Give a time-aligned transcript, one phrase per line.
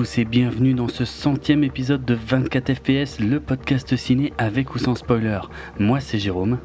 [0.00, 4.78] Tous et bienvenue dans ce centième épisode de 24 FPS, le podcast ciné avec ou
[4.78, 5.40] sans spoiler.
[5.78, 6.58] Moi c'est Jérôme.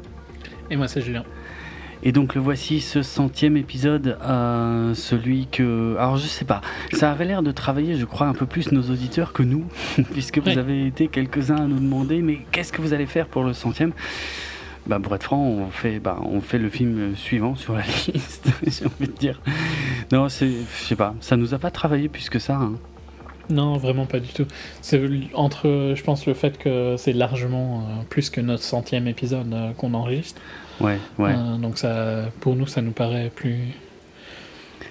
[0.70, 1.22] Et moi c'est Julien.
[2.02, 5.96] Et donc le voici ce centième épisode, euh, celui que...
[5.98, 6.62] Alors je sais pas,
[6.94, 9.66] ça avait l'air de travailler je crois un peu plus nos auditeurs que nous,
[10.12, 13.44] puisque vous avez été quelques-uns à nous demander mais qu'est-ce que vous allez faire pour
[13.44, 13.92] le centième?
[14.86, 17.82] Bah, pour être franc, on fait, bah, on fait le film suivant sur la
[18.14, 19.42] liste, j'ai envie de dire.
[20.10, 20.54] Non, je
[20.86, 22.54] sais pas, ça nous a pas travaillé plus que ça.
[22.54, 22.76] Hein.
[23.48, 24.46] Non, vraiment pas du tout.
[24.80, 25.00] C'est
[25.34, 29.72] entre, je pense, le fait que c'est largement euh, plus que notre centième épisode euh,
[29.72, 30.40] qu'on enregistre.
[30.80, 31.32] Ouais, ouais.
[31.32, 33.58] Euh, donc ça, pour nous, ça nous paraît plus,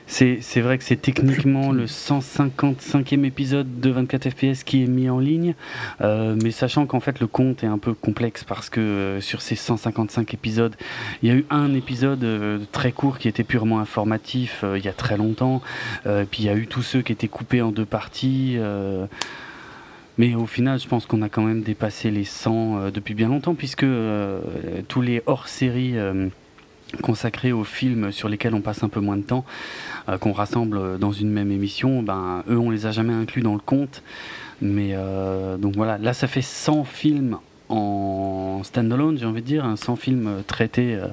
[0.08, 5.20] c'est vrai que c'est techniquement le 155e épisode de 24 FPS qui est mis en
[5.20, 5.56] ligne,
[6.02, 9.42] euh, mais sachant qu'en fait le compte est un peu complexe parce que euh, sur
[9.42, 10.76] ces 155 épisodes,
[11.24, 14.88] il y a eu un épisode euh, très court qui était purement informatif il y
[14.88, 15.62] a très longtemps,
[16.04, 18.58] puis il y a eu tous ceux qui étaient coupés en deux parties.
[20.18, 23.56] Mais au final, je pense qu'on a quand même dépassé les 100 depuis bien longtemps,
[23.56, 23.86] puisque
[24.88, 25.96] tous les hors-séries
[27.02, 29.46] consacrés aux films sur lesquels on passe un peu moins de temps,
[30.10, 33.54] euh, qu'on rassemble dans une même émission, ben, eux, on les a jamais inclus dans
[33.54, 34.04] le compte.
[34.62, 37.38] Mais euh, donc voilà, là, ça fait 100 films
[37.70, 41.08] en standalone, j'ai envie de dire, 100 films traités euh,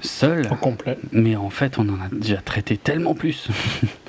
[0.00, 0.46] seuls.
[0.50, 0.98] En complet.
[1.12, 3.48] Mais en fait, on en a déjà traité tellement plus.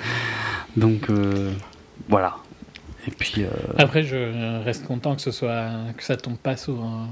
[0.76, 1.10] donc
[2.08, 2.36] voilà.
[3.06, 3.44] Et puis.
[3.76, 7.08] Après, je reste content que ce soit que ça tombe pas sur un,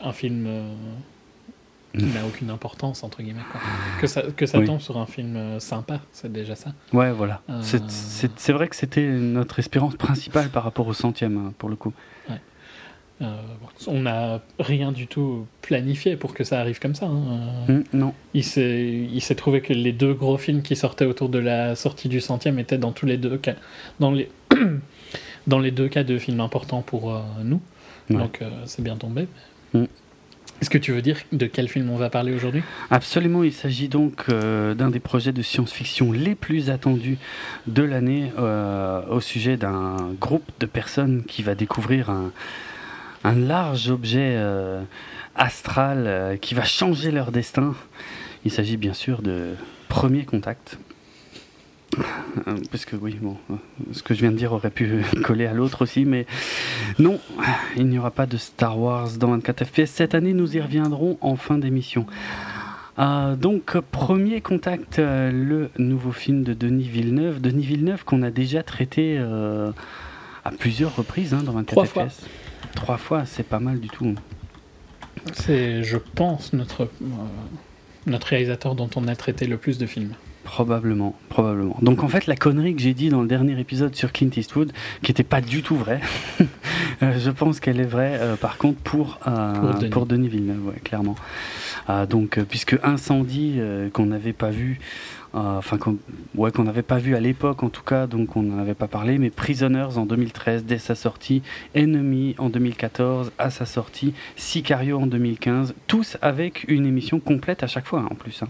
[0.00, 0.48] un film
[1.96, 3.42] qui n'a aucune importance, entre guillemets.
[3.50, 3.60] Quoi.
[4.00, 6.72] Que ça, que ça tombe sur un film euh, sympa, c'est déjà ça.
[6.92, 7.42] Ouais, voilà.
[7.50, 11.76] Euh, c'est vrai que c'était notre espérance principale par rapport au centième, hein, pour le
[11.76, 11.92] coup.
[12.28, 12.40] Ouais.
[13.22, 13.34] Euh,
[13.86, 17.06] on n'a rien du tout planifié pour que ça arrive comme ça.
[17.06, 17.64] Hein.
[17.68, 18.14] Hum, non.
[18.34, 22.20] Il s'est trouvé que les deux gros films qui sortaient autour de la sortie du
[22.20, 23.54] centième étaient dans tous les deux cas,
[24.00, 24.28] dans les,
[25.46, 27.60] dans les deux cas de films importants pour nous.
[28.10, 29.26] Donc c'est bien tombé.
[29.72, 29.88] Mais...
[30.60, 32.62] Est-ce que tu veux dire de quel film on va parler aujourd'hui?
[32.90, 37.18] Absolument, il s'agit donc euh, d'un des projets de science-fiction les plus attendus
[37.66, 42.32] de l'année euh, au sujet d'un groupe de personnes qui va découvrir un,
[43.24, 44.82] large objet euh,
[45.34, 47.74] astral qui va changer leur destin.
[48.44, 49.54] Il s'agit bien sûr de
[49.88, 50.78] Premier Contact.
[52.46, 53.54] Euh, parce que oui, bon, euh,
[53.92, 56.26] ce que je viens de dire aurait pu coller à l'autre aussi, mais
[56.98, 57.18] non,
[57.76, 59.86] il n'y aura pas de Star Wars dans 24 FPS.
[59.86, 62.06] Cette année, nous y reviendrons en fin d'émission.
[62.98, 67.40] Euh, donc, premier contact, le nouveau film de Denis Villeneuve.
[67.40, 71.92] Denis Villeneuve qu'on a déjà traité à plusieurs reprises hein, dans 24 Trois FPS.
[71.92, 72.28] Fois.
[72.74, 74.14] Trois fois, c'est pas mal du tout.
[75.32, 76.88] C'est, je pense, notre,
[78.06, 80.12] notre réalisateur dont on a traité le plus de films.
[80.46, 81.76] Probablement, probablement.
[81.82, 84.72] Donc en fait, la connerie que j'ai dit dans le dernier épisode sur Clint Eastwood,
[85.02, 86.00] qui n'était pas du tout vraie,
[87.02, 90.28] euh, je pense qu'elle est vraie euh, par contre pour, euh, pour, Denis.
[90.28, 91.16] Villeneuve, clairement.
[92.08, 93.60] donc, puisque Incendie,
[93.92, 94.78] qu'on n'avait pas vu,
[95.34, 95.98] enfin qu'on
[96.36, 98.88] ouais, qu'on n'avait pas vu à l'époque en tout cas, donc on n'en avait pas
[98.88, 101.42] parlé, mais Prisoners en 2013 dès sa sortie,
[101.74, 107.66] Enemy en 2014 à sa sortie, Sicario en 2015, tous avec une émission complète à
[107.66, 108.42] chaque fois hein, en plus.
[108.42, 108.48] Hein.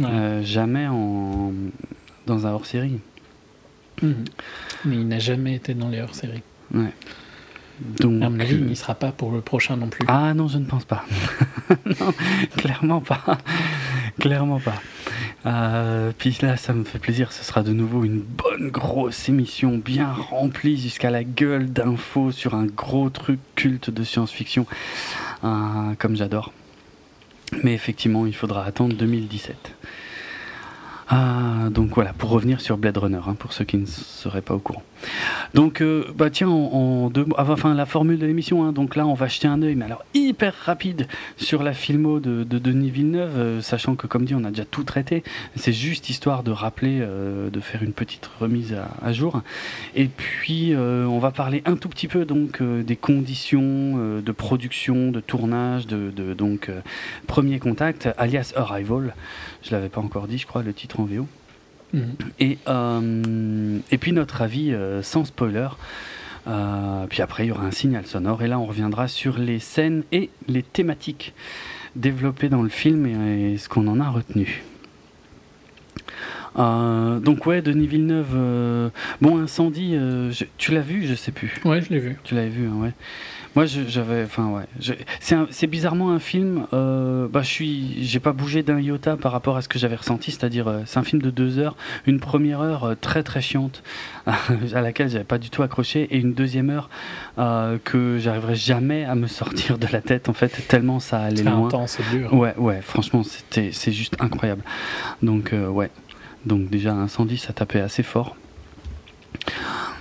[0.00, 1.52] Euh, jamais en,
[2.26, 3.00] dans un hors-série.
[4.02, 4.24] Mhm.
[4.84, 6.42] Mais il n'a jamais été dans les hors-séries.
[6.72, 6.92] Ouais.
[8.00, 10.04] Donc, à mon avis, il n'y sera pas pour le prochain non plus.
[10.08, 11.04] Ah non, je ne pense pas.
[11.86, 12.12] non,
[12.56, 13.38] clairement pas.
[14.18, 14.74] clairement pas.
[15.46, 17.32] Euh, puis là, ça me fait plaisir.
[17.32, 22.54] Ce sera de nouveau une bonne grosse émission, bien remplie jusqu'à la gueule d'infos sur
[22.54, 24.66] un gros truc culte de science-fiction,
[25.44, 26.52] euh, comme j'adore.
[27.62, 29.56] Mais effectivement, il faudra attendre 2017.
[31.10, 34.54] Ah, donc voilà, pour revenir sur Blade Runner, hein, pour ceux qui ne seraient pas
[34.54, 34.82] au courant.
[35.54, 38.64] Donc, euh, bah tiens, en, deux, enfin la formule de l'émission.
[38.64, 41.08] Hein, donc là, on va jeter un œil, mais alors hyper rapide
[41.38, 44.82] sur la filmo de, Denis Villeneuve, euh, sachant que comme dit, on a déjà tout
[44.82, 45.22] traité.
[45.56, 49.40] C'est juste histoire de rappeler, euh, de faire une petite remise à, jour.
[49.94, 55.20] Et puis, on va parler un tout petit peu donc des conditions de production, de
[55.20, 56.70] tournage, de, de donc
[57.26, 59.14] premier contact, alias Arrival.
[59.62, 61.26] Je l'avais pas encore dit, je crois, le titre en VO.
[61.92, 62.16] Mhm.
[62.38, 65.68] Et, euh, et puis notre avis euh, sans spoiler.
[66.46, 68.42] Euh, puis après, il y aura un signal sonore.
[68.42, 71.34] Et là, on reviendra sur les scènes et les thématiques
[71.96, 74.62] développées dans le film et, ce qu'on en a retenu.
[76.58, 78.34] Euh, donc ouais, Denis Villeneuve.
[78.34, 78.88] euh,
[79.20, 79.94] Bon, incendie.
[79.94, 81.54] euh, je- Tu l'as vu Je sais plus.
[81.64, 82.16] Ouais, je l'ai vu.
[82.24, 82.92] Tu l'avais vu, hein, ouais.
[83.56, 84.64] Moi, j'avais, enfin ouais.
[85.20, 86.66] C'est c'est bizarrement un film.
[86.72, 89.96] euh, bah, je suis, j'ai pas bougé d'un iota par rapport à ce que j'avais
[89.96, 90.30] ressenti.
[90.30, 91.74] C'est-à-dire, c'est un film de deux heures,
[92.06, 93.82] une première heure très très chiante
[94.26, 96.88] à laquelle j'avais pas du tout accroché, et une deuxième heure
[97.84, 101.44] que j'arriverai jamais à me sortir de la tête en fait, tellement ça allait C'est
[101.44, 101.66] loin.
[101.66, 102.32] intense, c'est dur.
[102.34, 104.62] Ouais, ouais, franchement, c'était, c'est juste incroyable.
[105.22, 105.90] Donc, ouais.
[106.48, 108.34] Donc, déjà, Incendie, ça tapait assez fort.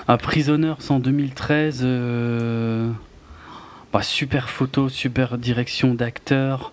[0.08, 2.90] À Prisoners en 2013, euh,
[3.92, 6.72] bah, super photo, super direction d'acteur.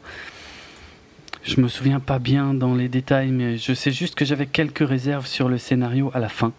[1.43, 4.89] Je me souviens pas bien dans les détails, mais je sais juste que j'avais quelques
[4.89, 6.53] réserves sur le scénario à la fin.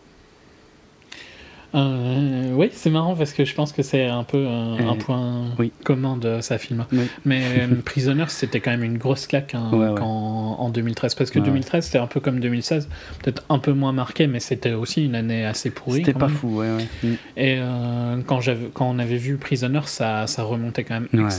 [1.73, 4.95] Euh, oui, c'est marrant parce que je pense que c'est un peu un, Euh, un
[4.95, 5.71] point oui.
[5.83, 6.85] commun de sa film.
[6.91, 7.07] Oui.
[7.25, 9.95] Mais euh, Prisoners, c'était quand même une grosse claque hein, Ouais, ouais.
[9.97, 11.15] quand- en 2013.
[11.15, 12.87] Parce que Ouais, 2013, c'était un peu comme 2016,
[13.23, 15.99] peut-être un peu moins marqué, mais c'était aussi une année assez pourrie.
[15.99, 16.35] C'était pas même.
[16.35, 16.67] fou, ouais.
[17.03, 17.07] Mm.
[17.37, 18.39] Et euh, quand,
[18.87, 21.29] on avait vu Prisoners, ça, ça remontait quand même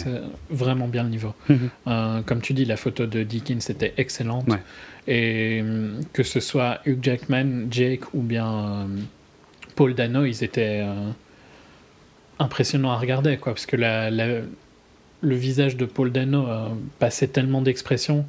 [0.51, 1.35] vraiment bien le niveau.
[1.49, 1.59] Mhm.
[1.87, 4.47] Euh, comme tu dis, la photo de Dickens était excellente.
[5.09, 5.63] Et
[6.13, 8.85] que ce soit Hugh Jackman, Jake ou bien euh,
[9.77, 11.11] Paul Dano, ils étaient euh,
[12.39, 14.41] impressionnants à regarder, quoi, parce que la, la-
[15.23, 16.69] le visage de Paul Dano euh,
[16.99, 18.27] passait tellement d'expressions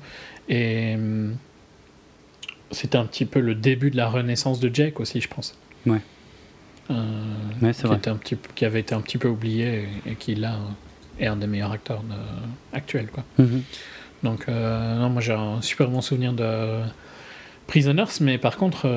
[0.49, 1.35] et hum,
[2.71, 5.57] c'était un petit peu le début de la renaissance de Jake aussi, je pense.
[5.85, 6.01] Ouais.
[6.91, 7.03] Euh,
[7.61, 7.97] Ouais, qui, vrai.
[7.97, 10.57] était un petit, qui avait été un petit peu oublié et, et qui là
[11.19, 13.23] est un des meilleurs acteurs de- actuels, quoi.
[13.39, 13.63] Mhm.
[14.23, 16.81] Donc, non, moi j'ai un super bon souvenir de
[17.67, 18.87] Prisoners, mais par contre,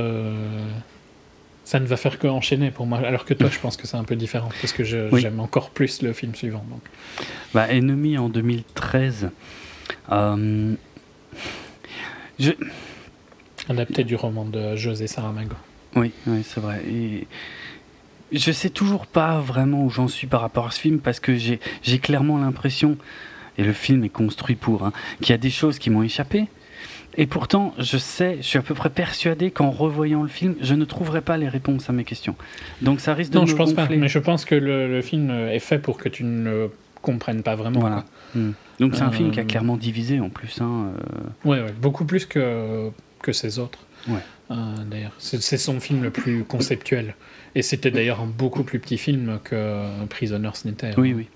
[1.71, 2.99] ça ne va faire que enchaîner pour moi.
[2.99, 4.83] Alors que toi, je pense que c'est un peu différent, parce que
[5.13, 5.21] Oui.
[5.21, 6.65] j'aime encore plus le film suivant.
[6.69, 6.81] Donc.
[7.55, 9.31] Bah, Ennemi en 2013.
[10.11, 10.75] euh,
[12.41, 12.51] je,
[13.69, 15.55] Adapté du roman de José Saramago.
[15.95, 16.83] Oui, oui c'est vrai.
[16.91, 17.29] Et
[18.33, 21.37] je sais toujours pas vraiment où j'en suis par rapport à ce film parce que
[21.37, 22.97] j'ai j'ai clairement l'impression,
[23.59, 26.49] et le film est construit pour, hein, qu'il y a des choses qui m'ont échappé.
[27.17, 30.75] Et pourtant, je sais, je suis à peu près persuadé qu'en revoyant le film, je
[30.75, 32.37] ne trouverai pas les réponses à mes questions.
[32.83, 33.97] Donc ça risque de Non, me je pense gonfler.
[33.97, 36.71] pas, mais je pense que le, le film est fait pour que tu ne le
[37.03, 37.81] comprennes pas vraiment.
[37.81, 38.05] Voilà.
[38.35, 38.53] Hmm.
[38.79, 40.61] Donc c'est un film qui a Euh, clairement divisé en plus.
[40.61, 40.93] Hein,
[41.47, 41.49] euh.
[41.49, 42.91] Ouais, ouais, beaucoup plus que,
[43.23, 43.81] que ses autres.
[44.09, 44.21] Ouais.
[44.51, 44.55] Euh,
[44.91, 47.15] d'ailleurs, c'est son film le plus conceptuel.
[47.55, 50.93] Et c'était d'ailleurs un beaucoup plus petit film que Prisoners n'était.
[50.99, 51.29] Oui, hein, oui.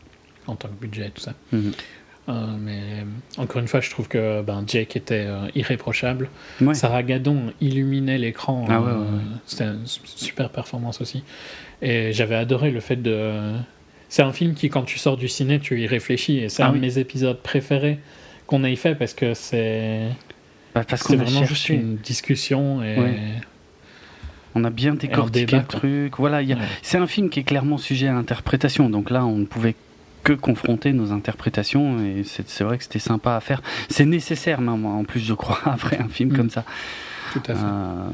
[0.47, 1.33] En tant que budget et tout ça.
[1.53, 1.73] Mhm.
[2.29, 3.05] Euh, mais
[3.37, 6.31] encore une fois, je trouve que ben, Jake était euh, irréprochable.
[6.61, 6.75] Ouais.
[6.75, 8.65] Sarah Gadon illuminait l'écran.
[8.69, 9.21] Ah ouais, euh, ouais, ouais.
[9.45, 11.23] C'était une su- super performance aussi.
[11.83, 13.53] Et j'avais adoré le fait de.
[14.09, 16.39] C'est un film qui, quand tu sors du ciné, tu y réfléchis.
[16.39, 16.79] Et c'est Ah un oui.
[16.79, 17.99] de mes épisodes préférés
[18.47, 20.09] qu'on ait fait parce que c'est
[20.75, 22.83] Bah, parce c'est qu'on a vraiment juste une discussion.
[22.83, 22.97] Et...
[24.55, 26.15] On a bien décortiqué débat, le truc.
[26.19, 26.57] Voilà, a.
[26.83, 29.75] C'est un film qui est clairement sujet à l'interprétation, donc là on ne pouvait
[30.25, 33.63] que confronter nos interprétations et c'est vrai que c'était sympa à faire.
[33.89, 36.37] C'est nécessaire même en plus je crois après un film Mm.
[36.37, 36.65] comme ça.
[37.33, 37.61] Tout à fait.
[37.65, 38.09] Euh,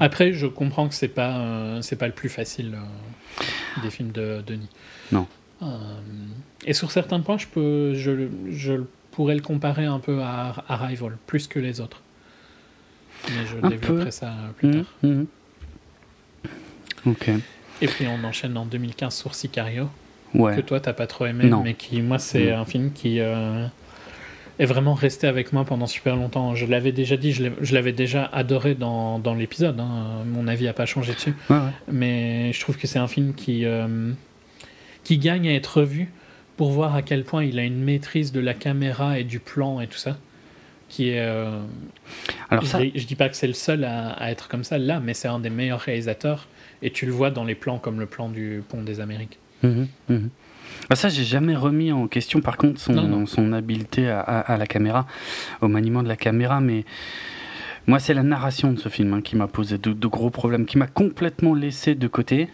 [0.00, 3.42] Après, je comprends que c'est pas euh, c'est pas le plus facile euh,
[3.82, 4.68] des films de Denis.
[5.12, 5.26] Non.
[5.62, 5.66] Euh,
[6.64, 8.74] et sur certains points, je peux je, je
[9.10, 12.00] pourrais le comparer un peu à Arrival, plus que les autres.
[13.28, 14.10] Mais je Un développerai peu.
[14.10, 14.84] ça plus mm, tard.
[15.02, 15.24] mm.
[17.06, 17.30] Ok.
[17.82, 19.88] Et puis on enchaîne en 2015 sur Sicario,
[20.34, 20.56] Ouais.
[20.56, 21.62] que toi t'as pas trop aimé, Non.
[21.62, 22.58] mais qui moi c'est Non.
[22.58, 23.66] un film qui euh,
[24.58, 26.54] est vraiment resté avec moi pendant super longtemps.
[26.54, 29.78] Je l'avais déjà dit, je je l'avais déjà adoré dans, dans l'épisode.
[29.80, 30.22] hein.
[30.26, 31.34] Mon avis a pas changé dessus.
[31.50, 31.62] Ouais, ouais.
[31.90, 34.12] mais je trouve que c'est un film qui, euh,
[35.04, 36.10] qui gagne à être revu
[36.56, 39.80] pour voir à quel point il a une maîtrise de la caméra et du plan
[39.80, 40.16] et tout ça.
[40.88, 41.18] Qui est.
[41.20, 41.60] euh,
[42.50, 44.62] Alors je, ça, dis- je dis pas que c'est le seul à, à être comme
[44.64, 46.46] ça là, mais c'est un des meilleurs réalisateurs
[46.82, 49.38] et tu le vois dans les plans comme le plan du Pont des Amériques.
[50.08, 50.28] Mhm.
[50.90, 53.26] Ah, ça, j'ai jamais remis en question, par contre, son, Non, non.
[53.26, 55.06] son habileté à, à- à la caméra,
[55.62, 56.84] au maniement de la caméra, mais
[57.86, 60.66] moi, c'est la narration de ce film hein, qui m'a posé de, de gros problèmes,
[60.66, 62.48] qui m'a complètement laissé de côté.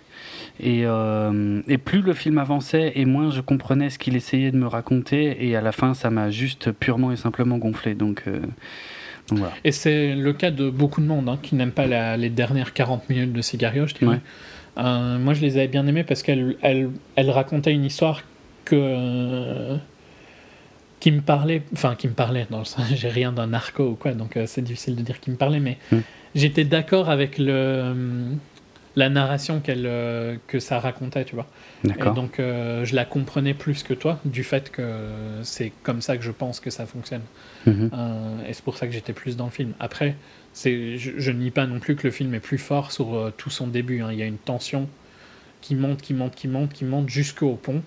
[0.61, 4.57] Et, euh, et plus le film avançait, et moins je comprenais ce qu'il essayait de
[4.59, 7.95] me raconter, et à la fin, ça m'a juste purement et simplement gonflé.
[7.95, 8.41] Donc, euh,
[9.29, 9.55] donc voilà.
[9.65, 12.73] Et c'est le cas de beaucoup de monde hein, qui n'aime pas la- les dernières
[12.75, 14.13] 40 minutes de Sicario, je dirais.
[14.13, 14.21] Ouais.
[14.81, 18.23] Euh, moi, je les avais bien aimées parce qu'elles elles, elles racontaient une histoire
[18.65, 19.77] que, euh,
[21.01, 23.95] qui me parlait, enfin qui me parlait, dans le sens, j'ai rien d'un narco ou
[23.95, 25.99] quoi, donc euh, c'est difficile de dire qui me parlait, mais Mm.
[26.35, 27.95] j'étais d'accord avec le,
[28.97, 29.89] la narration qu'elle
[30.47, 31.47] que ça racontait, tu vois.
[31.85, 34.83] Et donc je la comprenais plus que toi du fait que
[35.43, 37.23] c'est comme ça que je pense que ça fonctionne.
[37.67, 37.91] Mhm.
[38.49, 39.73] et c'est pour ça que j'étais plus dans le film.
[39.79, 40.17] Après,
[40.55, 43.67] je, je, nie pas non plus que le film est plus fort sur tout son
[43.67, 44.03] début.
[44.03, 44.09] Hein.
[44.13, 44.89] Il y a une tension
[45.61, 47.83] qui monte, qui monte, qui monte, qui monte jusqu'au pont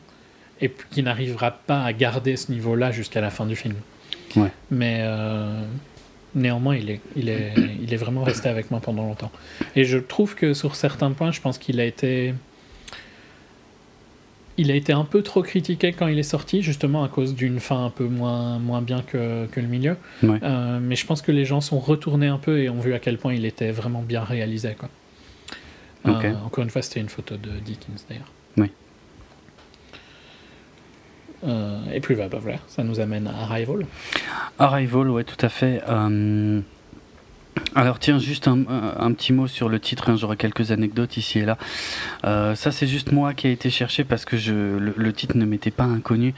[0.62, 3.76] et qui n'arrivera pas à garder ce niveau-là jusqu'à la fin du film.
[4.36, 4.50] Ouais.
[4.72, 5.62] Mais euh,
[6.36, 9.32] néanmoins, il est, il, est, il est vraiment resté avec moi pendant longtemps.
[9.76, 12.34] Et je trouve que sur certains points, je pense qu'il a été.
[14.58, 17.60] Il a été un peu trop critiqué quand il est sorti, justement à cause d'une
[17.60, 19.98] fin un peu moins, moins bien que, que le milieu.
[20.24, 23.00] Euh, mais je pense que les gens sont retournés un peu et ont vu à
[23.00, 24.76] quel point il était vraiment bien réalisé.
[24.78, 24.90] Quoi.
[26.06, 28.32] Euh, encore une fois, c'était une photo de Dickens d'ailleurs.
[28.58, 28.70] Oui.
[31.46, 33.86] Euh, et puis bah, bah, voilà, ça nous amène à Arrival.
[34.60, 35.82] Arrival, ouais, tout à fait.
[37.76, 41.46] Alors tiens, juste un, petit mot sur le titre, hein, j'aurai quelques anecdotes ici et
[41.46, 41.58] là.
[42.24, 45.72] ça c'est juste moi qui ai été chercher parce que je, le, titre ne m'était
[45.72, 46.34] pas inconnu.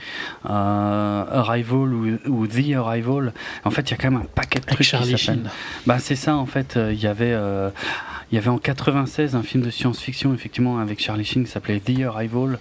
[0.46, 1.94] Arrival
[2.28, 5.18] ou, The Arrival, en fait il y a quand même un paquet de trucs qui
[5.18, 5.50] s'appellent.
[5.86, 7.36] Bah, c'est ça en fait, il y avait...
[8.32, 11.80] Il y avait en 96 un film de science-fiction, effectivement, avec Charlie Sheen qui s'appelait
[11.80, 12.60] The Arrival.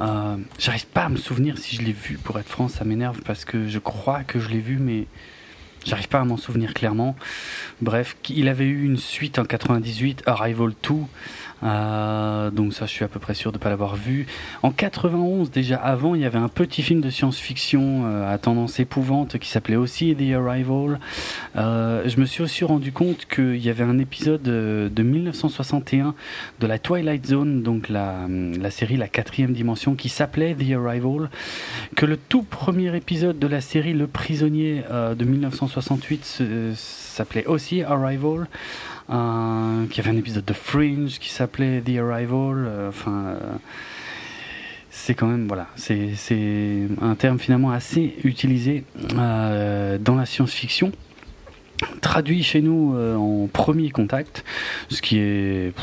[0.00, 3.20] Euh, J'arrive pas à me souvenir si je l'ai vu, pour être franc, ça m'énerve
[3.22, 5.06] parce que je crois que je l'ai vu, mais
[5.84, 7.16] j'arrive pas à m'en souvenir clairement.
[7.80, 10.94] Bref, il avait eu une suite en 98, Arrival 2,
[11.62, 14.26] euh, donc ça, je suis à peu près sûr de ne pas l'avoir vu.
[14.62, 18.80] En 91, déjà avant, il y avait un petit film de science-fiction euh, à tendance
[18.80, 20.98] épouvante qui s'appelait aussi The Arrival.
[21.56, 26.14] Euh, je me suis aussi rendu compte qu'il y avait un épisode de 1961
[26.60, 31.30] de la Twilight Zone, donc la, la série La quatrième dimension, qui s'appelait The Arrival.
[31.96, 36.42] Que le tout premier épisode de la série Le Prisonnier de 1968
[36.74, 38.46] s'appelait aussi Arrival.
[39.10, 42.64] Euh, qui avait un épisode de Fringe qui s'appelait The Arrival.
[42.66, 43.38] Euh, enfin, euh,
[44.88, 50.92] c'est quand même voilà, c'est un terme finalement assez utilisé dans la science-fiction
[52.00, 54.44] traduit chez nous en premier contact,
[54.88, 55.74] ce qui est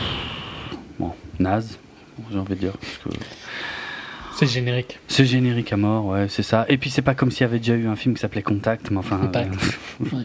[0.97, 1.77] bon, naze,
[2.31, 2.73] j'ai envie de dire.
[4.33, 4.99] C'est générique.
[5.07, 6.65] C'est générique à mort, ouais, c'est ça.
[6.69, 8.89] Et puis c'est pas comme s'il y avait déjà eu un film qui s'appelait Contact,
[8.89, 9.17] mais enfin.
[9.17, 9.53] Contact.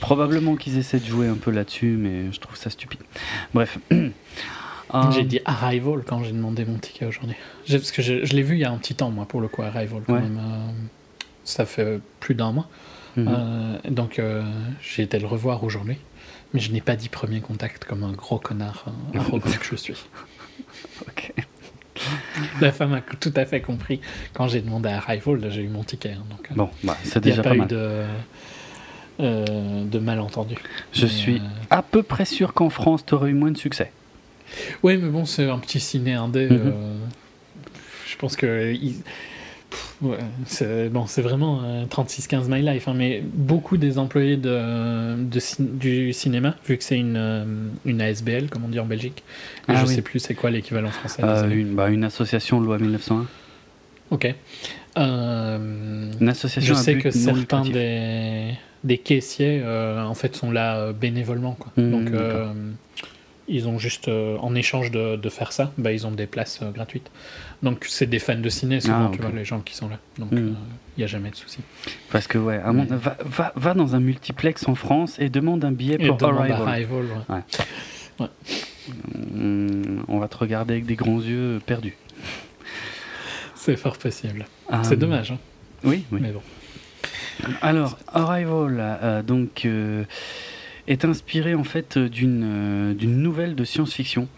[0.00, 3.00] Probablement qu'ils essaient de jouer un peu là-dessus, mais je trouve ça stupide.
[3.54, 3.78] Bref.
[5.12, 7.36] J'ai dit Arrival quand j'ai demandé mon ticket aujourd'hui.
[7.68, 9.62] Parce que je, l'ai vu il y a un petit temps, moi, pour le coup,
[9.62, 10.02] Arrival.
[10.06, 10.72] Quand même, euh,
[11.44, 12.68] ça fait plus d'un mois.
[13.16, 13.28] Mhm.
[13.28, 14.42] Euh, donc, euh,
[14.80, 15.98] j'ai été le revoir aujourd'hui.
[16.54, 20.06] Mais je n'ai pas dit premier contact comme un gros connard arrogant que je suis.
[21.06, 21.34] ok.
[22.60, 24.00] La femme a tout à fait compris.
[24.32, 26.12] Quand j'ai demandé Arrival, j'ai eu mon ticket.
[26.12, 27.68] Hein, donc, bon, bah, c'est déjà pas, mal.
[27.68, 28.04] de
[29.20, 30.58] euh, de malentendus.
[30.92, 33.90] Je suis euh, à peu près sûr qu'en France, tu aurais eu moins de succès.
[34.84, 36.46] Oui, mais bon, c'est un petit ciné indé.
[36.46, 36.52] Mhm.
[36.52, 36.94] Euh,
[38.06, 38.72] je pense que.
[40.46, 45.16] c'est bon, vraiment 36-15 My Life, hein, mais beaucoup des employés de,
[45.58, 49.24] du cinéma, vu que c'est une, une ASBL, comme on dit en Belgique,
[49.66, 51.22] ah je ne sais plus c'est quoi l'équivalent français.
[51.50, 53.26] une, bah, une association loi 1901.
[54.12, 54.32] Ok.
[54.96, 58.54] une association je sais que certains des
[58.84, 61.72] des caissiers euh, en fait sont là euh, bénévolement quoi.
[61.76, 62.52] Mmh, donc euh,
[63.48, 67.10] ils ont juste en échange de, faire ça bah, ils ont des places gratuites.
[67.62, 69.98] Donc c'est des fans de ciné souvent ah, tu vois les gens qui sont là.
[70.18, 70.56] Donc il mmh.
[70.98, 71.60] n'y a jamais de souci.
[72.12, 75.98] Parce que ouais va, va, va, dans un multiplex en France et demande un billet
[75.98, 78.26] pour Arrival, ouais.
[79.34, 81.96] Mmh, on va te regarder avec des grands yeux perdus.
[83.54, 84.46] C'est fort possible.
[84.82, 85.38] C'est dommage hein.
[85.84, 86.20] oui, oui.
[86.22, 86.42] Mais bon
[87.62, 89.22] alors, Arrival, euh,
[89.64, 90.04] euh,
[90.86, 94.28] est inspiré en fait d'une euh, nouvelle de science-fiction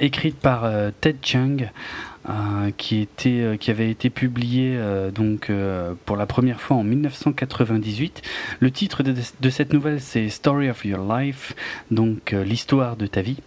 [0.00, 0.66] écrite par
[1.02, 1.58] Ted Chiang,
[2.76, 4.78] qui, était, qui avait été publiée
[5.14, 5.50] donc
[6.04, 8.22] pour la première fois en 1998.
[8.60, 11.54] Le titre de, cette nouvelle c'est Story of Your Life,
[11.90, 13.38] donc l'histoire de ta vie.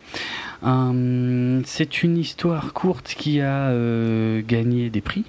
[0.63, 5.25] Euh, c'est une histoire courte qui a euh, gagné des prix,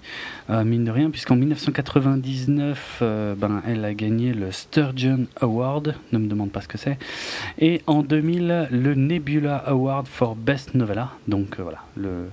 [0.51, 3.03] euh, mine de rien, puisqu'en 1999,
[3.39, 6.99] ben, elle a gagné le Sturgeon Award, ne me demande pas ce que c'est,
[7.59, 12.27] et en 2000, le Nebula Award for Best Novella, donc voilà, le,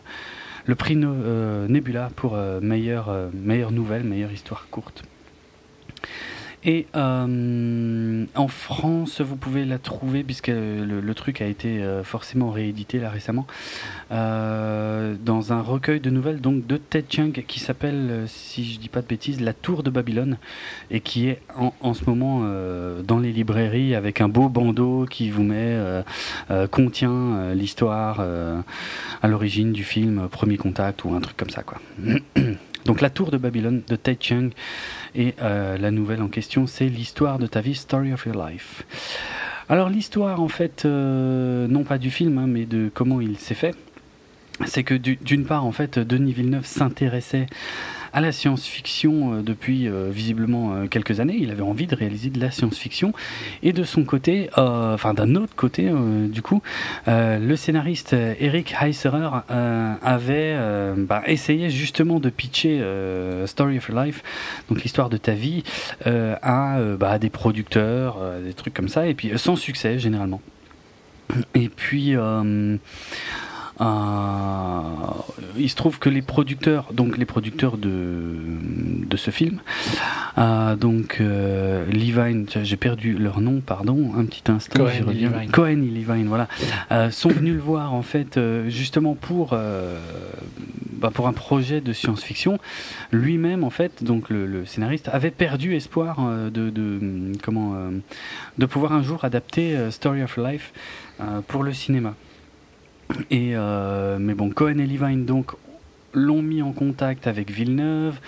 [0.69, 5.03] le prix Nebula pour meilleure, meilleure nouvelle, meilleure histoire courte.
[6.65, 12.51] Et euh, en France, vous pouvez la trouver, puisque le, truc a été euh, forcément
[12.51, 13.47] réédité là récemment,
[14.11, 18.89] euh, dans un recueil de nouvelles donc, de Ted Chiang qui s'appelle, si je dis
[18.89, 20.37] pas de bêtises, La Tour de Babylone,
[20.91, 22.41] et qui est en, ce moment
[23.03, 25.77] dans les librairies avec un beau bandeau qui vous met,
[26.71, 28.21] contient l'histoire
[29.21, 31.63] à l'origine du film Premier Contact ou un truc comme ça.
[31.63, 31.79] quoi.
[32.85, 34.49] Donc la tour de Babylone de Ted Chiang
[35.15, 38.83] et euh, la nouvelle en question c'est l'histoire de ta vie, Story of Your Life.
[39.67, 43.53] Alors l'histoire en fait, euh, non pas du film, hein, mais de comment il s'est
[43.53, 43.75] fait,
[44.65, 47.47] c'est que d'une part en fait Denis Villeneuve s'intéressait
[48.13, 51.37] à la science-fiction euh, depuis euh, visiblement euh, quelques années.
[51.39, 53.13] Il avait envie de réaliser de la science-fiction.
[53.63, 55.89] Et de son côté, enfin d'un autre côté,
[56.29, 56.61] du coup,
[57.07, 59.29] le scénariste Eric Heisserer
[60.01, 60.57] avait
[60.97, 62.83] bah, essayé justement de pitcher
[63.45, 64.23] Story of Your Life,
[64.69, 65.63] donc l'histoire de ta vie,
[66.05, 70.41] à bah, des producteurs, des trucs comme ça, et puis sans succès généralement.
[71.53, 72.15] Et puis,
[73.81, 78.35] il se trouve que les producteurs, donc les producteurs de,
[79.07, 79.59] de ce film,
[80.37, 85.51] euh, donc euh, Levine, j'ai perdu leur nom, pardon, un petit instant, Cohen, et Levine.
[85.51, 86.47] Cohen et Levine, voilà,
[86.91, 89.55] euh, sont venus le voir en fait justement pour
[90.93, 92.59] bah, pour un projet de science-fiction.
[93.11, 96.19] Lui-même en fait, donc le, le, scénariste avait perdu espoir
[96.51, 96.99] de, de
[97.41, 97.75] comment
[98.57, 100.73] de pouvoir un jour adapter Story of Life
[101.47, 102.15] pour le cinéma.
[103.31, 105.53] Et euh, mais bon, Cohen et Levine donc
[106.13, 108.19] l'ont mis en contact avec Villeneuve,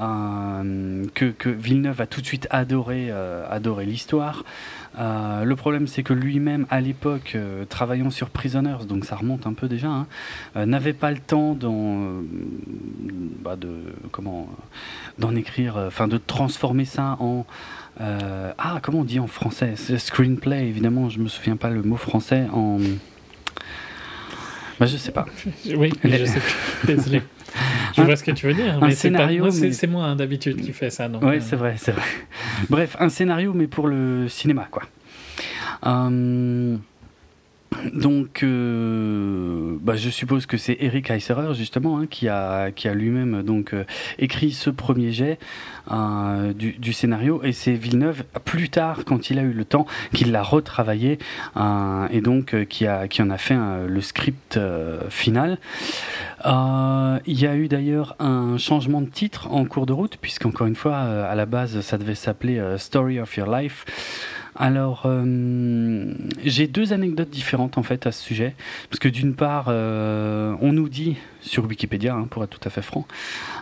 [0.00, 4.44] euh, que, Villeneuve a tout de suite adoré, euh, adoré l'histoire.
[4.98, 7.36] le problème, c'est que lui-même, à l'époque,
[7.68, 10.06] travaillant sur Prisoners, donc ça remonte un peu déjà, hein,
[10.66, 12.22] n'avait pas le temps d'en,
[13.44, 13.70] bah de
[14.10, 14.48] comment,
[15.20, 17.46] d'en écrire, enfin de transformer ça en
[18.00, 22.46] ah comment on dit en français, screenplay évidemment, je me souviens pas le mot français
[22.52, 22.78] en
[24.78, 25.26] bah, je sais pas.
[25.76, 26.40] Oui, je sais.
[26.86, 27.22] Désolé.
[27.96, 28.82] Je vois ce que tu veux dire.
[28.82, 29.50] Un scénario.
[29.50, 31.08] C'est moi hein, d'habitude qui fait ça.
[31.08, 31.40] Oui, euh.
[31.40, 32.04] c'est vrai, c'est vrai.
[32.68, 34.82] Bref, un scénario, mais pour le cinéma, quoi.
[35.86, 36.76] Euh,
[37.92, 43.84] donc, euh, bah, je suppose que c'est Eric Heisserer justement hein, qui a lui-même euh,
[44.18, 45.38] écrit ce premier jet
[45.90, 50.32] euh, du, scénario et c'est Villeneuve plus tard quand il a eu le temps qu'il
[50.32, 51.18] l'a retravaillé
[52.10, 54.58] et donc qui qui en a fait le script
[55.10, 55.58] final.
[56.44, 60.76] il y a eu d'ailleurs un changement de titre en cours de route puisqu'encore une
[60.76, 63.84] fois à la base ça devait s'appeler Story of Your Life.
[64.60, 66.12] Alors, euh,
[66.44, 68.56] j'ai deux anecdotes différentes en fait à ce sujet,
[68.90, 72.70] parce que d'une part, euh, on nous dit sur Wikipédia, hein, pour être tout à
[72.70, 73.06] fait franc,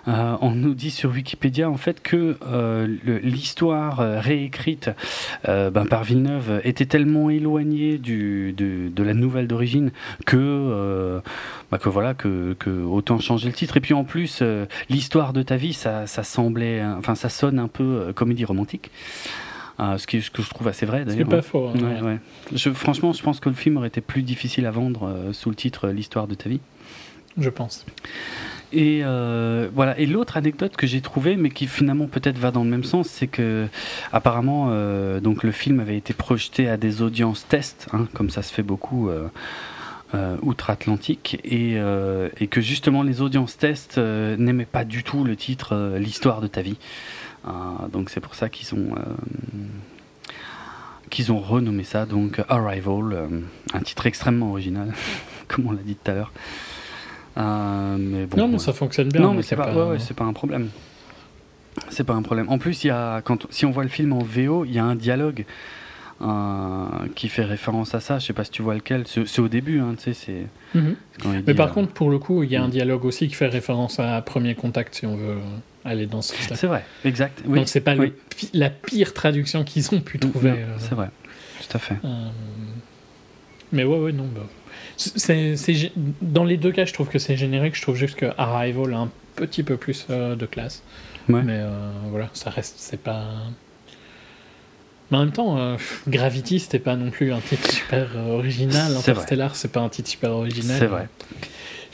[0.09, 2.39] euh, on nous dit sur Wikipédia en fait que
[3.23, 4.91] l'histoire réécrite
[5.45, 9.91] ben, par Villeneuve était tellement éloignée de, la nouvelle d'origine
[10.25, 11.21] que,
[11.71, 13.77] bah, que voilà que, que, autant changer le titre.
[13.77, 14.43] Et puis en plus,
[14.89, 18.91] l'histoire de ta vie, ça, ça semblait, enfin ça sonne un peu comédie romantique.
[19.79, 21.27] Euh, ce, qui, ce que je trouve assez vrai d'ailleurs.
[21.29, 21.69] C'est pas faux.
[21.69, 22.19] Hein.
[22.53, 25.51] Je, franchement, je pense que le film aurait été plus difficile à vendre euh, sous
[25.51, 26.61] le titre euh, L'histoire de ta vie.
[27.37, 27.85] Je pense.
[28.73, 29.99] Et voilà.
[29.99, 33.09] Et l'autre anecdote que j'ai trouvée, mais qui finalement peut-être va dans le même sens,
[33.09, 33.67] c'est que
[34.11, 34.71] apparemment,
[35.21, 38.63] donc le film avait été projeté à des audiences test, hein, comme ça se fait
[38.63, 39.11] beaucoup.
[40.43, 41.77] outre-Atlantique et,
[42.41, 46.63] et, que justement les audiences test n'aimaient pas du tout le titre L'histoire de ta
[46.63, 46.79] vie.
[47.47, 50.33] Euh, donc c'est pour ça qu'ils ont euh,
[51.11, 53.29] qu'ils ont renommé ça donc Arrival, euh,
[53.73, 54.93] un titre extrêmement original,
[55.49, 56.33] comme on l'a dit tout à l'heure.
[57.37, 59.21] mais bon, non, mais ça fonctionne bien.
[59.21, 60.71] Non, mais c'est pas, ouais, c'est pas un problème.
[61.91, 62.49] C'est pas un problème.
[62.49, 64.85] En plus, y a, quand, si on voit le film en VO, il y a
[64.85, 65.45] un dialogue
[67.15, 68.19] qui fait référence à ça.
[68.19, 69.05] Je sais pas si tu vois lequel.
[69.07, 70.47] C'est au début, hein, tu sais.
[70.73, 70.79] C'est.
[70.79, 70.97] Mhm.
[71.47, 72.71] Mais par contre, pour le coup, il y a un mm.
[72.71, 75.37] dialogue aussi qui fait référence à Premier Contact, si on veut
[75.87, 76.57] aller dans ce sens-là.
[76.57, 77.43] C'est vrai, exact.
[77.47, 77.59] Oui.
[77.59, 77.95] Donc c'est pas
[78.53, 80.51] la pire traduction qu'ils ont pu trouver.
[80.51, 80.77] Euh.
[80.79, 81.09] C'est vrai,
[81.61, 81.97] tout à fait.
[82.05, 82.29] Euh,
[83.73, 84.27] mais ouais, ouais, non.
[84.27, 84.47] Bah.
[84.97, 85.57] C'est,
[86.21, 87.77] dans les deux cas, je trouve que c'est générique.
[87.77, 90.83] Je trouve juste que Arrival a un petit peu plus euh, de classe.
[91.29, 91.63] Mais
[92.11, 93.27] voilà, ça reste, c'est pas.
[95.11, 95.77] Mais en même temps,
[96.09, 98.97] Gravity, c'était pas non plus un titre super original.
[98.97, 100.79] Interstellar, c'est pas un titre super original.
[100.79, 101.09] C'est vrai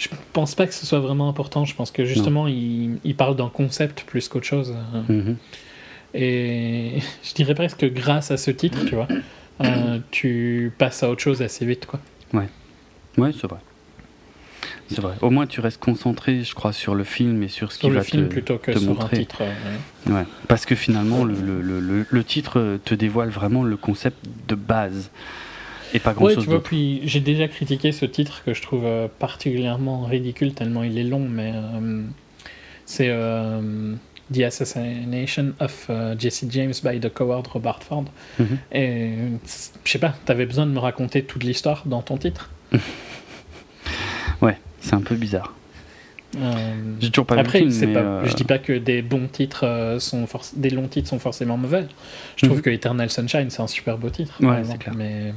[0.03, 1.65] je pense pas que ce soit vraiment important.
[1.65, 4.75] Je pense que justement, il, il, parle d'un concept plus qu'autre chose.
[5.09, 5.37] Mhm.
[6.15, 9.09] Et je dirais presque que grâce à ce titre, tu vois,
[9.65, 12.01] euh, tu passes à autre chose assez vite, quoi.
[12.35, 12.49] Ouais,
[13.19, 13.61] ouais, c'est vrai.
[14.88, 15.15] c'est vrai.
[15.21, 17.93] Au moins, tu restes concentré, je crois, sur le film et sur ce sur qui
[17.93, 19.17] le va film te, plutôt que te sur montrer.
[19.19, 19.43] un titre.
[19.43, 20.15] euh, ouais.
[20.15, 20.25] Ouais.
[20.49, 24.55] Parce que finalement, le, le, le, le- le titre te dévoile vraiment le concept de
[24.55, 25.11] base
[25.95, 28.63] et pas grand Ouais, chose tu vois, puis j'ai déjà critiqué ce titre que je
[28.63, 32.03] trouve euh, particulièrement ridicule tellement il est long, mais euh,
[32.87, 33.95] c'est euh,
[34.33, 38.05] The Assassination of Jesse James by the Coward Robert Ford.
[38.39, 38.59] Mhm.
[38.73, 39.11] Et
[39.45, 42.51] c'est- je sais pas, t'avais besoin de me raconter toute l'histoire dans ton titre?
[44.41, 45.55] Ouais, c'est un peu bizarre.
[46.37, 49.03] Euh, J'ai toujours pas Après, vu film, mais, pas, euh, je dis pas que des
[49.03, 50.27] bons titres sont
[50.57, 51.85] des longs titres sont forcément mauvais.
[52.37, 52.63] Je trouve Mhm.
[52.63, 54.35] que Eternal Sunshine c'est un super beau titre.
[54.41, 54.95] Ouais, exemple, clair.
[54.97, 55.35] Mais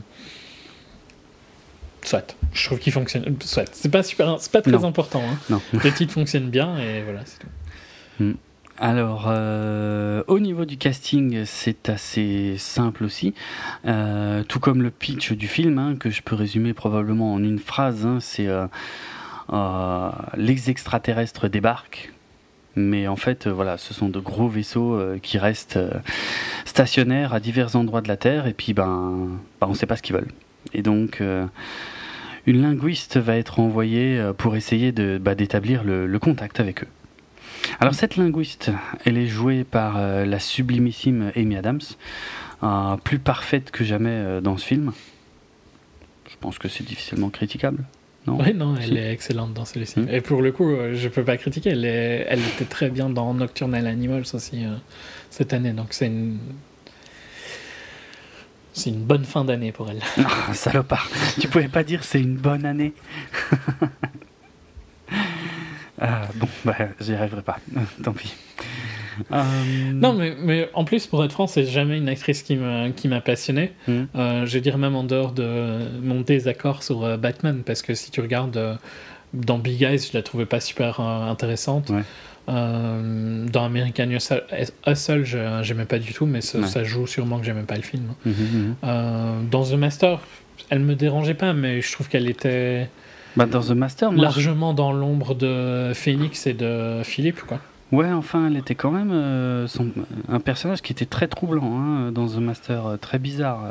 [2.07, 3.35] soit, je trouve qu'il fonctionne.
[3.41, 4.83] Soit, c'est pas super, c'est pas très Non.
[4.85, 5.21] important.
[5.23, 5.37] hein.
[5.49, 5.61] Non.
[5.73, 8.33] Le titre fonctionne bien et voilà, c'est tout.
[8.77, 13.33] Alors, euh, au niveau du casting, c'est assez simple aussi.
[13.85, 17.59] Euh, tout comme le pitch du film, hein, que je peux résumer probablement en une
[17.59, 18.67] phrase, hein, c'est euh,
[19.53, 22.11] euh, les extraterrestres débarquent.
[22.75, 25.79] Mais en fait, voilà, ce sont de gros vaisseaux qui restent
[26.65, 29.29] stationnaires à divers endroits de la Terre, et puis ben,
[29.61, 30.31] ben on ne sait pas ce qu'ils veulent.
[30.73, 31.21] Et donc,
[32.45, 36.83] une linguiste va être envoyée euh, pour essayer de, bah, d'établir le- le contact avec
[36.83, 36.87] eux.
[37.79, 38.71] Alors cette linguiste,
[39.05, 41.81] elle est jouée par euh, la sublimissime Amy Adams,
[42.63, 44.91] euh, plus parfaite que jamais euh, dans ce film.
[46.29, 47.83] Je pense que c'est difficilement critiquable.
[48.27, 48.39] Non?
[48.39, 48.97] Ouais, non, elle Si.
[48.97, 49.99] est excellente dans celui-ci.
[49.99, 50.09] Mhm.
[50.09, 51.69] Et pour le coup, je peux pas critiquer.
[51.71, 54.65] Elle, est- elle était très bien dans Nocturnal Animals aussi
[55.29, 55.71] cette année.
[55.73, 56.37] Donc c'est une.
[58.75, 60.01] C'est une bonne fin d'année pour elle.
[60.17, 61.09] Ah, salopard.
[61.39, 62.93] tu pouvais pas dire c'est une bonne année.
[66.01, 67.57] Ah, bon, bah, j'y arriverai pas.
[68.03, 68.33] Tant pis.
[69.31, 69.43] Euh,
[69.93, 73.71] Non, mais, mais en plus, pour être franc, c'est jamais une actrice qui m'a passionné.
[73.87, 74.07] Mhm.
[74.15, 77.93] Euh, je vais dire même en dehors de mon désaccord sur euh, Batman, parce que
[77.93, 78.77] si tu regardes
[79.33, 81.91] dans Big Eyes, je la trouvais pas super intéressante.
[81.91, 82.03] Ouais.
[82.47, 85.23] Euh, dans American Hustle,
[85.63, 86.67] j'aimais pas du tout, mais ça, Ouais.
[86.67, 88.13] ça joue sûrement que j'aimais pas le film.
[88.25, 88.75] mhm, mhm.
[88.83, 90.19] Euh, dans The Master,
[90.69, 92.89] elle me dérangeait pas, mais je trouve qu'elle était
[93.35, 97.59] Bah, dans The Master, moi, largement dans l'ombre de Phoenix et de Philippe, quoi.
[97.91, 99.91] Ouais, enfin, elle était quand même euh, son-
[100.27, 103.63] un personnage qui était très troublant hein, dans The Master, très bizarre.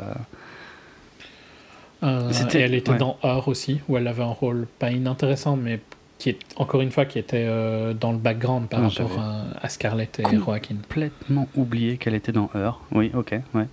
[2.03, 2.29] euh.
[2.53, 2.97] Et elle était ouais.
[2.97, 5.79] dans Her aussi, où elle avait un rôle pas inintéressant, mais
[6.17, 9.69] qui est encore une fois qui était euh, dans le background par rapport à, à
[9.69, 10.39] Scarlett et Cool.
[10.39, 10.75] Joaquin.
[10.75, 12.81] Complètement oublié qu'elle était dans Heure.
[12.91, 13.67] Oui, ok, ouais.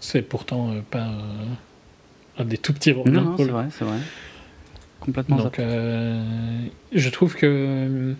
[0.00, 1.44] C'est pourtant euh, pas euh,
[2.38, 3.10] un des tout petits rôles.
[3.10, 3.98] Non, non, c'est vrai, c'est vrai.
[5.00, 5.60] Complètement Donc,
[6.92, 8.14] je trouve que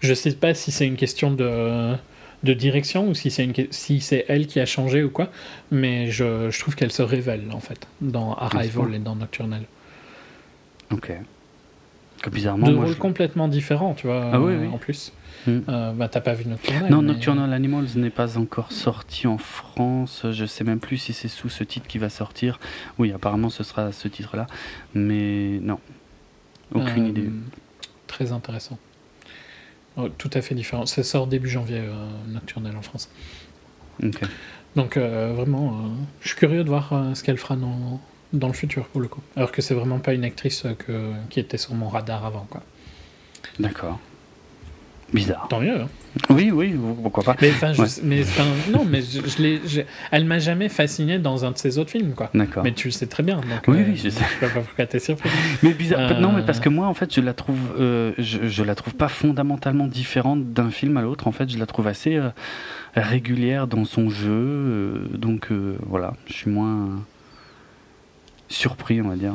[0.00, 1.94] je sais pas si c'est une question de
[2.42, 5.30] de direction ou si c'est une si c'est elle qui a changé ou quoi,
[5.70, 9.62] mais je, je trouve qu'elle se révèle en fait dans Arrival et dans Nocturnal.
[10.90, 11.12] Ok.
[12.22, 14.68] Que bizarrement, Deux rôles je- complètement différents, tu vois, Ah oui, oui.
[14.72, 15.12] en plus.
[15.46, 15.60] Hmm.
[15.68, 19.38] Euh, bah, t'as pas vu Nocturnal Non, mais- Nocturnal Animals n'est pas encore sorti en
[19.38, 20.26] France.
[20.32, 22.58] Je sais même plus si c'est sous ce titre qui va sortir.
[22.98, 24.46] Oui, apparemment ce sera ce titre-là.
[24.94, 25.78] Mais non.
[26.74, 27.30] Aucune Euh, idée.
[28.08, 28.78] Très intéressant.
[29.96, 30.84] Oh, tout à fait différent.
[30.86, 31.92] Ça sort début janvier, euh,
[32.28, 33.08] Nocturnal en France.
[34.02, 34.20] Ok.
[34.74, 35.84] Donc euh, vraiment,
[36.22, 38.00] je suis curieux de voir ce qu'elle fera dans,
[38.38, 39.20] dans le futur pour le coup.
[39.36, 42.46] Alors que c'est vraiment pas une actrice euh, que, qui était sur mon radar avant.
[42.50, 42.62] Quoi.
[43.58, 43.98] D'accord.
[45.14, 45.46] Bizarre.
[45.48, 45.82] Tant mieux.
[45.82, 45.88] hein.
[46.30, 47.36] Oui, oui, pourquoi pas.
[47.40, 47.86] Mais enfin, Ouais.
[48.02, 48.22] mais,
[48.72, 49.20] non, mais je,
[49.64, 52.12] je elle m'a jamais fasciné dans un de ses autres films.
[52.14, 52.28] Quoi.
[52.34, 52.64] D'accord.
[52.64, 53.36] Mais tu le sais très bien.
[53.36, 54.24] Donc, Oui, euh, oui, je sais.
[54.40, 55.30] Je sais pas pourquoi t'es surpris.
[55.62, 56.10] Mais bizarre.
[56.10, 58.94] Euh, Non, mais parce que moi, en fait, je la trouve, euh, je, la trouve
[58.96, 61.28] pas fondamentalement différente d'un film à l'autre.
[61.28, 62.18] En fait, je la trouve assez
[62.96, 65.08] régulière dans son jeu.
[65.12, 65.50] donc
[65.86, 66.88] voilà, je suis moins
[68.48, 69.34] surpris, on va dire.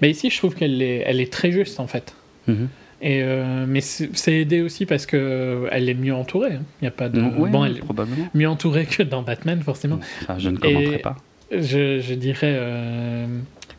[0.00, 2.14] Mais ici, je trouve qu'elle est, elle est très juste en fait.
[2.48, 2.68] Mhm.
[3.02, 6.54] Et euh, mais c'est aidé aussi parce que elle est mieux entourée.
[6.54, 6.62] hein.
[6.80, 8.26] Il y a pas de Ouais, bon, elle est probablement.
[8.34, 10.00] mieux entourée que dans Batman forcément.
[10.38, 11.16] Je ne commenterai Et- pas.
[11.52, 13.26] Je, je dirais euh,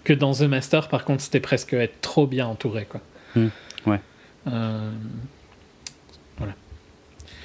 [0.04, 3.02] que dans The Master, par contre, c'était presque être trop bien entouré quoi.
[3.36, 3.47] Hmm,
[3.88, 4.00] ouais.
[4.47, 4.89] Euh,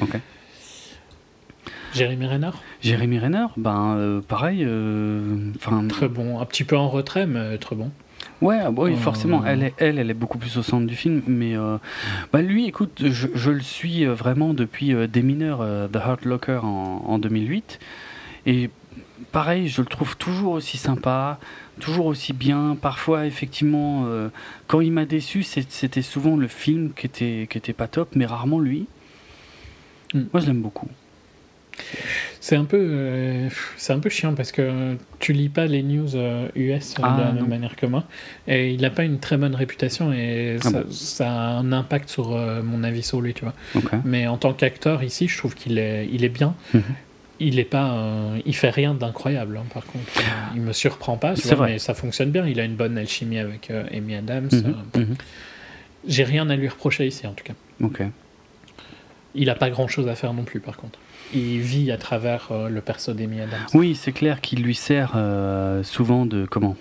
[0.01, 0.17] Ok.
[1.93, 2.51] Jérémy Renner,
[2.81, 4.65] Jérémy Renner, ben euh, pareil.
[4.67, 5.51] euh,
[5.89, 7.91] très bon, un petit peu en retrait, mais très bon.
[8.41, 8.97] Ouais, ah bah oui, Euh.
[8.97, 9.45] forcément.
[9.45, 11.23] Elle, est, elle, elle est beaucoup plus au centre du film.
[11.27, 11.79] Mais euh,
[12.33, 15.59] bah lui, écoute, je, je le suis vraiment depuis Des mineurs,
[15.91, 17.79] The Hurt Locker en, en 2008.
[18.47, 18.71] Et
[19.31, 21.39] pareil, je le trouve toujours aussi sympa,
[21.81, 22.77] toujours aussi bien.
[22.81, 24.07] Parfois, effectivement,
[24.67, 28.27] quand il m'a déçu, c'était souvent le film qui était, qui était pas top, mais
[28.27, 28.87] rarement lui.
[30.15, 30.21] Mm.
[30.33, 30.89] Moi, je l'aime beaucoup.
[32.41, 36.17] C'est un peu, euh, c'est un peu chiant parce que tu lis pas les news
[36.17, 37.35] euh, US euh, Ah, de la non.
[37.43, 38.05] même manière que moi,
[38.49, 41.73] et il n'a pas une très bonne réputation et Ah ça, bon ça a un
[41.73, 43.55] impact sur euh, mon avis sur lui, tu vois.
[44.05, 46.55] Mais en tant qu'acteur ici, je trouve qu'il est, il est bien.
[46.75, 46.83] Mhm.
[47.45, 49.57] Il est pas, euh, il fait rien d'incroyable.
[49.57, 50.23] hein, par contre, Euh,
[50.55, 51.73] il me surprend pas, tu C'est vois, vrai.
[51.73, 52.47] mais ça fonctionne bien.
[52.47, 54.49] Il a une bonne alchimie avec euh, Amy Adams.
[54.53, 55.15] Mhm, euh, mhm.
[56.07, 57.55] J'ai rien à lui reprocher ici, en tout cas.
[57.81, 58.03] Ok.
[59.35, 60.99] Il a pas grand chose à faire non plus, par contre.
[61.35, 63.59] Il vit à travers euh, le perso d'Amy Adams.
[63.75, 66.77] Oui, c'est clair qu'il lui sert euh, souvent de comment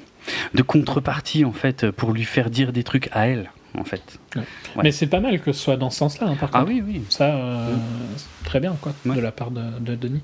[0.54, 4.20] de contrepartie en fait pour lui faire dire des trucs à elle en fait.
[4.36, 4.44] Ouais.
[4.84, 6.72] Mais c'est pas mal que ce soit dans ce sens-là, hein, par Ah contre.
[6.72, 7.02] oui, oui.
[7.10, 7.74] Ça, euh,
[8.44, 9.16] très bien, quoi, Ouais.
[9.16, 10.22] de la part de, de Denis.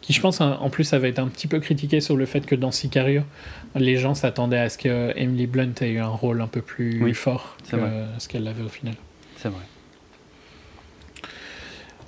[0.00, 2.46] Qui, je pense, hein, en plus, avait été un petit peu critiqué sur le fait
[2.46, 3.20] que dans Sicario,
[3.74, 7.02] les gens s'attendaient à ce que Emily Blunt ait eu un rôle un peu plus
[7.02, 8.06] Oui, fort que vrai.
[8.16, 8.94] ce qu'elle avait au final.
[9.36, 9.60] C'est vrai.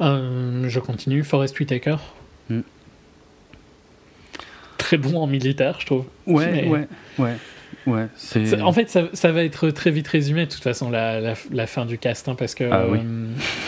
[0.03, 1.23] Euh, je continue.
[1.25, 1.97] Forrest Whitaker.
[2.51, 2.61] Mm.
[4.79, 6.05] Très bon en militaire, je trouve.
[6.27, 6.88] Ouais, Mais- ouais,
[7.19, 7.35] ouais,
[7.87, 8.07] ouais.
[8.17, 8.61] C'est.
[8.61, 11.67] En fait, ça, ça va être très vite résumé, de toute façon, la, la- la
[11.67, 12.99] fin du cast, hein, parce que Ah oui.
[13.03, 13.27] euh,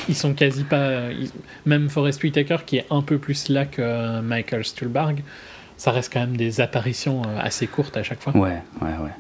[0.09, 1.11] ils sont quasi pas.
[1.12, 1.31] ils-
[1.66, 5.23] même Forrest Whitaker, qui est un peu plus là que euh, Michael Stuhlbarg,
[5.77, 8.37] ça reste quand même des apparitions assez courtes à chaque fois.
[8.37, 9.11] Ouais, ouais, ouais.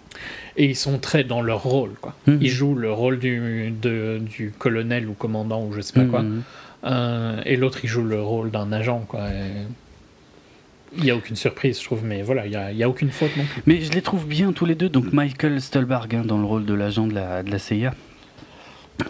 [0.56, 2.14] Et ils sont très dans leur rôle, quoi.
[2.26, 2.38] Mhm.
[2.40, 6.24] Ils jouent le rôle du, de- du colonel ou commandant ou je sais pas quoi.
[6.84, 9.28] Euh, et l'autre, il joue le rôle d'un agent, quoi.
[10.96, 13.10] Il n'y a aucune surprise, je trouve, mais voilà, il n'y a, y a aucune
[13.10, 13.62] faute non plus.
[13.66, 14.88] Mais je les trouve bien tous les deux.
[14.88, 17.94] Donc Michael Stolberg hein, dans le rôle de l'agent de la, de la CIA.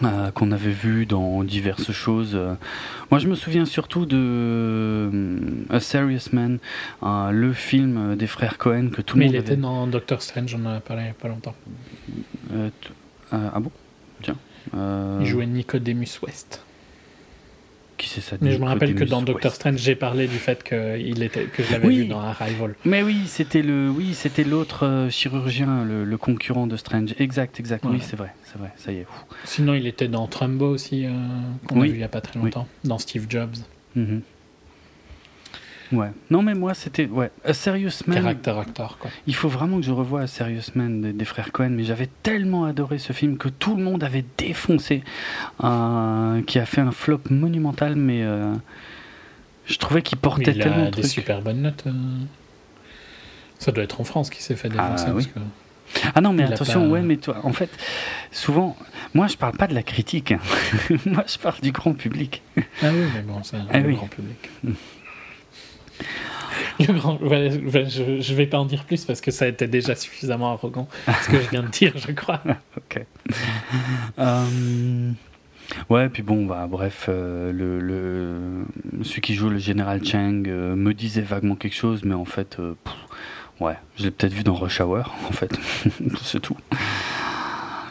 [0.03, 2.35] euh, qu'on avait vu dans diverses choses.
[3.11, 6.57] Moi, je me souviens surtout de euh, A Serious Man,
[7.03, 10.23] euh, le film des frères Cohen que tout le mais monde il était dans Doctor
[10.23, 11.55] Strange, on en a parlé il n'y a pas longtemps.
[13.31, 13.71] Ah bon?
[14.23, 14.37] Tiens.
[14.73, 16.64] Il jouait Nicodemus West.
[17.97, 19.53] Qui c'est ça Mais je me rappelle que dans Doctor.
[19.53, 21.97] Strange, j'ai parlé du fait que, il était, que je l'avais Oui.
[21.99, 22.75] vu dans Arrival.
[22.83, 27.15] Mais oui, c'était le, oui, c'était l'autre euh, chirurgien, le, le concurrent de Strange.
[27.19, 27.85] Exact, exact.
[27.87, 28.71] Oui, c'est vrai, c'est vrai.
[28.75, 29.07] Ça y est.
[29.45, 31.11] Sinon, il était dans Trumbo aussi, euh,
[31.67, 31.87] qu'on Oui.
[31.87, 33.55] a vu il n'y a pas très longtemps, dans Steve Jobs.
[33.95, 34.21] Mhm.
[35.91, 36.09] Ouais.
[36.31, 37.31] Non, mais moi, c'était ouais.
[37.43, 38.17] A Serious Man.
[38.17, 39.11] Character actor, quoi.
[39.27, 41.69] Il faut vraiment que je revoie A Serious Man des, des frères Cohen.
[41.69, 45.03] Mais j'avais tellement adoré ce film que tout le monde avait défoncé,
[45.63, 47.95] euh, qui a fait un flop monumental.
[47.95, 48.53] Mais euh,
[49.67, 51.11] je trouvais qu'il portait il tellement a de des trucs.
[51.13, 51.83] super bonnes notes.
[51.87, 51.91] euh.
[53.59, 55.11] Ça doit être en France qui s'est fait Ah, défoncer.
[55.11, 55.25] oui.
[55.27, 55.39] que-
[56.13, 57.69] Ah non, mais Il a attention, pas- ouais, mais toi, en fait,
[58.31, 58.75] souvent,
[59.13, 60.31] moi, je parle pas de la critique.
[60.33, 60.39] hein.
[61.05, 62.41] moi, je parle du grand public.
[62.57, 63.95] Ah oui, mais bon, c'est Ah le oui.
[63.95, 64.49] grand public.
[66.79, 69.67] Le grand, voilà, voilà, je, je vais pas en dire plus parce que ça été
[69.67, 70.87] déjà suffisamment arrogant
[71.23, 72.41] ce que je viens de dire, je crois.
[72.77, 73.05] Ok.
[74.19, 75.11] Euh,
[75.89, 78.65] Ouais, puis bon, bah, bref, euh, le, le,
[79.03, 82.57] celui qui joue le général Chang euh, me disait vaguement quelque chose, mais en fait,
[82.57, 82.95] pff,
[83.59, 85.57] ouais, je l'ai peut-être vu dans Rush Hour, en fait,
[86.21, 86.57] c'est tout.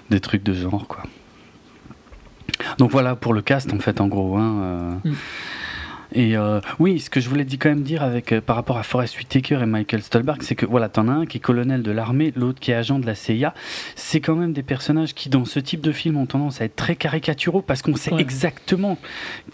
[0.09, 1.03] Des trucs de genre, quoi.
[2.79, 4.37] Donc voilà pour le cast, en fait, en gros.
[4.37, 5.01] Hein.
[5.05, 5.13] Mm.
[6.15, 8.83] Et euh, oui, ce que je voulais quand même dire avec, euh, par rapport à
[8.85, 11.91] Forrest Whitaker et Michael Stolberg, c'est que voilà, t'en as un qui est colonel de
[11.91, 13.53] l'armée, l'autre qui est agent de la CIA.
[13.97, 16.77] C'est quand même des personnages qui, dans ce type de film, ont tendance à être
[16.77, 18.21] très caricaturaux parce qu'on sait Ouais.
[18.21, 18.97] exactement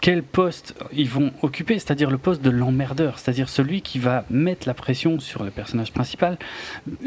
[0.01, 4.67] quel poste ils vont occuper, c'est-à-dire le poste de l'emmerdeur, c'est-à-dire celui qui va mettre
[4.67, 6.37] la pression sur le personnage principal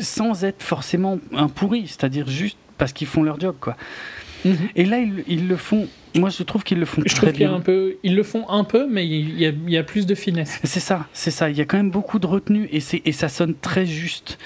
[0.01, 3.77] sans être forcément un pourri, c'est-à-dire juste parce qu'ils font leur job, quoi.
[4.75, 5.87] Et là, ils, ils le font.
[6.15, 7.55] Moi, je trouve qu'ils le font Je très bien.
[7.55, 10.07] un peu, ils le font un peu, mais il y a, il y a plus
[10.07, 10.61] de finesse.
[10.65, 11.51] C'est ça, c'est ça.
[11.51, 14.39] Il y a quand même beaucoup de retenue et, ça sonne très juste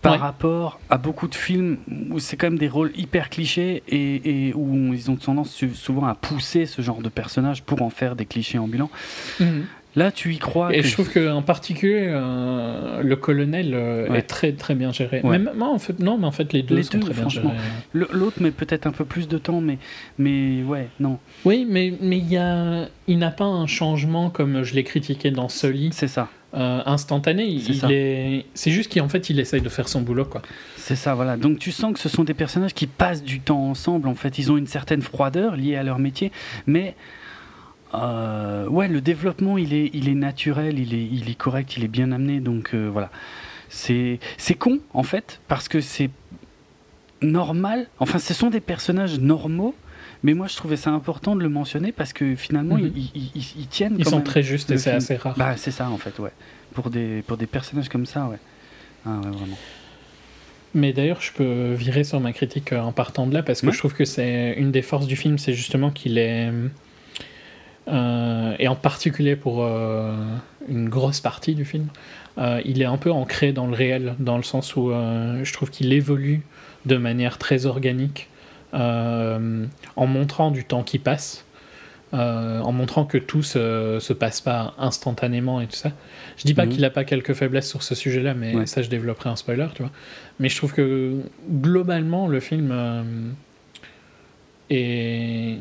[0.00, 0.18] par Ouais.
[0.18, 1.76] rapport à beaucoup de films
[2.10, 6.06] où c'est quand même des rôles hyper clichés et, et où ils ont tendance souvent
[6.06, 8.90] à pousser ce genre de personnages pour en faire des clichés ambulants.
[9.94, 10.74] Là, tu y crois.
[10.74, 14.18] Et que- je trouve qu'en particulier, euh, le colonel euh, Ouais.
[14.20, 15.20] est très très bien géré.
[15.22, 15.38] Ouais.
[15.38, 17.28] Même, moi, en fait, non, mais en fait, les deux Les sont deux, très bien
[17.28, 17.48] gérés.
[17.92, 19.78] L'autre met peut-être un peu plus de temps, mais,
[20.18, 24.62] mais ouais, non, Oui, mais mais il y a, il n'a pas un changement comme
[24.62, 26.28] je l'ai critiqué dans Sully, c'est ça.
[26.54, 27.58] euh, instantané.
[27.60, 30.42] C'est il est, c'est juste qu'en fait, il essaye de faire son boulot, quoi.
[30.76, 31.36] C'est ça, voilà.
[31.38, 34.06] Donc tu sens que ce sont des personnages qui passent du temps ensemble.
[34.08, 36.30] En fait, ils ont une certaine froideur liée à leur métier,
[36.66, 36.94] mais
[37.94, 41.84] euh, ouais, le développement, il est, il est naturel, il est, il est correct, il
[41.84, 42.40] est bien amené.
[42.40, 43.10] Donc euh, voilà,
[43.68, 46.10] c'est, c'est con en fait parce que c'est
[47.20, 47.86] normal.
[47.98, 49.74] Enfin, ce sont des personnages normaux.
[50.24, 52.92] Mais moi, je trouvais ça important de le mentionner parce que finalement, Mhm.
[52.94, 53.96] ils, ils- ils- ils tiennent.
[53.98, 54.24] Ils quand sont même.
[54.24, 54.96] très justes et c'est film.
[54.98, 55.34] assez rare.
[55.36, 56.30] Bah, c'est ça en fait, ouais.
[56.74, 58.38] Pour des, pour des personnages comme ça, ouais.
[59.04, 59.58] Ah ouais, vraiment.
[60.74, 63.66] Mais d'ailleurs, je peux virer sur ma critique euh, en partant de là parce que
[63.66, 63.72] Ouais.
[63.72, 66.50] je trouve que c'est une des forces du film, c'est justement qu'il est.
[67.88, 71.88] et en particulier pour une grosse partie du film,
[72.38, 75.92] il est un peu ancré dans le réel, dans le sens où je trouve qu'il
[75.92, 76.42] évolue
[76.86, 78.28] de manière très organique,
[78.72, 81.44] en montrant du temps qui passe.
[82.14, 85.92] Euh, en montrant que tout se, se passe pas instantanément et tout ça.
[86.36, 86.72] Je dis pas mhm.
[86.72, 89.80] qu'il a pas quelques faiblesses sur ce sujet-là, mais ça je développerai un spoiler, tu
[89.80, 89.90] vois.
[90.38, 93.02] Mais je trouve que globalement le film euh,
[94.68, 95.56] est,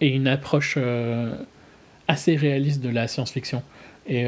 [0.00, 1.34] est, une approche euh,
[2.06, 3.62] assez réaliste de la science-fiction
[4.06, 4.26] et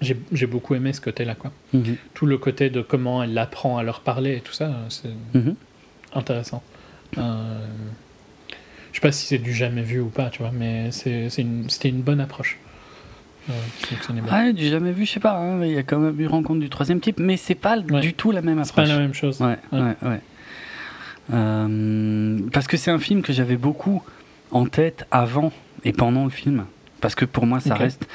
[0.00, 1.52] j'ai beaucoup aimé ce côté-là, quoi.
[1.72, 1.96] Mhm.
[2.14, 5.54] Tout le côté de comment elle apprend à leur parler et tout ça, c'est mhm.
[6.14, 6.62] intéressant.
[7.16, 7.20] Je
[8.94, 12.02] sais pas si c'est du jamais vu ou pas, tu vois, mais c'était une, une,
[12.02, 12.58] bonne approche.
[13.50, 15.36] Euh, du jamais vu, je sais pas.
[15.36, 18.14] Hein, il y a quand même eu rencontre du troisième type, mais c'est pas du
[18.14, 18.74] tout la même approche.
[18.74, 19.40] C'est pas la même chose.
[19.40, 20.20] Ouais, ouais, ouais.
[21.32, 24.02] Euh, parce que c'est un film que j'avais beaucoup
[24.50, 25.52] en tête avant
[25.84, 26.64] et pendant le film.
[27.00, 28.08] Parce que pour moi, ça reste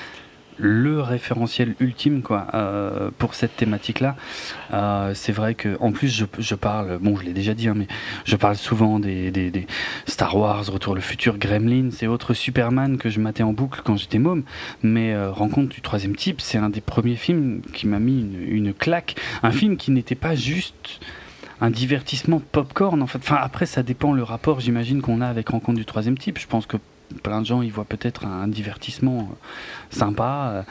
[0.58, 4.16] le référentiel ultime quoi euh, pour cette thématique là
[4.74, 7.74] euh, c'est vrai que en plus je, je parle bon je l'ai déjà dit hein,
[7.76, 7.88] mais
[8.26, 9.68] je parle souvent des, des, des,
[10.06, 13.98] Star Wars Retour le futur Gremlins et autres Superman que je matais en boucle quand
[13.98, 14.44] j'étais môme.
[14.82, 18.48] Mais euh, Rencontre du troisième type c'est un des premiers films qui m'a mis une,
[18.48, 19.16] une claque.
[19.42, 21.00] Un film qui n'était pas juste
[21.62, 23.20] un divertissement popcorn en fait.
[23.20, 26.40] Enfin après ça dépend le rapport j'imagine qu'on a avec Rencontre du troisième type.
[26.40, 26.78] Je pense que
[27.22, 29.24] plein de gens y voient peut-être un divertissement euh,
[29.90, 30.52] sympa.
[30.54, 30.62] Euh,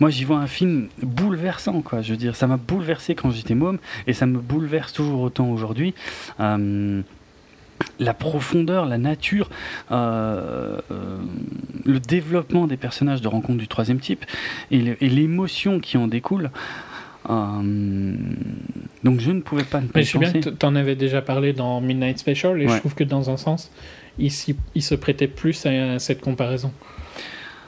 [0.00, 2.02] moi, j'y vois un film bouleversant, quoi.
[2.02, 5.48] Je veux dire, ça m'a bouleversé quand j'étais môme et ça me bouleverse toujours autant
[5.50, 5.94] aujourd'hui.
[6.40, 7.02] Euh,
[7.98, 9.50] la profondeur, la nature,
[9.90, 10.82] le
[11.84, 14.24] développement des personnages de rencontre du troisième type
[14.70, 16.52] et l'émotion qui en découle.
[17.28, 20.96] Donc je ne pouvais pas ne pas Mais je sais bien que tu en avais
[20.96, 23.70] déjà parlé dans Midnight Special et je trouve que dans un sens,
[24.18, 24.32] il,
[24.74, 26.72] il se prêtait plus à, cette comparaison.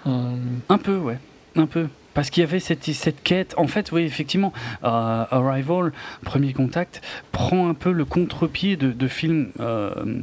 [0.07, 0.35] Euh,
[0.69, 1.19] un peu, ouais,
[1.57, 1.89] un peu.
[2.13, 3.55] Parce qu'il y avait cette, cette quête.
[3.57, 4.53] En fait, oui, effectivement,
[4.85, 10.23] euh, Arrival, Premier Contact, prend un peu le contre-pied de, de films euh,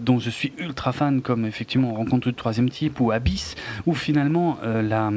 [0.00, 4.58] dont je suis ultra fan, comme effectivement Rencontre du troisième type ou Abyss, où finalement
[4.62, 5.10] la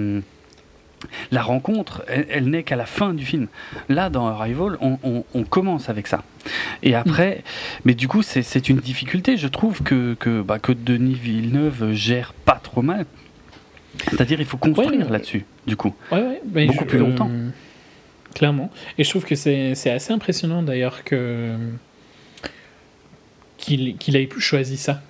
[1.31, 3.47] la rencontre, elle, n'est qu'à la fin du film.
[3.87, 6.23] Là, dans Arrival, on, commence avec ça.
[6.83, 7.43] Et après,
[7.85, 9.37] mais du coup, c'est une difficulté.
[9.37, 13.05] Je trouve que, que, bah, que Denis Villeneuve gère pas trop mal.
[14.07, 15.93] C'est-à-dire, il faut construire là-dessus, du coup.
[16.11, 17.29] Beaucoup plus longtemps.
[17.29, 17.49] Euh,
[18.33, 18.71] clairement.
[18.97, 21.55] Et je trouve que c'est assez impressionnant, d'ailleurs, que
[23.57, 25.01] qu'il ait choisi ça.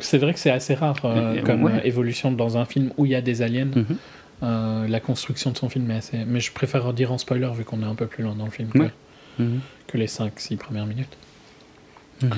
[0.00, 3.14] C'est vrai que c'est assez rare euh, comme évolution dans un film où il y
[3.14, 3.66] a des aliens.
[3.66, 3.96] Mhm.
[4.42, 6.24] Euh, la construction de son film est assez.
[6.26, 8.50] Mais je préfère dire en spoiler vu qu'on est un peu plus loin dans le
[8.50, 8.90] film que,
[9.38, 9.60] mhm.
[9.94, 11.16] les 5-6 premières minutes.
[12.22, 12.30] Mhm.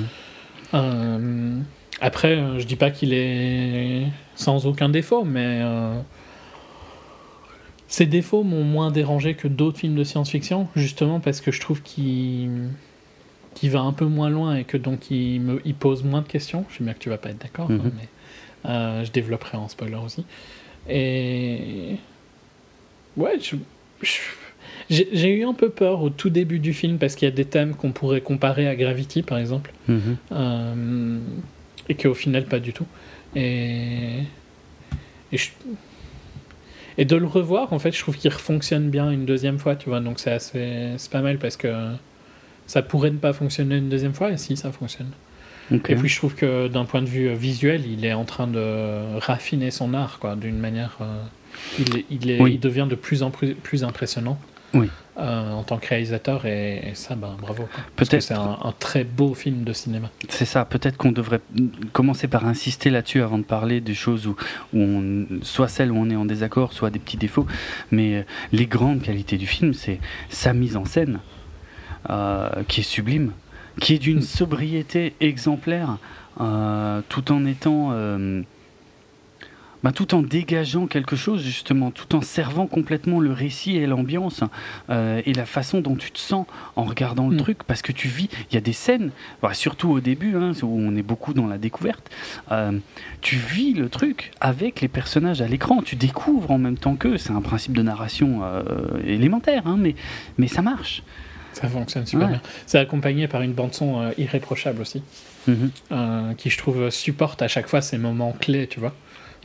[0.75, 1.61] Euh,
[2.01, 4.05] après, euh, je dis pas qu'il est
[4.35, 5.63] sans aucun défaut, mais
[7.89, 11.83] ses défauts m'ont moins dérangé que d'autres films de science-fiction, justement parce que je trouve
[11.83, 12.69] qu'il
[13.63, 16.67] va un peu moins loin et que donc il, me, il pose moins de questions.
[16.69, 17.91] Je sais bien que tu vas pas être d'accord, mhm.
[17.97, 20.25] mais je développerai en spoiler aussi.
[20.89, 21.97] Et.
[23.17, 23.39] Ouais,
[24.91, 27.45] j'ai eu un peu peur au tout début du film parce qu'il y a des
[27.45, 29.73] thèmes qu'on pourrait comparer à Gravity par exemple.
[29.89, 30.17] Mhm.
[30.33, 31.19] Euh,
[31.89, 32.87] et qu'au final, pas du tout.
[33.35, 34.21] Et.
[35.33, 35.39] Et,
[36.99, 39.89] et, de le revoir, en fait, je trouve qu'il fonctionne bien une deuxième fois, tu
[39.89, 40.01] vois.
[40.01, 40.93] Donc c'est assez.
[40.99, 41.69] C'est pas mal parce que
[42.67, 45.11] ça pourrait ne pas fonctionner une deuxième fois et si ça fonctionne.
[45.73, 49.19] Et puis je trouve que d'un point de vue visuel, il est en train de
[49.19, 50.99] raffiner son art, quoi, d'une manière.
[51.01, 51.23] Euh,
[51.79, 54.39] il, il, est, il, devient de plus en plus, plus impressionnant.
[54.75, 54.89] Oui.
[55.19, 59.65] Euh, en tant que réalisateur et, ça ben, bravo peut-être c'est un, très beau film
[59.65, 61.41] de cinéma c'est ça peut-être qu'on devrait
[61.95, 64.37] commencer par insister là-dessus avant de parler des choses où,
[64.75, 67.47] où on, soit celles où on est en désaccord soit des petits défauts
[67.91, 71.21] mais euh, les grandes qualités du film c'est sa mise en scène
[72.69, 73.33] qui est sublime
[73.81, 75.99] qui est d'une sobriété exemplaire,
[76.41, 78.43] euh, tout en étant, euh,
[79.83, 84.43] bah, tout en dégageant quelque chose justement, tout en servant complètement le récit et l'ambiance
[84.89, 87.41] euh, et la façon dont tu te sens en regardant le mm.
[87.41, 89.11] truc, parce que tu vis, il y a des scènes,
[89.43, 92.11] bah, surtout au début, hein, où on est beaucoup dans la découverte,
[93.21, 97.19] tu vis le truc avec les personnages à l'écran, tu découvres en même temps qu'eux,
[97.19, 98.41] c'est un principe de narration
[99.05, 99.95] élémentaire, hein, mais,
[100.39, 101.03] mais ça marche.
[101.61, 102.41] Ça fonctionne super bien.
[102.67, 105.03] C'est accompagné par une bande-son euh, irréprochable aussi,
[105.47, 105.71] mhm.
[105.91, 108.93] euh, qui je trouve supporte à chaque fois ces moments clés, tu vois,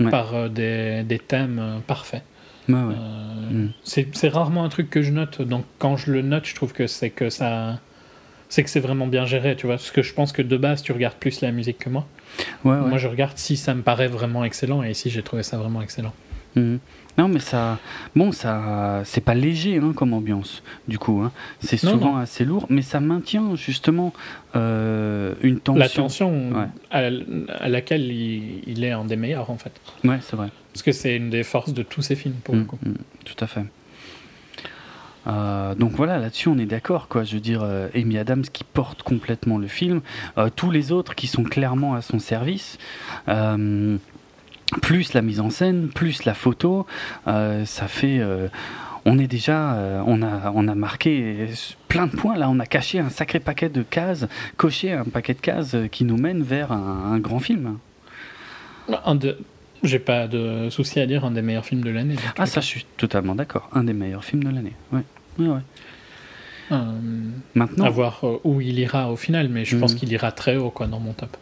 [0.09, 2.23] par euh, des, des, thèmes parfaits.
[2.67, 3.71] Mhm.
[3.83, 6.85] C'est rarement un truc que je note, donc quand je le note, je trouve que
[6.85, 7.79] c'est que ça,
[8.49, 9.75] c'est que c'est vraiment bien géré, tu vois.
[9.75, 12.05] Parce que je pense que de base, tu regardes plus la musique que moi.
[12.65, 15.81] Moi, je regarde si ça me paraît vraiment excellent, et ici, j'ai trouvé ça vraiment
[15.81, 16.13] excellent.
[16.55, 16.79] Mhm.
[17.17, 17.77] Non, mais ça.
[18.15, 19.01] Bon, ça.
[19.05, 21.21] C'est pas léger hein, comme ambiance, du coup.
[21.21, 21.31] Hein.
[21.59, 22.17] C'est souvent non.
[22.17, 24.13] assez lourd, mais ça maintient justement
[24.55, 25.79] euh, une tension.
[25.79, 26.67] La tension Ouais.
[26.89, 27.09] à,
[27.63, 29.71] à laquelle il, il est un des meilleurs, en fait.
[30.03, 30.47] Ouais, c'est vrai.
[30.73, 32.77] Parce que c'est une des forces de tous ces films, pour le Mm, coup.
[32.85, 32.93] mm,
[33.25, 33.65] tout à fait.
[35.27, 37.23] Euh, donc voilà, là-dessus on est d'accord, quoi.
[37.23, 40.01] Je veux dire, euh, Amy Adams qui porte complètement le film,
[40.55, 42.79] tous les autres qui sont clairement à son service,
[44.81, 46.85] plus la mise en scène, plus la photo,
[47.27, 48.19] euh, ça fait.
[48.19, 48.47] euh,
[49.03, 51.47] on est déjà, euh, on a, on a marqué
[51.87, 52.49] plein de points là.
[52.49, 56.17] On a caché un sacré paquet de cases, coché un paquet de cases qui nous
[56.17, 57.77] mène vers un, un grand film.
[59.05, 59.37] Un de...
[59.83, 62.15] J'ai pas de souci à dire un des meilleurs films de l'année.
[62.37, 63.67] Ah ça, je suis totalement d'accord.
[63.73, 64.73] Un des meilleurs films de l'année.
[64.91, 65.01] Ouais.
[65.39, 65.61] Ouais, ouais.
[67.55, 69.81] Maintenant, à voir où il ira au final, mais je Mhm.
[69.81, 71.35] pense qu'il ira très haut quoi, dans mon top.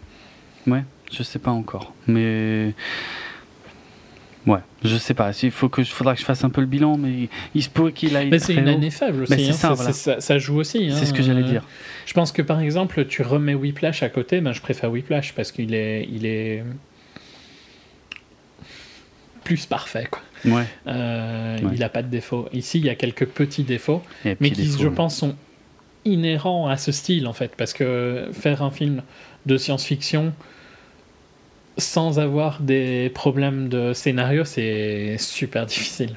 [0.68, 1.94] Ouais, je sais pas encore.
[2.08, 2.74] Mais.
[4.48, 5.32] Ouais, je sais pas.
[5.44, 7.92] Il faut que, faudra que je fasse un peu le bilan, mais il se peut
[7.92, 8.30] qu'il aille.
[8.30, 8.74] Mais c'est une haut.
[8.74, 9.32] année faible aussi.
[9.34, 9.94] Mais c'est hein, ça, ça, voilà.
[9.94, 10.90] ça- ça joue aussi.
[10.92, 11.64] C'est hein, ce que j'allais dire.
[12.06, 15.52] Je pense que par exemple, tu remets Whiplash à côté, ben, je préfère Whiplash parce
[15.52, 16.64] qu'il est, il est
[19.44, 20.08] plus parfait.
[20.10, 20.22] Quoi.
[20.46, 20.64] Ouais.
[20.88, 21.72] Euh, Ouais.
[21.74, 22.48] Il n'a pas de défauts.
[22.54, 24.02] Ici, il y a quelques petits défauts,
[24.40, 25.36] mais qui, je pense, sont
[26.06, 27.54] inhérents à ce style en fait.
[27.58, 29.02] Parce que faire un film
[29.46, 30.34] de science-fiction
[31.80, 36.14] sans avoir des problèmes de scénario, c'est super difficile.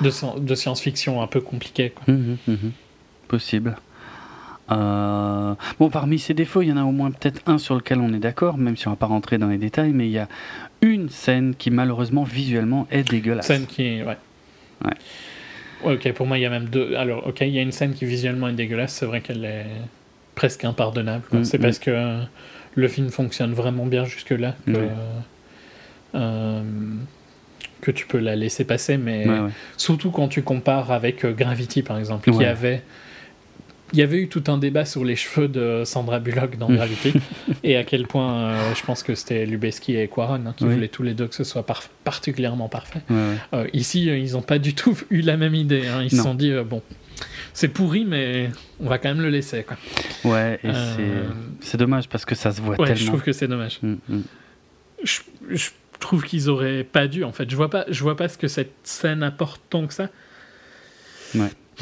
[0.00, 1.90] De, sci- de science-fiction un peu compliqué.
[1.90, 2.14] Quoi.
[2.14, 2.72] Mhm, mhm.
[3.28, 3.76] Possible.
[4.70, 8.00] Euh, Bon, parmi ces défauts, il y en a au moins peut-être un sur lequel
[8.00, 10.18] on est d'accord, même si on va pas rentrer dans les détails, mais il y
[10.18, 10.28] a
[10.80, 13.46] une scène qui malheureusement visuellement est dégueulasse.
[13.46, 14.02] Scène qui est.
[14.04, 14.16] Ouais.
[14.84, 14.92] Ouais.
[15.84, 16.94] Ouais, ok, pour moi, il y a même deux.
[16.96, 19.66] Alors, ok, il y a une scène qui visuellement est dégueulasse, c'est vrai qu'elle est
[20.34, 21.24] presque impardonnable.
[21.44, 22.20] c'est parce que euh,
[22.74, 24.88] le film fonctionne vraiment bien jusque-là que, Ouais.
[26.14, 26.62] euh,
[27.80, 29.50] que tu peux la laisser passer, mais Ouais, ouais.
[29.76, 32.82] surtout quand tu compares avec euh, Gravity, par exemple, qui avait.
[33.92, 36.76] Il y avait eu tout un débat sur les cheveux de Sandra Bullock dans Mm.
[36.76, 37.12] Gravity
[37.64, 40.74] et à quel point euh, je pense que c'était Lubeski et Quaron hein, qui Oui.
[40.74, 41.66] voulaient tous les deux que ce soit
[42.04, 43.00] particulièrement parfait.
[43.52, 45.88] Euh, ici, euh, ils n'ont pas du tout eu la même idée.
[45.88, 46.02] hein.
[46.04, 46.82] Ils se sont dit, euh, bon,
[47.52, 49.64] c'est pourri, mais on va quand même le laisser.
[49.64, 49.76] Quoi.
[50.24, 50.96] Ouais, et Euh,
[51.60, 53.08] c'est- c'est dommage parce que ça se voit Ouais, je tellement.
[53.12, 53.78] trouve que c'est dommage.
[53.82, 54.22] Mm, mm.
[55.04, 55.18] Je,
[55.50, 57.50] je trouve qu'ils auraient pas dû, en fait.
[57.50, 60.08] Je vois pas, je vois pas ce que cette scène apporte tant que ça.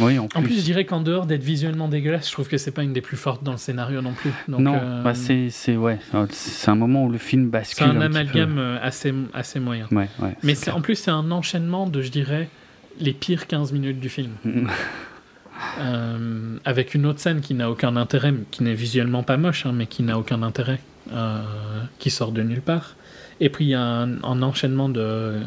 [0.01, 0.39] Oui, en plus.
[0.39, 2.93] En plus, je dirais qu'en dehors d'être visuellement dégueulasse, je trouve que c'est pas une
[2.93, 4.31] des plus fortes dans le scénario non plus.
[4.47, 5.99] Donc, non, euh, bah c'est c'est- ouais,
[6.31, 7.87] c'est un moment où le film c'est bascule.
[7.87, 8.05] un petit peu.
[8.05, 9.89] amalgame euh, assez, assez moyen.
[9.91, 10.37] Ouais, ouais.
[10.45, 12.49] Mais c'est c'est- en plus, c'est un enchaînement de, je dirais,
[13.01, 14.31] les pires 15 minutes du film.
[15.81, 19.73] Euh, avec une autre scène qui n'a aucun intérêt, qui n'est visuellement pas moche, hein,
[19.75, 20.81] mais qui n'a aucun intérêt,
[21.13, 21.43] euh,
[21.99, 22.97] qui sort de nulle part.
[23.41, 25.41] Et puis il y a un, enchaînement de.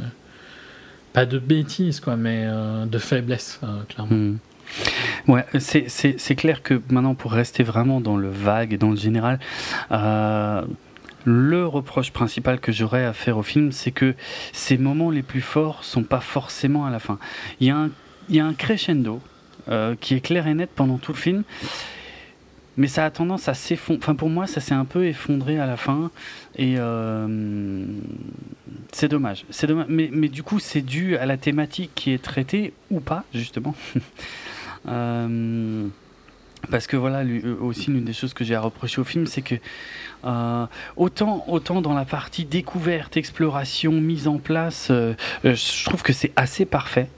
[1.14, 3.60] Pas de bêtises, quoi, mais euh, de faiblesse,
[3.90, 4.16] clairement.
[4.16, 4.38] Hmm.
[5.28, 9.40] Ouais, c'est- clair que maintenant, pour rester vraiment dans le vague et dans le général,
[11.26, 14.16] le reproche principal que j'aurais à faire au film, c'est que
[14.54, 17.20] ces moments les plus forts sont pas forcément à la fin.
[17.60, 17.90] Il y a un,
[18.30, 19.22] il y a un crescendo
[19.72, 21.44] euh, qui est clair et net pendant tout le film.
[22.78, 24.00] Mais ça a tendance à s'effondrer.
[24.02, 26.10] Enfin, pour moi, ça s'est un peu effondré à la fin.
[26.56, 27.86] Et euh,
[28.94, 29.46] c'est dommage.
[29.50, 29.88] C'est dommage.
[29.90, 33.76] Mais, mais du coup, c'est dû à la thématique qui est traitée, ou pas, justement.
[34.88, 35.88] Euh,
[36.72, 39.44] parce que voilà, lui- aussi l'une des choses que j'ai à reprocher au film, c'est
[39.44, 39.54] que
[40.26, 40.66] euh,
[40.96, 45.14] autant, autant dans la partie découverte, exploration, mise en place, euh,
[45.44, 47.10] je trouve que c'est assez parfait.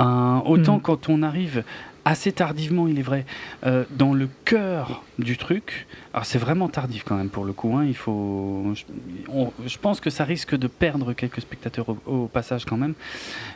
[0.00, 0.80] Euh, autant Mhm.
[0.82, 1.64] quand on arrive
[2.08, 3.26] assez tardivement, il est vrai,
[3.66, 5.86] euh, dans le cœur du truc.
[6.14, 7.76] Alors c'est vraiment tardif quand même pour le coup.
[7.76, 8.84] hein, il faut, je,
[9.28, 9.52] on-
[9.82, 12.94] pense que ça risque de perdre quelques spectateurs au, passage quand même.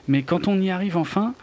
[0.07, 1.35] Mais quand on y arrive enfin,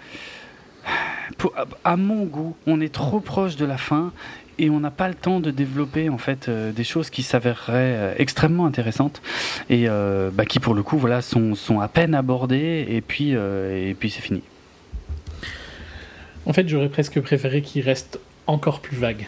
[1.84, 4.12] à mon goût, on est trop proche de la fin
[4.60, 7.96] et on n'a pas le temps de développer en fait euh, des choses qui s'avéreraient
[7.96, 9.22] euh, extrêmement intéressantes
[9.70, 13.96] et bah, qui pour le coup voilà sont, sont à peine abordées et puis et
[14.00, 14.44] puis c'est fini.
[16.46, 19.28] En fait, j'aurais presque préféré qu'il reste encore plus vague.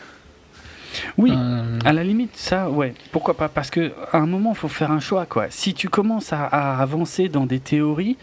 [1.18, 1.32] Oui.
[1.36, 4.68] Euh, À la limite, ça, ouais, pourquoi pas Parce que à un moment, il faut
[4.68, 5.47] faire un choix, quoi.
[5.49, 8.18] Si tu commences à, à avancer dans des théories,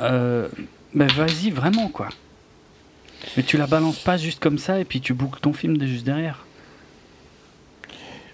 [0.00, 0.48] euh,
[0.94, 2.08] ben vas-y vraiment, quoi.
[3.36, 5.86] Mais tu la balances pas juste comme ça et puis tu boucles ton film de
[5.86, 6.44] juste derrière.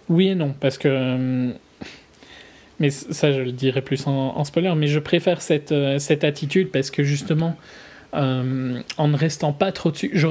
[0.08, 0.88] Oui et non, parce que.
[0.90, 1.52] euh,
[2.80, 6.70] Mais ça, je le dirai plus en, en spoiler, mais je préfère cette, cette attitude
[6.70, 7.56] parce que justement,
[8.14, 10.10] euh, en ne restant pas trop dessus.
[10.12, 10.26] Je,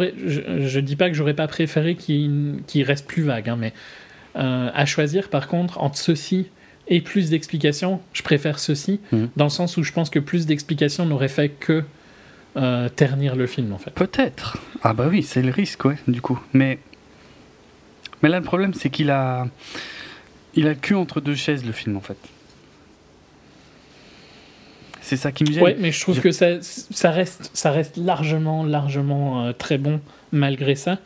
[0.68, 3.74] je dis pas que j'aurais pas préféré qu'il, reste plus vague, hein, mais
[4.36, 6.48] euh, à choisir par contre entre ceci
[6.88, 9.30] et plus d'explications, je préfère ceci, Mhm.
[9.38, 11.84] dans le sens où je pense que plus d'explications n'aurait fait que
[12.58, 13.92] euh, ternir le film en fait.
[13.92, 14.58] Peut-être.
[14.82, 16.40] Ah bah oui, c'est le risque, ouais, du coup.
[16.54, 16.80] Mais,
[18.24, 19.48] mais là, le problème, c'est qu'il a,
[20.56, 22.18] il a le cul entre deux chaises, le film, en fait.
[25.10, 25.64] C'est ça qui me gêne.
[25.64, 29.80] Ouais, mais je trouve Je- que ça, ça, reste, ça reste largement, largement euh, très
[29.80, 30.00] bon
[30.32, 31.00] malgré ça.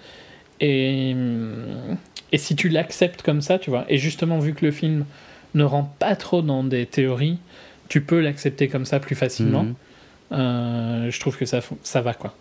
[0.60, 1.16] Et,
[2.34, 5.06] et si tu l'acceptes comme ça, tu vois, et justement, vu que le film
[5.54, 7.38] ne rentre pas trop dans des théories,
[7.88, 9.64] tu peux l'accepter comme ça plus facilement.
[9.64, 9.76] Mhm.
[10.34, 12.36] Euh, je trouve que ça, ça va, quoi.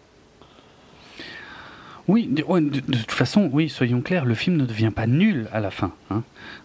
[2.09, 5.07] Oui, de, ouais, de- de toute façon, oui, soyons clairs, le film ne devient pas
[5.07, 5.93] nul à la fin.
[6.11, 6.23] hein.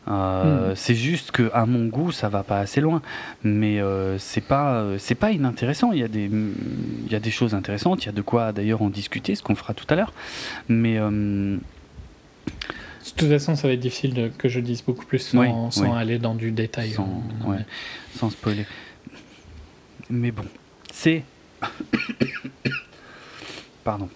[0.07, 0.75] Euh, Hmm.
[0.75, 3.01] C'est juste que, à mon goût, ça va pas assez loin.
[3.43, 5.91] Mais euh, c'est pas, euh, c'est pas inintéressant.
[5.91, 8.03] Il y a des, il y a des choses intéressantes.
[8.03, 10.11] Il y a de quoi d'ailleurs en discuter, ce qu'on fera tout à l'heure.
[10.69, 15.19] Mais euh, De toute façon, ça va être difficile de- que je dise beaucoup plus
[15.19, 15.89] sans, Oui, sans oui.
[15.97, 16.91] aller dans du détail.
[16.91, 17.59] Sans- ouais.
[18.17, 18.65] sans spoiler.
[20.09, 20.45] Mais bon,
[20.91, 21.23] c'est.
[23.83, 24.09] Pardon.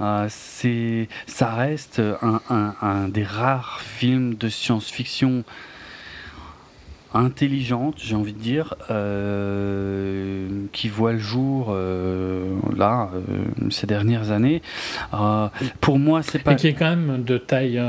[0.00, 5.44] Euh, c'est, ça reste un, un- un des rares films de science-fiction
[7.16, 13.20] intelligente, j'ai envie de dire, euh, qui voit le jour euh, là euh,
[13.70, 14.62] ces dernières années.
[15.80, 16.52] Pour moi, c'est pas.
[16.52, 17.80] Et qui est quand même de taille.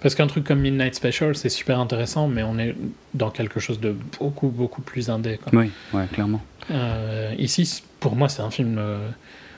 [0.00, 2.74] Parce qu'un truc comme Midnight Special, c'est super intéressant, mais on est
[3.14, 5.38] dans quelque chose de beaucoup, beaucoup plus indé.
[5.42, 5.58] Quoi.
[5.58, 6.42] Oui, ouais, clairement.
[7.38, 8.78] Ici, pour moi, c'est un film.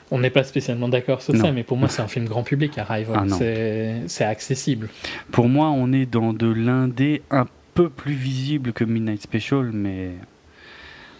[0.09, 1.41] On n'est pas spécialement d'accord sur Non.
[1.45, 3.27] ça, mais pour moi, c'est un film grand public, Arrival.
[3.29, 3.35] Ah
[4.07, 4.87] c'est accessible.
[5.31, 10.11] Pour moi, on est dans de l'indé un peu plus visible que Midnight Special, mais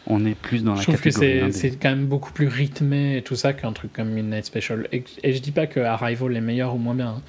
[0.08, 3.18] on est plus dans la Je trouve que catégorie c'est quand même beaucoup plus rythmé
[3.18, 4.88] et tout ça qu'un truc comme Midnight Special.
[4.94, 7.16] Et, et je dis pas que Arrival est meilleur ou moins bien.
[7.18, 7.22] hein.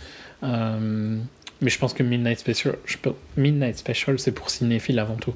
[0.44, 1.16] Euh,
[1.60, 5.34] mais je pense que Midnight Special, je peux- Midnight Special, c'est pour cinéphiles avant tout.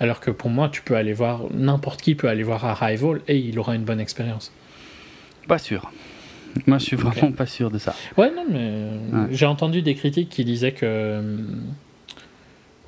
[0.00, 3.36] Alors que pour moi, tu peux aller voir, n'importe qui peut aller voir Arrival et
[3.36, 4.50] il aura une bonne expérience.
[5.48, 5.90] Pas sûr.
[6.66, 7.94] Moi, je suis vraiment pas sûr de ça.
[8.16, 9.26] Ouais, non, mais Ouais.
[9.30, 11.36] j'ai entendu des critiques qui disaient que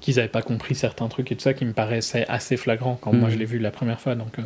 [0.00, 3.12] qu'ils n'avaient pas compris certains trucs et tout ça qui me paraissait assez flagrant quand
[3.12, 4.14] moi je l'ai vu la première fois.
[4.14, 4.42] Donc, euh,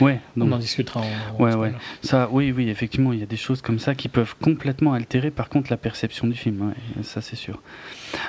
[0.00, 1.04] Ouais, on en donc discutera en.
[1.04, 1.72] en Ouais, ouais.
[2.02, 5.30] ça, oui, oui, effectivement, il y a des choses comme ça qui peuvent complètement altérer,
[5.30, 6.68] par contre, la perception du film.
[6.68, 7.62] ouais, ça, c'est sûr.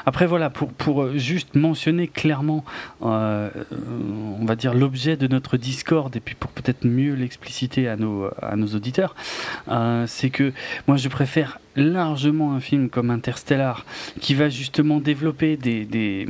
[0.06, 2.64] Après, voilà, pour, pour euh, juste mentionner clairement,
[3.04, 3.76] euh, euh,
[4.40, 8.30] on va dire l'objet de notre Discord, et puis pour peut-être mieux l'expliciter à nos
[8.42, 9.16] à nos auditeurs,
[10.08, 10.54] c'est que
[10.88, 13.86] moi, je préfère largement un film comme Interstellar,
[14.20, 16.28] qui va justement développer des, des,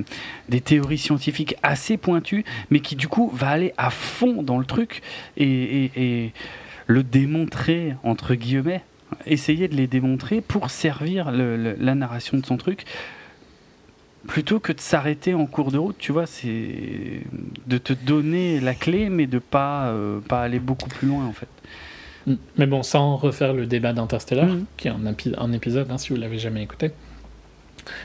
[0.50, 4.66] des théories scientifiques assez pointues, mais qui du coup va aller à fond dans le
[4.66, 5.02] truc
[5.38, 6.32] et,
[6.88, 8.82] le démontrer, entre guillemets,
[9.28, 12.86] essayer de les démontrer pour servir la narration de son truc,
[14.30, 17.22] plutôt que de s'arrêter en cours de route, tu vois, c'est
[17.68, 21.34] de te donner la clé, mais de pas, euh, pas aller beaucoup plus loin, en
[21.34, 21.48] fait.
[22.28, 22.36] Mm.
[22.58, 24.66] Mais bon, sans refaire le débat d'Interstellar, Mhm.
[24.78, 26.92] qui est un, épi- un épisode, hein, si vous l'avez jamais écouté.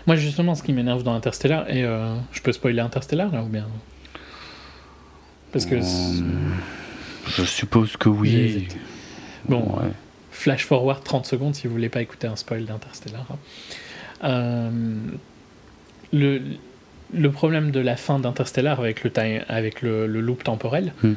[0.07, 3.49] Moi, justement, ce qui m'énerve dans Interstellar, et euh, je peux spoiler Interstellar là ou
[3.49, 3.66] bien?
[5.53, 5.75] Parce que.
[5.77, 5.81] Euh,
[7.27, 8.68] Je suppose que oui.
[9.49, 9.91] Bon, Ouais.
[10.31, 13.27] flash forward 30 secondes si vous voulez pas écouter un spoil d'Interstellar.
[13.31, 13.37] hein.
[14.25, 14.70] Euh,
[16.15, 16.41] le,
[17.12, 21.15] le problème de la fin d'Interstellar avec le, time- avec le, le loop temporel Hmm.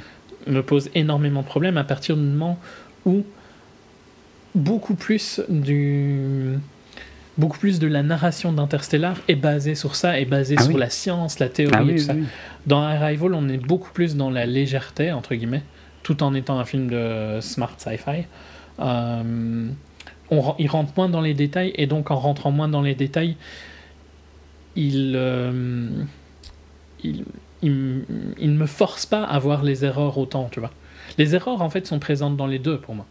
[0.47, 2.57] me pose énormément de problèmes à partir du moment
[3.05, 3.23] où
[4.55, 6.57] beaucoup plus du
[7.37, 10.79] beaucoup plus de la narration d'Interstellar est basée sur ça, est basée Ah sur oui.
[10.79, 12.13] la science, la théorie Ah et oui, tout ça.
[12.15, 12.23] oui.
[12.65, 15.61] Dans Arrival, on est beaucoup plus dans la légèreté, entre guillemets,
[16.01, 18.25] tout en étant un film de smart sci-fi.
[18.79, 19.67] Euh,
[20.31, 23.35] on, il rentre moins dans les détails, et donc en rentrant moins dans les détails,
[24.77, 25.89] il, euh,
[27.03, 27.25] il,
[27.61, 28.03] il,
[28.39, 30.71] il ne me force pas à voir les erreurs autant, tu vois.
[31.17, 33.05] Les erreurs, en fait, sont présentes dans les deux pour moi.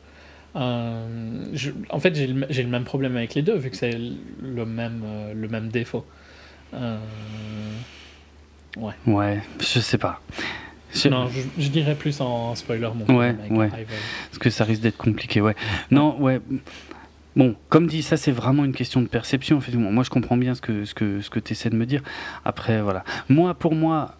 [0.56, 3.98] Euh, je- en fait, j'ai le, même problème avec les deux, vu que c'est
[4.42, 6.06] le même, euh, le même défaut.
[6.74, 6.98] Euh,
[9.06, 10.20] Ouais, je sais pas.
[10.94, 13.70] Je- Non, je, je dirais plus en spoiler mon Ouais, ouais.
[14.28, 15.56] Parce que ça risque d'être compliqué, ouais.
[15.90, 16.40] Non, ouais.
[17.36, 19.58] Bon, comme dit, ça c'est vraiment une question de perception.
[19.58, 21.84] Effectivement, moi je comprends bien ce que ce que ce que tu essaies de me
[21.86, 22.02] dire.
[22.44, 23.04] Après, voilà.
[23.28, 24.14] Moi, pour moi,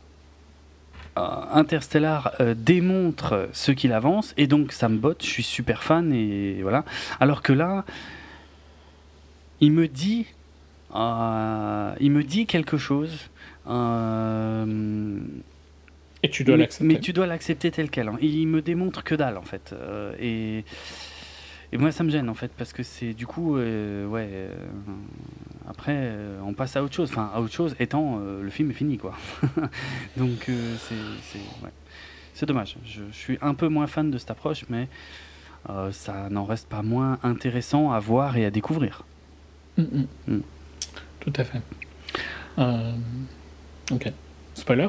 [1.19, 1.23] euh,
[1.55, 5.25] Interstellar euh, démontre ce qu'il avance et donc ça me botte.
[5.25, 6.85] Je suis super fan et voilà.
[7.19, 7.87] Alors que là,
[9.63, 10.27] il me dit,
[10.95, 13.31] euh, il me dit quelque chose.
[13.69, 15.17] euh,
[16.23, 16.85] Et tu dois l'accepter.
[16.85, 18.09] Mais tu dois l'accepter tel quel.
[18.09, 18.19] Hein.
[18.21, 19.73] Il me démontre que dalle, en fait.
[19.73, 20.65] Euh, et,
[21.73, 24.29] et moi, ça me gêne, en fait, parce que c'est du coup, euh, ouais.
[24.31, 24.55] Euh,
[25.69, 26.13] après,
[26.45, 27.11] on passe à autre chose.
[27.11, 29.15] Enfin, à autre chose étant, le film est fini, quoi.
[30.17, 31.39] Donc, c'est.
[31.65, 31.73] Ouais.
[32.35, 32.77] C'est dommage.
[32.85, 34.89] Je, suis un peu moins fan de cette approche, mais
[35.91, 39.03] ça n'en reste pas moins intéressant à voir et à découvrir.
[39.77, 40.07] Mm, mm.
[40.29, 40.43] Mm.
[41.21, 41.63] Tout à fait.
[43.91, 44.13] ok.
[44.55, 44.89] Spoiler?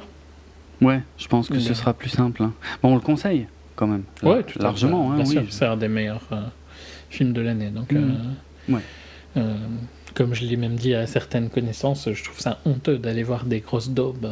[0.82, 2.43] Ouais, je pense que ce sera plus simple.
[2.43, 2.53] Hein.
[2.82, 4.03] Bon, on le conseille quand même.
[4.23, 5.11] Ouais, tout largement.
[5.11, 5.47] Hein, oui.
[5.49, 6.41] C'est un des meilleurs euh,
[7.10, 7.70] films de l'année.
[7.70, 7.97] Donc, mm.
[7.97, 8.82] euh, ouais.
[9.38, 9.55] Euh,
[10.14, 13.60] comme je l'ai même dit à certaines connaissances, je trouve ça honteux d'aller voir des
[13.60, 14.28] grosses daubes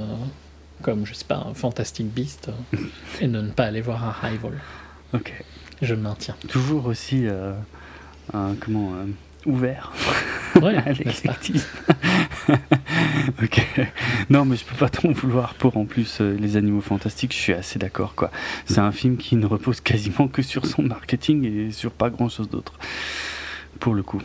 [0.82, 2.50] comme, je sais pas, un Fantastic Beast
[3.22, 4.60] et de ne pas aller voir un High Vol.
[5.14, 5.32] Ok.
[5.82, 6.36] Je maintiens.
[6.48, 7.26] Toujours aussi,
[8.60, 8.94] comment,
[9.46, 9.91] ouvert
[10.62, 10.91] ouais, à
[13.43, 13.68] ok.
[14.30, 17.34] Non, mais je peux pas trop vouloir pour en plus euh, les animaux fantastiques.
[17.34, 18.32] Je suis assez d'accord, quoi.
[18.66, 22.30] C'est un film qui ne repose quasiment que sur son marketing et sur pas grand
[22.30, 22.74] chose d'autre.
[23.80, 24.22] Pour le coup.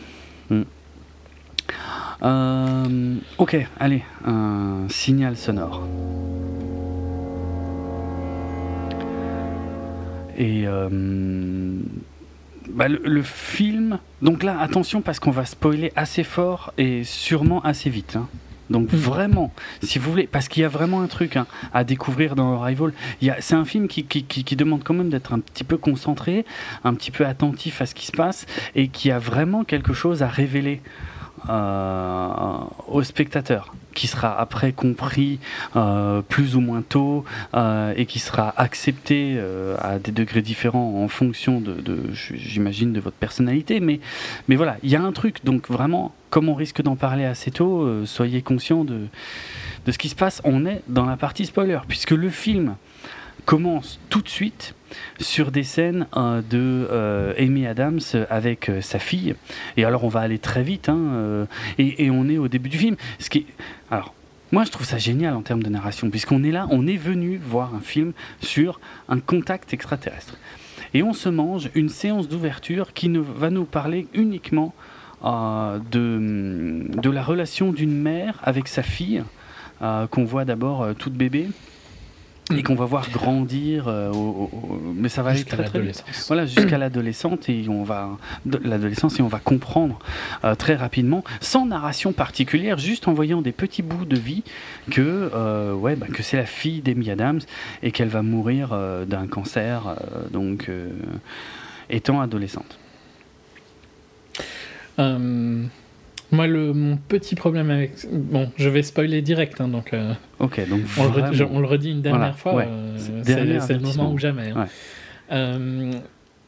[0.49, 0.63] Hmm.
[2.23, 5.87] Euh, ok, allez, un signal sonore.
[10.37, 10.89] Et euh,
[12.73, 13.99] bah, le, film.
[14.21, 18.15] Donc là, attention parce qu'on va spoiler assez fort et sûrement assez vite.
[18.15, 18.27] Hein.
[18.69, 18.95] Donc mm.
[18.95, 19.53] vraiment,
[19.83, 22.93] si vous voulez, parce qu'il y a vraiment un truc hein, à découvrir dans Arrival.
[23.39, 26.45] C'est un film qui, qui, qui, demande quand même d'être un petit peu concentré,
[26.83, 28.45] un petit peu attentif à ce qui se passe
[28.75, 30.81] et qui a vraiment quelque chose à révéler
[31.49, 35.39] euh, au spectateur qui sera après compris
[35.75, 41.03] euh, plus ou moins tôt euh, et qui sera accepté euh, à des degrés différents
[41.03, 41.75] en fonction de,
[42.13, 43.79] j'imagine, de votre personnalité.
[43.79, 43.99] Mais,
[44.47, 45.43] mais voilà, il y a un truc.
[45.43, 49.07] Donc vraiment, comme on risque d'en parler assez tôt, soyez conscients de,
[49.85, 50.41] de ce qui se passe.
[50.43, 52.75] On est dans la partie spoiler, puisque le film
[53.45, 54.75] commence tout de suite
[55.19, 59.35] sur des scènes euh, de euh, Amy Adams avec euh, sa fille.
[59.77, 62.95] Et alors on va aller très vite, hein, et, on est au début du film.
[63.19, 63.45] Ce qui
[63.89, 64.13] Alors,
[64.51, 67.39] moi je trouve ça génial en termes de narration, puisqu'on est là, on est venu
[67.43, 68.79] voir un film sur
[69.09, 70.37] un contact extraterrestre.
[70.93, 74.73] Et on se mange une séance d'ouverture qui ne va nous parler uniquement
[75.23, 79.23] de, de la relation d'une mère avec sa fille,
[79.79, 81.47] qu'on voit d'abord toute bébé,
[82.57, 84.11] et qu'on va voir grandir, euh,
[84.95, 86.03] mais ça va aller très très vite.
[86.27, 89.99] Voilà, jusqu'à l'adolescente et on va l'adolescence et on va comprendre
[90.43, 94.43] euh, très rapidement, sans narration particulière, juste en voyant des petits bouts de vie
[94.89, 97.41] que euh, ouais, bah, que c'est la fille d'Amy Adams
[97.83, 98.77] et qu'elle va mourir
[99.07, 99.95] d'un cancer,
[100.31, 100.69] donc
[101.89, 102.77] étant adolescente.
[106.31, 107.91] Moi, le, mon petit problème avec.
[108.09, 109.93] Bon, je vais spoiler direct, hein, donc.
[109.93, 110.81] Euh, ok, donc.
[110.97, 112.61] On, le redit, on, le redit, une dernière fois.
[112.61, 114.51] Euh, c'est le moment ou jamais.
[114.55, 114.67] Hein.
[115.31, 115.91] Euh,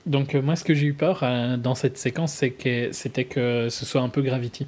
[0.05, 1.25] donc, moi, ce que j'ai eu peur
[1.57, 4.67] dans cette séquence, c'est que c'était que ce soit un peu Gravity.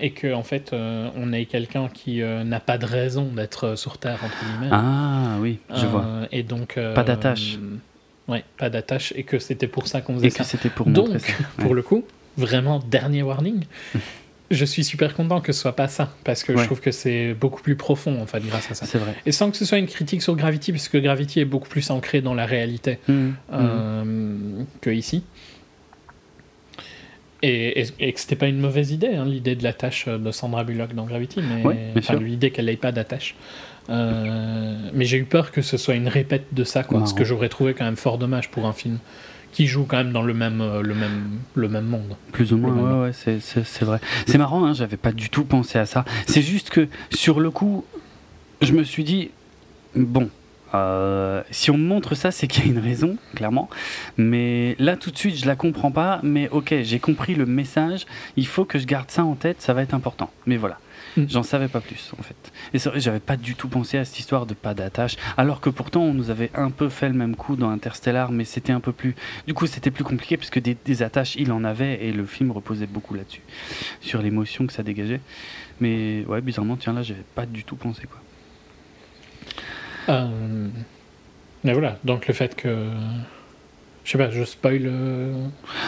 [0.00, 4.18] et que en fait on ait quelqu'un qui n'a pas de raison d'être sur Terre
[4.24, 4.70] entre guillemets.
[4.72, 6.06] Ah oui, je vois.
[6.32, 7.58] Et donc pas d'attache.
[8.28, 10.44] ouais, pas d'attache et que c'était pour ça qu'on faisait et ça.
[10.44, 11.32] que c'était pour donc, ça.
[11.58, 12.04] pour le coup,
[12.38, 13.64] vraiment dernier warning.
[14.50, 17.34] je suis super content que ce soit pas ça parce que je trouve que c'est
[17.34, 18.86] beaucoup plus profond en fait grâce à ça.
[18.86, 19.14] C'est vrai.
[19.26, 22.22] Et sans que ce soit une critique sur Gravity puisque Gravity est beaucoup plus ancré
[22.22, 23.28] dans la réalité mmh.
[23.52, 24.66] Euh, mmh.
[24.80, 25.22] que ici.
[27.40, 30.92] Et, et, que c'était pas une mauvaise idée hein, l'idée de l'attache de Sandra Bullock
[30.92, 33.36] dans Gravity, mais l'idée qu'elle n'ait pas d'attache.
[33.90, 37.24] Euh, mais j'ai eu peur que ce soit une répète de ça, quoi, ce que
[37.24, 38.98] j'aurais trouvé quand même fort dommage pour un film
[39.52, 42.16] qui jouent quand même dans le même, euh, le même, le même monde.
[42.32, 44.00] Plus ou moins, ouais, ouais, c'est vrai.
[44.26, 46.04] C'est marrant, hein, j'avais pas du tout pensé à ça.
[46.26, 47.84] C'est juste que sur le coup,
[48.60, 49.30] je me suis dit,
[49.94, 50.30] bon,
[50.74, 53.68] euh, si on me montre ça, c'est qu'il y a une raison, clairement.
[54.16, 56.20] Mais là, tout de suite, je la comprends pas.
[56.22, 58.06] Mais ok, j'ai compris le message.
[58.36, 59.62] Il faut que je garde ça en tête.
[59.62, 60.30] Ça va être important.
[60.46, 60.78] Mais voilà.
[61.16, 61.24] Mm.
[61.28, 62.36] J'en savais pas plus, en fait.
[62.72, 65.16] Et c'est vrai, j'avais pas du tout pensé à cette histoire de pas d'attache.
[65.36, 68.44] Alors que pourtant, on nous avait un peu fait le même coup dans Interstellar, mais
[68.44, 69.14] c'était un peu plus.
[69.46, 72.50] Du coup, c'était plus compliqué puisque des, des attaches, il en avait et le film
[72.50, 73.42] reposait beaucoup là-dessus.
[74.00, 75.20] Sur l'émotion que ça dégageait.
[75.80, 78.20] Mais ouais, bizarrement, tiens, là, j'avais pas du tout pensé, quoi.
[80.08, 80.68] Euh,
[81.64, 82.88] mais voilà, donc le fait que.
[84.08, 85.34] Je sais pas, je spoil euh,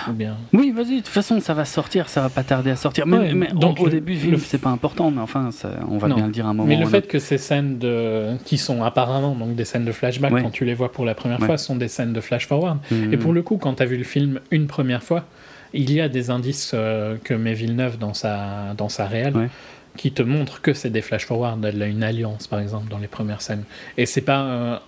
[0.06, 0.36] ou bien.
[0.52, 3.06] Oui, vas-y, de toute façon, ça va sortir, ça va pas tarder à sortir.
[3.06, 5.48] Mais, donc, au début du film, c'est pas important, mais enfin,
[5.88, 6.68] on va bien le dire à un moment.
[6.68, 8.36] Mais le fait que ces scènes de...
[8.44, 11.40] qui sont apparemment donc des scènes de flashback, quand tu les vois pour la première
[11.40, 12.80] fois, sont des scènes de flash-forward.
[12.90, 13.14] Mmh.
[13.14, 15.24] Et pour le coup, quand tu as vu le film une première fois,
[15.72, 19.48] il y a des indices euh, que met Villeneuve dans sa, dans sa réelle
[19.96, 21.64] qui te montre que c'est des flash forward.
[21.64, 23.64] Elle a une alliance, par exemple, dans les premières scènes.
[23.96, 24.78] Et c'est pas, euh,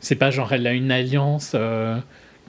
[0.00, 1.96] c'est pas genre elle a une alliance euh,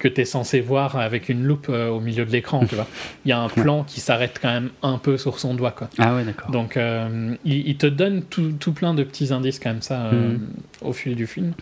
[0.02, 2.88] que tu es censé voir avec une loupe euh, au milieu de l'écran, tu vois.
[3.26, 5.90] Il y a un plan qui s'arrête quand même un peu sur son doigt, quoi.
[5.98, 6.52] Ah ouais, d'accord.
[6.52, 10.40] Donc, il, il, te donne tout, tout, plein de petits indices comme ça mm.
[10.82, 11.54] au fil du film.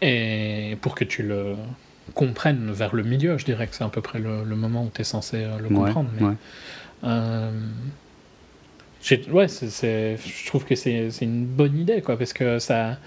[0.00, 1.54] Et pour que tu le
[2.14, 5.00] comprennes vers le milieu, je dirais que c'est à peu près le, moment où tu
[5.00, 6.10] es censé le comprendre.
[6.18, 6.34] Mais, ouais
[9.30, 12.98] ouais, je trouve que c'est, une bonne idée, quoi, parce que ça,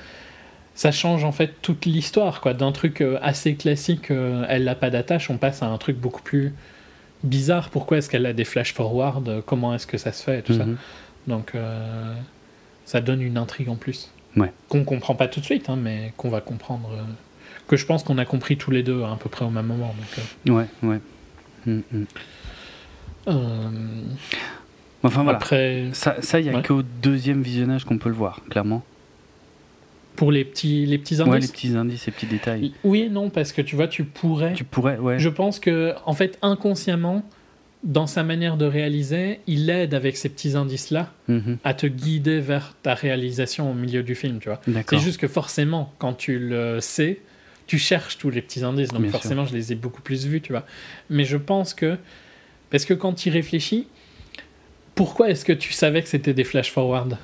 [0.76, 2.54] ça change en fait toute l'histoire, quoi.
[2.54, 5.98] D'un truc euh, assez classique, euh, elle n'a pas d'attache, on passe à un truc
[5.98, 6.54] beaucoup plus
[7.24, 7.70] bizarre.
[7.70, 10.40] Pourquoi est-ce qu'elle a des flash forward Comment est-ce que ça se fait?
[10.40, 10.78] Et tout ça mhm.
[11.28, 12.14] Donc, euh,
[12.84, 14.12] ça donne une intrigue en plus.
[14.36, 14.52] Ouais.
[14.68, 16.90] Qu'on comprend pas tout de suite, hein, mais qu'on va comprendre.
[17.68, 19.96] que je pense qu'on a compris tous les deux à peu près au même moment.
[20.46, 21.00] Donc, ouais, ouais.
[21.66, 22.06] Mm, mm.
[25.04, 25.38] Enfin voilà.
[25.38, 25.90] Après...
[25.94, 28.84] Ça, il n'y a qu'au deuxième visionnage qu'on peut le voir, clairement.
[30.16, 32.74] Pour les petits, les petits indices Ouais, les petits indices, les petits détails.
[32.84, 34.54] Oui et non, parce que tu vois, tu pourrais.
[34.54, 35.20] Tu pourrais, ouais.
[35.20, 37.24] Je pense que, en fait, inconsciemment,
[37.86, 41.58] dans sa manière de réaliser, il aide avec ces petits indices-là mhm.
[41.64, 44.60] à te guider vers ta réalisation au milieu du film, tu vois.
[44.90, 47.22] C'est juste que forcément, quand tu le sais,
[47.68, 50.52] tu cherches tous les petits indices, donc forcément, je les ai beaucoup plus vus, tu
[50.52, 50.66] vois.
[51.10, 51.98] Mais je pense que,
[52.72, 53.88] parce que quand tu y réfléchis,
[54.96, 57.18] pourquoi est-ce que tu savais que c'était des flash forward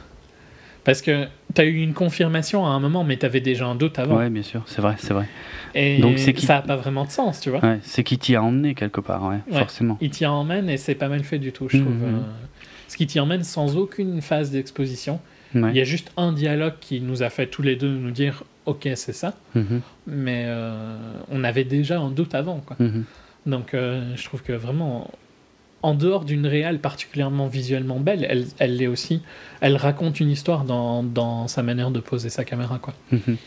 [0.84, 3.76] Parce que tu as eu une confirmation à un moment, mais tu avais déjà un
[3.76, 4.18] doute avant.
[4.18, 5.28] Oui, bien sûr, c'est vrai, c'est vrai.
[5.76, 6.46] Et Donc, qui...
[6.46, 7.62] ça n'a pas vraiment de sens, tu vois.
[7.84, 9.98] c'est qui t'y a emmené quelque part, ouais, forcément.
[10.02, 12.04] Il t'y emmène et c'est pas mal fait du tout, je trouve.
[12.04, 12.20] Euh,
[12.88, 15.20] ce qui t'y emmène sans aucune phase d'exposition.
[15.54, 18.44] Il y a juste un dialogue qui nous a fait tous les deux nous dire
[18.66, 19.82] ok c'est ça, mhm.
[20.08, 20.96] mais euh,
[21.30, 22.60] on avait déjà un doute avant.
[22.60, 22.78] Quoi.
[22.80, 23.04] Mhm.
[23.46, 25.12] Donc euh, je trouve que vraiment
[25.84, 29.22] en dehors d'une réelle particulièrement visuellement belle, elle, elle l'est aussi.
[29.62, 32.94] Elle raconte une histoire dans, dans, sa manière de poser sa caméra, quoi.
[33.12, 33.38] Mhm.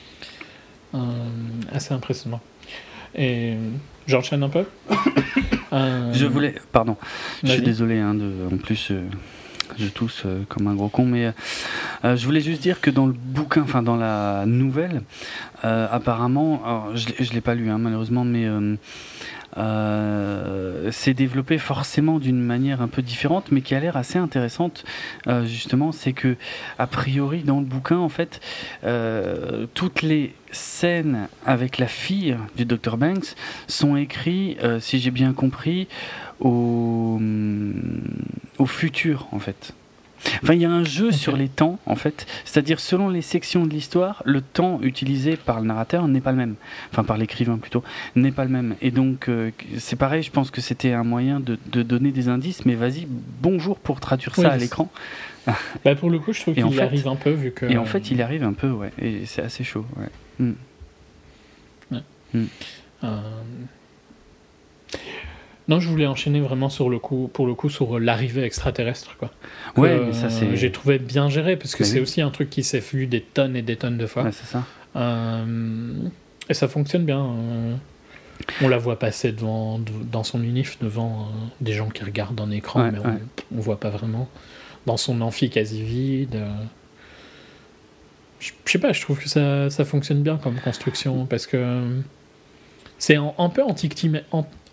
[0.95, 0.99] Euh,
[1.73, 2.41] assez impressionnant.
[3.17, 3.55] Et
[4.07, 4.65] j'enchaîne un peu.
[5.73, 6.97] Euh, je voulais, pardon,
[7.43, 7.99] je suis désolé.
[7.99, 9.03] Hein, de, en plus, euh,
[9.77, 11.33] je tousse comme un gros con, mais
[12.05, 15.03] je voulais juste dire que dans le bouquin, enfin dans la nouvelle,
[15.65, 18.47] apparemment, je, ne l'ai pas lu hein, malheureusement, mais
[19.57, 24.85] euh, s'est développé forcément d'une manière un peu différente, mais qui a l'air assez intéressante.
[25.27, 26.37] Euh, justement, c'est que
[26.79, 28.41] a priori dans le bouquin, en fait,
[28.85, 33.35] euh, toutes les scènes avec la fille du Dr Banks
[33.67, 35.89] sont écrites, si j'ai bien compris,
[36.41, 37.21] au,
[38.59, 39.75] au futur, en fait.
[40.43, 42.27] Enfin, il y a un jeu sur les temps, en fait.
[42.45, 46.39] C'est-à-dire, selon les sections de l'histoire, le temps utilisé par le narrateur n'est pas le
[46.39, 46.55] même.
[46.91, 47.83] Enfin, par l'écrivain plutôt,
[48.17, 48.75] n'est pas le même.
[48.81, 52.65] Et donc, euh, c'est pareil, je pense que c'était un moyen de, donner des indices,
[52.65, 54.91] mais vas-y, bonjour pour traduire ça à l'écran.
[55.85, 57.67] Bah, pour le coup, je trouve qu'il arrive un peu, vu que.
[57.67, 58.93] Et en fait, il arrive un peu, ouais.
[58.99, 60.09] Et c'est assez chaud, ouais.
[60.39, 60.55] Hmm.
[62.33, 62.47] Hmm.
[63.05, 63.21] Euh,
[65.67, 69.31] non, je voulais enchaîner vraiment sur le coup, pour le coup, sur l'arrivée extraterrestre, quoi.
[69.77, 70.57] Ouais, mais ça c'est.
[70.57, 73.57] J'ai trouvé bien géré parce que c'est aussi un truc qui s'est vu des tonnes
[73.57, 74.25] et des tonnes de fois.
[74.25, 74.65] Ouais, c'est ça.
[74.97, 75.95] Euh,
[76.49, 77.25] et ça fonctionne bien.
[77.25, 77.75] Euh.
[78.61, 82.51] On la voit passer devant, dans son unif devant euh, des gens qui regardent un
[82.51, 82.99] écran, mais
[83.55, 84.29] on, voit pas vraiment.
[84.87, 86.43] Dans son amphi quasi vide.
[88.41, 92.03] Je sais pas, je trouve que ça, ça fonctionne bien comme construction parce que
[92.99, 93.63] c'est un, peu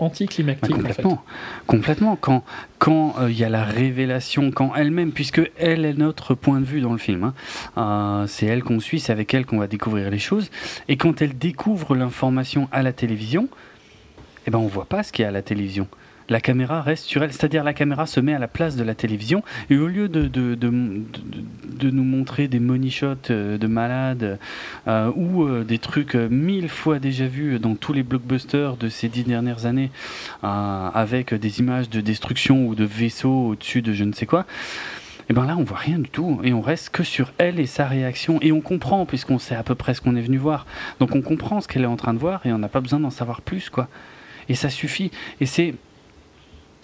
[0.02, 1.66] anticlimactique complètement, en fait.
[1.68, 2.16] Complètement.
[2.16, 2.43] Quand
[2.80, 6.66] quand il euh, y a la révélation, quand elle-même, puisque elle est notre point de
[6.66, 7.34] vue dans le film, hein,
[7.78, 10.49] euh, c'est elle qu'on suit, c'est avec elle qu'on va découvrir les choses,
[10.88, 13.47] et quand elle découvre l'information à la télévision,
[14.47, 15.88] eh ben on voit pas ce qu'il y a à la télévision
[16.32, 18.95] la caméra reste sur elle, c'est-à-dire la caméra se met à la place de la
[18.95, 24.39] télévision, et au lieu de, de, de, nous montrer des money shots euh, de malades
[24.88, 29.09] euh, ou euh, des trucs mille fois déjà vus dans tous les blockbusters de ces
[29.09, 29.91] dix dernières années,
[30.41, 34.45] avec des images de destruction ou de vaisseaux au-dessus de je ne sais quoi,
[35.29, 36.39] et ben là on voit rien du tout.
[36.43, 38.39] Et on reste que sur elle et sa réaction.
[38.41, 40.65] Et on comprend puisqu'on sait à peu près ce qu'on est venu voir.
[40.99, 42.99] Donc on comprend ce qu'elle est en train de voir et on n'a pas besoin
[42.99, 43.88] d'en savoir plus quoi.
[44.49, 45.11] Et ça suffit.
[45.39, 45.75] Et c'est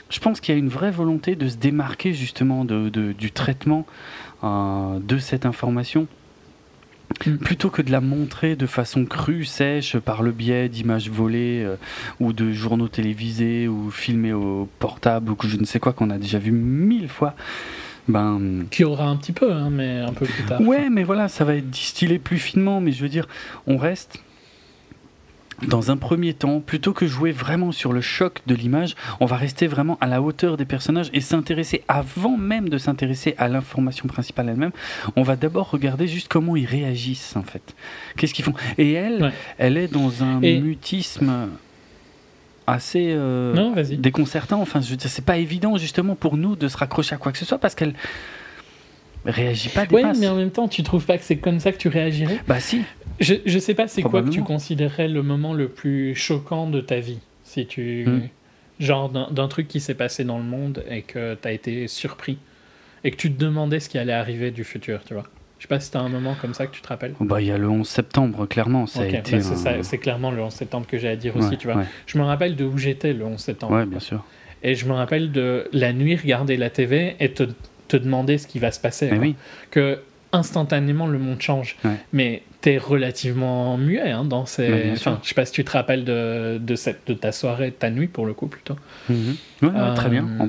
[0.09, 3.85] je pense qu'il y a une vraie volonté de se démarquer justement de, du traitement
[4.43, 6.07] euh, de cette information.
[7.25, 7.37] Mm.
[7.37, 11.75] Plutôt que de la montrer de façon crue, sèche, par le biais d'images volées euh,
[12.19, 16.09] ou de journaux télévisés ou filmés au portable ou que je ne sais quoi qu'on
[16.09, 17.33] a déjà vu mille fois,
[18.07, 20.61] ben qui aura un petit peu, hein, mais un peu plus tard.
[20.61, 22.81] Ouais, mais voilà, ça va être distillé plus finement.
[22.81, 23.27] Mais je veux dire,
[23.67, 24.19] on reste
[25.65, 29.37] dans un premier temps, plutôt que jouer vraiment sur le choc de l'image, on va
[29.37, 34.07] rester vraiment à la hauteur des personnages et s'intéresser, avant même de s'intéresser à l'information
[34.07, 34.71] principale elle-même,
[35.15, 37.75] on va d'abord regarder juste comment ils réagissent en fait.
[38.15, 38.53] Qu'est-ce qu'ils font?
[38.77, 41.49] Et elle, elle est dans un mutisme
[42.67, 44.61] assez euh, déconcertant.
[44.61, 47.45] Enfin, je c'est pas évident justement pour nous de se raccrocher à quoi que ce
[47.45, 47.93] soit parce qu'elle
[49.31, 49.85] réagit pas.
[49.91, 52.39] Oui, mais en même temps, tu trouves pas que c'est comme ça que tu réagirais?
[52.47, 52.81] Bah si.
[53.19, 56.81] Je, je sais pas, c'est quoi que tu considérerais le moment le plus choquant de
[56.81, 57.19] ta vie?
[57.43, 58.05] Si tu.
[58.05, 58.21] Hmm.
[58.79, 62.37] Genre d'un truc qui s'est passé dans le monde et que tu as été surpris
[63.03, 65.23] et que tu te demandais ce qui allait arriver du futur, tu vois?
[65.57, 67.15] Je sais pas si t'as un moment comme ça que tu te rappelles.
[67.19, 68.85] Bah, il y a le 11 septembre, clairement.
[68.85, 71.67] Ça a été bah, c'est, clairement le 11 septembre que j'ai à dire aussi, tu
[71.67, 71.83] vois.
[72.05, 73.73] Je me rappelle de où j'étais le 11 septembre.
[73.73, 74.23] Ouais, bien sûr.
[74.63, 77.43] Et je me rappelle de la nuit regarder la TV et te,
[77.87, 79.11] te demander ce qui va se passer.
[79.19, 79.35] oui.
[79.71, 79.99] Que
[80.33, 81.77] instantanément le monde change.
[82.13, 84.91] Mais t'es relativement muet hein, dans ces.
[84.91, 87.75] enfin, je sais pas si tu te rappelles de, de, cette, de ta soirée, de
[87.75, 88.75] ta nuit pour le coup plutôt.
[89.09, 89.35] Mhm.
[89.95, 90.47] très bien en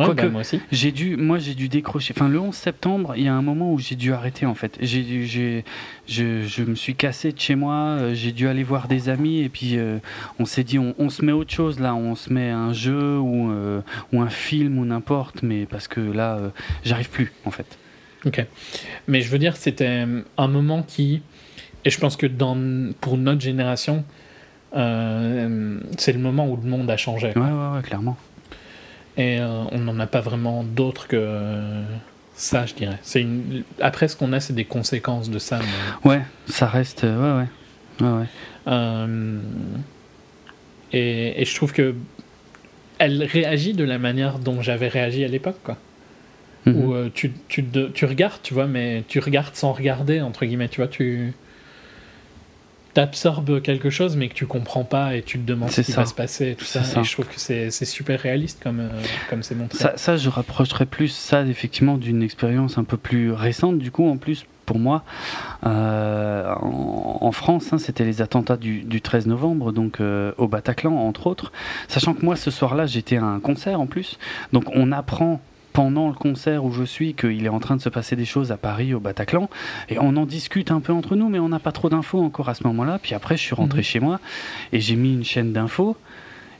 [0.00, 0.14] euh, plus.
[0.14, 0.60] Bah, moi aussi.
[0.70, 2.14] J'ai dû, moi j'ai dû décrocher.
[2.16, 4.76] Enfin, le 11 septembre, il y a un moment où j'ai dû arrêter en fait.
[4.80, 5.64] J'ai, j'ai,
[6.06, 7.74] je, je, me suis cassé de chez moi.
[7.74, 9.98] Euh, j'ai dû aller voir des amis et puis euh,
[10.38, 11.94] on s'est dit on, on, se met autre chose là.
[11.94, 13.52] On se met un jeu ou,
[14.12, 15.42] ou un film ou n'importe.
[15.42, 16.38] Mais parce que là,
[16.84, 17.78] j'arrive plus en fait.
[18.24, 18.44] Ok.
[19.08, 21.22] Mais je veux dire, c'était un moment qui,
[21.84, 22.56] et je pense que dans,
[23.00, 24.04] pour notre génération,
[24.74, 27.32] euh, c'est le moment où le monde a changé.
[27.34, 28.16] Ouais, ouais, ouais, clairement.
[29.16, 31.82] Et euh, on n'en a pas vraiment d'autres que
[32.34, 32.98] ça, je dirais.
[33.02, 33.62] C'est une...
[33.80, 35.60] Après, ce qu'on a, c'est des conséquences de ça.
[36.04, 37.02] Ouais, ça reste.
[37.02, 37.46] Ouais, ouais.
[38.00, 38.26] ouais, ouais.
[38.68, 39.38] Euh,
[40.92, 41.94] et, et, je trouve que
[42.98, 45.76] elle réagit de la manière dont j'avais réagi à l'époque, quoi.
[46.66, 46.76] Mhm.
[46.76, 50.68] Où euh, tu, tu, tu, regardes, tu vois, mais tu regardes sans regarder, entre guillemets,
[50.68, 51.34] tu vois, tu
[52.94, 56.06] t'absorbes quelque chose mais que tu comprends pas et tu te demandes ce qui va
[56.06, 56.80] se passer tout ça.
[56.80, 58.88] et je trouve que c'est super réaliste comme euh,
[59.30, 59.78] comme c'est montré.
[59.78, 64.08] Ça, ça, je rapprocherais plus ça effectivement d'une expérience un peu plus récente du coup
[64.08, 65.04] en plus pour moi
[65.66, 71.26] euh, en, France hein, c'était les attentats du, du, 13 novembre donc au Bataclan entre
[71.26, 71.52] autres.
[71.88, 74.18] Sachant que moi ce soir là j'étais à un concert en plus.
[74.52, 75.40] Donc on apprend
[75.72, 78.52] pendant le concert où je suis qu'il est en train de se passer des choses
[78.52, 79.48] à Paris, au Bataclan.
[79.88, 82.48] Et on en discute un peu entre nous, mais on n'a pas trop d'infos encore
[82.48, 82.98] à ce moment-là.
[83.02, 83.84] Puis après, je suis rentré mhm.
[83.84, 84.20] chez moi
[84.72, 85.96] et j'ai mis une chaîne d'infos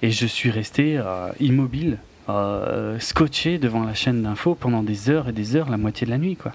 [0.02, 1.98] et je suis resté euh, immobile,
[2.28, 6.10] euh, scotché devant la chaîne d'infos pendant des heures et des heures, la moitié de
[6.10, 6.52] la nuit, quoi.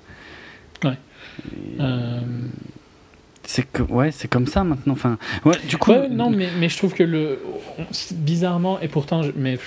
[0.84, 0.98] Ouais.
[1.80, 2.22] Euh,
[3.44, 4.94] c'est que ouais, c'est comme ça maintenant.
[4.94, 5.94] Enfin, ouais, du coup.
[6.12, 7.40] non, mais, mais je trouve que le
[8.12, 9.58] bizarrement et pourtant, mais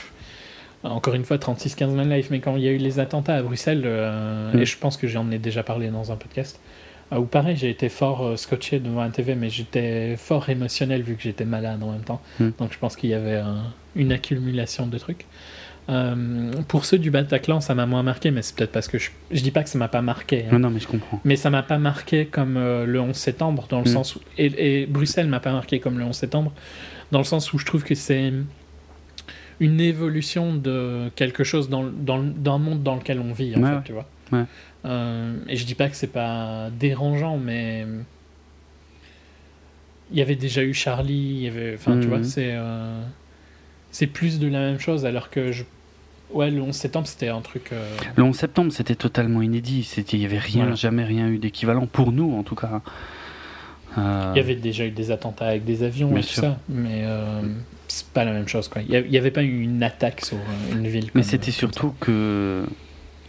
[0.83, 3.37] encore une fois 36 15 Man Life, mais quand il y a eu les attentats
[3.37, 4.61] à Bruxelles, euh, mm.
[4.61, 6.61] et je pense que j'en ai déjà parlé dans un podcast,
[7.13, 11.03] euh, où pareil, j'ai été fort euh, scotché devant la TV, mais j'étais fort émotionnel
[11.03, 12.23] vu que j'étais malade en même temps.
[12.39, 12.51] Mm.
[12.59, 13.43] Donc je pense qu'il y avait
[13.95, 15.27] une accumulation de trucs.
[16.69, 19.43] pour ceux du Bataclan, ça m'a moins marqué, mais c'est peut-être parce que je, je
[19.43, 20.47] dis pas que ça m'a pas marqué.
[20.51, 20.59] Hein.
[20.59, 21.21] Non, mais je comprends.
[21.25, 23.93] Mais ça m'a pas marqué comme le 11 septembre, dans le mm.
[23.93, 24.21] sens où.
[24.39, 26.53] Et, et Bruxelles m'a pas marqué comme le 11 septembre,
[27.13, 28.33] dans le sens où je trouve que c'est
[29.61, 33.85] une évolution de quelque chose dans, dans, d'un monde dans lequel on vit, en fait,
[33.85, 34.07] tu vois.
[34.87, 37.87] Euh, et je dis pas que c'est pas dérangeant, mais
[40.11, 42.25] il y avait déjà eu Charlie, il y avait, enfin, tu vois, mhm.
[42.25, 43.03] c'est euh,
[43.91, 45.65] c'est plus de la même chose, alors que je
[46.33, 47.71] Ouais, le 11 septembre, c'était un truc.
[47.73, 49.93] Euh, le 11 septembre, c'était totalement inédit.
[50.13, 52.83] Il n'y avait rien, jamais rien eu d'équivalent, pour nous en tout cas.
[53.97, 57.05] Il y avait déjà eu des attentats avec des avions et tout ça, mais
[57.91, 58.69] c'est pas la même chose.
[58.69, 58.83] Quoi.
[58.83, 61.11] Il n'y avait pas eu une attaque sur euh, une ville.
[61.15, 62.65] Mais c'était surtout que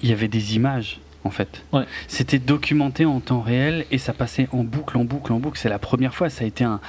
[0.03, 1.63] il y avait des images en fait.
[1.73, 1.83] Ouais.
[2.07, 5.59] C'était documenté en temps réel et ça passait en boucle, en boucle, en boucle.
[5.59, 6.79] C'est la première fois, ça a été un,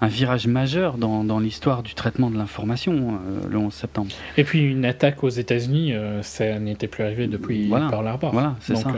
[0.00, 4.10] un virage majeur dans, dans l'histoire du traitement de l'information euh, le 11 septembre.
[4.36, 7.88] Et puis une attaque aux États-Unis, euh, ça n'était plus arrivé depuis voilà.
[7.88, 8.32] Pearl Harbor.
[8.32, 8.90] Voilà, c'est ça.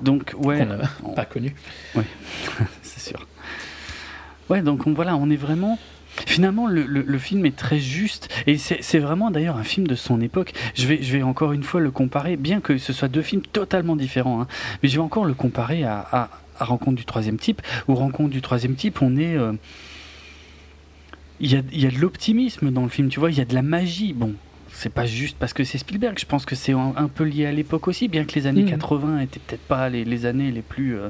[0.00, 0.66] Donc, ouais.
[1.04, 1.54] On n'a pas connu.
[1.94, 2.04] Oui,
[2.82, 3.26] c'est sûr.
[4.50, 5.78] Ouais, donc on, voilà, on est vraiment.
[6.26, 10.22] Finalement, le, le, film est très juste et c'est vraiment d'ailleurs un film de son
[10.22, 10.54] époque.
[10.74, 13.42] Je vais, je vais encore une fois le comparer, bien que ce soit deux films
[13.42, 14.46] totalement différents, hein,
[14.82, 17.60] mais je vais encore le comparer à, à, Rencontre du troisième type.
[17.86, 19.36] Ou Rencontre du troisième type, on est.
[19.36, 19.52] Euh,
[21.38, 23.44] il y, a, y a de l'optimisme dans le film, tu vois, il y a
[23.44, 24.14] de la magie.
[24.14, 24.32] Bon,
[24.76, 26.18] c'est pas juste parce que c'est Spielberg.
[26.18, 29.06] Je pense que c'est un, peu lié à l'époque aussi, bien que les années 80
[29.06, 29.20] hmm.
[29.20, 30.96] étaient peut-être pas les, les, années les plus.
[30.96, 31.08] Euh,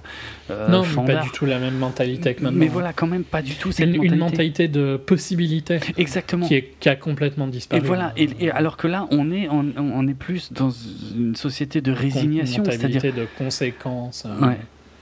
[0.50, 2.58] euh non, pas du tout la même mentalité que maintenant.
[2.58, 4.14] Mais voilà, quand même pas du tout cette une, mentalité.
[4.14, 5.80] Une mentalité de possibilité.
[5.96, 6.46] Exactement.
[6.46, 7.82] Qui, est, qui, a complètement disparu.
[7.82, 8.12] Et voilà.
[8.16, 12.64] Et, alors que là, on est, on, on, est plus dans une société de résignation,
[12.64, 14.26] c'est-à-dire de conséquences.
[14.26, 14.48] Hein.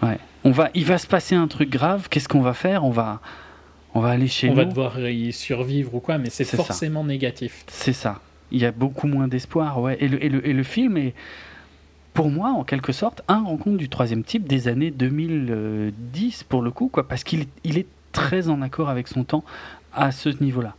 [0.02, 0.08] Ouais.
[0.08, 0.18] Ouais.
[0.42, 2.08] on va, il va se passer un truc grave.
[2.08, 2.84] Qu'est-ce qu'on va faire?
[2.84, 3.20] On va,
[3.94, 4.56] on va aller chez on nous.
[4.56, 6.56] va devoir y survivre ou quoi, mais c'est ça.
[6.56, 7.64] forcément négatif.
[7.68, 8.20] C'est ça.
[8.54, 9.96] Il y a beaucoup moins d'espoir, ouais.
[10.00, 11.12] Et le, et, le, et le film est,
[12.12, 16.70] pour moi, en quelque sorte, un rencontre du troisième type des années 2010, pour le
[16.70, 19.44] coup, quoi, parce qu'il est- il est très en accord avec son temps
[19.92, 20.74] à ce niveau-là.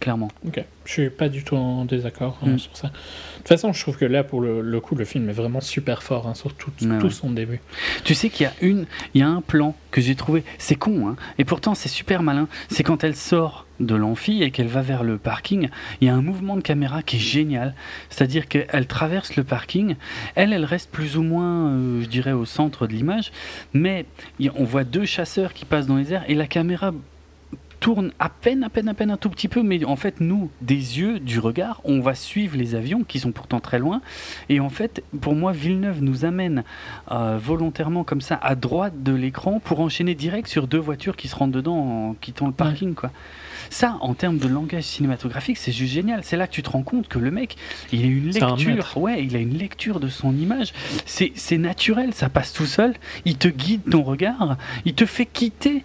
[0.00, 0.28] Clairement.
[0.46, 2.58] Ok, je suis pas du tout en désaccord hein, Mm.
[2.58, 2.88] sur ça.
[2.88, 2.92] De
[3.38, 6.02] toute façon, je trouve que là, pour le, le coup, le film est vraiment super
[6.02, 7.10] fort, hein, sur tout, Ouais, tout ouais.
[7.12, 7.60] son début.
[8.04, 10.74] Tu sais qu'il y a une, il y a un plan que j'ai trouvé, c'est
[10.74, 12.48] con, hein, et pourtant c'est super malin.
[12.68, 15.68] C'est quand elle sort de l'amphi et qu'elle va vers le parking,
[16.00, 17.74] il y a un mouvement de caméra qui est génial.
[18.10, 19.96] C'est-à-dire qu'elle traverse le parking,
[20.34, 23.32] elle, elle reste plus ou moins, euh, je dirais, au centre de l'image,
[23.72, 24.06] mais
[24.56, 26.92] on voit deux chasseurs qui passent dans les airs et la caméra
[27.84, 30.50] tourne à peine, à peine, à peine un tout petit peu, mais en fait, nous,
[30.62, 34.00] des yeux, du regard, on va suivre les avions qui sont pourtant très loin.
[34.48, 36.64] Et en fait, pour moi, Villeneuve nous amène
[37.10, 41.28] euh, volontairement comme ça à droite de l'écran pour enchaîner direct sur deux voitures qui
[41.28, 43.10] se rendent dedans en quittant le parking, quoi.
[43.70, 46.20] Ça, en termes de langage cinématographique, c'est juste génial.
[46.24, 47.56] C'est là que tu te rends compte que le mec,
[47.92, 48.96] il a une un lecture.
[48.96, 50.72] Ouais, il a une lecture de son image.
[51.06, 52.94] C'est naturel, ça passe tout seul.
[53.24, 54.56] Il te guide ton regard.
[54.84, 55.84] Il te fait quitter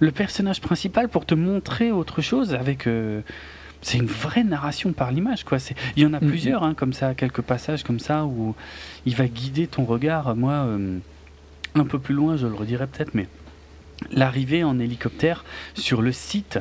[0.00, 2.86] le personnage principal pour te montrer autre chose avec.
[2.86, 3.20] euh,
[3.80, 5.60] c'est une vraie narration par l'image, quoi.
[5.60, 6.28] C'est- Il y en a Mhm.
[6.28, 8.56] plusieurs, hein, comme ça, quelques passages comme ça où
[9.06, 10.34] il va guider ton regard.
[10.34, 10.98] Moi, euh,
[11.76, 13.28] un peu plus loin, je le redirai peut-être, mais
[14.12, 16.58] l'arrivée en hélicoptère sur le site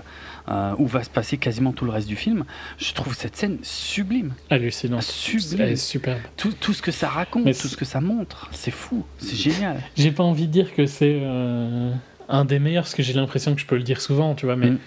[0.49, 2.45] euh, où va se passer quasiment tout le reste du film,
[2.77, 5.01] je trouve cette scène sublime, Hallucinant.
[5.01, 5.61] sublime.
[5.61, 6.19] Elle est superbe.
[6.37, 9.35] Tout, tout ce que ça raconte, Mais tout ce que ça montre, c'est fou, c'est
[9.35, 9.81] génial.
[9.95, 11.91] J'ai pas envie de dire que c'est euh,
[12.29, 14.55] un des meilleurs, parce que j'ai l'impression que je peux le dire souvent, tu vois,
[14.55, 14.77] mais Mm.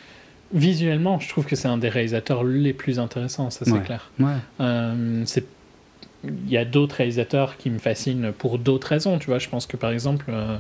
[0.53, 3.81] visuellement, je trouve que c'est un des réalisateurs les plus intéressants, ça c'est Ouais.
[3.83, 4.11] clair.
[4.19, 4.33] Ouais.
[4.61, 5.45] Euh, c'est
[6.23, 9.39] il y a d'autres réalisateurs qui me fascinent pour d'autres raisons, tu vois.
[9.39, 10.59] Je pense que par exemple, euh,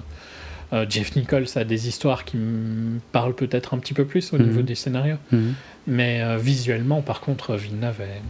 [0.72, 4.38] euh, Jeff Nichols a des histoires qui me parlent peut-être un petit peu plus au
[4.38, 4.46] Mhm.
[4.46, 5.16] niveau des scénarios.
[5.32, 5.54] Mhm.
[5.86, 8.22] Mais euh, visuellement, par contre, Villeneuve est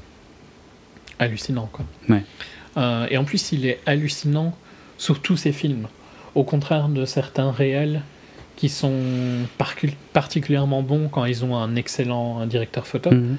[1.19, 1.85] hallucinant, quoi.
[2.09, 2.23] Ouais.
[2.77, 4.57] Euh, et en plus, il est hallucinant
[4.97, 5.87] sur tous ses films.
[6.35, 8.03] Au contraire de certains réels
[8.57, 8.93] qui sont
[10.13, 13.11] particulièrement bons quand ils ont un excellent directeur photo.
[13.11, 13.37] Mhm.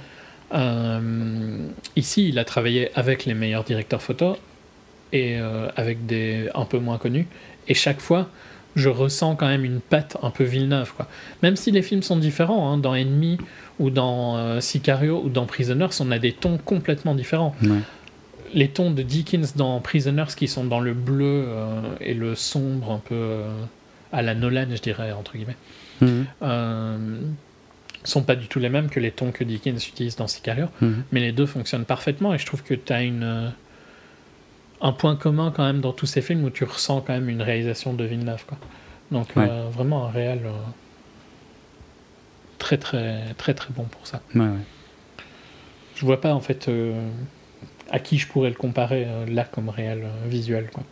[0.53, 4.37] Euh, ici, il a travaillé avec les meilleurs directeurs photo
[5.13, 7.27] et euh, avec des un peu moins connus.
[7.67, 8.29] Et chaque fois,
[8.75, 10.93] je ressens quand même une patte un peu Villeneuve.
[10.93, 11.07] Quoi.
[11.43, 13.37] Même si les films sont différents, hein, dans Enemy
[13.79, 17.55] ou dans euh, Sicario ou dans Prisoners, on a des tons complètement différents.
[17.63, 17.79] Ouais.
[18.53, 22.91] Les tons de Dickens dans Prisoners qui sont dans le bleu euh, et le sombre
[22.91, 23.49] un peu euh,
[24.11, 25.55] à la Nolan, je dirais, entre guillemets
[26.01, 26.25] Mhm.
[28.03, 31.03] sont pas du tout les mêmes que les tons que Dickens utilise dans Sicario, Mhm.
[31.11, 33.51] mais les deux fonctionnent parfaitement et je trouve que tu as une,
[34.81, 37.41] un point commun quand même dans tous ces films où tu ressens quand même une
[37.41, 38.45] réalisation de Villeneuve.
[38.45, 38.57] Quoi.
[39.11, 39.47] Donc Ouais.
[39.49, 40.51] euh, vraiment un réel euh,
[42.57, 44.21] très très très très bon pour ça.
[44.35, 44.47] Ouais, ouais.
[45.95, 46.93] Je vois pas en fait euh,
[47.91, 50.69] à qui je pourrais le comparer là comme réel visuel.
[50.73, 50.83] Quoi.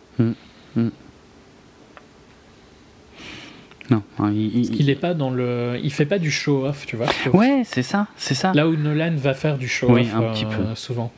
[3.90, 6.64] Non, hein, il- il- Parce qu'il est pas dans le, il fait pas du show
[6.68, 7.08] off, tu vois.
[7.34, 8.54] Ouais, c'est ça, c'est ça.
[8.54, 10.76] Là où Nolan va faire du show Oui, off un petit peu.
[10.76, 11.12] souvent.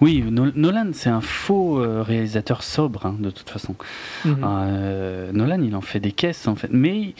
[0.00, 3.74] Oui, No- Nolan, c'est un faux euh, réalisateur sobre, hein, de toute façon.
[4.24, 4.36] Mhm.
[4.44, 6.68] Euh, Nolan, il en fait des caisses, en fait.
[6.70, 7.14] Mais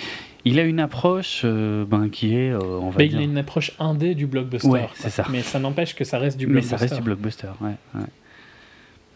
[0.45, 3.13] il a une approche euh, ben, qui est, euh, on va dire...
[3.13, 4.69] il a une approche indé du blockbuster.
[4.69, 5.25] Ouais, c'est ça.
[5.31, 6.77] Mais ça n'empêche que ça reste du Mais blockbuster.
[6.77, 7.75] ça reste du blockbuster, ouais.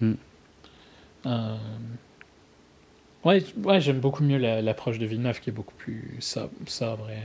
[0.01, 0.15] ouais.
[3.25, 7.09] Ouais, ouais j'aime beaucoup mieux la- l'approche de Villeneuve qui est beaucoup plus sobre, sobre
[7.11, 7.23] et.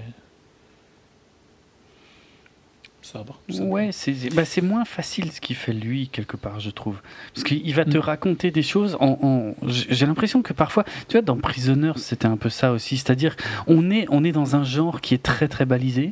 [3.14, 3.40] Sobre.
[3.62, 7.00] Ouais, c'est bah, moins facile ce qu'il fait lui, quelque part, je trouve.
[7.34, 8.02] Parce qu'il va te Mm.
[8.02, 9.18] raconter des choses en.
[9.22, 12.98] en- J'ai l'impression que parfois, tu vois, dans Prisoners, c'était un peu ça aussi.
[12.98, 16.12] C'est-à-dire, on est, on est dans un genre qui est très très balisé,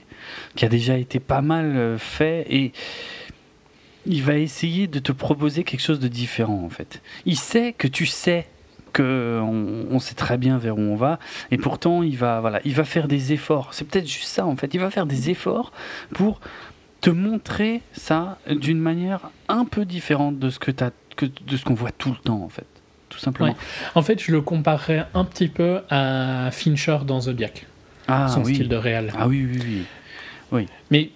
[0.56, 2.72] qui a déjà été pas mal euh, fait, et
[4.06, 7.02] il va essayer de te proposer quelque chose de différent, en fait.
[7.26, 8.48] Il sait que tu sais
[8.94, 11.20] que on, on sait très bien vers où on va
[11.52, 14.56] et pourtant il va voilà il va faire des efforts c'est peut-être juste ça en
[14.56, 15.74] fait il va faire des efforts
[16.14, 16.40] pour
[17.06, 21.64] te montrer ça d'une manière un peu différente de ce que t'as que de ce
[21.64, 22.66] qu'on voit tout le temps en fait
[23.10, 23.56] tout simplement Ouais.
[23.96, 27.66] En fait, je le comparerais un petit peu à Fincher dans Zodiac,
[28.08, 29.14] ah son oui style de réal.
[29.18, 29.84] ah oui oui
[30.52, 31.12] oui Mais,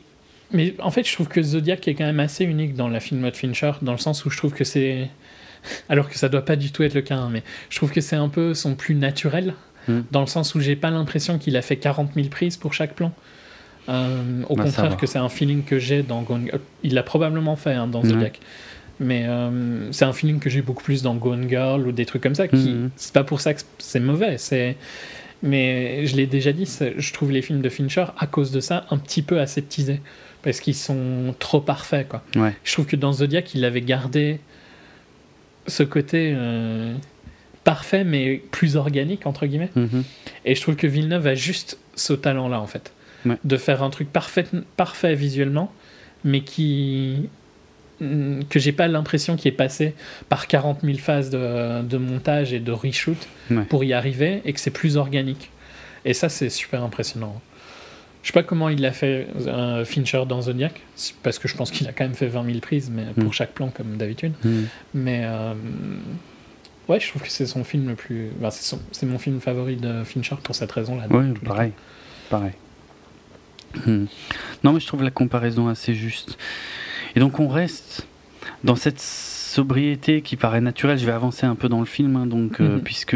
[0.52, 3.30] mais en fait, je trouve que Zodiac est quand même assez unique dans la film
[3.30, 5.10] de Fincher, dans le sens où je trouve que c'est.
[5.90, 8.00] Alors que ça doit pas du tout être le cas, hein, mais je trouve que
[8.02, 9.54] c'est un peu son plus naturel,
[9.88, 10.02] Mm.
[10.12, 12.94] dans le sens où j'ai pas l'impression qu'il a fait 40 000 prises pour chaque
[12.96, 13.12] plan.
[13.90, 16.60] Euh, au ça contraire, que c'est un feeling que j'ai dans Gone Girl.
[16.84, 18.04] Il l'a probablement fait hein, dans.
[18.04, 18.40] Zodiac.
[19.00, 22.22] Mais euh, c'est un feeling que j'ai beaucoup plus dans Gone Girl ou des trucs
[22.22, 22.48] comme ça.
[22.48, 22.90] Qui, Mhm.
[22.98, 24.38] C'est pas pour ça que c'est mauvais.
[24.38, 24.76] C'est,
[25.42, 28.86] mais je l'ai déjà dit, je trouve les films de Fincher à cause de ça
[28.90, 30.02] un petit peu aseptisés
[30.44, 32.10] parce qu'ils sont trop parfaits.
[32.10, 32.24] Quoi.
[32.36, 32.54] Ouais.
[32.64, 34.40] Je trouve que dans Zodiac, il avait gardé
[35.68, 36.94] ce côté euh,
[37.64, 39.72] parfait mais plus organique entre guillemets.
[39.76, 40.04] Mhm.
[40.44, 42.92] Et je trouve que Villeneuve a juste ce talent-là, en fait.
[43.26, 43.38] Ouais.
[43.44, 44.46] De faire un truc parfait,
[44.78, 45.72] parfait visuellement,
[46.24, 47.30] mais qui.
[48.02, 49.94] mm, que j'ai pas l'impression qu'il est passé
[50.30, 53.18] par 40 000 phases de, de montage et de reshoot
[53.52, 53.64] Ouais.
[53.66, 55.50] pour y arriver, et que c'est plus organique.
[56.06, 57.42] Et ça, c'est super impressionnant.
[58.22, 60.82] Je sais pas comment il l'a fait, euh, Fincher dans Zodiac,
[61.24, 63.34] parce que je pense qu'il a quand même fait 20 000 prises, mais pour Mm.
[63.34, 64.34] chaque plan, comme d'habitude.
[64.44, 64.68] Mhm.
[64.94, 65.54] Mais euh,
[66.88, 68.30] ouais, je trouve que c'est son film le plus.
[68.40, 71.08] enfin, c'est son- mon film favori de Fincher pour cette raison-là.
[71.10, 71.72] Ouais, pareil.
[72.30, 72.52] Pareil.
[73.86, 74.06] Hmm.
[74.64, 76.38] Non, mais je trouve la comparaison assez juste.
[77.16, 78.08] Et donc, on reste
[78.64, 80.98] dans cette sobriété qui paraît naturelle.
[80.98, 82.82] Je vais avancer un peu dans le film, hein, donc, euh, Mhm.
[82.82, 83.16] puisque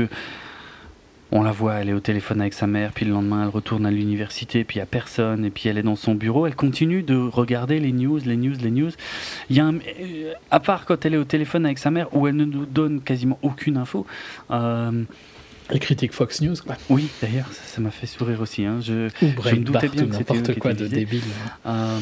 [1.31, 3.87] on la voit, elle est au téléphone avec sa mère, puis le lendemain, elle retourne
[3.87, 6.45] à l'université, puis il n'y a personne, et puis elle est dans son bureau.
[6.45, 8.91] Elle continue de regarder les news, les news, les news.
[9.49, 12.15] Il y a un- euh, à part quand elle est au téléphone avec sa mère,
[12.15, 14.05] où elle ne nous donne quasiment aucune info.
[14.51, 14.91] euh,
[15.73, 15.75] cas.
[15.75, 16.75] Les critiques Fox News, quoi.
[16.89, 18.65] oui, d'ailleurs, ça m'a fait sourire aussi.
[18.65, 18.79] hein.
[18.81, 21.21] Je, Ou me doutais bien que n'importe quoi de débile.
[21.65, 21.99] Euh,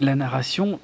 [0.00, 0.80] la narration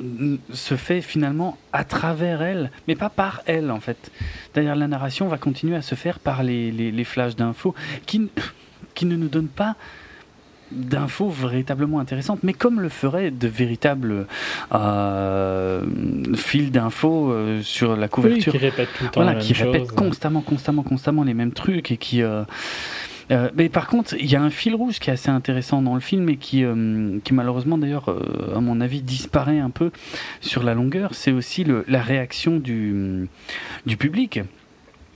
[0.53, 4.11] se fait finalement à travers elle, mais pas par elle en fait.
[4.55, 7.75] D'ailleurs, la narration va continuer à se faire par les, les, les flashs d'infos
[8.05, 8.29] qui,
[8.95, 9.77] qui ne nous donnent pas
[10.73, 14.27] d'infos véritablement intéressantes, mais comme le feraient de véritables
[14.73, 15.83] euh,
[16.35, 19.53] fils d'infos euh, sur la Oui, couverture qui répète tout le temps voilà, la qui
[19.55, 19.97] même répète chose.
[19.97, 22.23] constamment, constamment, constamment les mêmes trucs et qui.
[22.23, 22.45] euh,
[23.57, 26.01] mais par contre, il y a un fil rouge qui est assez intéressant dans le
[26.01, 26.65] film et qui,
[27.25, 28.15] qui malheureusement d'ailleurs,
[28.55, 29.91] à mon avis, disparaît un peu
[30.41, 31.11] sur la longueur.
[31.15, 33.29] C'est aussi le, la réaction du,
[33.85, 34.41] du public.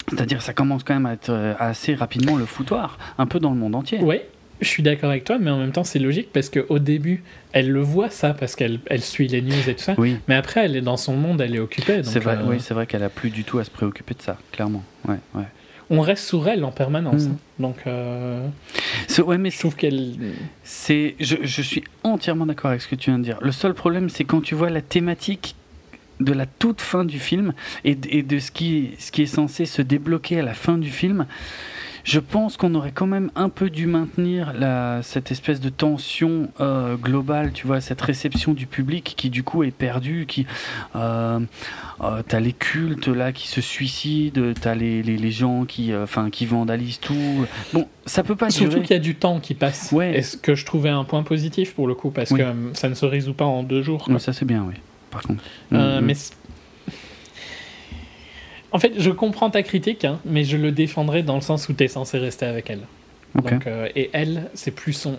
[0.09, 3.57] C'est-à-dire, ça commence quand même à être assez rapidement le foutoir, un peu dans le
[3.59, 4.01] monde entier.
[4.01, 4.27] Ouais,
[4.61, 7.71] je suis d'accord avec toi, mais en même temps, c'est logique parce qu'au début, elle
[7.71, 9.95] le voit ça parce qu'elle elle suit les news et tout ça.
[9.99, 12.03] Oui, Mais après, elle est dans son monde, elle est occupée.
[12.05, 14.23] c'est vrai, euh, oui, c'est vrai qu'elle a plus du tout à se préoccuper de
[14.23, 14.85] ça, clairement.
[15.09, 15.45] Ouais, ouais.
[15.89, 17.25] on reste sur elle en permanence.
[17.25, 17.31] Mhm.
[17.33, 17.37] hein.
[17.59, 18.47] Donc, euh,
[19.25, 20.15] ouais, mais je trouve qu'elle.
[20.63, 23.39] C'est, je, je suis entièrement d'accord avec ce que tu viens de dire.
[23.43, 25.57] Le seul problème, c'est quand tu vois la thématique
[26.21, 27.55] de la toute fin du film
[27.85, 30.77] et, de- et de ce qui, ce qui est censé se débloquer à la fin
[30.77, 31.25] du film.
[32.05, 36.49] Je pense qu'on aurait quand même un peu dû maintenir la, cette espèce de tension
[36.61, 40.47] euh, globale, tu vois, cette réception du public qui du coup est perdue, qui
[40.97, 41.41] euh,
[42.03, 46.05] euh, t'as les cultes là qui se suicident, t'as les, les, les gens qui, euh,
[46.05, 47.47] enfin, qui vandalisent tout.
[47.73, 49.93] Bon, ça peut pas Surtout qu'il y a du temps qui passe.
[49.93, 50.17] Ouais.
[50.19, 52.41] Et ce que je trouvais un point positif pour le coup, parce Oui.
[52.41, 52.45] que
[52.75, 54.05] ça ne se résout pas en deux jours.
[54.05, 54.19] quoi.
[54.19, 54.75] Ça c'est bien, oui.
[55.11, 55.43] Par contre.
[55.73, 56.33] Euh, Mm, mais c-
[58.73, 61.73] en fait, je comprends ta critique, hein, mais je le défendrai dans le sens où
[61.73, 62.81] tu es censé rester avec elle.
[63.35, 65.19] Donc, euh, et elle, c'est plus son.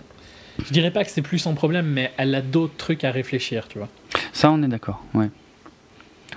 [0.64, 3.68] Je dirais pas que c'est plus son problème, mais elle a d'autres trucs à réfléchir,
[3.68, 3.88] tu vois.
[4.32, 5.30] Ça, on est d'accord, ouais.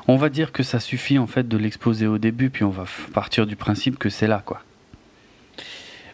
[0.07, 2.85] On va dire que ça suffit en fait de l'exposer au début, puis on va
[3.13, 4.61] partir du principe que c'est là, quoi.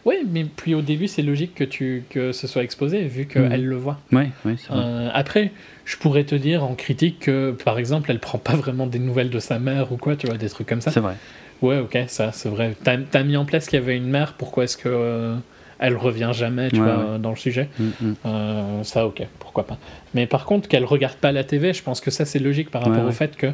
[0.04, 3.60] Oui, mais puis au début, c'est logique que, tu, que ce soit exposé, vu qu'elle
[3.62, 3.68] Mhm.
[3.68, 4.00] le voit.
[4.10, 4.82] Ouais, ouais, c'est vrai.
[4.84, 5.52] Euh, après,
[5.84, 9.30] je pourrais te dire en critique que, par exemple, elle prend pas vraiment des nouvelles
[9.30, 10.90] de sa mère ou quoi, tu vois, des trucs comme ça.
[10.90, 11.14] C'est vrai.
[11.62, 12.74] Ouais, ok, ça, c'est vrai.
[12.82, 15.36] T'as as mis en place qu'il y avait une mère, pourquoi est-ce que euh,
[15.78, 17.68] elle revient jamais, tu Ouais, vois, dans le sujet?
[17.78, 18.14] Mm, mm.
[18.26, 19.78] Euh, Ça, ok, pourquoi pas.
[20.14, 22.82] Mais par contre, qu'elle regarde pas la TV, je pense que ça, c'est logique par
[22.82, 23.46] rapport au fait que,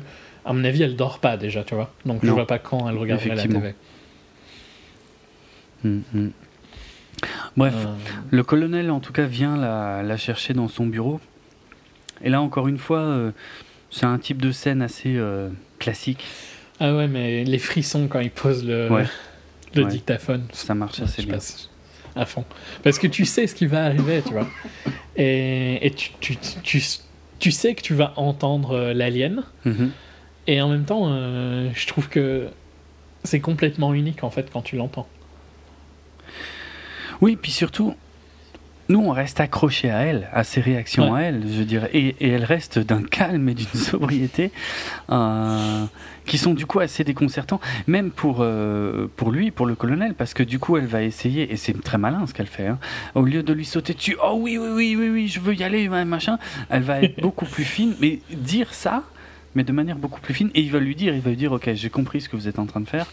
[0.46, 1.92] à mon avis, elle dort pas déjà, tu vois.
[2.06, 2.32] Donc je Non.
[2.34, 3.42] vois pas quand elle regarderait la.
[3.42, 3.74] TV.
[5.84, 6.30] Mm, mm.
[7.56, 7.86] Bref, Euh,
[8.30, 11.20] le colonel en tout cas vient la, la chercher dans son bureau.
[12.22, 13.30] Et là, encore une fois, euh,
[13.90, 15.48] c'est un type de scène assez euh,
[15.78, 16.24] classique.
[16.80, 19.04] Ah ouais, mais les frissons quand il pose le, Ouais.
[19.74, 19.88] le Ouais.
[19.90, 21.38] dictaphone, Ça marche assez bien.
[22.14, 22.44] à fond.
[22.84, 24.46] Parce que tu sais ce qui va arriver, tu vois.
[25.16, 26.80] Et, et tu, tu, tu,
[27.40, 29.42] tu sais que tu vas entendre l'alien.
[29.64, 29.90] Mhm.
[30.46, 31.08] Et en même temps,
[31.74, 32.48] je trouve que
[33.24, 35.06] c'est complètement unique en fait quand tu l'entends.
[37.20, 37.94] Oui, puis surtout,
[38.88, 41.20] nous, on reste accrochés à elle, à ses réactions Ouais.
[41.20, 41.90] à elle, je dirais.
[41.92, 44.50] Et, et elle reste d'un calme et d'une sobriété
[45.10, 45.84] euh,
[46.24, 50.32] qui sont du coup assez déconcertants, même pour, euh, pour lui, pour le colonel, parce
[50.32, 52.78] que du coup, elle va essayer, et c'est très malin ce qu'elle fait, hein,
[53.14, 55.64] au lieu de lui sauter dessus, oh oui, oui, oui, oui, oui, je veux y
[55.64, 56.38] aller, machin,
[56.70, 59.02] elle va être beaucoup plus fine, mais dire ça,
[59.54, 60.50] mais de manière beaucoup plus fine.
[60.54, 62.48] Et il va lui dire, il va lui dire, ok, j'ai compris ce que vous
[62.48, 63.06] êtes en train de faire.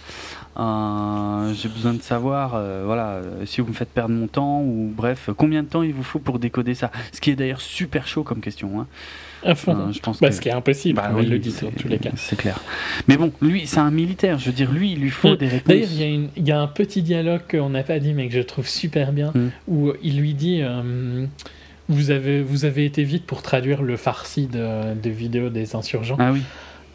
[0.57, 4.91] Euh, j'ai besoin de savoir, euh, voilà, si vous me faites perdre mon temps ou
[4.95, 6.91] bref, combien de temps il vous faut pour décoder ça.
[7.11, 8.79] Ce qui est d'ailleurs super chaud comme question.
[8.79, 8.87] Hein.
[9.43, 9.91] À fond.
[9.91, 12.11] je pense bah, Ce qui est impossible, bah, il le dit dans tous les cas.
[12.15, 12.59] C'est clair.
[13.07, 14.39] Mais bon, lui, c'est un militaire.
[14.39, 15.67] Je veux dire, lui, il lui faut des réponses.
[15.67, 18.67] D'ailleurs, il y, a un petit dialogue qu'on n'a pas dit, mais que je trouve
[18.67, 19.49] super bien, hmm.
[19.67, 20.63] où il lui dit
[21.89, 26.17] vous avez, vous avez été vite pour traduire le farci de, de vidéos des insurgents.
[26.19, 26.41] Ah oui.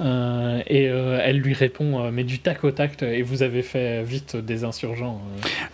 [0.01, 3.63] Euh, et euh, elle lui répond, euh, mais du tac au tac, et vous avez
[3.63, 5.21] fait vite des insurgents.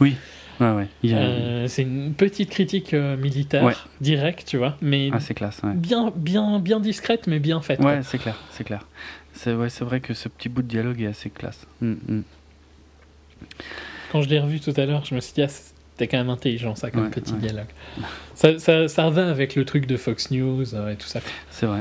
[0.00, 0.16] Oui.
[0.58, 1.68] Ouais, ouais.
[1.68, 7.26] c'est une petite critique militaire directe, tu vois, mais ah, classe, bien, bien, bien discrète,
[7.26, 7.80] mais bien faite.
[7.80, 8.86] Ouais, c'est clair, c'est clair.
[9.34, 11.66] C'est vrai que ce petit bout de dialogue est assez classe.
[11.82, 12.22] Hum, hum.
[14.10, 15.48] Quand je l'ai revu tout à l'heure, je me suis dit, ah,
[15.96, 17.68] c'était quand même intelligent, ça, comme petit dialogue.
[18.34, 21.20] Ça, ça, ça, va avec le truc de Fox News euh, et tout ça.
[21.50, 21.80] C'est vrai.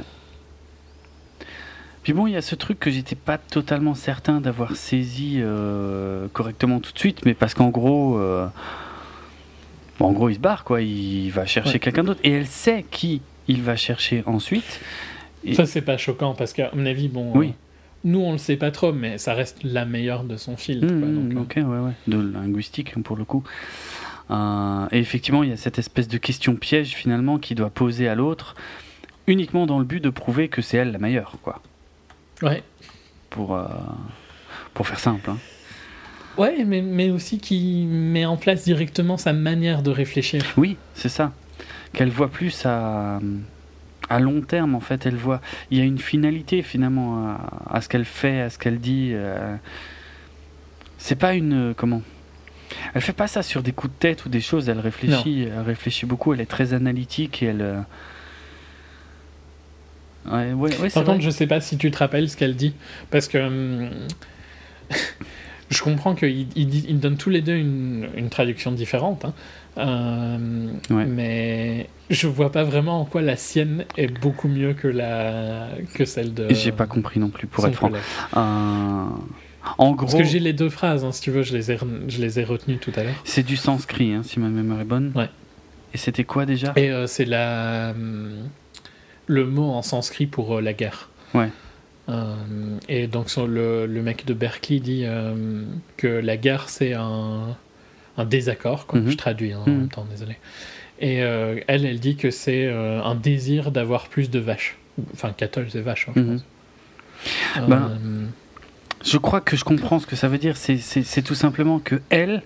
[2.02, 6.30] Puis bon, il y a ce truc que j'étais pas totalement certain d'avoir saisi euh,
[6.32, 8.48] correctement tout de suite, mais parce qu'en gros, euh,
[10.00, 10.82] bon, en gros, il se barre, quoi.
[10.82, 14.80] Il va chercher quelqu'un d'autre, et elle sait qui il va chercher ensuite.
[15.44, 15.56] Et...
[15.56, 17.34] Ça, c'est pas choquant, parce qu'à mon avis, bon.
[17.36, 17.54] Oui.
[18.06, 20.86] nous, on le sait pas trop, mais ça reste la meilleure de son film.
[20.86, 21.94] Mmh, ok, ouais, ouais.
[22.08, 23.44] De linguistique, pour le coup.
[24.32, 28.08] Euh, et effectivement, il y a cette espèce de question piège finalement qui doit poser
[28.08, 28.56] à l'autre,
[29.28, 31.62] uniquement dans le but de prouver que c'est elle la meilleure, quoi.
[32.42, 32.64] Ouais.
[33.30, 33.68] Pour, euh,
[34.74, 35.30] pour faire simple.
[35.30, 35.38] Hein.
[36.38, 40.44] Ouais, mais, mais aussi qui met en place directement sa manière de réfléchir.
[40.58, 41.32] Oui, c'est ça.
[41.94, 43.20] Qu'elle voit plus à,
[44.10, 45.06] à long terme, en fait.
[45.06, 45.40] Elle voit.
[45.72, 49.12] Il y a une finalité finalement à, à ce qu'elle fait, à ce qu'elle dit.
[49.14, 49.56] Euh.
[50.98, 51.74] C'est pas une.
[51.78, 52.02] Comment
[52.94, 54.70] elle fait pas ça sur des coups de tête ou des choses.
[54.70, 56.34] Elle réfléchit, elle réfléchit beaucoup.
[56.34, 57.62] Elle est très analytique et elle.
[60.28, 62.74] Euh, ouais, ouais, Par contre, je sais pas si tu te rappelles ce qu'elle dit,
[63.12, 63.90] parce que hum,
[65.70, 69.34] je comprends qu'ils ils, donnent tous les deux une, une traduction différente, hein.
[69.78, 70.38] euh,
[70.90, 76.06] mais je vois pas vraiment en quoi la sienne est beaucoup mieux que la que
[76.06, 76.48] celle de.
[76.52, 77.92] J'ai pas compris non plus, pour être franc.
[79.78, 81.78] Parce que j'ai les deux phrases, hein, si tu veux, je les ai,
[82.08, 83.22] je les ai retenues tout à l'heure.
[83.24, 85.12] C'est du sanskrit, hein, si ma mémoire est bonne.
[85.16, 85.30] Ouais.
[85.94, 86.74] Et c'était quoi déjà?
[86.76, 87.96] Et euh, c'est la
[89.28, 91.10] le mot en sanskrit pour euh, la guerre.
[91.34, 91.50] Ouais.
[92.10, 92.36] Euh,
[92.90, 95.06] et donc le, le, mec de Berkeley dit
[95.98, 97.56] que la guerre c'est un,
[98.18, 99.00] un, désaccord, quoi.
[99.00, 99.10] Mhm.
[99.10, 99.78] je traduis hein, en mhm.
[99.78, 100.38] même temps, désolé.
[101.00, 104.78] Et elle, elle dit que c'est un désir d'avoir plus de vaches.
[105.14, 106.42] Enfin, cattle c'est vache, hein, je mhm.
[107.56, 107.68] pense.
[107.70, 107.98] Ben,
[109.06, 110.58] je crois que je comprends ce que ça veut dire.
[110.58, 112.44] C'est tout simplement que elle,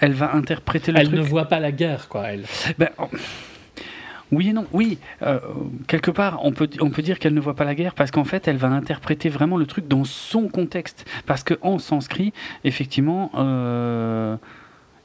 [0.00, 1.18] elle va interpréter le elle truc.
[1.18, 2.32] Elle ne voit pas la guerre, quoi.
[2.32, 2.44] Elle.
[2.78, 2.90] Ben,
[4.32, 4.66] oui et non.
[4.72, 5.38] Oui, euh,
[5.86, 8.24] quelque part, on peut, on peut dire qu'elle ne voit pas la guerre parce qu'en
[8.24, 11.04] fait, elle va interpréter vraiment le truc dans son contexte.
[11.26, 12.32] Parce qu'en sanskrit,
[12.64, 14.36] effectivement, euh,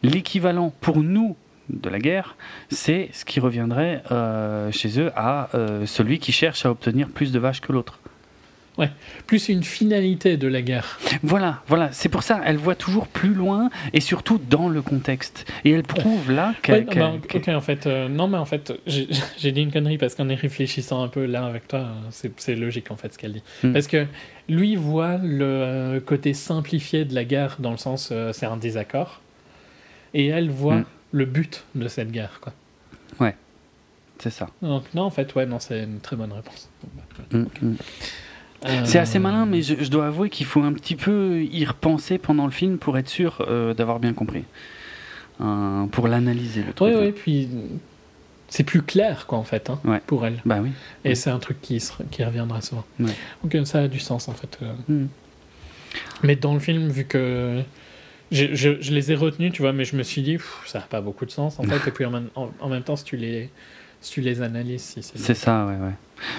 [0.03, 1.35] l'équivalent pour nous
[1.69, 2.35] de la guerre,
[2.69, 5.49] c'est ce qui reviendrait euh, chez eux à
[5.85, 7.99] celui qui cherche à obtenir plus de vaches que l'autre.
[8.81, 8.89] Ouais,
[9.27, 10.99] plus une finalité de la guerre.
[11.21, 15.45] Voilà, voilà, c'est pour ça, elle voit toujours plus loin et surtout dans le contexte.
[15.63, 16.85] Et elle prouve là qu'elle.
[16.85, 18.73] Bah, ok, en fait, euh, non, mais en fait,
[19.37, 22.89] j'ai dit une connerie parce qu'en y réfléchissant un peu là avec toi, c'est logique
[22.89, 23.43] en fait ce qu'elle dit.
[23.63, 23.71] Hmm.
[23.71, 24.07] Parce que
[24.49, 28.57] lui voit le euh, côté simplifié de la guerre dans le sens euh, c'est un
[28.57, 29.21] désaccord,
[30.15, 30.85] et elle voit hmm.
[31.11, 32.53] le but de cette guerre, quoi.
[33.19, 33.35] Ouais,
[34.17, 34.49] c'est ça.
[34.63, 36.67] Donc, non, en fait, ouais, non, c'est une très bonne réponse.
[38.85, 42.45] C'est assez malin, mais je, dois avouer qu'il faut un petit peu y repenser pendant
[42.45, 44.43] le film pour être sûr euh, d'avoir bien compris.
[45.41, 46.93] Euh, pour l'analyser, le truc.
[46.93, 47.49] Oui, oui, puis
[48.47, 50.41] c'est plus clair, quoi, en fait, hein, pour elle.
[50.45, 50.69] Bah oui.
[51.03, 51.81] Et c'est un truc qui,
[52.11, 52.85] qui reviendra souvent.
[52.99, 54.59] Donc ça a du sens, en fait.
[54.61, 54.73] Euh.
[54.88, 55.07] Hmm.
[56.23, 57.61] Mais dans le film, vu que.
[58.31, 61.01] Je, je, les ai retenus, tu vois, mais je me suis dit, ça n'a pas
[61.01, 61.89] beaucoup de sens, en fait.
[61.89, 63.49] Et puis en, en, même temps, si tu les,
[63.99, 65.17] si tu les analyses, si c'est.
[65.17, 65.93] C'est ça, ouais, ouais.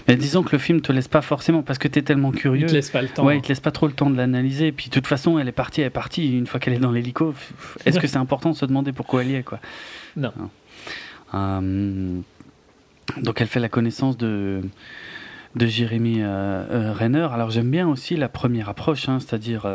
[0.08, 2.66] Mais disons que le film te laisse pas forcément parce que tu es tellement curieux.
[2.66, 3.24] Il te laisse pas le temps.
[3.24, 4.68] Ouais, il te laisse pas trop le temps de l'analyser.
[4.68, 6.36] Et puis de toute façon, elle est partie, elle est partie.
[6.36, 7.34] Une fois qu'elle est dans l'hélico,
[7.84, 9.60] est-ce que c'est important de se demander pourquoi elle y est, quoi?
[10.16, 10.32] Non.
[11.34, 12.20] Euh,
[13.18, 14.62] donc elle fait la connaissance de
[15.54, 17.28] de Jérémy euh, euh, Renner.
[17.32, 19.66] Alors j'aime bien aussi la première approche, hein, c'est-à-dire.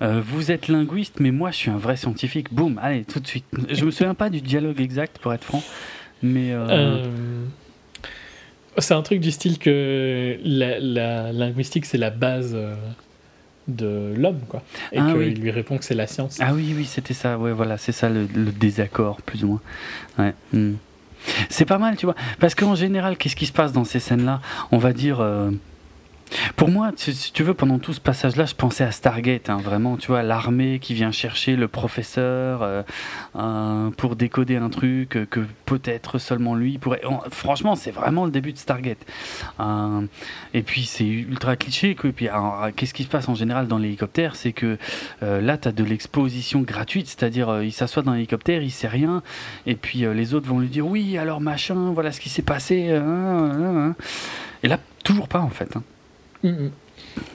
[0.00, 2.52] vous êtes linguiste, mais moi je suis un vrai scientifique.
[2.52, 3.46] Boum, allez, tout de suite.
[3.70, 5.62] Je me souviens pas du dialogue exact, pour être franc,
[6.22, 6.54] mais.
[8.78, 12.74] C'est un truc du style que la, linguistique, c'est la base euh,
[13.68, 14.62] de l'homme, quoi.
[14.92, 16.38] Et ah qu'il lui répond que c'est la science.
[16.40, 17.38] Ah oui, oui, c'était ça.
[17.38, 19.60] Ouais, voilà, c'est ça le, désaccord, plus ou moins.
[20.18, 20.34] Ouais.
[20.52, 20.74] Hmm.
[21.48, 22.16] C'est pas mal, tu vois.
[22.38, 24.40] Parce qu'en général, qu'est-ce qui se passe dans ces scènes-là?
[24.72, 25.20] On va dire.
[25.20, 25.50] Euh,
[26.56, 29.96] Pour moi, si, tu veux, pendant tout ce passage-là, je pensais à Stargate, hein, vraiment,
[29.96, 32.82] tu vois, l'armée qui vient chercher le professeur euh,
[33.36, 37.02] euh, pour décoder un truc que peut-être seulement lui pourrait.
[37.30, 39.04] franchement, c'est vraiment le début de Stargate.
[40.54, 41.90] et puis, c'est ultra cliché.
[41.90, 42.28] Et puis,
[42.76, 44.78] qu'est-ce qui se passe en général dans l'hélicoptère C'est que
[45.20, 49.22] là, tu as de l'exposition gratuite, c'est-à-dire, il s'assoit dans l'hélicoptère, il sait rien,
[49.66, 52.90] et puis les autres vont lui dire oui, alors machin, voilà ce qui s'est passé.
[52.90, 53.94] Hein, hein, hein.
[54.62, 55.76] Et là, toujours pas en fait.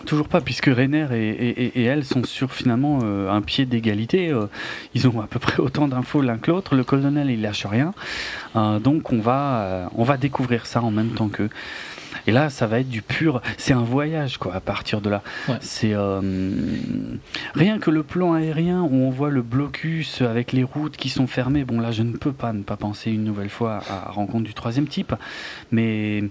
[0.05, 4.29] Toujours pas, puisque Rainer et, elle sont sur finalement euh, un pied d'égalité.
[4.29, 4.47] Euh,
[4.93, 6.75] ils ont à peu près autant d'infos l'un que l'autre.
[6.75, 7.93] Le colonel, il lâche rien.
[8.55, 11.49] Euh, donc on va, on va découvrir ça en même temps qu'eux.
[12.25, 13.41] Et là, ça va être du pur.
[13.57, 15.21] C'est un voyage, quoi, à partir de là.
[15.61, 15.95] C'est
[17.53, 21.27] rien que le plan aérien où on voit le blocus avec les routes qui sont
[21.27, 21.65] fermées.
[21.65, 24.53] Bon, là, je ne peux pas ne pas penser une nouvelle fois à Rencontre du
[24.53, 25.13] troisième type.
[25.71, 26.23] Mais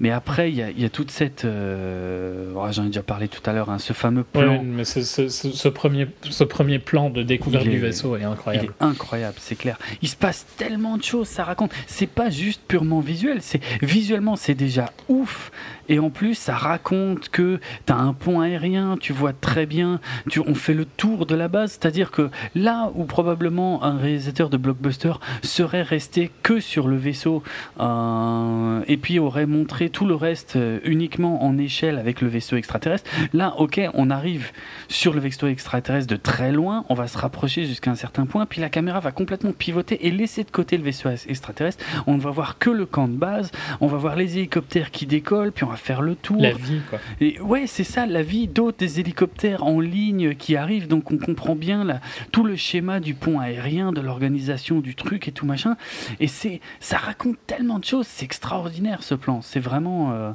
[0.00, 1.44] mais après, il y, a toute cette.
[1.44, 4.62] Euh, oh, j'en ai déjà parlé tout à l'heure, hein, ce fameux plan.
[4.64, 8.72] mais ce, premier, ce premier plan de découverte du vaisseau est incroyable.
[8.80, 9.78] Il est incroyable, c'est clair.
[10.02, 11.72] Il se passe tellement de choses, ça raconte.
[11.86, 15.52] C'est pas juste purement visuel, c'est visuellement, c'est déjà ouf.
[15.88, 20.00] Et en plus, ça raconte que tu as un pont aérien, tu vois très bien,
[20.30, 21.72] tu, on fait le tour de la base.
[21.72, 25.12] C'est-à-dire que là où probablement un réalisateur de blockbuster
[25.42, 27.42] serait resté que sur le vaisseau
[27.80, 32.56] euh, et puis aurait montré tout le reste euh, uniquement en échelle avec le vaisseau
[32.56, 33.08] extraterrestre.
[33.32, 34.50] Là, ok, on arrive
[34.88, 38.44] sur le vaisseau extraterrestre de très loin, on va se rapprocher jusqu'à un certain point,
[38.44, 41.84] puis la caméra va complètement pivoter et laisser de côté le vaisseau extraterrestre.
[42.08, 45.06] On ne va voir que le camp de base, on va voir les hélicoptères qui
[45.06, 46.40] décollent, puis on va faire le tour.
[46.40, 46.98] La vie, quoi.
[47.20, 51.18] Et ouais, c'est ça, la vie d'autres des hélicoptères en ligne qui arrivent, donc on
[51.18, 52.00] comprend bien là,
[52.32, 55.76] tout le schéma du pont aérien, de l'organisation du truc et tout machin.
[56.18, 59.40] Et c'est, ça raconte tellement de choses, c'est extraordinaire ce plan.
[59.40, 59.73] C'est vraiment,
[60.12, 60.32] euh,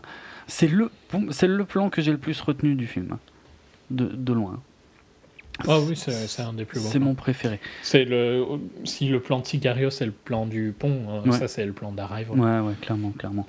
[0.48, 0.90] c'est le,
[1.48, 3.18] le plan que j'ai le plus retenu du film,
[3.90, 4.60] de loin.
[5.68, 6.88] Ah oui, c'est un des plus beaux.
[6.90, 7.60] C'est mon préféré.
[7.84, 8.46] C'est le
[8.86, 11.92] si le plan de Sicario c'est le plan du pont, euh, ça c'est le plan
[11.92, 12.32] d'Arrive.
[12.32, 12.60] Ouais.
[12.60, 13.48] ouais, clairement, clairement.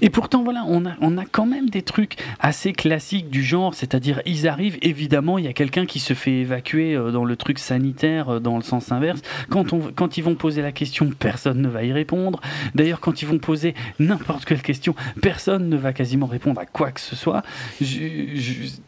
[0.00, 3.74] Et pourtant voilà, on a on a quand même des trucs assez classiques du genre,
[3.74, 7.36] c'est-à-dire ils arrivent, évidemment, il y a quelqu'un qui se fait évacuer euh, dans le
[7.36, 9.20] truc sanitaire euh, dans le sens inverse.
[9.48, 12.40] Quand on quand ils vont poser la question, personne ne va y répondre.
[12.74, 16.92] D'ailleurs, quand ils vont poser n'importe quelle question, personne ne va quasiment répondre à quoi
[16.92, 17.42] que ce soit.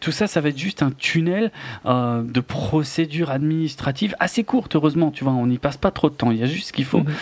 [0.01, 1.51] tout ça, ça va être juste un tunnel
[1.85, 6.31] de procédure administrative assez courte, heureusement, tu vois, on n'y passe pas trop de temps.
[6.31, 7.15] Il y a juste ce qu'il faut mhm.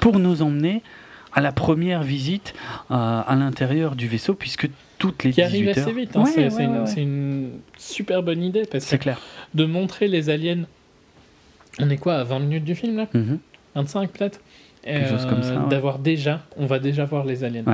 [0.00, 0.82] pour nous emmener
[1.32, 2.54] à la première visite
[2.90, 4.68] euh, à l'intérieur du vaisseau, puisque
[4.98, 6.16] toutes les qui arrive assez vite.
[6.16, 9.20] Hein, c'est une, super bonne idée parce que clair.
[9.54, 10.64] de montrer les aliens.
[11.78, 13.06] On est quoi à 20 minutes du film là
[13.76, 14.08] 25 mhm.
[14.08, 14.40] peut-être.
[14.88, 17.64] Euh, d'avoir déjà, on va déjà voir les aliens.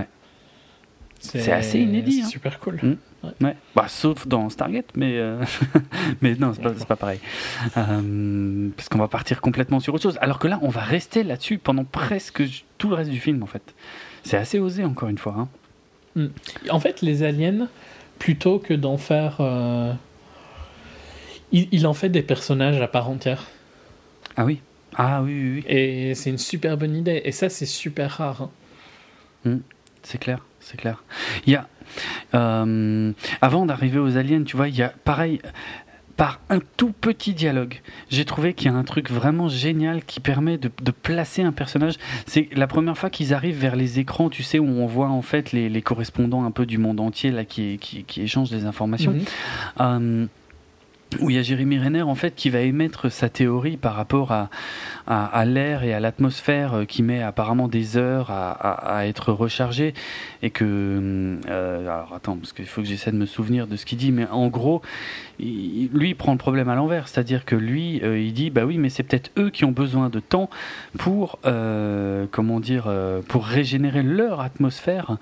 [1.19, 2.23] C'est assez inédit.
[2.25, 2.29] Hein.
[2.29, 2.79] super cool.
[2.83, 2.97] Mm.
[3.23, 3.57] Ouais.
[3.75, 5.45] Bah, sauf dans Stargate, mais, euh,
[6.23, 7.21] mais non, c'est pas, pas, pareil.
[7.77, 10.19] Euh, parce qu'on va partir complètement sur autre chose.
[10.23, 12.43] Alors que là, on va rester là-dessus pendant presque
[12.79, 13.75] tout le reste du film, en fait.
[14.23, 15.35] C'est assez osé, encore une fois.
[15.39, 15.49] Hein.
[16.17, 16.27] Mm.
[16.71, 17.69] En fait, les aliens,
[18.19, 19.37] plutôt que d'en faire.
[19.41, 19.93] Euh,
[21.53, 23.49] il, en fait des personnages à part entière.
[24.37, 24.61] Ah oui.
[24.97, 25.65] Ah oui, oui, oui.
[25.69, 27.21] Et c'est une super bonne idée.
[27.25, 28.49] Et ça, c'est super rare.
[29.45, 29.51] Hein.
[29.51, 29.59] Mm.
[30.03, 31.03] C'est clair c'est clair.
[31.47, 31.67] Il y a,
[32.35, 35.41] euh, avant d'arriver aux aliens, tu vois, il y a pareil,
[36.21, 37.81] par un tout petit dialogue,
[38.11, 41.95] j'ai trouvé qu'il y a un truc vraiment génial qui permet de, placer un personnage.
[42.27, 45.23] C'est la première fois qu'ils arrivent vers les écrans, tu sais, où on voit en
[45.23, 49.13] fait les, correspondants un peu du monde entier là qui, qui, échangent des informations.
[49.13, 49.25] Mhm.
[49.81, 50.27] Euh,
[51.19, 54.31] où il y a Jérémy Renner en fait qui va émettre sa théorie par rapport
[54.31, 54.49] à,
[55.07, 59.93] à, l'air et à l'atmosphère euh, qui met apparemment des heures à, à, être rechargé
[60.43, 63.87] et que euh, alors attends parce qu'il faut que j'essaie de me souvenir de ce
[63.87, 64.83] qu'il dit mais en gros
[65.41, 67.09] lui il prend le problème à l'envers.
[67.09, 70.11] C'est-à-dire que lui euh, il dit bah oui mais c'est peut-être eux qui ont besoin
[70.11, 70.49] de temps
[70.99, 71.39] pour
[72.31, 72.93] comment dire
[73.29, 75.17] pour régénérer leur atmosphère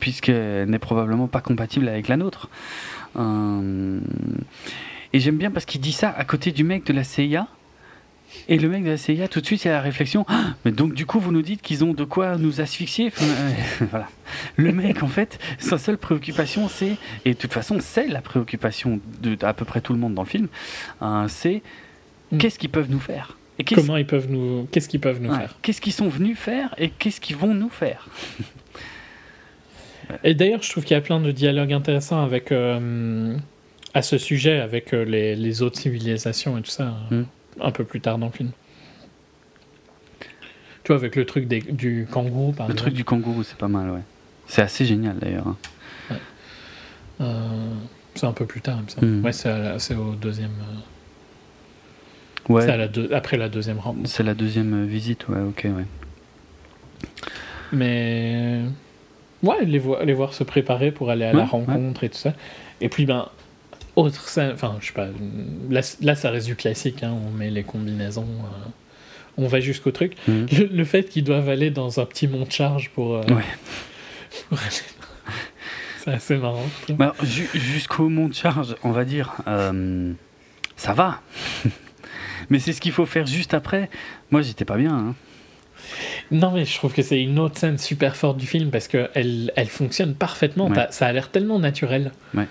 [0.00, 2.48] puisqu'elle n'est probablement pas compatible avec la nôtre
[5.12, 7.48] et j'aime bien parce qu'il dit ça à côté du mec de la CIA.
[8.48, 10.70] Et le mec de la CIA, tout de suite, il a la réflexion ah, Mais
[10.70, 13.12] donc, du coup, vous nous dites qu'ils ont de quoi nous asphyxier?
[13.90, 14.08] Voilà.
[14.56, 19.00] Le mec, en fait, sa seule préoccupation, c'est, et de toute façon, c'est la préoccupation
[19.22, 20.48] de, à peu près tout le monde dans le film,
[21.00, 21.62] hein, c'est
[22.30, 22.38] mm.
[22.38, 24.68] qu'est-ce qu'ils peuvent nous faire et Comment ils peuvent nous.
[24.70, 25.56] Qu'est-ce qu'ils peuvent nous faire?
[25.62, 28.06] Qu'est-ce qu'ils sont venus faire et qu'est-ce qu'ils vont nous faire?
[30.24, 32.52] Et d'ailleurs, je trouve qu'il y a plein de dialogues intéressants avec.
[32.52, 33.36] Euh,
[33.94, 37.22] à ce sujet avec euh, les, les, autres civilisations et tout ça, hmm.
[37.62, 38.50] un peu plus tard dans le film.
[40.84, 43.68] Tu vois, avec le truc des, du kangourou, par Le truc du kangourou, c'est pas
[43.68, 44.02] mal, ouais.
[44.46, 45.46] C'est assez génial d'ailleurs.
[47.18, 47.24] Hein.
[48.14, 49.06] c'est un peu plus tard, semble.
[49.06, 49.24] Mhm.
[49.24, 50.50] Ouais, c'est, au deuxième.
[50.50, 54.08] euh, Ouais, c'est deux- après la deuxième rencontre.
[54.08, 55.86] c'est la deuxième euh, visite, ouais, ok, ouais.
[57.72, 58.60] Mais
[59.42, 62.18] ouais, les, vo- les voir se préparer pour aller à la Ouais, rencontre et tout
[62.18, 62.32] ça.
[62.80, 63.28] Et puis ben
[63.96, 65.06] autre scène, enfin je sais pas,
[65.70, 68.68] là, là ça reste du classique, hein, on met les combinaisons, euh,
[69.38, 70.14] on va jusqu'au truc.
[70.28, 70.46] Mhm.
[70.58, 73.42] Le, le fait qu'ils doivent aller dans un petit mont de charge pour, euh, Ouais.
[74.50, 74.68] pour aller-
[76.04, 76.66] c'est assez marrant.
[76.90, 80.12] Bah, ju- jusqu'au mont de charge, on va dire, euh,
[80.76, 81.20] ça va.
[82.50, 83.90] Mais c'est ce qu'il faut faire juste après.
[84.30, 84.94] Moi, j'étais pas bien.
[84.94, 85.14] hein.
[86.30, 89.08] Non mais je trouve que c'est une autre scène super forte du film parce que
[89.14, 90.68] elle, fonctionne parfaitement.
[90.68, 90.86] Ouais.
[90.90, 92.12] Ça a l'air tellement naturel.
[92.34, 92.46] Ouais.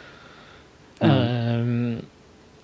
[1.03, 1.97] Euh,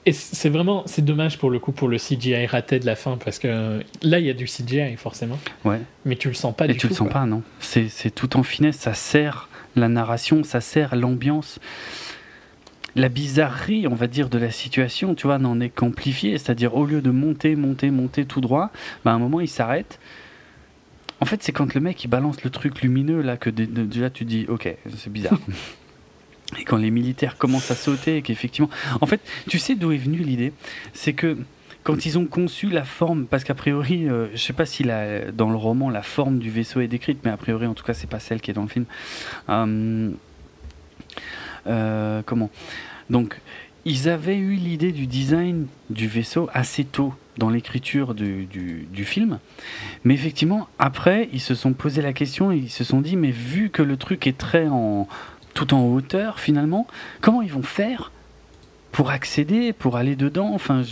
[0.06, 2.95] et c- c'est vraiment c'est dommage pour le coup pour le CGI raté de la
[2.95, 5.80] fin parce que là il y a du CGI forcément, Ouais.
[6.06, 6.88] mais tu le sens pas Et du tu tout.
[6.89, 7.22] le sens quoi.
[7.22, 11.60] pas, non C'est c'est tout en finesse, ça sert la narration, ça sert l'ambiance.
[12.95, 16.38] La bizarrerie, on va dire, de la situation, tu vois, n'en est qu'amplifiée.
[16.38, 18.69] C'est-à-dire, au lieu de monter, monter, monter tout droit,
[19.06, 19.98] bah, à un moment, il s'arrête.
[21.22, 24.26] En fait, c'est quand le mec, il balance le truc lumineux, là, que déjà tu
[24.26, 25.39] dis, ok, c'est bizarre.
[26.60, 28.69] Et quand les militaires commencent à sauter, et qu'effectivement...
[28.99, 30.52] En fait, tu sais d'où est venue l'idée?
[30.93, 31.38] C'est que
[31.84, 35.31] quand ils ont conçu la forme, parce qu'a priori, euh, je sais pas si la,
[35.31, 37.93] dans le roman la forme du vaisseau est décrite, mais a priori, en tout cas,
[37.93, 38.85] c'est pas celle qui est dans le film.
[39.49, 40.11] Euh,
[41.68, 42.49] euh, comment?
[43.10, 43.39] Donc,
[43.85, 49.03] ils avaient eu l'idée du design du vaisseau assez tôt dans l'écriture du, du- du
[49.03, 49.39] film,
[50.03, 53.31] mais effectivement, après, ils se sont posé la question et ils se sont dit, mais
[53.31, 55.07] vu que le truc est très en
[55.55, 56.85] tout en hauteur finalement,
[57.19, 58.11] comment ils vont faire
[58.91, 60.51] pour accéder, pour aller dedans?
[60.53, 60.84] Enfin,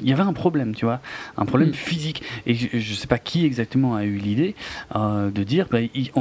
[0.00, 1.00] il y avait un problème, tu vois,
[1.36, 1.74] un problème Mm.
[1.74, 2.22] physique.
[2.46, 4.54] Et je ne sais pas qui exactement a eu l'idée
[4.96, 5.80] euh, de dire, bah,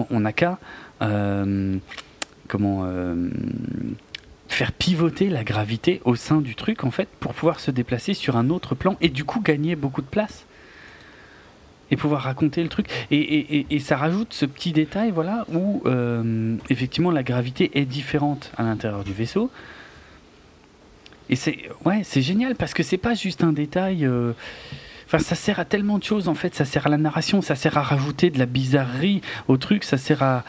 [0.10, 0.60] on n'a qu'à
[1.02, 1.78] euh,
[2.50, 3.30] comment euh,
[4.54, 8.36] faire pivoter la gravité au sein du truc en fait pour pouvoir se déplacer sur
[8.38, 10.46] un autre plan et du coup gagner beaucoup de place
[11.90, 15.82] et pouvoir raconter le truc et, et- et- ça rajoute ce petit détail voilà où
[15.86, 19.50] euh, effectivement la gravité est différente à l'intérieur du vaisseau
[21.30, 24.34] et c'est ouais c'est génial parce que c'est pas juste un détail euh,
[25.14, 26.56] Enfin, ça sert à tellement de choses en fait.
[26.56, 29.20] Ça sert à la narration, ça sert à rajouter de la bizarrerie
[29.50, 30.46] au truc, ça sert à.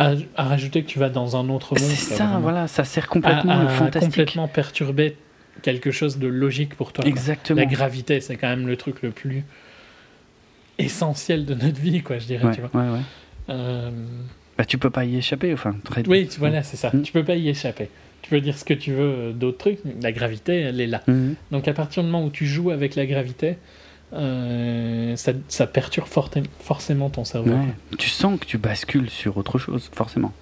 [0.00, 1.78] À, à rajouter que tu vas dans un autre monde.
[1.88, 2.40] C'est ça, vraiment.
[2.40, 4.10] voilà, ça sert À- complètement à le fantastique.
[4.10, 5.16] complètement perturber
[5.62, 7.02] quelque chose de logique pour toi.
[7.02, 7.10] quoi.
[7.10, 7.60] Exactement.
[7.60, 9.44] La gravité, c'est quand même le truc le plus
[10.78, 12.70] essentiel de notre vie, quoi, je dirais, Ouais, tu vois.
[12.82, 13.00] ouais, ouais.
[13.50, 13.90] Euh,
[14.56, 16.90] Bah, tu peux pas y échapper, enfin, très Oui, tu- voilà, c'est ça.
[16.92, 17.02] Mm.
[17.02, 17.88] Tu peux pas y échapper.
[18.22, 21.02] Tu peux dire ce que tu veux euh, d'autres trucs, la gravité, elle est là.
[21.06, 21.34] Mhm.
[21.50, 23.56] Donc à partir du moment où tu joues avec la gravité,
[24.12, 26.08] euh, ça, ça perturbe
[26.60, 27.50] forcément ton cerveau.
[27.50, 27.74] Ouais.
[27.98, 30.32] Tu sens que tu bascules sur autre chose, forcément.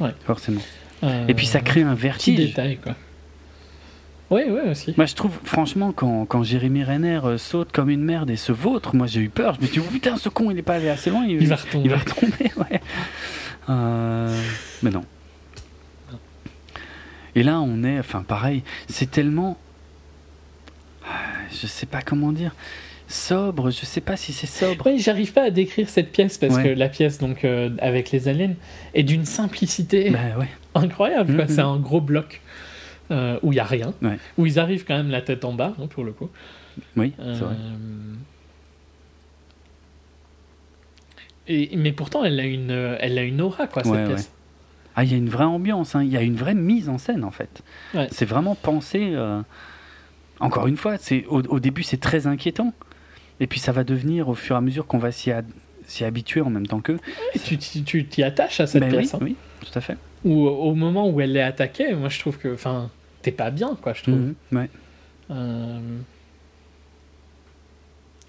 [0.00, 0.14] Ouais.
[0.24, 0.60] Forcément.
[1.04, 2.36] Euh, Et puis ça crée un petit vertige.
[2.36, 2.94] détail, quoi.
[4.28, 4.92] Oui, oui, aussi.
[4.96, 8.50] Moi, je trouve, franchement, quand, quand Jérémy Renner euh, saute comme une merde et se
[8.50, 9.54] vautre, moi j'ai eu peur.
[9.54, 11.24] Je me suis dit, oh, putain, ce con, il est pas allé assez loin.
[11.26, 11.84] Il, Il va retomber.
[11.84, 12.80] il va retomber, ouais.
[13.68, 14.42] Euh,
[14.82, 15.04] mais non.
[17.36, 19.58] Et là, on est, enfin, pareil, c'est tellement.
[21.52, 22.52] Je sais pas comment dire.
[23.08, 24.86] Sobre, je sais pas si c'est sobre.
[24.86, 26.64] Oui, j'arrive pas à décrire cette pièce parce Ouais.
[26.64, 28.54] que la pièce donc euh, avec les aliens
[28.94, 30.48] est d'une simplicité Bah ouais.
[30.74, 31.32] incroyable.
[31.34, 31.48] Mhm.
[31.48, 32.40] C'est un gros bloc
[33.12, 34.18] euh, où il y a rien, Ouais.
[34.38, 36.28] où ils arrivent quand même la tête en bas hein, pour le coup.
[36.96, 37.54] Oui, c'est vrai.
[37.54, 38.14] Euh,
[41.48, 44.32] Et, mais pourtant, elle a une, euh, elle a une aura, quoi, cette pièce.
[44.96, 46.02] Ah, il y a une vraie ambiance, hein.
[46.02, 47.62] il y a une vraie mise en scène en fait.
[48.10, 49.10] C'est vraiment pensé.
[49.12, 49.42] euh,
[50.40, 52.72] Encore une fois, c'est au, au début c'est très inquiétant,
[53.40, 55.32] et puis ça va devenir au fur et à mesure qu'on va s'y
[56.02, 56.98] habituer en même temps qu'eux.
[57.34, 57.58] Et tu
[58.06, 59.34] t'y attaches à cette Ben oui, hein.
[59.64, 59.96] tout à fait.
[60.24, 62.90] Ou au moment où elle est attaquée, moi je trouve que, enfin,
[63.22, 64.14] t'es pas bien, quoi, je trouve.
[64.16, 64.70] Mhm, ouais.
[65.30, 65.78] Euh,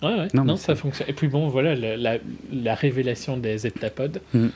[0.03, 1.09] Ouais, ouais, Non, non, ça fonctionne.
[1.09, 2.17] Et puis bon, voilà, la, la,
[2.53, 4.49] la révélation des heptapodes euh,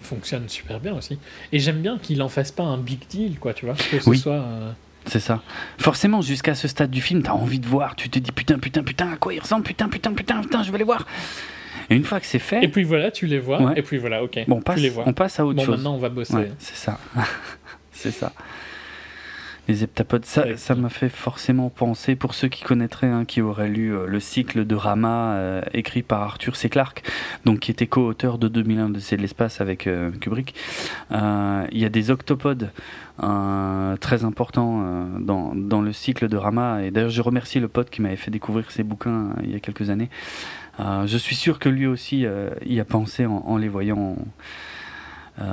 [0.00, 1.18] fonctionne super bien aussi.
[1.52, 4.08] Et j'aime bien qu'il en fasse pas un big deal, quoi, tu vois, que ce
[4.08, 4.16] Oui.
[4.18, 4.32] soit...
[4.36, 4.72] euh,
[5.08, 5.42] C'est ça.
[5.78, 7.96] Forcément, jusqu'à ce stade du film, t'as envie de voir.
[7.96, 9.64] Tu te dis putain, putain, putain, à quoi il ressemble?
[9.64, 11.06] Putain, putain, putain, putain, je vais les voir.
[11.90, 13.72] Et une fois que c'est fait, Et puis voilà, tu les vois, Ouais.
[13.78, 15.04] et puis voilà, ok, bon, on, passe, tu les vois.
[15.06, 15.76] on passe à autre Bon, chose.
[15.76, 16.34] maintenant on va bosser.
[16.34, 16.98] Ouais, c'est ça.
[17.92, 18.32] c'est ça.
[19.68, 20.56] Les heptapodes, ça, Ouais.
[20.56, 24.18] ça m'a fait forcément penser, pour ceux qui connaîtraient, hein, qui auraient lu euh, le
[24.20, 26.68] cycle de Rama euh, écrit par Arthur C.
[26.70, 27.02] Clarke,
[27.44, 30.54] donc qui était co-auteur de 2001 de C'est de l'espace avec euh, Kubrick,
[31.10, 32.70] il y a des octopodes
[33.20, 37.66] euh, très importants euh, dans, dans le cycle de Rama, et d'ailleurs je remercie le
[37.66, 40.08] pote qui m'avait fait découvrir ces bouquins euh, il y a quelques années.
[40.78, 42.24] Je suis sûr que lui aussi
[42.64, 44.16] y a pensé en, les voyant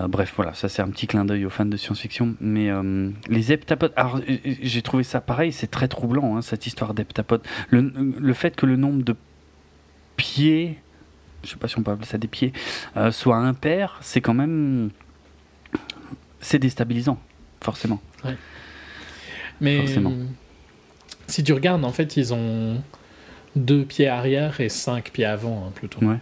[0.08, 2.36] bref, voilà, ça c'est un petit clin d'œil aux fans de science-fiction.
[2.40, 2.70] Mais
[3.28, 7.42] les heptapodes, alors j'ai trouvé ça pareil, c'est très troublant hein, cette histoire d'heptapodes.
[7.72, 9.16] Le, le, fait que le nombre de
[10.16, 10.80] pieds,
[11.44, 12.54] je sais pas si on peut appeler ça des pieds,
[13.10, 14.92] soit impair, c'est quand même.
[16.40, 17.18] C'est déstabilisant,
[17.66, 18.02] forcément.
[18.24, 18.36] Ouais.
[19.62, 20.14] Mais forcément.
[21.28, 22.82] si tu regardes, en fait, ils ont
[23.56, 26.00] deux pieds arrière et cinq pieds avant, hein, plutôt.
[26.06, 26.18] Ouais,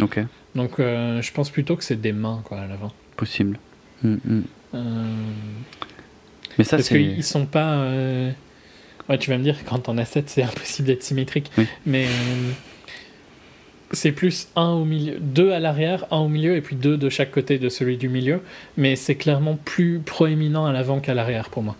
[0.00, 0.20] ok.
[0.54, 3.58] Donc je pense plutôt que c'est des mains, quoi, à l'avant possible.
[4.02, 4.42] Mm, mm.
[4.74, 5.04] Euh,
[6.56, 7.80] Mais ça, Parce qu'ils sont pas.
[7.80, 8.30] Euh,
[9.10, 11.50] ouais, tu vas me dire, quand on a 7, c'est impossible d'être symétrique.
[11.84, 12.52] Mais euh,
[13.92, 17.08] c'est plus un au milieu, deux à l'arrière, un au milieu, et puis deux de
[17.08, 18.40] chaque côté de celui du milieu.
[18.76, 21.76] Mais c'est clairement plus proéminent à l'avant qu'à l'arrière pour moi.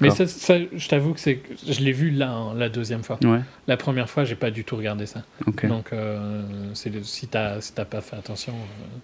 [0.00, 3.18] Mais ça, ça je t'avoue que c'est, je l'ai vu là, hein, la deuxième fois.
[3.22, 3.40] Ouais.
[3.66, 5.22] La première fois, j'ai pas du tout regardé ça.
[5.46, 5.68] Okay.
[5.68, 6.42] Donc, euh,
[6.74, 8.54] c'est, si t'as si pas fait attention,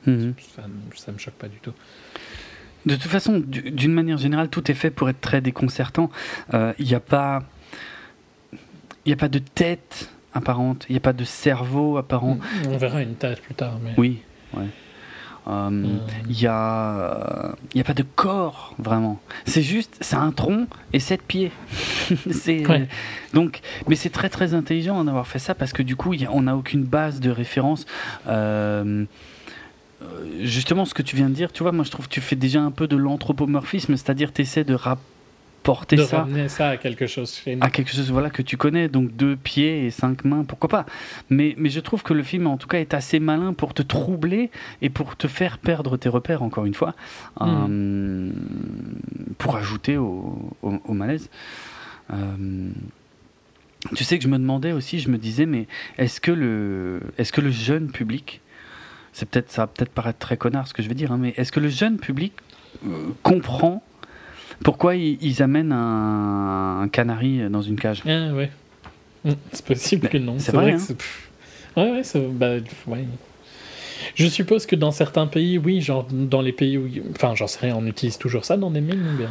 [0.08, 0.34] euh, mhm.
[0.56, 0.62] ça,
[0.96, 1.72] ça me choque pas du tout.
[2.86, 6.10] De toute façon, d'une manière générale, tout est fait pour être très déconcertant.
[6.52, 7.44] Il euh, n'y a pas,
[9.06, 12.38] il a pas de tête apparente, il n'y a pas de cerveau apparent.
[12.68, 13.78] On verra une tête plus tard.
[13.82, 13.92] Mais...
[13.96, 14.22] Oui,
[14.56, 14.66] ouais.
[15.46, 15.70] Il euh,
[16.26, 19.20] n'y a, y a pas de corps vraiment.
[19.44, 21.52] C'est juste, c'est un tronc et sept pieds.
[22.30, 22.62] c'est
[23.34, 26.32] donc, mais c'est très très intelligent d'avoir fait ça parce que du coup, y a,
[26.32, 27.84] on n'a aucune base de référence.
[28.26, 29.04] Euh,
[30.02, 30.06] euh,
[30.40, 32.36] justement, ce que tu viens de dire, tu vois, moi je trouve que tu fais
[32.36, 34.98] déjà un peu de l'anthropomorphisme, c'est-à-dire tu essaies de rap
[35.64, 38.88] porter de ça, ramener ça à quelque chose à quelque chose voilà que tu connais
[38.88, 40.86] donc deux pieds et cinq mains pourquoi pas.
[41.30, 43.82] Mais mais je trouve que le film en tout cas est assez malin pour te
[43.82, 44.50] troubler
[44.82, 46.94] et pour te faire perdre tes repères encore une fois
[47.40, 47.44] mm.
[47.46, 48.30] euh,
[49.38, 51.30] pour ajouter au, au, malaise.
[52.12, 52.70] Euh,
[53.94, 55.66] tu sais que je me demandais aussi je me disais mais
[55.96, 58.42] est-ce que le est-ce que le jeune public
[59.14, 61.32] c'est peut-être ça va peut-être paraître très connard ce que je vais dire hein, mais
[61.38, 62.34] est-ce que le jeune public
[62.86, 63.82] euh, comprend
[64.64, 68.50] pourquoi ils, amènent un, canari dans une cage Ah ouais.
[69.24, 70.36] Mm, c'est possible que non.
[70.38, 70.72] C'est vrai.
[70.72, 70.94] vrai
[71.76, 71.82] hein.
[71.82, 72.54] ouais, ouais, bah,
[72.88, 73.04] ouais.
[74.14, 76.88] Je suppose que dans certains pays, oui, genre dans les pays où.
[77.14, 79.30] Enfin, j'en sais rien, on utilise toujours ça dans des mines ou bien?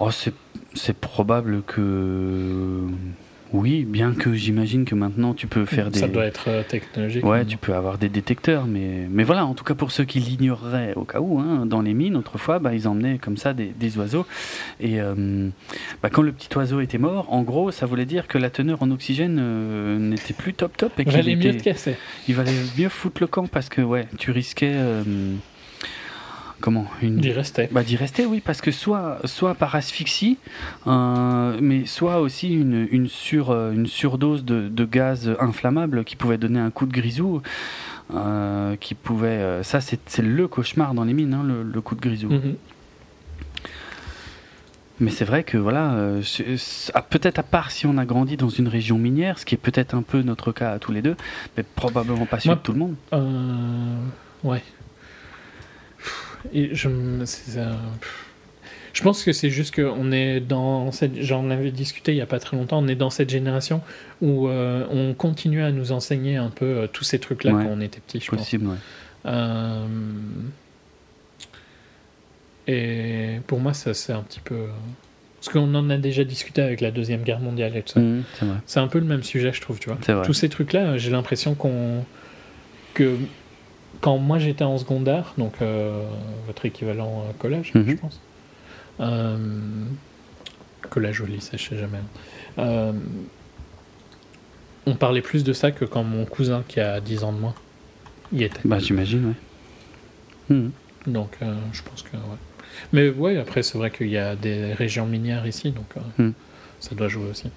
[0.00, 2.80] Oh, c'est probable que.
[3.52, 6.00] Oui, bien que j'imagine que maintenant tu peux faire des.
[6.00, 7.24] Ça doit être euh, technologique.
[7.24, 10.20] Ouais, tu peux avoir des détecteurs, mais, mais voilà, en tout cas pour ceux qui
[10.20, 13.68] l'ignoreraient au cas où, hein, dans les mines, autrefois, bah, ils emmenaient comme ça des,
[13.68, 14.26] des oiseaux.
[14.80, 15.48] Et euh,
[16.02, 18.82] bah, quand le petit oiseau était mort, en gros, ça voulait dire que la teneur
[18.82, 20.92] en oxygène euh, n'était plus top top.
[20.98, 21.96] Et il valait mieux de casser.
[22.28, 24.74] Il valait mieux foutre le camp parce que ouais, tu risquais
[26.60, 30.38] comment une d'y rester bah d'y rester oui parce que soit soit par asphyxie
[30.86, 36.16] euh, mais soit aussi une, une sur euh, une surdose de, de, gaz inflammable qui
[36.16, 37.42] pouvait donner un coup de grisou
[38.14, 42.28] euh, qui pouvait ça c'est le cauchemar dans les mines hein, le, coup de grisou
[42.28, 42.56] mhm.
[45.00, 45.94] Mais c'est vrai que voilà,
[47.08, 49.94] peut-être à part si on a grandi dans une région minière, ce qui est peut-être
[49.94, 51.14] un peu notre cas à tous les deux,
[51.56, 52.96] mais probablement pas celui de tout le monde.
[54.42, 54.60] ouais,
[56.52, 56.88] et je,
[58.92, 61.22] je pense que c'est juste qu'on est dans cette.
[61.22, 62.78] J'en avais discuté il n'y a pas très longtemps.
[62.82, 63.80] On est dans cette génération
[64.20, 67.80] où euh, on continue à nous enseigner un peu euh, tous ces trucs-là quand on
[67.80, 68.78] était petit, je Possible, pense.
[69.26, 69.86] Euh,
[72.66, 74.66] et pour moi, ça c'est un petit peu.
[75.40, 78.00] Parce qu'on en a déjà discuté avec la Deuxième Guerre mondiale et tout ça.
[78.00, 78.24] Mmh,
[78.66, 80.24] c'est un peu le même sujet, je trouve, tu vois.
[80.24, 82.04] Tous ces trucs-là, j'ai l'impression qu'on.
[82.94, 83.16] que
[84.00, 86.02] quand moi j'étais en secondaire, donc euh,
[86.46, 87.98] votre équivalent euh, collège, je mhm.
[87.98, 88.20] pense.
[89.00, 89.36] Euh,
[90.90, 91.98] collège ou lycée, je sais jamais.
[94.86, 97.54] on parlait plus de ça que quand mon cousin qui a 10 ans de moins
[98.32, 98.60] y était.
[98.64, 99.34] Bah j'imagine,
[100.50, 100.56] oui.
[100.56, 100.72] Mhm.
[101.06, 101.38] Donc
[101.72, 102.38] je pense que ouais.
[102.92, 105.86] Mais ouais, après c'est vrai qu'il y a des régions minières ici, donc
[106.18, 106.32] mhm.
[106.80, 107.50] ça doit jouer aussi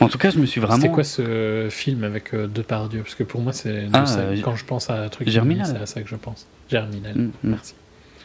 [0.00, 0.80] en tout cas, je me suis vraiment.
[0.80, 3.02] C'est quoi ce film avec euh, Depardieu?
[3.02, 5.82] Parce que pour moi, c'est ah, euh, quand je pense à un truc Germinal, c'est
[5.82, 6.46] à ça que je pense.
[6.70, 7.14] Germinal.
[7.16, 7.32] Mm, mm.
[7.44, 7.74] Merci.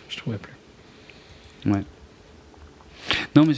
[0.10, 0.54] Je trouvais plus.
[1.72, 1.84] Ouais.
[3.36, 3.54] Non, mais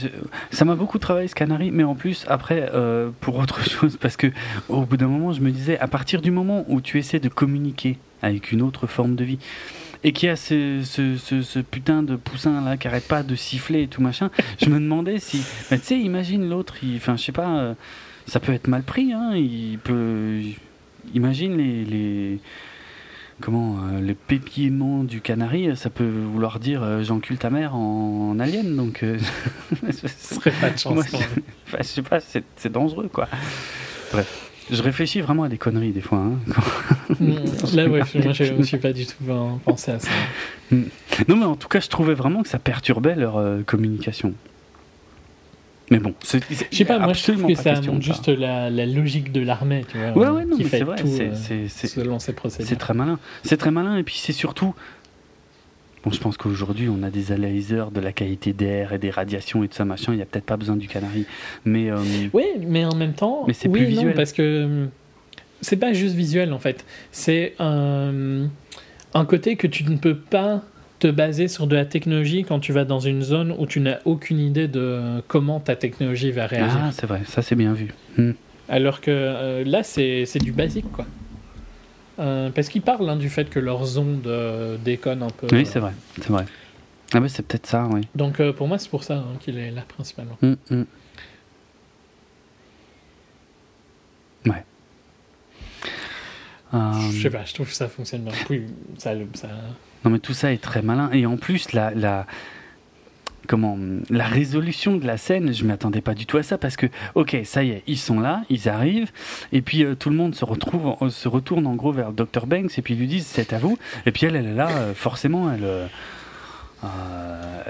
[0.50, 4.16] ça m'a beaucoup travaillé ce canari, mais en plus, après, euh, pour autre chose, parce
[4.16, 4.28] que
[4.68, 7.28] au bout d'un moment, je me disais, à partir du moment où tu essaies de
[7.28, 9.38] communiquer avec une autre forme de vie,
[10.02, 13.34] et qu'il y a ce, ce, ce, putain de poussin là qui arrête pas de
[13.34, 15.42] siffler et tout machin, je me demandais si.
[15.68, 17.74] tu sais, imagine l'autre, enfin, je sais pas, euh,
[18.26, 20.40] ça peut être mal pris, hein, il peut.
[21.14, 21.84] Imagine les.
[21.84, 22.38] les
[23.40, 28.38] comment euh, le pépillement du canari ça peut vouloir dire euh, j'encule ta mère en,
[28.38, 29.02] alien donc
[29.90, 31.06] ce serait pas de chance
[31.78, 33.28] je, sais pas c'est dangereux quoi
[34.12, 36.18] bref Je réfléchis vraiment à des conneries des fois.
[36.18, 36.38] Hein.
[37.18, 37.34] Mm,
[37.74, 39.16] là, ouais, moi je ne suis pas du tout
[39.64, 40.08] pensé à ça.
[40.70, 40.84] Mm.
[41.26, 44.32] Non, mais en tout cas, je trouvais vraiment que ça perturbait leur euh, communication.
[45.90, 46.38] Mais bon, je
[46.70, 49.98] sais pas, moi je trouve que ça montre juste la, la, logique de l'armée, tu
[49.98, 50.16] vois.
[50.16, 50.98] Ouais, ouais, non, mais c'est vrai,
[51.34, 52.68] c'est, selon ses procédures.
[52.68, 53.18] C'est très malin.
[53.42, 54.72] C'est très malin, et puis c'est surtout.
[56.04, 59.62] Bon, je pense qu'aujourd'hui, on a des analyseurs de la qualité d'air et des radiations
[59.64, 60.12] et de ça machin.
[60.12, 61.26] Il n'y a peut-être pas besoin du canari,
[61.64, 61.90] mais.
[61.90, 61.98] Euh,
[62.32, 63.44] oui, mais en même temps.
[63.46, 64.14] Mais c'est plus visuel.
[64.14, 64.86] parce que
[65.60, 66.84] c'est pas juste visuel en fait.
[67.12, 68.48] C'est un,
[69.14, 70.62] un côté que tu ne peux pas
[71.00, 73.98] te baser sur de la technologie quand tu vas dans une zone où tu n'as
[74.04, 76.78] aucune idée de comment ta technologie va réagir.
[76.82, 77.92] Ah, c'est vrai, ça c'est bien vu.
[78.16, 78.32] Hmm.
[78.68, 81.06] Alors que euh, là, c'est du basique, quoi.
[82.20, 85.46] Euh, parce qu'ils parlent hein, du fait que leurs ondes euh, déconnent un peu.
[85.52, 86.44] Oui, c'est vrai, c'est vrai.
[87.12, 88.06] Ah, mais c'est peut-être ça, oui.
[88.14, 90.36] Donc pour moi, c'est pour ça hein, qu'il est là principalement.
[90.42, 90.84] Hmm, hmm.
[94.46, 94.64] Ouais.
[96.72, 98.32] Je sais pas, je trouve que ça fonctionne bien.
[98.48, 98.66] Oui,
[98.98, 99.48] ça, ça,
[100.04, 101.10] non, mais tout ça est très malin.
[101.12, 102.26] Et en plus, la, la,
[103.46, 106.76] comment, la résolution de la scène, je ne m'attendais pas du tout à ça parce
[106.76, 109.10] que, ok, ça y est, ils sont là, ils arrivent,
[109.52, 112.46] et puis euh, tout le monde se retrouve, euh, se retourne en gros vers Dr.
[112.46, 113.78] Banks et puis lui disent c'est à vous.
[114.06, 115.64] Et puis elle, elle est là, euh, forcément, elle.
[115.64, 115.86] Euh,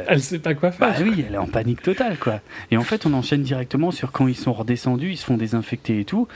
[0.07, 0.89] elle sait pas quoi faire.
[0.89, 2.41] Bah oui, elle est en panique totale, quoi.
[2.71, 6.01] Et en fait, on enchaîne directement sur quand ils sont redescendus, ils se font désinfecter
[6.01, 6.29] et tout.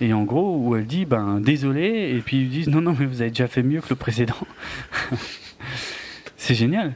[0.00, 3.06] Et en gros, où elle dit, ben désolé, et puis ils disent, non, non, mais
[3.06, 4.34] vous avez déjà fait mieux que le précédent.
[6.36, 6.94] c'est génial.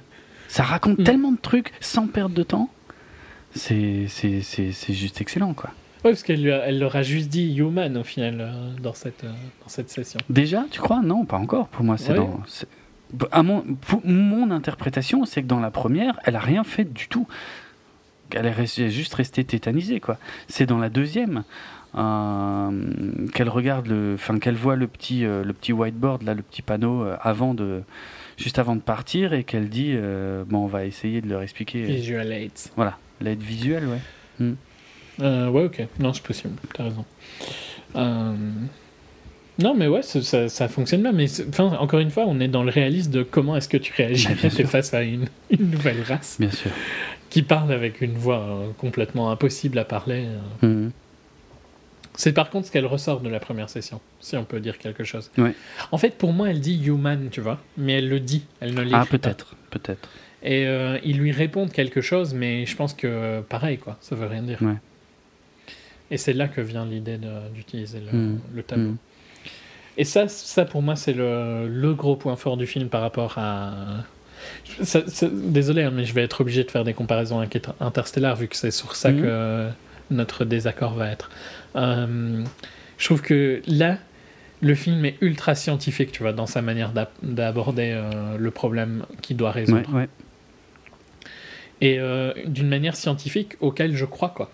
[0.56, 1.04] Ça raconte mm.
[1.04, 2.70] tellement de trucs sans perdre de temps.
[3.54, 4.06] C'est
[4.88, 5.68] juste excellent, quoi.
[6.02, 9.32] Oui, parce qu'elle elle leur a juste dit human au final euh, dans, cette, euh,
[9.62, 10.18] dans cette session.
[10.30, 11.02] Déjà, tu crois?
[11.02, 11.68] Non, pas encore.
[11.68, 12.40] Pour moi, c'est dans.
[13.32, 13.64] À mon,
[14.04, 17.28] mon interprétation, c'est que dans la première, elle a rien fait du tout.
[18.30, 20.16] Elle est juste restée tétanisée, quoi.
[20.48, 21.44] C'est dans la deuxième
[21.96, 22.70] euh,
[23.32, 26.60] qu'elle regarde le, enfin qu'elle voit le petit, euh, le petit whiteboard là, le petit
[26.60, 27.82] panneau euh, avant de,
[28.36, 29.96] juste avant de partir et qu'elle dit,
[30.46, 31.82] bon, on va essayer de leur expliquer.
[31.82, 32.70] Visual aids.
[32.76, 34.00] Voilà, l'aide visuelle, ouais.
[34.38, 35.48] Hmm.
[35.48, 35.86] ouais, ok.
[35.98, 36.54] Non, c'est possible.
[36.74, 37.04] T'as raison.
[39.58, 41.12] Non, mais ouais, ça, ça, fonctionne bien.
[41.12, 43.92] Mais enfin, encore une fois, on est dans le réalisme de comment est-ce que tu
[43.96, 46.36] réagis face à une, une, nouvelle race.
[46.38, 46.70] Bien sûr.
[47.30, 50.26] Qui parle avec une voix complètement impossible à parler.
[50.60, 50.88] Hmm.
[52.16, 55.04] C'est par contre ce qu'elle ressort de la première session, si on peut dire quelque
[55.04, 55.30] chose.
[55.92, 58.80] En fait, pour moi, elle dit human, tu vois, mais elle le dit, elle ne
[58.80, 60.08] l'écrit Ah, peut-être, peut-être.
[60.42, 64.26] Et euh, ils lui répondent quelque chose, mais je pense que pareil, quoi, ça veut
[64.26, 64.58] rien dire.
[66.10, 67.18] Et c'est là que vient l'idée
[67.54, 68.40] d'utiliser le, hmm.
[68.54, 68.90] le, tableau.
[68.90, 68.96] Hmm.
[69.96, 73.38] Et ça, ça pour moi, c'est le, le, gros point fort du film par rapport
[73.38, 74.04] à.
[75.32, 78.56] désolé, hein, mais je vais être obligé de faire des comparaisons avec Interstellar, vu que
[78.56, 79.20] c'est sur ça hmm.
[79.20, 79.68] que
[80.10, 81.30] notre désaccord va être.
[81.76, 82.42] Euh,
[82.98, 83.98] je trouve que là,
[84.62, 86.92] le film est ultra scientifique, tu vois, dans sa manière
[87.22, 90.06] d'aborder euh, le problème qu'il doit résoudre.
[91.82, 94.50] Et euh, d'une manière scientifique auquel je crois, quoi.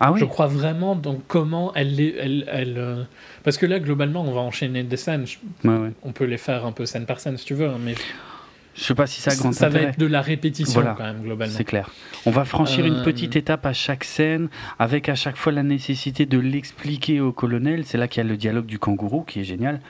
[0.00, 0.20] Ah oui.
[0.20, 3.06] Je crois vraiment dans comment elle, elle, elle,
[3.44, 5.26] parce que là globalement on va enchaîner des scènes.
[5.64, 7.94] On peut les faire un peu scène par scène si tu veux, hein, mais
[8.76, 11.22] je sais pas si ça a grand Ça va être de la répétition quand même,
[11.22, 11.54] globalement.
[11.56, 11.90] C'est clair.
[12.26, 14.48] On va franchir une petite euh, étape à chaque scène,
[14.78, 17.84] avec à chaque fois la nécessité de l'expliquer au colonel.
[17.86, 19.80] C'est là qu'il y a le dialogue du kangourou, qui est génial.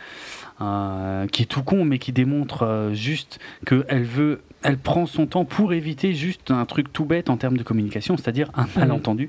[0.62, 5.26] Euh, qui est tout con, mais qui démontre euh, juste qu'elle veut, elle prend son
[5.26, 8.70] temps pour éviter juste un truc tout bête en termes de communication, c'est-à-dire un mhm.
[8.76, 9.28] malentendu.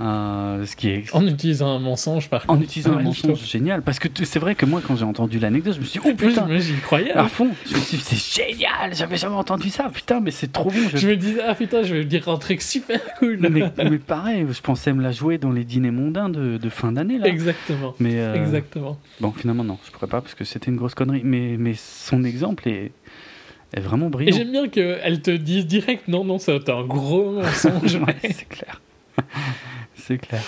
[0.00, 1.14] Euh, ce qui est...
[1.14, 2.58] En utilisant un mensonge, par contre.
[2.58, 3.82] En utilisant un mensonge, génial.
[3.82, 6.14] Parce que c'est vrai que moi, quand j'ai entendu l'anecdote, je me suis dit, oh
[6.14, 7.12] putain, j'y croyais.
[7.12, 10.52] À fond, je me suis dit, c'est génial, j'avais jamais entendu ça, putain, mais c'est
[10.52, 10.88] trop bon.
[10.94, 11.06] Je...
[11.06, 13.38] me disais, ah putain, je vais dire un truc super cool.
[13.40, 16.92] Mais, mais, pareil, je pensais me la jouer dans les dîners mondains de, de fin
[16.92, 17.26] d'année, là.
[17.26, 17.94] Exactement.
[18.00, 18.98] Mais, euh, Exactement.
[19.20, 21.22] Bon, finalement, non, je pourrais pas parce que c'était une grosse connerie.
[21.24, 22.92] Mais, mais son exemple est,
[23.74, 24.34] est vraiment brillant.
[24.34, 28.00] Et j'aime bien qu'elle te dise direct, non, non, c'est un gros mensonge.
[28.22, 28.80] c'est clair.
[30.10, 30.42] C'est clair.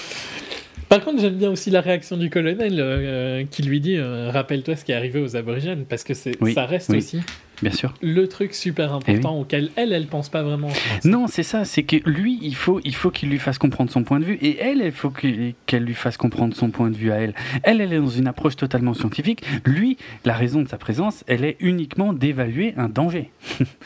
[0.88, 4.76] Par contre, j'aime bien aussi la réaction du colonel euh, qui lui dit euh, Rappelle-toi
[4.76, 7.20] ce qui est arrivé aux aborigènes, parce que c'est, ça reste aussi
[7.62, 7.94] bien sûr.
[8.02, 10.68] le truc super eh important auquel elle, elle pense pas vraiment.
[11.04, 14.04] Non, c'est ça, c'est que lui, il faut, il faut qu'il lui fasse comprendre son
[14.04, 17.10] point de vue, et elle, il faut qu'elle lui fasse comprendre son point de vue
[17.10, 17.34] à elle.
[17.62, 19.42] Elle, elle est dans une approche totalement scientifique.
[19.64, 23.30] Lui, la raison de sa présence, elle est uniquement d'évaluer un danger.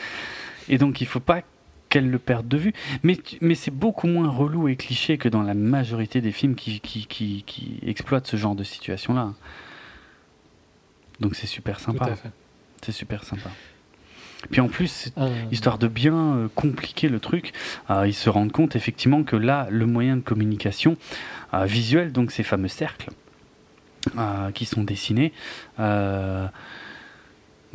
[0.69, 1.43] et donc, il faut pas
[1.97, 2.75] qu'elle le perde de vue.
[3.03, 6.81] Mais, mais c'est beaucoup moins relou et cliché que dans la majorité des films qui,
[6.81, 9.33] qui, qui, qui exploitent ce genre de situation-là.
[11.21, 12.11] Donc c'est super sympa.
[12.83, 13.49] C'est super sympa.
[14.51, 15.29] Puis en plus, ah.
[15.51, 17.55] histoire de bien euh, compliquer le truc,
[17.89, 20.99] euh, ils se rendent compte effectivement que là, le moyen de communication
[21.55, 23.09] euh, visuel, donc ces fameux cercles,
[24.19, 25.33] euh, qui sont dessinés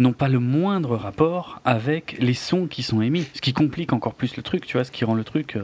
[0.02, 4.14] n'ont pas le moindre rapport avec les sons qui sont émis, ce qui complique encore
[4.14, 5.56] plus le truc, tu vois, ce qui rend le truc.
[5.56, 5.64] Euh,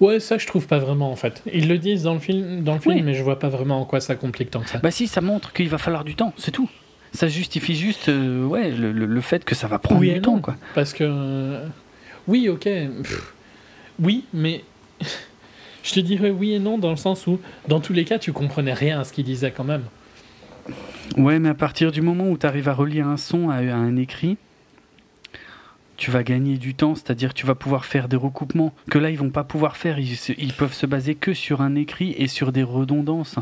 [0.00, 1.42] Ouais, ça je trouve pas vraiment en fait.
[1.52, 3.84] Ils le disent dans le film, dans le film mais je vois pas vraiment en
[3.84, 4.78] quoi ça complique tant que ça.
[4.78, 6.68] Bah si, ça montre qu'il va falloir du temps, c'est tout.
[7.12, 10.38] Ça justifie juste euh, ouais, le, le, fait que ça va prendre du temps.
[10.38, 10.56] Quoi.
[10.74, 11.60] Parce que...
[12.28, 12.68] Oui, ok.
[14.00, 14.64] Oui, mais...
[15.82, 18.32] je te dirais oui et non dans le sens où, dans tous les cas, tu
[18.32, 19.84] comprenais rien à ce qu'il disait quand même.
[21.16, 23.96] Ouais, mais à partir du moment où tu arrives à relire un son à un
[23.96, 24.36] écrit,
[25.96, 29.18] tu vas gagner du temps, c'est-à-dire tu vas pouvoir faire des recoupements que là ils
[29.18, 32.62] vont pas pouvoir faire, ils, peuvent se baser que sur un écrit et sur des
[32.62, 33.36] redondances.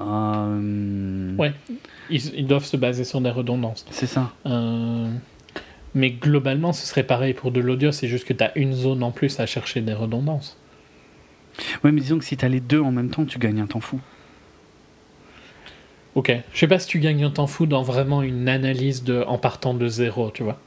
[0.00, 1.52] Euh, ouais,
[2.08, 3.84] ils, doivent se baser sur des redondances.
[3.90, 4.32] C'est ça.
[4.46, 5.10] Euh,
[5.94, 9.02] mais globalement, ce serait pareil pour de l'audio, c'est juste que tu as une zone
[9.02, 10.56] en plus à chercher des redondances.
[11.84, 13.66] Ouais, mais disons que si tu as les deux en même temps, tu gagnes un
[13.66, 14.00] temps fou.
[16.14, 16.32] Ok.
[16.52, 19.38] Je sais pas si tu gagnes un temps fou dans vraiment une analyse de, en
[19.38, 20.58] partant de zéro, tu vois.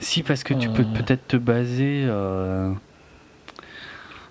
[0.00, 0.98] Si, parce que tu peux euh.
[0.98, 2.04] peut-être te baser.
[2.06, 2.72] Euh,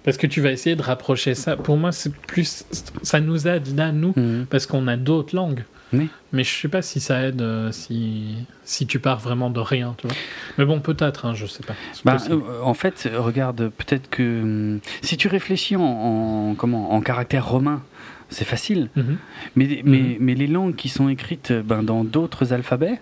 [0.03, 1.55] parce que tu vas essayer de rapprocher ça.
[1.55, 2.65] Pour moi, c'est plus.
[3.03, 4.47] Ça nous aide là, nous, mhm.
[4.49, 5.65] parce qu'on a d'autres langues.
[5.93, 6.07] Mais.
[6.33, 9.95] Mais je sais pas si ça aide euh, si, si tu pars vraiment de rien,
[9.97, 10.15] tu vois.
[10.57, 11.75] Mais bon, peut-être, hein, je sais pas.
[12.03, 12.17] Bah,
[12.63, 17.83] en fait, regarde, peut-être que hum, si tu réfléchis en, en, comment, en caractère romain,
[18.35, 18.89] c'est facile.
[18.95, 19.17] Mhm.
[19.55, 19.81] Mais, mhm.
[19.85, 22.99] mais, mais, les langues qui sont écrites ben, dans d'autres alphabets,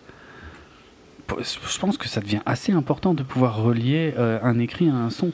[1.39, 5.09] je pense que ça devient assez important de pouvoir relier euh, un écrit à un
[5.09, 5.31] son.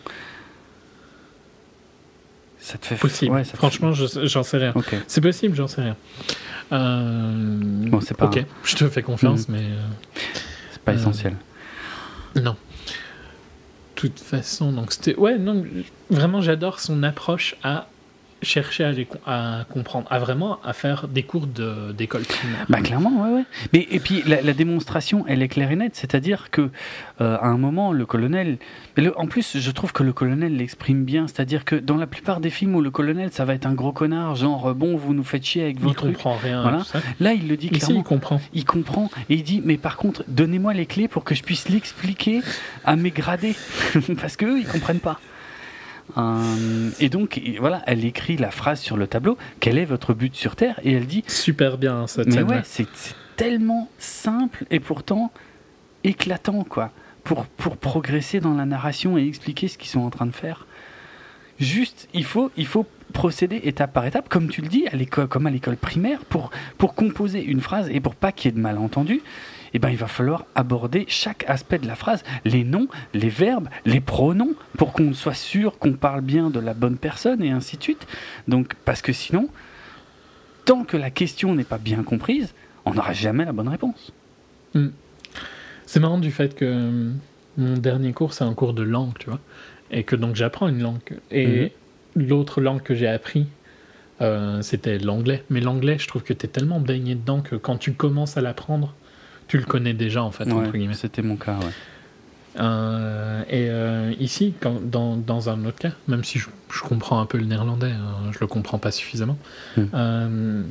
[2.59, 3.35] Ça te fait possible.
[3.35, 4.73] Ouais, Franchement, j'en sais rien.
[5.07, 5.97] C'est possible, j'en sais rien.
[6.71, 7.57] Euh...
[7.87, 8.25] Bon, c'est pas.
[8.25, 9.55] Ok, je te fais confiance, mhm.
[9.57, 9.63] mais.
[9.63, 10.23] Euh,
[10.71, 11.35] c'est pas essentiel.
[12.37, 12.51] Euh, non.
[12.51, 12.55] De
[13.95, 15.15] toute façon, donc c'était.
[15.15, 15.65] Ouais, non,
[16.09, 17.87] vraiment, j'adore son approche à
[18.41, 22.65] chercher à, les, à comprendre, à vraiment à faire des cours d'école primaire.
[22.69, 23.43] Bah clairement, ouais, ouais.
[23.73, 26.69] Mais, et puis la, démonstration, elle est claire et nette, c'est-à-dire que
[27.21, 28.57] euh, à un moment, le colonel,
[28.97, 32.39] le, en plus, je trouve que le colonel l'exprime bien, c'est-à-dire que dans la plupart
[32.39, 35.23] des films où le colonel, ça va être un gros connard, genre bon, vous nous
[35.23, 36.13] faites chier avec vos il trucs.
[36.13, 36.61] Comprend rien.
[36.61, 36.83] Voilà.
[37.19, 37.99] Là, il le dit clairement.
[37.99, 38.41] il comprend.
[38.53, 41.69] Il comprend et il dit, mais par contre, donnez-moi les clés pour que je puisse
[41.69, 42.41] l'expliquer
[42.85, 43.55] à mes gradés,
[44.21, 45.19] parce qu'eux, ils comprennent pas.
[46.17, 50.35] Euh, et donc, voilà, elle écrit la phrase sur le tableau Quel est votre but
[50.35, 50.79] sur Terre?
[50.83, 52.87] Et elle dit Super bien cette Mais ouais, c'est
[53.35, 55.31] tellement simple et pourtant
[56.03, 56.91] éclatant, quoi,
[57.23, 60.65] pour, pour progresser dans la narration et expliquer ce qu'ils sont en train de faire.
[61.59, 65.27] Juste, il faut, il faut procéder étape par étape, comme tu le dis, à l'école,
[65.27, 68.55] comme à l'école primaire, pour, pour composer une phrase et pour pas qu'il y ait
[68.55, 69.21] de malentendus
[69.73, 73.69] eh ben, il va falloir aborder chaque aspect de la phrase, les noms, les verbes,
[73.85, 77.77] les pronoms, pour qu'on soit sûr qu'on parle bien de la bonne personne et ainsi
[77.77, 78.07] de suite.
[78.47, 79.49] Donc, parce que sinon,
[80.65, 82.53] tant que la question n'est pas bien comprise,
[82.85, 84.11] on n'aura jamais la bonne réponse.
[84.73, 84.89] Hmm.
[85.85, 87.11] C'est marrant du fait que euh,
[87.57, 89.39] mon dernier cours, c'est un cours de langue, tu vois,
[89.91, 90.99] et que donc j'apprends une langue.
[91.31, 91.73] Et
[92.15, 92.27] mhm.
[92.27, 93.47] l'autre langue que j'ai appris,
[94.21, 95.43] euh, c'était l'anglais.
[95.49, 98.41] Mais l'anglais, je trouve que tu es tellement baigné dedans que quand tu commences à
[98.41, 98.93] l'apprendre,
[99.49, 100.47] tu le connais déjà en fait.
[100.93, 101.73] C'était mon cas, ouais.
[102.59, 107.19] Euh, et euh, ici, quand, dans, dans, un autre cas, même si je, je comprends
[107.21, 109.37] un peu le néerlandais, hein, je le comprends pas suffisamment,
[109.77, 109.83] hmm.
[109.93, 110.63] euh,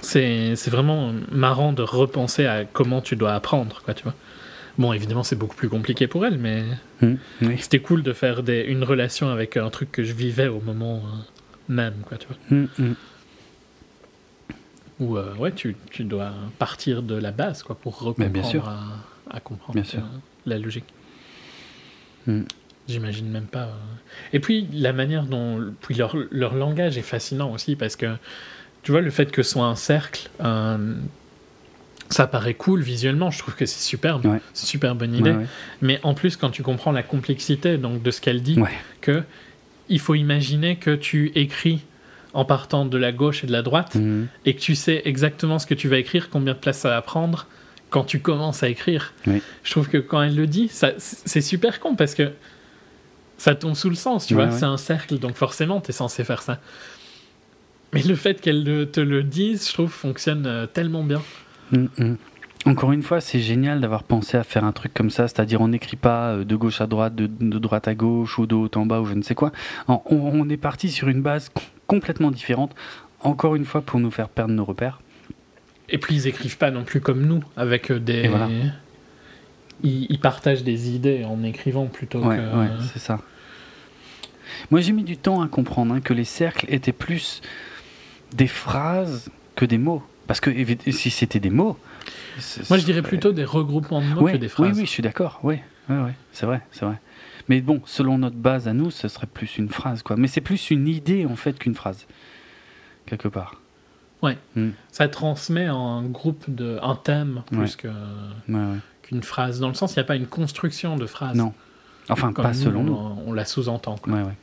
[0.00, 4.14] c'est vraiment marrant de repenser à comment tu dois apprendre, quoi, tu vois.
[4.78, 6.62] Bon, évidemment, c'est beaucoup plus compliqué pour elle, mais
[7.02, 7.16] hmm,
[7.58, 11.02] c'était cool de faire des, une relation avec un truc que je vivais au moment
[11.68, 12.58] même, quoi, tu vois.
[12.58, 12.94] Hmm,
[15.00, 19.40] où euh, ouais, tu, tu, dois partir de la base quoi, pour reprendre À, à,
[19.40, 20.00] comprendre euh,
[20.46, 20.84] la logique.
[22.26, 22.42] Hmm.
[22.88, 23.64] J'imagine même pas.
[23.64, 23.74] Euh.
[24.32, 28.16] Et puis la manière dont puis leur, leur, langage est fascinant aussi parce que
[28.82, 30.30] tu vois le fait que ce soit un cercle,
[32.10, 33.30] ça paraît cool visuellement.
[33.30, 35.34] Je trouve que c'est superbe, c'est super bonne idée.
[35.82, 38.58] Mais en plus quand tu comprends la complexité donc de ce qu'elle dit,
[39.00, 39.22] que
[39.90, 41.82] il faut imaginer que tu écris
[42.34, 44.28] en partant de la gauche et de la droite, mhm.
[44.44, 47.02] et que tu sais exactement ce que tu vas écrire, combien de place ça va
[47.02, 47.46] prendre
[47.90, 49.14] quand tu commences à écrire.
[49.24, 52.32] Je trouve que quand elle le dit, c'est super con parce que
[53.38, 56.24] ça tombe sous le sens, tu vois, c'est un cercle, donc forcément, tu es censé
[56.24, 56.60] faire ça.
[57.94, 61.22] Mais le fait qu'elle te le dise, je trouve, fonctionne euh, tellement bien.
[61.72, 62.16] Mm, mm.
[62.66, 65.68] Encore une fois, c'est génial d'avoir pensé à faire un truc comme ça, c'est-à-dire on
[65.68, 67.26] n'écrit pas euh, de gauche à droite, de,
[67.58, 69.52] droite à gauche ou de haut en bas ou je ne sais quoi.
[69.86, 71.50] on est parti sur une base
[71.88, 72.74] complètement différentes,
[73.20, 75.00] encore une fois pour nous faire perdre nos repères.
[75.88, 78.28] Et puis ils écrivent pas non plus comme nous, avec euh, des.
[78.28, 78.48] Voilà.
[79.82, 82.56] Ils, partagent des idées en écrivant plutôt ouais, que.
[82.56, 83.20] Ouais, c'est ça.
[84.70, 87.40] Moi j'ai mis du temps à comprendre hein, que les cercles étaient plus
[88.34, 90.02] des phrases que des mots.
[90.26, 90.50] Parce que
[90.90, 91.78] si c'était des mots.
[92.68, 94.72] Moi, je dirais plutôt des regroupements de mots que des phrases.
[94.72, 95.40] Oui, oui, je suis d'accord.
[95.42, 95.56] Oui,
[95.88, 97.00] oui, oui, c'est vrai, c'est vrai.
[97.48, 100.16] Mais bon, selon notre base à nous, ce serait plus une phrase, quoi.
[100.16, 102.06] Mais c'est plus une idée, en fait, qu'une phrase.
[103.06, 103.60] Quelque part.
[104.22, 104.36] Ouais.
[104.54, 104.70] Hmm.
[104.92, 109.60] Ça transmet un groupe, de, un thème, plus qu'une phrase.
[109.60, 111.36] Dans le sens, il n'y a pas une construction de phrase.
[111.36, 111.54] Non.
[112.10, 112.98] Enfin, pas selon nous.
[113.26, 114.12] On, la sous-entend, quoi.
[114.12, 114.36] Ouais, ouais.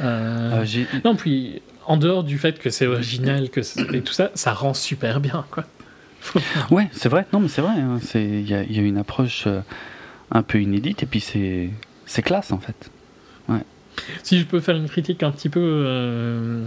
[0.00, 3.60] Euh, euh, non, puis en dehors du fait que c'est original que
[3.94, 5.64] et tout ça, ça rend super bien, quoi.
[6.70, 7.26] ouais, c'est vrai.
[7.32, 7.74] Non, mais c'est vrai.
[7.78, 7.98] Hein.
[8.14, 9.60] Il y, a une approche euh,
[10.32, 12.90] un peu inédite et puis c'est classe en fait.
[13.48, 13.60] Ouais.
[14.22, 16.66] Si je peux faire une critique un petit peu euh,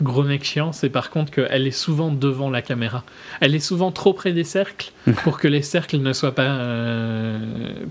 [0.00, 3.04] gros mec chiant, c'est par contre qu'elle est souvent devant la caméra.
[3.40, 4.92] Elle est souvent trop près des cercles
[5.24, 6.58] pour que les cercles ne soient pas,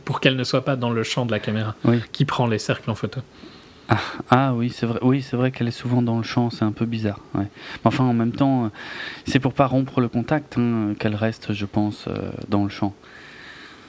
[0.05, 1.75] pour qu'elle ne soit pas dans le champ de la caméra
[2.11, 3.21] qui prend les cercles en photo.
[3.89, 3.99] Ah,
[4.29, 4.99] ah, oui, c'est vrai.
[5.01, 6.49] Oui, c'est vrai qu'elle est souvent dans le champ.
[6.49, 7.19] C'est un peu bizarre.
[7.35, 7.47] Ouais.
[7.83, 8.69] enfin, en même temps, euh,
[9.25, 12.93] c'est pour pas rompre le contact hein, qu'elle reste, je pense, euh, dans le champ.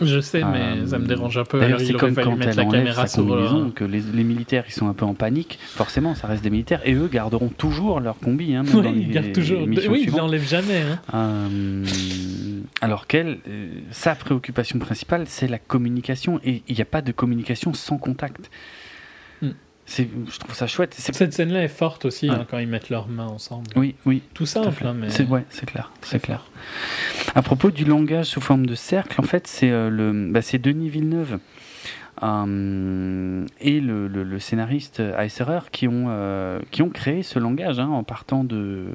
[0.05, 1.61] Je sais, mais euh, ça me dérange un peu.
[1.61, 4.95] D'ailleurs, c'est comme quand elle la caméra sa combinaison, que les, militaires, ils sont un
[4.95, 5.59] peu en panique.
[5.63, 8.55] Forcément, ça reste des militaires, et eux garderont toujours leur combi.
[8.55, 9.63] Hein, oui, ils gardent toujours.
[9.63, 10.83] oui, ils l'enlèvent jamais.
[11.13, 11.49] Hein.
[12.81, 13.39] alors qu'elle,
[13.91, 18.51] sa préoccupation principale, c'est la communication, et il n'y a pas de communication sans contact
[19.87, 20.95] je trouve ça chouette.
[20.97, 23.67] Cette scène-là est forte aussi hein, quand ils mettent leurs mains ensemble.
[23.77, 24.23] Oui, oui.
[24.33, 26.45] Tout simple, hein, mais c'est ouais, clair, c'est clair.
[27.35, 30.59] À propos du langage sous forme de cercle, en fait, c'est euh, le, bah, c'est
[30.59, 31.39] Denis Villeneuve.
[32.23, 37.89] Euh, et le, le, scénariste Eisserer qui ont, euh, qui ont créé ce langage hein,
[37.89, 38.87] en, partant de,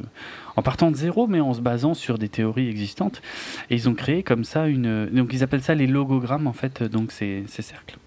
[0.56, 3.22] en partant de zéro, mais en se basant sur des théories existantes.
[3.70, 5.07] Et ils ont créé comme ça une.
[5.07, 7.98] Donc ils appellent ça les logogrammes, en fait, donc ces, ces cercles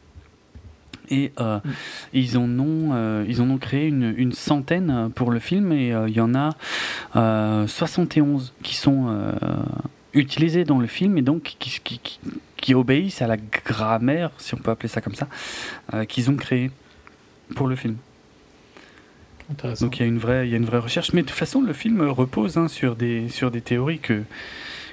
[1.10, 1.70] et euh, mm.
[2.12, 5.92] ils en ont euh, ils en ont créé une, une, centaine pour le film et
[5.92, 6.56] euh, il y en a
[7.66, 9.34] 71 qui sont
[10.14, 12.00] utilisés dans le film et donc qui, qui,
[12.56, 15.28] qui, obéissent à la grammaire si on peut appeler ça comme ça
[16.06, 16.70] qu'ils ont créé
[17.54, 17.96] pour le film.
[19.80, 21.36] Donc il y a une vraie il y a une vraie recherche mais de toute
[21.36, 24.22] façon le film repose hein, sur des sur des théories que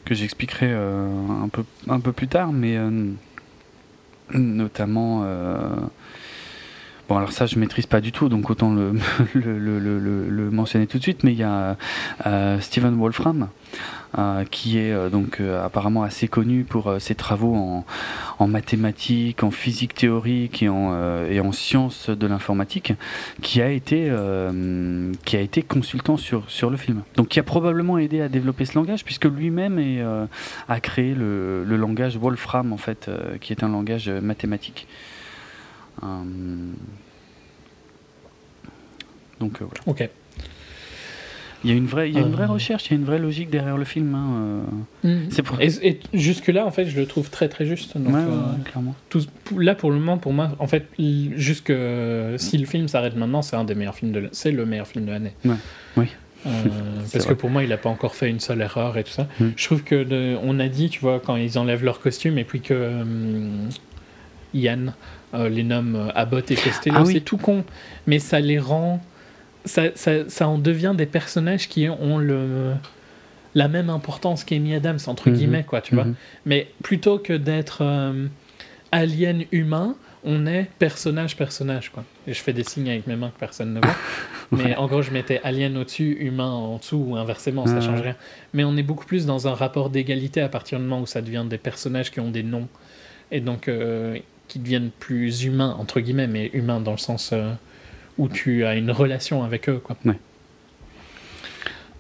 [0.04, 2.78] que j'expliquerai un peu un peu plus tard mais
[4.34, 5.26] notamment
[7.10, 8.72] Bon, alors ça, je maîtrise pas du tout, donc autant
[9.34, 11.76] le, mentionner tout de suite, mais il y a
[12.28, 13.48] euh, Stephen Wolfram,
[14.16, 17.84] euh, qui est euh, donc apparemment assez connu pour ses travaux
[18.38, 22.94] en, mathématiques, en physique théorique et en, sciences de l'informatique,
[23.42, 24.14] qui a été
[25.26, 27.02] qui a été consultant sur sur le film.
[27.16, 29.80] Donc qui a probablement aidé à développer ce langage, puisque lui-même
[30.68, 33.10] a créé le, langage Wolfram en fait,
[33.42, 34.88] qui est un langage mathématique.
[36.04, 36.24] Euh,
[39.40, 39.82] donc euh, voilà.
[39.86, 40.10] Ok.
[41.66, 42.54] Il y a une vraie, il y a une vraie euh.
[42.54, 44.16] recherche, il y a une vraie logique derrière le film.
[44.16, 44.62] Hein.
[45.30, 45.60] C'est pour...
[45.60, 47.98] et, jusque là, en fait, je le trouve très très juste.
[47.98, 48.16] Donc,
[48.64, 48.96] clairement.
[49.10, 49.26] Tout,
[49.58, 51.74] là, pour le moment, pour moi, en fait, jusque
[52.38, 55.06] si le film s'arrête maintenant, c'est un des meilleurs films de, c'est le meilleur film
[55.06, 55.34] de l'année.
[55.98, 56.06] Oui.
[57.12, 59.28] parce que pour moi, il n'a pas encore fait une seule erreur et tout ça.
[59.42, 59.48] Mm.
[59.58, 62.62] Je trouve que on a dit, tu vois, quand ils enlèvent leur costume et puis
[62.62, 63.04] que
[64.54, 64.94] Yann
[65.34, 66.98] euh, les noms euh, Abbott et Costello.
[67.00, 67.64] Ah c'est tout con,
[68.08, 69.02] mais ça les rend.
[69.66, 72.74] Ça, ça, ça, en devient des personnages qui ont le,
[73.54, 75.36] la même importance qu'Amy Adams, entre mhm.
[75.36, 76.06] guillemets, quoi, tu vois.
[76.06, 76.16] Mhm.
[76.46, 78.28] Mais plutôt que d'être euh,
[78.92, 82.04] alien humain, on est personnage personnage quoi.
[82.28, 83.96] Et je fais des signes avec mes mains que personne ne voit.
[84.52, 88.16] Mais en gros, je mettais alien au-dessus, humain en dessous ou inversement, ça change rien.
[88.54, 91.22] Mais on est beaucoup plus dans un rapport d'égalité à partir du moment où ça
[91.22, 92.68] devient des personnages qui ont des noms.
[93.32, 93.70] Et donc
[94.50, 97.54] qui deviennent plus humains, entre guillemets, mais humains dans le sens euh,
[98.18, 99.80] où tu as une relation avec eux.
[99.82, 99.96] Quoi.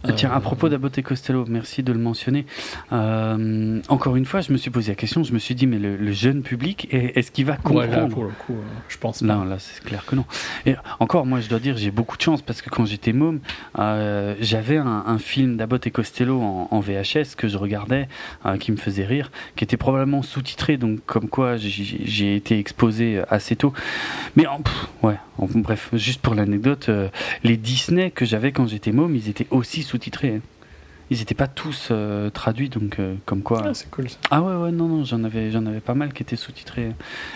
[0.07, 2.45] Euh, tiens, à propos d'Abbott et Costello, merci de le mentionner.
[2.93, 5.77] Euh, encore une fois, je me suis posé la question, je me suis dit, mais
[5.77, 9.45] le, jeune public, est-ce qu'il va comprendre pour le coup, euh, je pense pas.
[9.45, 10.25] là, c'est clair que non.
[10.65, 13.39] Et encore, moi, je dois dire, j'ai beaucoup de chance parce que quand j'étais môme,
[13.75, 18.07] j'avais un, film d'Abbott et Costello en, VHS que je regardais,
[18.59, 23.55] qui me faisait rire, qui était probablement sous-titré, donc comme quoi j'ai été exposé assez
[23.55, 23.73] tôt.
[24.35, 24.61] Mais en,
[25.03, 25.17] ouais,
[25.47, 26.89] bref, juste pour l'anecdote,
[27.43, 30.35] les Disney que j'avais quand j'étais môme, ils étaient aussi sous-titrés.
[30.35, 30.41] Hein.
[31.11, 33.63] Ils n'étaient pas tous euh, traduits, donc euh, comme quoi.
[33.65, 34.17] Ah, c'est cool ça.
[34.29, 36.91] Ah ouais, ouais, non, non, j'en avais, j'en avais pas mal qui étaient sous-titrés.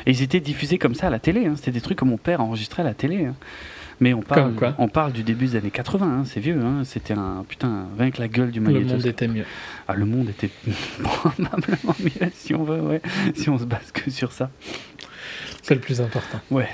[0.05, 1.47] Et ils étaient diffusés comme ça à la télé.
[1.47, 1.53] Hein.
[1.55, 3.25] C'était des trucs que mon père enregistrait à la télé.
[3.25, 3.35] Hein.
[3.99, 6.59] Mais on parle, on parle du début des années 80, c'est vieux.
[6.83, 8.91] C'était un putain, rien que la gueule du magnétoscope.
[8.91, 9.45] Le monde était mieux.
[9.87, 10.49] Ah, le monde était
[11.03, 13.01] probablement mieux si on veut, ouais,
[13.35, 14.49] si on se base que sur ça.
[15.63, 16.39] C'est le plus important.
[16.51, 16.67] Ouais.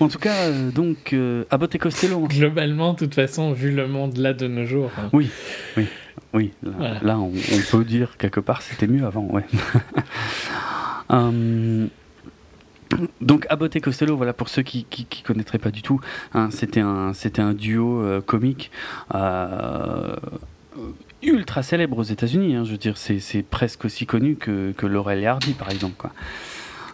[0.00, 2.26] En tout cas, euh, donc, euh, Abbott et Costello.
[2.26, 4.90] Globalement, de toute façon, vu le monde là de nos jours.
[4.98, 5.10] hein.
[5.12, 5.28] Oui,
[5.76, 5.86] oui,
[6.32, 6.52] oui.
[6.62, 7.00] Là, Voilà.
[7.02, 9.44] là, on, on peut dire quelque part c'était mieux avant, ouais.
[11.10, 11.88] Hum,
[13.20, 16.00] donc Abbott et Costello, voilà pour ceux qui qui, qui connaîtraient pas du tout,
[16.32, 18.70] hein, c'était un c'était un duo euh, comique
[19.14, 20.16] euh,
[21.22, 22.54] ultra célèbre aux États-Unis.
[22.56, 25.70] hein, je veux dire, c'est c'est presque aussi connu que que Laurel et Hardy par
[25.70, 26.10] exemple, quoi.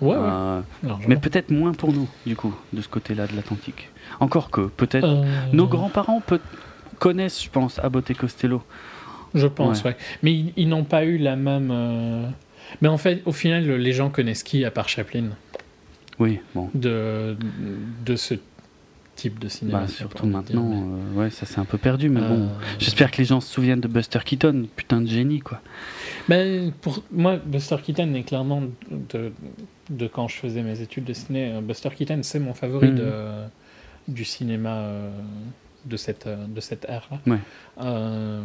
[0.01, 0.17] Ouais.
[0.19, 0.61] Euh,
[1.09, 3.89] mais peut-être moins pour nous, du coup, de ce côté-là de l'Atlantique.
[4.21, 5.05] Encore que, peut-être.
[5.07, 6.41] Euh, Nos grands-parents peut-
[6.99, 8.63] connaissent, je pense, Abbott et Costello.
[9.35, 9.97] Je pense, ouais.
[10.23, 11.71] Mais ils, ils n'ont pas eu la même.
[11.73, 12.27] euh,
[12.81, 15.25] Mais en fait, au final, les gens connaissent qui à part Chaplin?
[16.19, 16.69] Oui, bon.
[16.75, 17.37] de,
[18.05, 18.35] de ce
[19.21, 20.77] type de cinéma Bah, surtout dire, maintenant, mais-
[21.21, 22.45] euh, ouais, ça s'est un peu perdu, mais bon.
[22.45, 22.49] Euh,
[22.79, 25.61] J'espère que les gens se souviennent de Buster Keaton, putain de génie, quoi.
[26.29, 29.33] Ben, pour moi, Buster Keaton est clairement de,
[29.91, 31.53] de quand je faisais mes études de ciné.
[31.53, 32.97] euh, Buster Keaton, c'est mon favori Mhm.
[32.99, 33.13] de,
[34.09, 34.89] du cinéma
[35.85, 37.19] de cette, de cette ère-là.
[37.27, 37.39] Ouais.
[37.83, 38.43] Euh,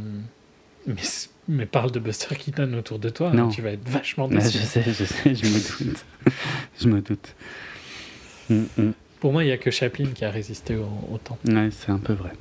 [1.48, 3.46] mais, parle de Buster Keaton autour de toi, Non.
[3.46, 4.58] hein, tu vas être vachement Ouais, déçu.
[4.60, 6.06] je sais, je sais, je me doute.
[6.80, 7.36] je me doute.
[8.50, 8.92] Mm, mm.
[9.20, 11.38] Pour moi, il n'y a que Chaplin qui a résisté au, au temps.
[11.48, 12.32] Ouais, c'est un peu vrai.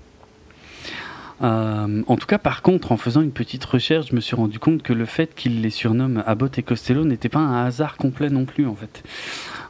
[1.42, 4.58] Euh, en tout cas, par contre, en faisant une petite recherche, je me suis rendu
[4.58, 8.30] compte que le fait qu'ils les surnomment Abbott et Costello n'était pas un hasard complet
[8.30, 9.02] non plus, en fait.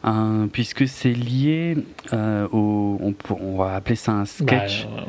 [0.04, 1.76] Euh, puisque c'est lié
[2.12, 3.00] euh, au.
[3.30, 4.86] On va appeler ça un sketch.
[4.86, 5.06] Bah,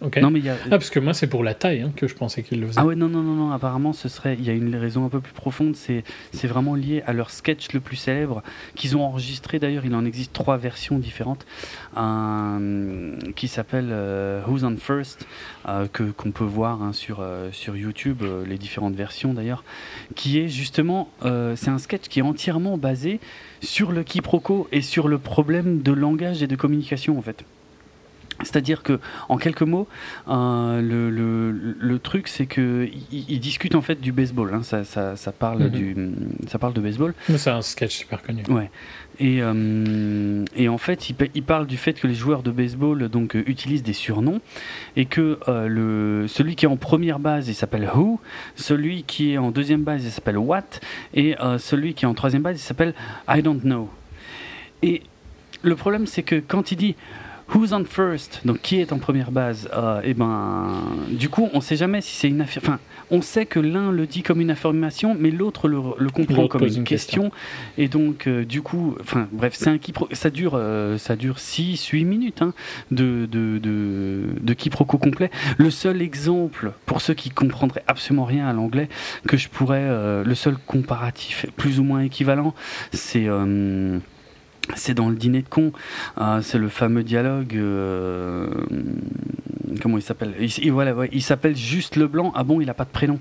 [0.00, 0.56] non, mais il y a.
[0.66, 2.80] Ah, parce que moi, c'est pour la taille hein, que je pensais qu'il le faisait.
[2.80, 5.08] Ah ouais, non, non, non, non, apparemment, ce serait, il y a une raison un
[5.08, 8.42] peu plus profonde, c'est, c'est vraiment lié à leur sketch le plus célèbre,
[8.74, 11.46] qu'ils ont enregistré d'ailleurs, il en existe trois versions différentes,
[11.96, 12.60] un,
[13.36, 15.26] qui s'appelle euh, Who's on First,
[15.68, 19.64] euh, que, qu'on peut voir hein, sur, euh, sur YouTube, les différentes versions d'ailleurs,
[20.14, 23.20] qui est justement, c'est un sketch qui est entièrement basé
[23.60, 27.44] sur le quiproquo et sur le problème de langage et de communication en fait.
[28.42, 28.98] C'est-à-dire que,
[29.28, 29.86] en quelques mots,
[30.28, 34.54] euh, le, le, le truc, c'est que ils ils discutent en fait du baseball.
[34.54, 34.62] hein.
[34.62, 35.68] Ça, ça, ça parle Mhm.
[35.70, 35.96] du,
[36.48, 37.14] ça parle de baseball.
[37.36, 38.42] C'est un sketch super connu.
[38.48, 38.70] Ouais.
[39.18, 43.08] Et, euh, et en fait, il, il parle du fait que les joueurs de baseball
[43.10, 44.40] donc euh, utilisent des surnoms
[44.96, 48.20] et que euh, le celui qui est en première base, il s'appelle Who,
[48.56, 50.62] celui qui est en deuxième base, il s'appelle What,
[51.12, 52.94] et celui qui est en troisième base, il s'appelle
[53.28, 53.90] I don't know.
[54.82, 55.02] Et
[55.62, 56.96] le problème, c'est que quand il dit
[57.54, 58.40] Who's on first?
[58.44, 59.68] Donc qui est en première base?
[59.74, 60.68] Euh, Et ben,
[61.10, 62.62] du coup, on sait jamais si c'est une affaire.
[62.64, 62.78] Enfin,
[63.10, 66.62] on sait que l'un le dit comme une affirmation, mais l'autre le, le comprend comme
[66.64, 67.32] une une question.
[67.76, 70.14] Et donc, euh, du coup, enfin, bref, c'est un quiproquo.
[70.14, 72.54] Ça dure, euh, ça dure 6 8 minutes hein,
[72.92, 75.30] de, de, de, de quiproquo complet.
[75.58, 78.88] Le seul exemple pour ceux qui comprendraient absolument rien à l'anglais
[79.26, 82.54] que je pourrais, euh, le seul comparatif plus ou moins équivalent,
[82.92, 83.26] c'est
[84.76, 85.72] c'est dans le dîner de con.
[86.18, 87.56] Euh, c'est le fameux dialogue.
[87.56, 88.48] euh,
[89.82, 90.34] comment il s'appelle?
[90.40, 92.32] Il, il- voilà, ouais, il s'appelle juste Leblanc.
[92.34, 93.18] Ah bon, il a pas de prénom.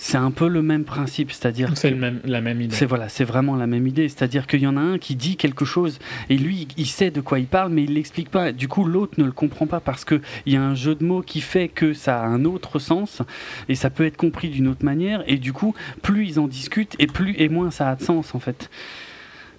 [0.00, 1.72] C'est un peu le même principe, c'est-à-dire.
[1.76, 2.72] C'est la même idée.
[2.74, 4.08] c'est voilà, c'est vraiment la même idée.
[4.08, 5.98] C'est-à-dire qu'il y en a un qui dit quelque chose
[6.30, 8.52] et lui, il sait de quoi il parle, mais il l'explique pas.
[8.52, 11.02] Du coup, l'autre ne le comprend pas parce que il y a un jeu de
[11.04, 13.22] mots qui fait que ça a un autre sens
[13.68, 15.24] et ça peut être compris d'une autre manière.
[15.26, 18.36] Et du coup, plus ils en discutent et plus et moins ça a de sens
[18.36, 18.70] en fait.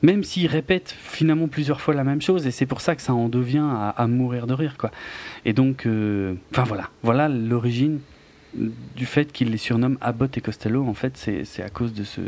[0.01, 3.13] Même s'ils répètent finalement plusieurs fois la même chose, et c'est pour ça que ça
[3.13, 4.91] en devient à, mourir de rire, quoi.
[5.45, 7.99] Et donc, euh, enfin voilà, voilà l'origine
[8.53, 10.85] du fait qu'ils les surnomment Abbott et Costello.
[10.88, 12.21] En fait, c'est à cause de ce,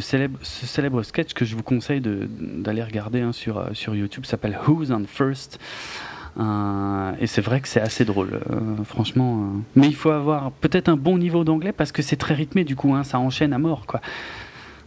[0.00, 4.24] célèbre, sketch que je vous conseille d'aller regarder hein, sur, euh, sur YouTube.
[4.26, 5.58] S'appelle Who's on First.
[6.38, 8.40] Euh, et c'est vrai que c'est assez drôle,
[8.84, 9.52] franchement.
[9.76, 12.76] Mais il faut avoir peut-être un bon niveau d'anglais parce que c'est très rythmé du
[12.76, 14.00] coup, hein, ça enchaîne à mort quoi.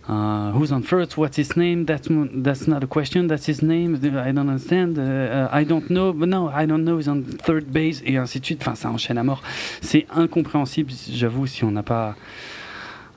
[0.08, 1.18] Uh, who's on first?
[1.18, 1.86] What's his name?
[1.86, 2.08] That's
[2.44, 3.28] that's not a question.
[3.28, 3.96] That's his name.
[3.96, 5.00] I don't understand?
[5.00, 6.14] Uh, uh, I don't know.
[6.14, 6.98] But no, I don't know.
[7.00, 8.62] He's on third base et ainsi de suite.
[8.62, 9.42] Enfin, ça enchaîne à mort.
[9.82, 12.16] C'est incompréhensible, j'avoue, si on n'a pas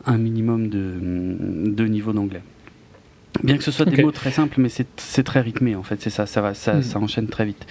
[0.07, 0.95] un minimum de,
[1.71, 2.43] de niveau d'anglais.
[3.45, 3.95] Bien que ce soit Ok.
[3.95, 6.01] des mots très simples, mais c'est c'est très rythmé en fait.
[6.01, 6.25] C'est ça.
[6.25, 6.55] Ça va.
[6.55, 6.83] Ça, Hmm.
[6.83, 7.67] ça enchaîne très vite.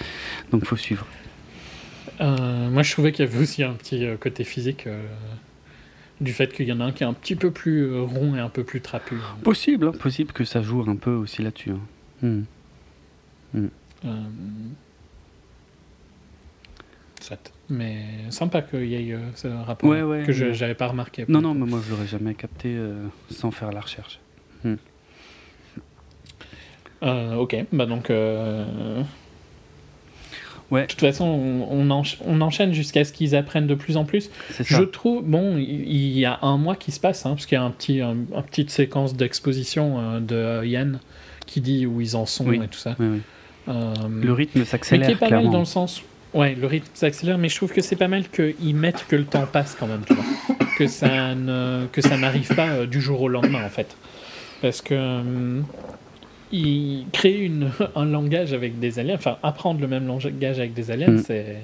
[0.52, 1.04] Donc, faut suivre.
[2.20, 5.02] Euh, moi, je trouvais qu'il y avait aussi un petit euh, côté physique euh,
[6.20, 8.34] du fait qu'il y en a un qui est un petit peu plus euh, rond
[8.34, 9.16] et un peu plus trapu.
[9.44, 11.70] Possible, hein, possible que ça joue un peu aussi là-dessus.
[12.22, 12.42] hein.
[13.54, 13.66] Hmm.
[14.04, 14.10] Euh,
[17.20, 17.52] soit.
[17.68, 20.54] Mais sympa qu'il y ait euh, ce rapport Ouais, ouais, que je ouais.
[20.54, 21.24] j'avais pas remarqué.
[21.28, 24.20] Non, non, mais moi je l'aurais jamais capté euh, sans faire la recherche.
[27.04, 28.10] Euh, ok, bah donc.
[30.70, 30.82] Ouais.
[30.82, 34.04] De toute façon, on, on encha- on enchaîne jusqu'à ce qu'ils apprennent de plus en
[34.04, 34.28] plus.
[34.60, 37.60] Je trouve, bon, il y a un mois qui se passe, hein, parce qu'il y
[37.60, 41.00] a un petit, un, un petite séquence d'exposition euh, de euh, Yann
[41.46, 42.96] qui dit où ils en sont et tout ça.
[43.68, 45.08] Euh, le rythme s'accélère.
[45.08, 46.02] Mais qui est pas mal dans le sens.
[46.34, 49.24] Ouais, le rythme s'accélère, mais je trouve que c'est pas mal qu'ils mettent que le
[49.24, 50.24] temps passe quand même, tu vois.
[50.76, 53.96] Que ça ne, que ça n'arrive pas euh, du jour au lendemain, en fait.
[54.60, 55.62] Parce que.
[56.52, 60.74] Euh, ils créent une, un langage avec des aliens, enfin, apprendre le même langage avec
[60.74, 61.22] des aliens, mm.
[61.26, 61.56] c'est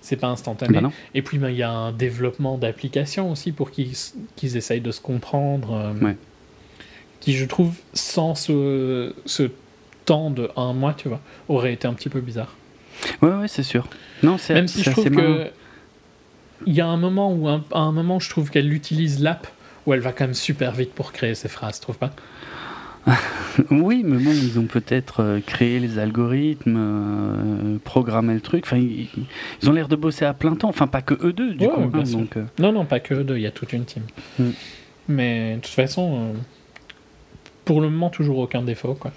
[0.00, 0.80] c'est pas instantané.
[0.80, 3.92] Bah et puis ben, il y a un développement d'applications aussi pour qu'ils
[4.36, 5.92] qu'ils essayent de se comprendre.
[6.00, 6.16] ouais.
[7.20, 9.50] Qui, je trouve, sans ce, ce
[10.04, 12.54] temps de un mois, tu vois, aurait été un petit peu bizarre.
[13.22, 13.88] Ouais, ouais, c'est sûr.
[14.22, 15.50] Non, c'est Même si je trouve que.
[16.66, 19.46] Il y a un moment où, un, à un moment, je trouve qu'elle utilise l'app
[19.86, 22.10] où elle va quand même super vite pour créer ses phrases, tu trouves pas?
[23.70, 28.64] oui, mais bon, ils ont peut-être euh, créé les algorithmes, euh, programmé le truc.
[28.66, 29.08] Enfin, ils,
[29.68, 30.68] ont l'air de bosser à plein temps.
[30.68, 31.80] Enfin, pas que eux deux, du coup.
[31.80, 32.44] Hein, donc, euh.
[32.58, 33.36] Non, non, pas que eux deux.
[33.36, 34.02] Il y a toute une team.
[34.38, 34.50] Mm.
[35.08, 36.34] Mais de toute façon,
[37.64, 39.12] pour le moment, toujours aucun défaut, quoi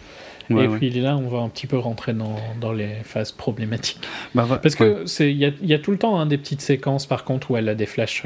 [0.49, 4.01] et puis là, on va un petit peu rentrer dans, dans les phases problématiques.
[4.35, 7.05] Bah, Parce que il y, a, y, a, tout le temps hein, des petites séquences,
[7.05, 8.26] par contre, où elle a des flashs.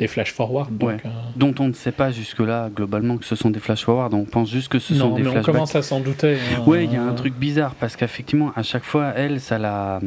[0.00, 0.76] Des flash forward.
[0.76, 4.12] Donc, euh, Dont on ne sait pas jusque-là, globalement, que ce sont des flash forward.
[4.14, 6.38] On pense juste que ce sont des mais on commence à s'en douter.
[6.56, 6.62] Hein.
[6.66, 10.00] Ouais, il y a un truc bizarre, parce qu'effectivement, à chaque fois, elle, ça la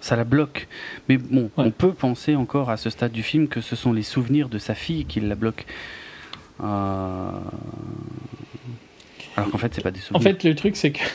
[0.00, 0.66] ça la bloque.
[1.08, 4.02] Mais bon, on peut penser encore à ce stade du film que ce sont les
[4.02, 5.64] souvenirs de sa fille qui la bloquent.
[6.62, 7.30] Euh...
[9.36, 10.20] Alors qu'en fait, c'est pas des souvenirs.
[10.20, 11.00] En fait, le truc, c'est que.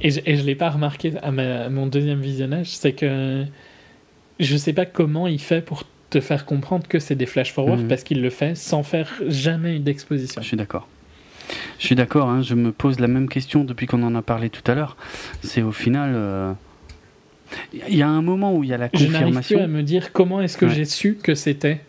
[0.00, 3.44] Et je, ne l'ai pas remarqué à, mon deuxième visionnage, c'est que
[4.38, 7.80] je sais pas comment il fait pour te faire comprendre que c'est des flash forward
[7.82, 7.88] mhm.
[7.88, 10.40] parce qu'il le fait sans faire jamais d'exposition.
[10.40, 10.88] Je suis d'accord.
[11.78, 14.50] Je suis d'accord, hein, je me pose la même question depuis qu'on en a parlé
[14.50, 14.96] tout à l'heure.
[15.42, 16.12] C'est au final.
[16.14, 16.52] Euh,
[17.88, 19.18] il y a un moment où il y a la confirmation.
[19.18, 21.80] Je n'arrive plus à me dire comment est-ce que j'ai su que c'était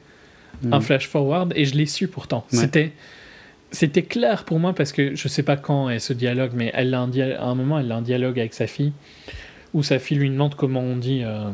[0.71, 0.81] un mhm.
[0.81, 2.45] flash forward et je l'ai su pourtant.
[2.49, 2.93] C'était
[3.71, 6.93] c'était clair pour moi parce que je sais pas quand elle ce dialogue, mais elle
[6.93, 8.93] a un à un moment, elle a un dialogue avec sa fille
[9.73, 11.21] où sa fille lui demande comment on dit.
[11.23, 11.51] Euh,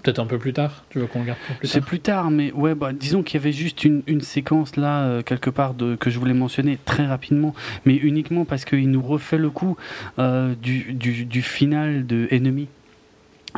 [0.00, 0.84] peut-être un peu plus tard.
[0.90, 3.52] Tu veux qu'on regarde plus C'est plus tard, mais ouais, bah, disons qu'il y avait
[3.52, 7.54] juste une, une séquence là, euh, quelque part, de, que je voulais mentionner très rapidement,
[7.84, 9.76] mais uniquement parce qu'il nous refait le coup
[10.18, 12.68] euh, du, du, du, final de Enemy.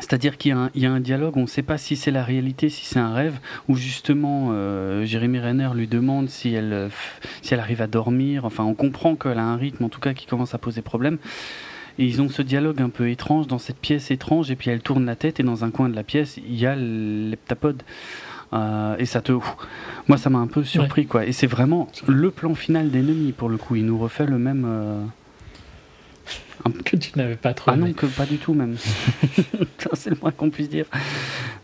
[0.01, 2.85] C'est-à-dire qu'il y, a un dialogue, on ne sait pas si c'est la réalité, si
[2.85, 3.39] c'est un rêve,
[3.69, 6.91] où justement euh, Jérémy Renner lui demande si elle,
[7.43, 8.45] si elle arrive à dormir.
[8.45, 11.19] Enfin, on comprend qu'elle a un rythme, en tout cas, qui commence à poser problème.
[11.99, 14.81] Et ils ont ce dialogue un peu étrange dans cette pièce étrange, et puis elle
[14.81, 17.83] tourne la tête, et dans un coin de la pièce, il y a l'heptapode.
[18.53, 19.33] Euh, et ça te.
[20.07, 21.25] Moi, ça m'a un peu surpris, quoi.
[21.25, 23.77] Et c'est vraiment le plan final d'Ennemi, pour le coup.
[23.77, 24.65] Il nous refait le même.
[24.67, 25.05] Euh,
[26.85, 27.73] que tu n'avais pas trop.
[27.73, 28.77] Ah non, que pas du tout même.
[29.95, 30.87] c'est le moins qu'on puisse dire.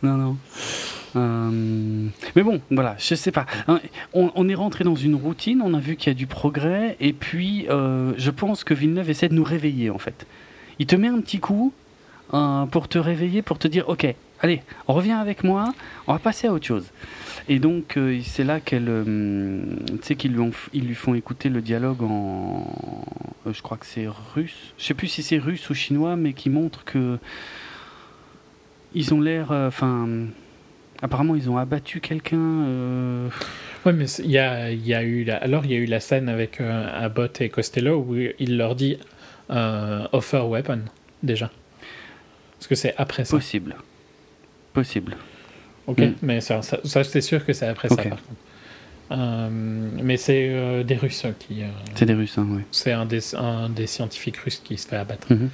[0.03, 0.37] Non, non.
[1.17, 3.47] Euh, mais bon, voilà, je sais pas.
[3.69, 3.81] Hein,
[4.13, 7.13] on, est rentré dans une routine, on a vu qu'il y a du progrès, et
[7.13, 10.27] puis euh, je pense que Villeneuve essaie de nous réveiller en fait.
[10.79, 11.73] Il te met un petit coup
[12.35, 15.75] euh, pour te réveiller, pour te dire ok, allez, reviens avec moi,
[16.07, 16.87] on va passer à autre chose.
[17.49, 19.05] Et donc, c'est là qu'elle,
[20.17, 22.65] qu'ils lui, ils lui font écouter le dialogue en,
[23.51, 24.73] je crois que c'est russe.
[24.79, 27.19] Je sais plus si c'est russe ou chinois, mais qui montre que
[28.95, 30.07] ils ont l'air, enfin,
[31.03, 33.29] apparemment, ils ont abattu quelqu'un.
[33.87, 36.01] Oui, mais il y a, y a, eu la, alors il y a eu la
[36.01, 38.99] scène avec Abbott et Costello où il leur dit
[39.49, 40.81] offer weapon
[41.23, 41.51] déjà.
[42.59, 43.37] Parce que c'est après ça.
[43.37, 43.77] Possible.
[44.75, 45.17] Possible.
[45.87, 46.15] Ok, mm.
[46.23, 48.23] mais ça, ça, c'est sûr que c'est après ça, par contre.
[49.13, 51.63] Euh, mais c'est euh, des Russes qui.
[51.63, 52.63] Euh, c'est des Russes, hein, oui.
[52.71, 55.33] C'est un des, un des scientifiques russes qui se fait abattre.
[55.33, 55.49] Mm-hmm.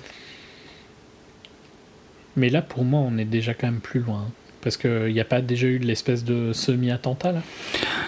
[2.36, 4.27] Mais là, pour moi, on est déjà quand même plus loin.
[4.61, 7.43] Parce qu'il n'y a pas déjà eu l'espèce de semi-attentat là?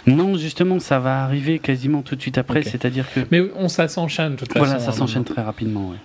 [0.06, 2.62] Non, justement, ça va arriver quasiment tout de suite après.
[2.62, 3.20] C'est-à-dire que.
[3.30, 4.64] Mais on, ça s'enchaîne, de toute façon.
[4.64, 5.96] Voilà, ça s'enchaîne très rapidement, oui.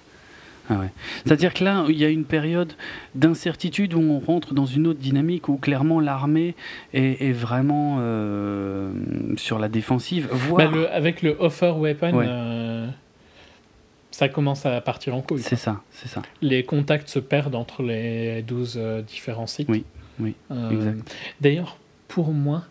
[0.70, 0.76] Ah
[1.26, 2.74] C'est-à-dire que là, il y a une période
[3.16, 6.56] d'incertitude où on rentre dans une autre dynamique où clairement l'armée
[6.94, 8.94] est, vraiment euh,
[9.36, 10.30] sur la défensive.
[10.56, 12.88] Bah, avec le offer weapon, euh,
[14.12, 15.42] ça commence à partir en couille.
[15.42, 16.22] C'est ça, c'est ça.
[16.42, 19.68] Les contacts se perdent entre les 12 euh, différents sites.
[19.68, 19.84] Oui,
[20.20, 20.36] oui,
[20.72, 21.16] exact.
[21.42, 21.78] D'ailleurs,
[22.08, 22.66] pour moi,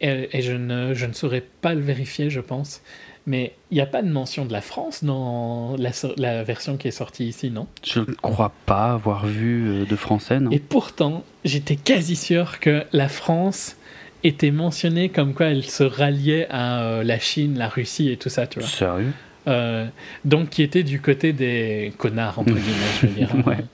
[0.00, 2.82] et, je, ne, je ne saurais pas le vérifier, je pense,
[3.26, 6.92] mais il n'y a pas de mention de la France dans la, version qui est
[6.92, 7.66] sortie ici, non?
[7.84, 12.60] Je ne crois pas avoir vu euh, de français, non Et pourtant, j'étais quasi sûr
[12.60, 13.76] que la France
[14.22, 18.28] était mentionnée comme quoi elle se ralliait à euh, la Chine, la Russie et tout
[18.28, 18.68] ça, tu vois.
[18.68, 19.12] Sérieux?
[19.48, 19.86] Euh,
[20.24, 23.34] Donc qui était du côté des connards, entre guillemets, je veux dire.
[23.46, 23.64] ouais.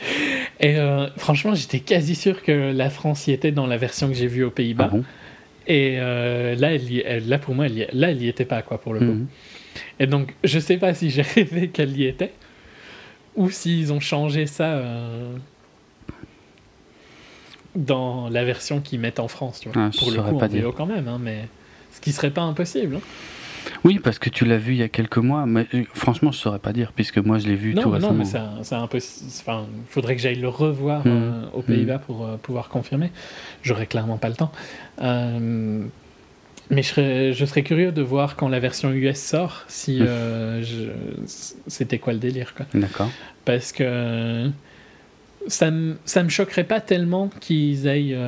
[0.60, 0.76] Et
[1.16, 4.42] franchement, j'étais quasi sûr que la France y était dans la version que j'ai vue
[4.44, 4.88] aux Pays-Bas.
[4.90, 5.04] Ah bon?
[5.68, 8.94] Et euh, là, elle, là, pour moi, elle là, elle y était pas, quoi, pour
[8.94, 9.04] le coup.
[9.06, 9.26] Mhm.
[10.00, 12.32] Et donc, je sais pas si j'ai rêvé qu'elle y était,
[13.36, 15.36] ou s'ils ont changé ça euh,
[17.76, 19.82] dans la version qu'ils mettent en France, tu vois.
[19.86, 20.72] Ah, Pour le coup, pas en dire.
[20.76, 21.46] quand même, hein, mais
[21.92, 22.96] ce qui serait pas impossible.
[22.96, 23.00] hein.
[23.84, 26.38] Oui, parce que tu l'as vu il y a quelques mois, mais euh, franchement, je
[26.38, 28.14] saurais pas dire, puisque moi, je l'ai vu tout Non, non, récemment.
[28.14, 28.24] mais
[28.62, 28.82] c'est un-.
[28.82, 31.12] Enfin, il faudrait que j'aille le revoir Mhm.
[31.12, 33.10] euh, aux Pays-Bas pour euh, pouvoir confirmer.
[33.62, 34.52] J'aurais clairement pas le temps.
[36.70, 40.90] Mais je serais, je serais curieux de voir quand la version US sort, si je-
[41.66, 42.66] c'était quoi le délire, quoi.
[42.74, 43.10] D'accord.
[43.46, 44.50] Parce que
[45.46, 48.18] ça me, ça me choquerait pas tellement qu'ils aillent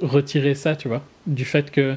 [0.00, 1.02] retirer ça, tu vois.
[1.26, 1.96] Du fait que.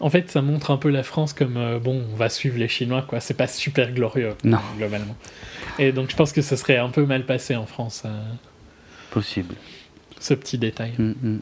[0.00, 2.68] En fait, ça montre un peu la France comme euh, bon, on va suivre les
[2.68, 3.20] Chinois, quoi.
[3.20, 4.58] C'est pas super glorieux, Non.
[4.76, 5.16] globalement.
[5.78, 8.22] Et donc, je pense que ce serait un peu mal passé en France, euh,
[9.10, 9.54] Possible.
[10.20, 10.92] ce petit détail.
[10.98, 11.38] Mm, mm.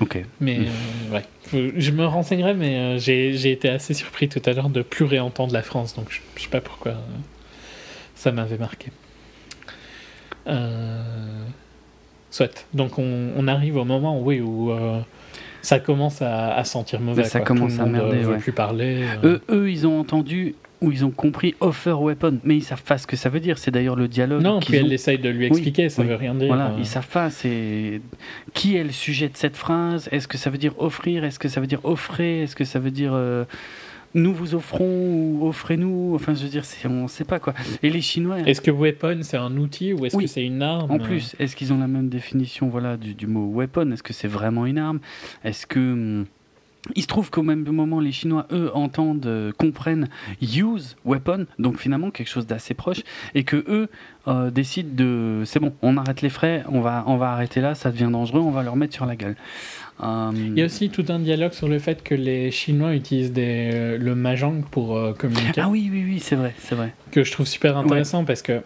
[0.00, 0.24] Ok.
[0.40, 0.66] Mais Mm.
[0.66, 5.04] euh, ouais, je me renseignerai, mais j'ai été assez surpris tout à l'heure de plus
[5.04, 6.94] réentendre la France, donc je, je sais pas pourquoi
[8.14, 8.90] ça m'avait marqué.
[12.30, 12.66] Soit.
[12.72, 14.72] Donc on, on arrive au moment oui, où
[15.62, 17.24] ça commence à, à sentir mauvais.
[17.24, 17.46] Ça quoi.
[17.46, 18.38] commence Tout le à monde, euh, merder, veut ouais.
[18.38, 19.04] plus parler.
[19.24, 19.38] euh.
[19.38, 22.98] Eux, eux, ils ont entendu ou ils ont compris offer weapon, mais ils savent pas
[22.98, 23.56] ce que ça veut dire.
[23.56, 24.42] C'est d'ailleurs le dialogue.
[24.42, 26.08] non, puis ont- elle essaye de lui expliquer, ça oui.
[26.08, 26.48] veut rien dire.
[26.48, 26.76] Voilà, euh.
[26.78, 27.30] ils savent pas.
[27.30, 28.00] C'est
[28.52, 30.08] qui est le sujet de cette phrase?
[30.10, 31.24] Est-ce que ça veut dire offrir?
[31.24, 33.44] Est-ce que ça veut dire offrir Est-ce que ça veut dire euh,
[34.14, 34.84] nous vous offrons
[35.40, 36.12] ou offrez-nous.
[36.14, 37.54] Enfin, je veux dire, on sait pas quoi.
[37.82, 40.24] Et les Chinois, Est-ce que weapon c'est un outil ou est-ce Oui.
[40.24, 40.90] que c'est une arme?
[40.90, 43.90] En plus, est-ce qu'ils ont la même définition, voilà, du, du mot weapon?
[43.92, 45.00] Est-ce que c'est vraiment une arme?
[45.44, 46.26] Est-ce que hum,
[46.96, 50.08] il se trouve qu'au même moment, les Chinois, eux, entendent, euh, comprennent
[50.42, 53.02] use weapon, donc finalement quelque chose d'assez proche,
[53.36, 53.88] et que eux
[54.28, 57.74] euh, décident de, c'est bon, on arrête les frais, on va, on va arrêter là,
[57.74, 59.36] ça devient dangereux, on va leur mettre sur la gueule.
[60.02, 63.32] Euh, Il y a aussi tout un dialogue sur le fait que les Chinois utilisent
[63.32, 66.92] des, euh, le mahjong pour euh, communiquer, ah oui, oui, oui, c'est vrai, c'est vrai.
[67.10, 68.62] que je trouve super intéressant parce que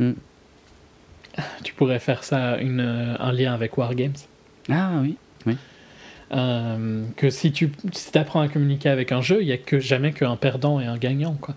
[0.00, 0.10] Mm.
[1.62, 4.12] tu pourrais faire ça une, un lien avec Wargames.
[4.70, 5.16] Ah oui,
[6.32, 9.78] Euh, que si tu si apprends à communiquer avec un jeu, il n'y a que
[9.78, 11.34] jamais qu'un perdant et un gagnant.
[11.40, 11.54] Quoi.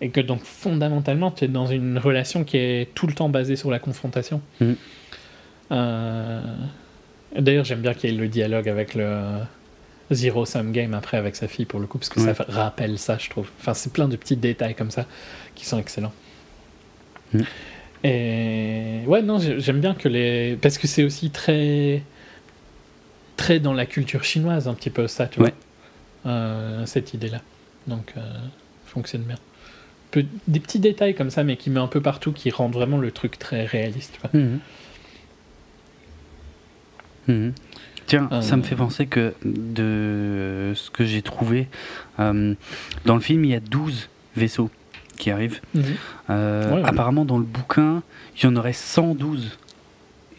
[0.00, 3.56] Et que donc fondamentalement, tu es dans une relation qui est tout le temps basée
[3.56, 4.40] sur la confrontation.
[4.60, 4.72] Mm.
[5.72, 6.42] Euh,
[7.38, 9.22] D'ailleurs, j'aime bien qu'il y ait le dialogue avec le
[10.10, 12.32] Zero Sum Game après avec sa fille pour le coup, parce que Ouais.
[12.34, 13.48] ça rappelle ça, je trouve.
[13.60, 15.06] Enfin, c'est plein de petits détails comme ça
[15.54, 16.12] qui sont excellents.
[17.34, 17.40] Mm.
[18.04, 20.56] Et ouais, non, j'ai- j'aime bien que les.
[20.60, 22.02] Parce que c'est aussi très.
[23.36, 25.52] très dans la culture chinoise, un petit peu ça, tu Ouais.
[26.24, 26.32] vois.
[26.32, 27.40] Euh, cette idée-là.
[27.86, 28.20] Donc, euh,
[28.86, 29.36] fonctionne bien.
[30.10, 32.98] Peu- des petits détails comme ça, mais qui met un peu partout, qui rendent vraiment
[32.98, 34.40] le truc très réaliste, tu vois.
[34.40, 34.58] Mhm.
[37.28, 37.52] Mhm.
[38.06, 38.40] Tiens, Euh.
[38.40, 41.66] ça me fait penser que de ce que j'ai trouvé,
[42.20, 42.54] euh,
[43.04, 44.70] dans le film, il y a 12 vaisseaux
[45.18, 45.60] qui arrivent.
[45.74, 45.82] Mhm.
[46.30, 46.88] Euh, Ouais, ouais.
[46.88, 48.02] Apparemment, dans le bouquin,
[48.36, 49.58] il y en aurait 112,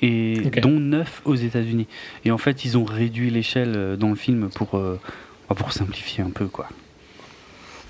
[0.01, 1.87] et dont 9 aux États-Unis.
[2.23, 4.97] Et en fait, ils ont réduit l'échelle dans le film pour, euh,
[5.49, 6.45] pour simplifier un peu.
[6.47, 6.69] quoi.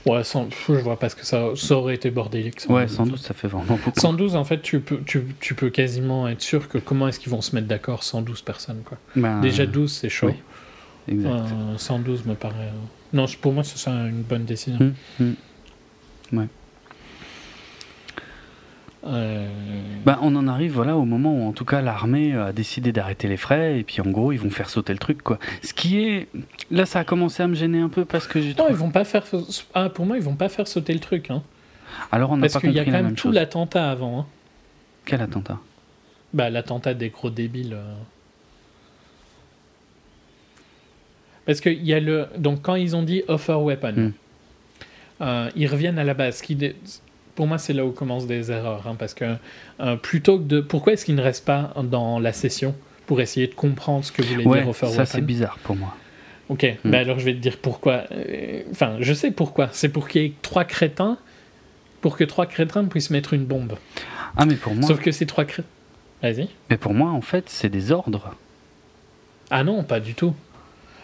[0.08, 2.60] Ouais, sans, je vois pas ce que ça, ça aurait été bordélique.
[2.62, 2.96] sans Ouais, doute.
[2.96, 4.00] 112, ça fait vraiment beaucoup.
[4.00, 7.32] 112, en fait, tu peux, tu, tu peux quasiment être sûr que comment est-ce qu'ils
[7.32, 8.98] vont se mettre d'accord 112 personnes, quoi.
[9.16, 10.28] Ben, Déjà 12, c'est chaud.
[10.28, 10.34] oui,
[11.14, 11.30] exact.
[11.32, 12.56] Euh, 112 me paraît.
[12.56, 12.72] euh,
[13.14, 14.80] Non, pour moi, c'est ça une bonne décision.
[14.80, 15.36] Hum, hum.
[16.34, 16.48] Ouais.
[19.08, 19.48] Euh,
[20.06, 23.28] Bah, on en arrive voilà au moment où en tout cas l'armée a décidé d'arrêter
[23.28, 25.40] les frais et puis en gros ils vont faire sauter le truc quoi.
[25.64, 26.28] Ce qui est
[26.72, 28.72] là ça a commencé à me gêner un peu parce que j'ai Non, trouvé...
[28.74, 29.24] ils vont pas faire.
[29.74, 31.32] Ah, pour moi, ils vont pas faire sauter le truc.
[31.32, 31.42] Hein.
[32.12, 34.20] Alors on n'a Parce pas qu'il y a compris quand même tout l'attentat avant.
[34.20, 34.26] Hein.
[35.06, 35.58] Quel attentat?
[36.34, 37.74] Bah, l'attentat des gros débiles.
[37.74, 37.94] euh.
[41.46, 42.28] Parce qu'il y a le.
[42.38, 44.12] Donc, quand ils ont dit offer weapon, Hmm.
[45.22, 46.42] euh, ils reviennent à la base.
[46.42, 46.76] Qui dé-
[47.38, 48.86] Pour moi, c'est là où commencent des erreurs.
[48.88, 49.36] hein, parce que
[49.80, 50.60] euh, plutôt que de.
[50.60, 54.22] Pourquoi est-ce qu'ils ne restent pas dans la session pour essayer de comprendre ce que
[54.24, 55.96] voulait Ouais, dire offer ça c'est bizarre pour moi.
[56.50, 56.90] Ok, Hmm.
[56.92, 58.06] bah alors je vais te dire pourquoi.
[58.12, 59.70] Euh, Enfin, je sais pourquoi.
[59.72, 61.18] C'est pour qu'il y ait trois crétins.
[62.02, 63.78] Pour que trois crétins puissent mettre une bombe.
[64.36, 65.68] Ah mais pour moi Sauf que ces trois crétins.
[66.24, 66.50] Vas-y.
[66.72, 68.34] mais pour moi en fait c'est des ordres.
[69.52, 70.34] Ah non, pas du tout.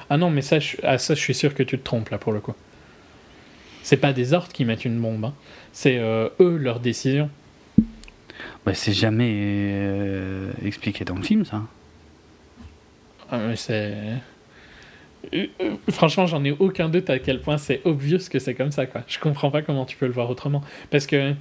[0.10, 2.18] Ah non, mais ça, je, ah, ça, je suis sûr que tu te trompes là
[2.18, 2.54] pour le coup.
[3.84, 5.26] C'est pas des ordres qui mettent une bombe.
[5.26, 5.34] hein.
[5.74, 7.30] C'est euh, eux leur décision.
[8.66, 11.64] Bah, c'est jamais euh, expliqué dans le film ça.
[13.32, 13.94] Ah, c'est.
[15.34, 15.48] Euh,
[15.90, 19.02] Franchement, j'en ai aucun doute à quel point c'est obvious que c'est comme ça, quoi.
[19.08, 20.62] Je comprends pas comment tu peux le voir autrement.
[20.92, 21.34] Parce que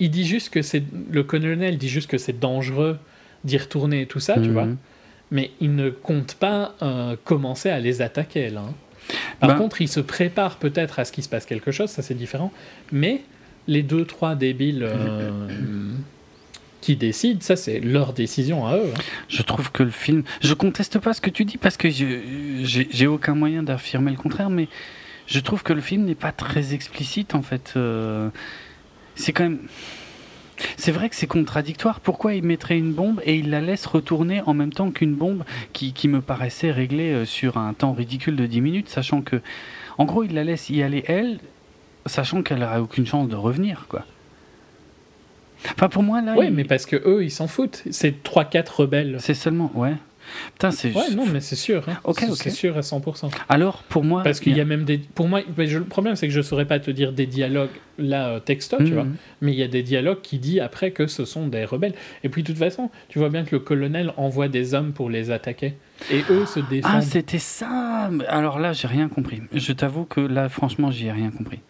[0.00, 0.82] il dit juste que c'est.
[1.10, 2.98] Le colonel dit juste que c'est dangereux
[3.44, 4.52] d'y retourner et tout ça, tu Mhm.
[4.52, 4.66] vois.
[5.30, 8.60] Mais il ne compte pas euh, commencer à les attaquer, là.
[8.68, 8.74] hein.
[9.38, 12.02] Par Ben- contre, ils se préparent peut-être à ce qu'il se passe quelque chose, ça
[12.02, 12.52] c'est différent.
[12.90, 13.22] Mais
[13.68, 15.30] les deux, trois débiles euh,
[16.80, 18.92] qui décident, ça c'est leur décision à eux.
[18.94, 19.00] hein.
[19.28, 20.22] Je trouve que le film.
[20.40, 24.50] Je conteste pas ce que tu dis parce que j'ai aucun moyen d'affirmer le contraire,
[24.50, 24.68] mais
[25.26, 27.74] je trouve que le film n'est pas très explicite en fait.
[27.76, 28.28] Euh,
[29.16, 29.58] C'est quand même.
[30.78, 32.00] C'est vrai que c'est contradictoire.
[32.00, 35.44] Pourquoi il mettrait une bombe et il la laisse retourner en même temps qu'une bombe
[35.74, 39.42] qui, qui me paraissait réglée euh, sur un temps ridicule de 10 minutes, sachant que.
[39.98, 41.40] En gros, il la laisse y aller elle,
[42.06, 44.04] sachant qu'elle n'aurait aucune chance de revenir, quoi.
[45.74, 46.34] Enfin, pour moi, là.
[46.36, 47.82] Oui, il- mais parce que eux, ils s'en foutent.
[47.90, 49.16] C'est 3-4 rebelles.
[49.20, 49.70] C'est seulement.
[49.74, 49.94] Ouais.
[50.54, 50.92] Putain, c'est.
[50.94, 51.84] Ouais, non, mais c'est sûr.
[51.88, 51.98] hein.
[52.34, 53.30] C'est- sûr à 100%.
[53.48, 54.22] Alors, pour moi.
[54.22, 54.98] Parce qu'il y a même des.
[54.98, 58.40] Pour moi, le problème, c'est que je saurais pas te dire des dialogues là, euh,
[58.40, 58.92] texto, tu Mhm.
[58.94, 59.06] vois.
[59.40, 61.94] Mais il y a des dialogues qui disent après que ce sont des rebelles.
[62.24, 65.10] Et puis, de toute façon, tu vois bien que le colonel envoie des hommes pour
[65.10, 65.74] les attaquer.
[66.10, 67.02] Et eux se Ah, défendent.
[67.02, 69.40] c'était ça Alors là, j'ai rien compris.
[69.52, 71.60] Je t'avoue que là, franchement, j'y ai rien compris.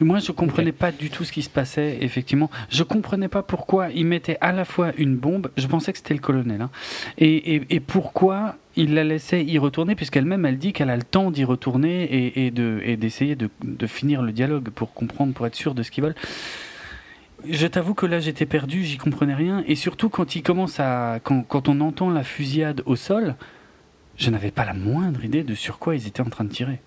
[0.00, 2.50] Moi, je comprenais pas du tout ce qui se passait, effectivement.
[2.70, 6.14] Je comprenais pas pourquoi il mettait à la fois une bombe, je pensais que c'était
[6.14, 6.70] le colonel, hein,
[7.18, 11.02] et, et, et pourquoi il la laissait y retourner, puisqu'elle-même, elle dit qu'elle a le
[11.02, 15.32] temps d'y retourner et, et de- et d'essayer de, de finir le dialogue pour comprendre,
[15.34, 16.14] pour être sûr de ce qu'ils veulent.
[17.48, 21.18] Je t'avoue que là j'étais perdu, j'y comprenais rien, et surtout quand il commence à,
[21.22, 23.36] quand, quand on entend la fusillade au sol,
[24.16, 26.80] je n'avais pas la moindre idée de sur quoi ils étaient en train de tirer.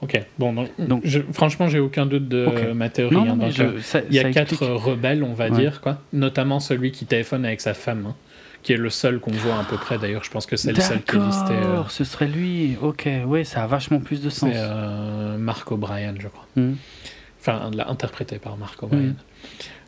[0.00, 3.14] Ok, bon, donc, Donc- je- franchement, j'ai aucun doute de ma théorie.
[3.14, 4.68] Non, hein, donc, je- euh, ça- Il y a quatre explique.
[4.70, 5.50] rebelles, on va Ouais.
[5.52, 6.02] dire, quoi.
[6.12, 8.14] Notamment celui qui téléphone avec sa femme, hein,
[8.64, 9.98] qui est le seul qu'on voit à peu près.
[9.98, 11.52] D'ailleurs, je pense que c'est le seul qui est listé.
[11.52, 12.76] euh, D'accord, ce serait lui.
[12.82, 14.50] Ok, ouais, ça a vachement plus de sens.
[14.52, 16.46] c'est euh, Mark O'Brien, je crois.
[16.56, 16.72] Hmm.
[17.40, 19.02] Enfin, l'a- interprété par Mark O'Brien.
[19.02, 19.14] Mhm.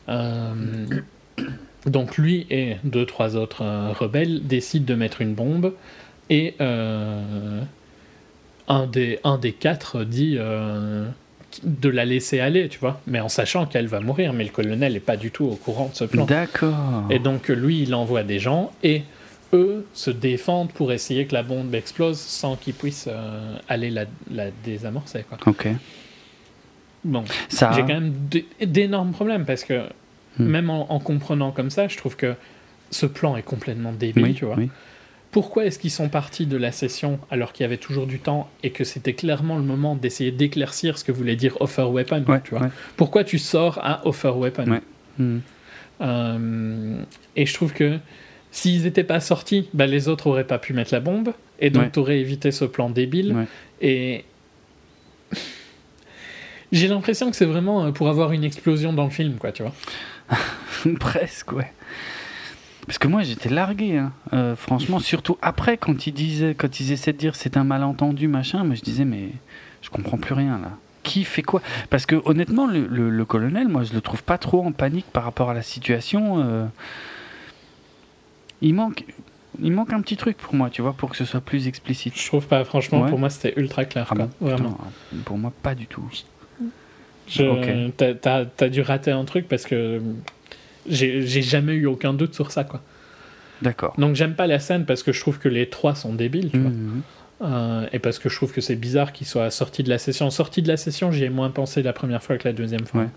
[0.08, 0.86] Euh,
[1.86, 5.72] donc lui et deux, trois autres euh, rebelles décident de mettre une bombe
[6.30, 7.60] et euh,
[8.68, 10.36] un, des, un des quatre dit
[11.64, 14.92] de la laisser aller, tu vois, mais en sachant qu'elle va mourir, mais le colonel
[14.94, 16.24] n'est pas du tout au courant de ce plan.
[16.24, 17.04] D'accord.
[17.10, 19.02] Et donc lui, il envoie des gens et
[19.52, 24.04] eux se défendent pour essayer que la bombe explose sans qu'ils puissent euh, aller la,
[24.30, 25.24] la désamorcer.
[25.28, 25.38] Quoi.
[25.46, 25.68] Ok.
[27.04, 27.70] Bon, Ça.
[27.74, 28.12] j'ai quand même
[28.60, 29.82] d'énormes problèmes parce que
[30.38, 30.44] Hmm.
[30.48, 32.34] même en, en comprenant comme ça, je trouve que
[32.90, 34.56] ce plan est complètement débile, Oui, tu vois.
[34.58, 34.68] oui.
[35.36, 38.48] Pourquoi est-ce qu'ils sont partis de la session alors qu'il y avait toujours du temps
[38.62, 42.40] et que c'était clairement le moment d'essayer d'éclaircir ce que voulait dire offer weapon, Ouais,
[42.40, 42.70] tu vois ouais.
[42.96, 44.80] Pourquoi tu sors à offer weapon Ouais.
[45.18, 45.40] Hmm.
[46.00, 47.02] Euh,
[47.36, 47.98] et je trouve que
[48.50, 51.92] s'ils n'étaient pas sortis, bah, les autres auraient pas pu mettre la bombe et donc
[51.92, 53.36] tu aurais évité ce plan débile.
[53.82, 54.24] Et
[56.72, 59.64] j'ai l'impression que c'est vraiment euh, pour avoir une explosion dans le film, quoi, tu
[59.64, 59.74] vois.
[60.98, 61.70] Presque, ouais.
[62.86, 64.12] Parce que moi j'étais largué, hein.
[64.32, 68.28] Euh, franchement, surtout après quand ils disaient, quand ils essaient de dire c'est un malentendu
[68.28, 69.30] machin, mais je disais mais
[69.82, 70.70] je comprends plus rien là.
[71.02, 71.62] Qui fait quoi?
[71.90, 75.06] Parce que honnêtement, le, le- le colonel, moi je le trouve pas trop en panique
[75.12, 76.40] par rapport à la situation.
[76.42, 76.66] euh.
[78.62, 79.04] Il manque,
[79.62, 82.18] il manque un petit truc pour moi, tu vois, pour que ce soit plus explicite.
[82.18, 83.08] Je trouve pas, franchement, Ouais.
[83.10, 84.24] pour moi c'était ultra clair, Ah quoi.
[84.40, 84.78] bon Vraiment.
[85.10, 86.08] Putain, pour moi pas du tout.
[87.28, 87.96] Je- Ok.
[88.20, 90.00] T'as, t'as dû rater un truc parce que
[90.88, 92.82] j'ai, jamais eu aucun doute sur ça, quoi.
[93.62, 93.94] D'accord.
[93.98, 96.58] Donc j'aime pas la scène parce que je trouve que les trois sont débiles, tu
[96.58, 96.70] vois.
[96.70, 97.02] Mhm.
[97.42, 100.30] Euh, et parce que je trouve que c'est bizarre qu'ils soient sortis de la session.
[100.30, 103.02] Sortis de la session, j'y ai moins pensé la première fois que la deuxième fois.
[103.02, 103.08] Ouais.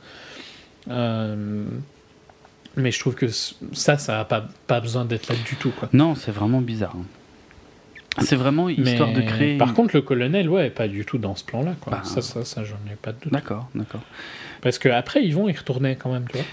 [0.90, 1.64] Euh,
[2.76, 5.72] mais je trouve que ça, ça n'a pas, pas besoin d'être là du tout.
[5.72, 5.90] Quoi.
[5.94, 6.96] Non, c'est vraiment bizarre.
[6.98, 7.06] hein.
[8.22, 9.58] C'est vraiment histoire Mais de créer.
[9.58, 11.76] Par contre, le colonel, ouais, pas du tout dans ce plan-là.
[11.80, 11.91] Quoi.
[11.91, 13.32] Bah, ça, ça, ça, j'en ai pas de doute.
[13.32, 14.02] D'accord, d'accord.
[14.62, 16.46] Parce qu'après, ils vont y retourner quand même, tu vois.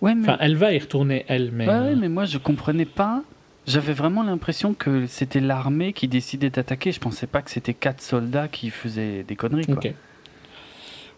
[0.00, 1.68] Ouais, mais Enfin, elle va y retourner, elle, mais.
[1.68, 3.22] Ouais, ouais, mais moi je comprenais pas.
[3.66, 6.92] J'avais vraiment l'impression que c'était l'armée qui décidait d'attaquer.
[6.92, 9.64] Je pensais pas que c'était quatre soldats qui faisaient des conneries.
[9.66, 9.76] Quoi.
[9.76, 9.94] Ok.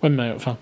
[0.02, 0.56] Ouais, mais enfin,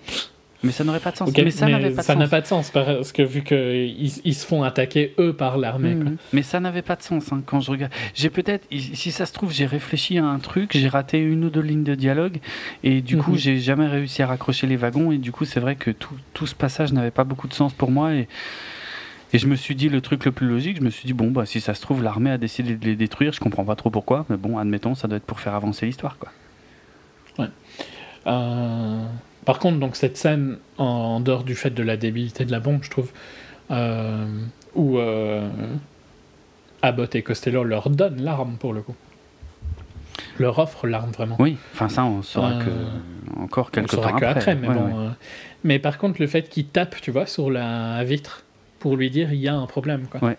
[0.65, 1.29] Mais ça n'aurait pas de sens.
[1.35, 2.17] mais ça n'avait pas de ça sens.
[2.17, 5.95] n'a pas de sens parce que vu qu'ils ils se font attaquer eux par l'armée.
[5.95, 6.17] Mhm.
[6.33, 7.91] Mais ça n'avait pas de sens hein, quand je regarde.
[8.13, 11.49] J'ai peut-être, si ça se trouve, j'ai réfléchi à un truc, j'ai raté une ou
[11.49, 12.39] deux lignes de dialogue,
[12.83, 13.37] et du coup, Mhm.
[13.37, 16.47] j'ai jamais réussi à raccrocher les wagons, et du coup, c'est vrai que tout, tout
[16.47, 18.27] ce passage n'avait pas beaucoup de sens pour moi, et,
[19.33, 21.29] et je me suis dit le truc le plus logique, je me suis dit bon,
[21.31, 23.89] bah si ça se trouve, l'armée a décidé de les détruire, je comprends pas trop
[23.91, 26.31] pourquoi, mais bon, admettons, ça doit être pour faire avancer l'histoire, quoi.
[28.27, 29.03] Euh,
[29.45, 32.59] par contre, donc cette scène, en, en dehors du fait de la débilité de la
[32.59, 33.11] bombe, je trouve,
[33.71, 34.25] euh,
[34.75, 35.47] où euh,
[36.81, 38.95] Abbott et Costello leur donnent l'arme pour le coup.
[40.39, 41.35] Leur offrent l'arme vraiment.
[41.39, 44.39] Oui, enfin ça, on saura Euh, que encore On quelques saura temps que après.
[44.51, 45.05] après, mais Ouais, bon.
[45.07, 45.11] ouais.
[45.63, 48.43] mais par contre, le fait qu'il tape, tu vois, sur la vitre
[48.79, 50.21] pour lui dire il y a un problème, quoi.
[50.23, 50.37] Ouais.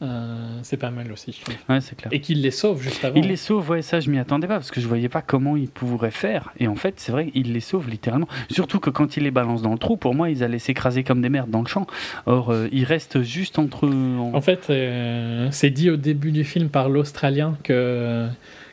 [0.00, 1.54] Euh, c'est pas mal aussi, je trouve.
[1.68, 2.12] Ouais, c'est clair.
[2.12, 3.16] Et qu'il les sauve juste avant.
[3.16, 5.56] Il les sauve, ouais, ça je m'y attendais pas parce que je voyais pas comment
[5.56, 6.52] il pourrait faire.
[6.60, 8.28] Et en fait, c'est vrai, il les sauve littéralement.
[8.48, 11.20] Surtout que quand il les balance dans le trou, pour moi, ils allaient s'écraser comme
[11.20, 11.86] des merdes dans le champ.
[12.26, 13.88] Or, euh, ils restent juste entre.
[13.88, 18.28] en- En fait, euh, c'est dit au début du film par l'Australien que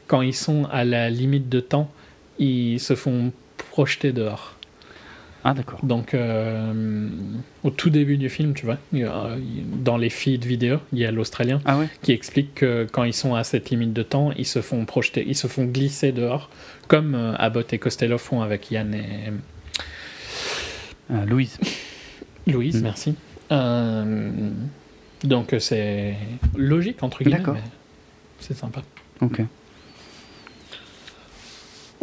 [0.08, 1.90] quand ils sont à la limite de temps,
[2.38, 3.32] ils se font
[3.72, 4.55] projeter dehors.
[5.48, 5.80] Ah, d'accord.
[5.84, 7.08] Donc, euh,
[7.64, 8.78] au tout début du film, tu vois,
[9.84, 13.14] dans les feeds vidéo, il y a l'Australien Ah ouais qui explique que quand ils
[13.14, 16.50] sont à cette limite de temps, ils se font projeter, ils se font glisser dehors,
[16.88, 19.06] comme euh, Abbott et Costello font avec Yann et
[21.12, 21.60] Euh, Louise.
[22.48, 22.84] Louise, Mm.
[22.84, 23.16] merci.
[23.52, 24.32] Euh,
[25.24, 26.16] donc c'est
[26.58, 27.58] logique entre guillemets, D'accord.
[28.40, 28.82] c'est sympa.
[29.22, 29.42] Ok.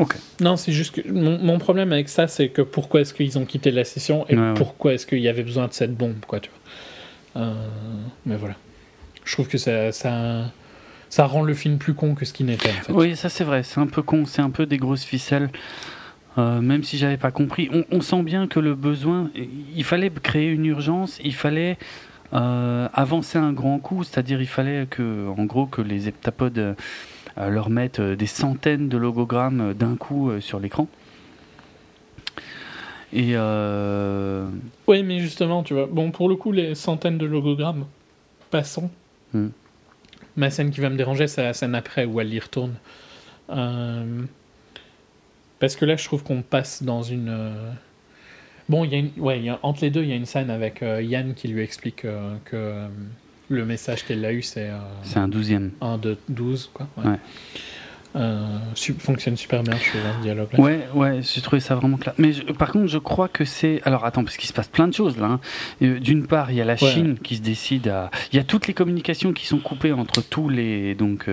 [0.02, 0.16] Ok.
[0.40, 3.44] Non, c'est juste que mon, mon problème avec ça, c'est que pourquoi est-ce qu'ils ont
[3.44, 4.54] quitté la session et Ouais, ouais.
[4.54, 6.50] pourquoi est-ce qu'il y avait besoin de cette bombe, quoi, tu
[7.34, 7.42] vois.
[7.42, 7.54] Euh,
[8.26, 8.54] mais voilà.
[9.24, 10.50] Je trouve que ça, ça,
[11.08, 12.92] ça rend le film plus con que ce qu'il n'était, en fait.
[12.92, 15.48] Oui, ça c'est vrai, c'est un peu con, c'est un peu des grosses ficelles.
[16.38, 19.30] Euh, même si j'avais pas compris, on, on sent bien que le besoin,
[19.76, 21.76] il fallait créer une urgence, il fallait
[22.32, 26.74] euh, avancer un grand coup, c'est-à-dire il fallait que, en gros, que les heptapodes
[27.36, 30.86] leur mettent euh, des centaines de logogrammes euh, d'un coup euh, sur l'écran.
[33.12, 34.46] Et euh,
[34.86, 37.86] Oui, mais justement, tu vois, bon, pour le coup, les centaines de logogrammes,
[38.50, 38.90] passons.
[39.34, 39.48] Hmm.
[40.36, 42.74] Ma scène qui va me déranger, c'est la scène après où elle y retourne.
[43.50, 44.22] Euh,
[45.58, 47.28] Parce que là, je trouve qu'on passe dans une.
[47.28, 47.70] euh,
[48.68, 49.10] Bon, il y a une...
[49.18, 51.34] ouais, il y a- entre les deux, il y a une scène avec euh, Yann
[51.34, 52.88] qui lui explique euh, que euh,
[53.52, 55.70] le message qu'elle a eu, c'est euh, c'est un douzième.
[55.80, 56.86] 1, 2, 12, quoi.
[56.98, 57.10] Ouais.
[57.10, 57.16] Ouais.
[58.14, 60.60] Euh, su- fonctionne super bien, je hein, ce dialogue-là.
[60.60, 62.12] Ouais, ouais, j'ai trouvé ça vraiment clair.
[62.18, 63.80] Mais je- par contre, je crois que c'est.
[63.84, 65.26] Alors attends, parce qu'il se passe plein de choses là.
[65.26, 65.40] hein.
[65.80, 66.78] Euh, D'une part, il y a la Ouais.
[66.92, 68.10] Chine qui se décide à.
[68.32, 70.94] Il y a toutes les communications qui sont coupées entre tous les.
[70.94, 71.26] Donc.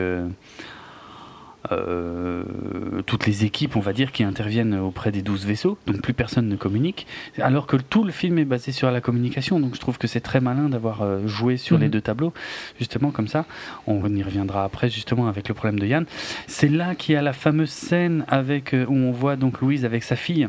[1.71, 2.43] Euh,
[3.05, 6.47] toutes les équipes, on va dire, qui interviennent auprès des 12 vaisseaux, donc plus personne
[6.47, 7.05] ne communique,
[7.39, 10.19] alors que tout le film est basé sur la communication, donc je trouve que c'est
[10.21, 11.83] très malin d'avoir euh, joué sur Mhm.
[11.83, 12.33] les deux tableaux,
[12.79, 13.45] justement comme ça,
[13.87, 16.05] on y reviendra après justement avec le problème de Yann.
[16.47, 19.85] C'est là qu'il y a la fameuse scène avec, euh, où on voit donc Louise
[19.85, 20.47] avec sa fille,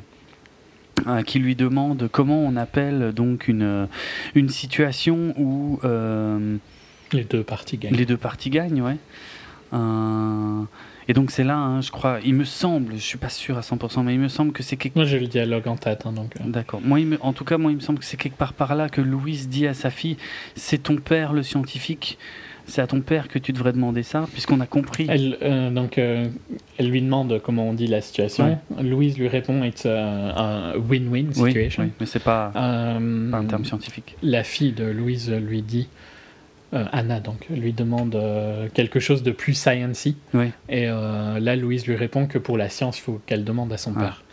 [1.06, 3.88] euh, qui lui demande comment on appelle donc une,
[4.34, 5.78] une situation où...
[5.84, 6.56] euh,
[7.12, 7.94] Les deux parties gagnent.
[7.94, 8.96] les deux parties gagnent, ouais.
[9.72, 10.62] Euh,
[11.10, 13.62] et donc c'est là, hein, je crois, il me semble, je suis pas sûr à
[13.62, 16.12] 100%, mais il me semble que c'est quelque Moi, j'ai le dialogue en tête, hein,
[16.12, 16.34] donc.
[16.40, 16.80] euh, D'accord.
[16.84, 18.76] Moi, il me- en tout cas, moi, il me semble que c'est quelque part par
[18.76, 20.16] là que Louise dit à sa fille
[20.54, 22.16] c'est ton père le scientifique,
[22.66, 25.06] c'est à ton père que tu devrais demander ça, puisqu'on a compris.
[25.08, 26.28] Elle, euh, donc, euh,
[26.78, 28.56] elle lui demande comment on dit la situation.
[28.80, 31.82] Louise lui répond It's a, a win-win situation.
[31.82, 34.14] oui, mais c'est pas, pas un terme scientifique.
[34.22, 35.88] la fille de Louise lui dit,
[36.72, 40.16] euh, Anna donc, lui demande euh, quelque chose de plus sciency.
[40.34, 40.50] Oui.
[40.68, 43.76] Et euh, là, Louise lui répond que pour la science, il faut qu'elle demande à
[43.76, 44.00] son Ah.
[44.00, 44.24] père.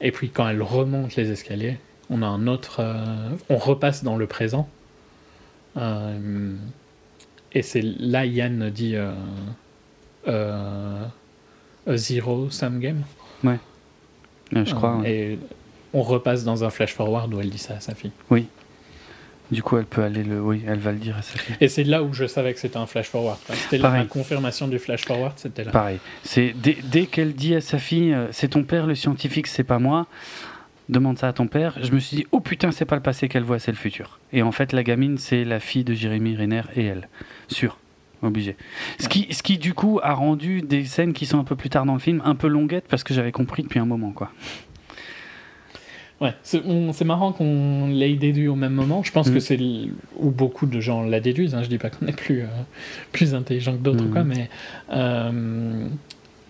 [0.00, 1.78] Et puis quand elle remonte les escaliers,
[2.08, 2.82] on a un autre.
[3.48, 4.68] on repasse dans le présent.
[7.52, 9.14] Et c'est là Yann dit a
[11.96, 13.02] zero sum game.
[13.44, 14.96] Euh, je crois.
[14.96, 15.10] Ouais.
[15.12, 15.38] Et
[15.92, 18.10] on repasse dans un flash forward où elle dit ça à sa fille.
[19.50, 20.40] Du coup, elle peut aller le.
[20.40, 21.56] Oui, elle va le dire à sa fille.
[21.60, 23.38] Et c'est là où je savais que c'était un flash forward.
[23.48, 25.72] C'était la confirmation du flash forward, c'était là.
[25.72, 25.98] Pareil.
[26.22, 29.64] C'est dès, dès qu'elle dit à sa fille euh, c'est ton père le scientifique, c'est
[29.64, 30.06] pas moi.
[30.88, 31.78] Demande ça à ton père.
[31.82, 34.18] Je me suis dit oh putain, c'est pas le passé qu'elle voit, c'est le futur.
[34.32, 37.08] Et en fait, la gamine, c'est la fille de Jérémy Renner et elle.
[37.48, 37.78] Sûr.
[38.22, 38.56] Obligé.
[38.98, 41.70] Ce qui, ce qui, du coup, a rendu des scènes qui sont un peu plus
[41.70, 44.30] tard dans le film un peu longuettes parce que j'avais compris depuis un moment, quoi.
[46.20, 49.02] Ouais, c'est on- c'est marrant qu'on l'ait déduit au même moment.
[49.02, 49.34] Je pense Mhm.
[49.34, 49.58] que c'est
[50.18, 51.54] où beaucoup de gens la déduisent.
[51.54, 51.62] Hein.
[51.62, 52.46] Je dis pas qu'on est plus, euh,
[53.12, 54.10] plus intelligent que d'autres, Mhm.
[54.10, 54.50] quoi, mais
[54.92, 55.86] euh,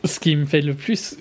[0.04, 1.16] ce qui me fait le plus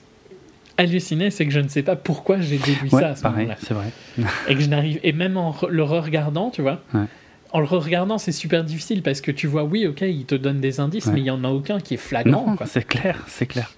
[0.77, 3.45] halluciner, c'est que je ne sais pas pourquoi j'ai déduit Ouais, ça à ce pareil,
[3.45, 3.57] moment-là.
[3.61, 3.87] c'est vrai.
[4.47, 4.99] Et que je n'arrive.
[5.03, 6.81] Et même en le re-regardant, tu vois.
[6.93, 7.01] Ouais.
[7.51, 10.59] En le re-regardant, c'est super difficile parce que tu vois, oui, ok, il te donne
[10.61, 11.13] des indices, Ouais.
[11.13, 12.45] mais il y en a aucun qui est flagrant.
[12.47, 12.65] Non, quoi.
[12.67, 13.71] c'est clair, c'est clair.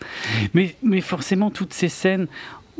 [0.54, 2.28] Mais, mais forcément, toutes ces scènes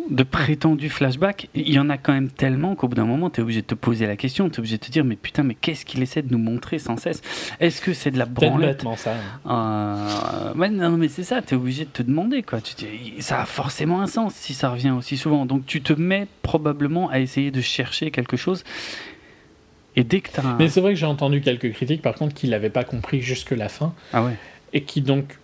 [0.10, 3.40] de prétendus flashbacks, il y en a quand même tellement qu'au bout d'un moment, tu
[3.40, 5.44] es obligé de te poser la question, tu es obligé de te dire, mais putain,
[5.44, 7.22] mais qu'est-ce qu'il essaie de nous montrer sans cesse?
[7.60, 8.84] Est-ce que c'est de la branlette?
[8.98, 9.14] ça.
[9.48, 12.62] Euh, ouais, non, mais c'est ça, tu es obligé de te demander, quoi.
[12.62, 12.86] Tu te-
[13.22, 15.46] ça a forcément un sens si ça revient aussi souvent.
[15.46, 18.64] Donc tu te mets probablement à essayer de chercher quelque chose.
[19.96, 20.56] Et dès que tu as un...
[20.58, 23.52] Mais c'est vrai que j'ai entendu quelques critiques, par contre, qui l'avaient pas compris jusque
[23.52, 23.94] la fin.
[24.14, 24.36] Ah ouais
[24.74, 25.38] et qui donc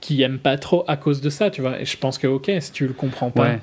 [0.00, 1.80] qui aiment pas trop à cause de ça, tu vois.
[1.80, 3.60] Et je pense que ok, si tu le comprends pas, Ouais.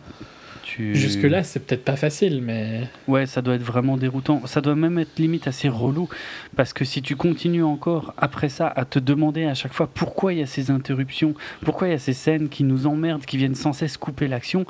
[0.63, 0.93] tu...
[0.95, 2.87] Jusque-là, c'est peut-être pas facile, mais.
[3.07, 4.41] Ouais, ça doit être vraiment déroutant.
[4.45, 6.09] Ça doit même être limite assez relou.
[6.55, 10.33] Parce que si tu continues encore, après ça, à te demander à chaque fois pourquoi
[10.33, 11.33] il y a ces interruptions,
[11.63, 14.65] pourquoi il y a ces scènes qui nous emmerdent, qui viennent sans cesse couper l'action.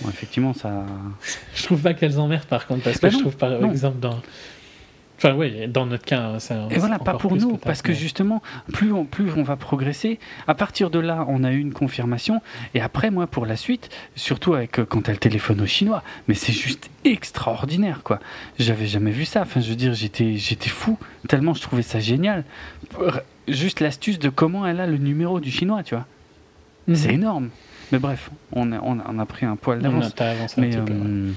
[0.00, 0.84] Bon, effectivement, ça.
[1.54, 3.70] Je trouve pas qu'elles emmerdent par contre, parce que Bah je trouve par non.
[3.70, 4.20] exemple dans.
[5.22, 8.40] Enfin, oui, dans notre cas, c'est Et voilà, pas pour nous, parce que juste justement,
[8.72, 10.18] plus on, plus on va progresser,
[10.48, 12.40] à partir de là, on a eu une confirmation,
[12.74, 16.32] et après, moi, pour la suite, surtout avec euh, quand elle téléphone aux Chinois, mais
[16.34, 18.18] c'est juste extraordinaire, quoi.
[18.58, 20.98] J'avais jamais vu ça, enfin, je veux dire, j'étais, j'étais fou,
[21.28, 22.44] tellement je trouvais ça génial.
[23.46, 26.06] Juste l'astuce de comment elle a le numéro du Chinois, tu vois.
[26.88, 26.94] Mhm.
[26.94, 27.50] C'est énorme.
[27.92, 30.14] Mais bref, on a, on a, on a pris un poil On a d'avance.
[30.14, 30.98] t'as avancé un Mais, petit peu, ouais.
[31.04, 31.32] euh,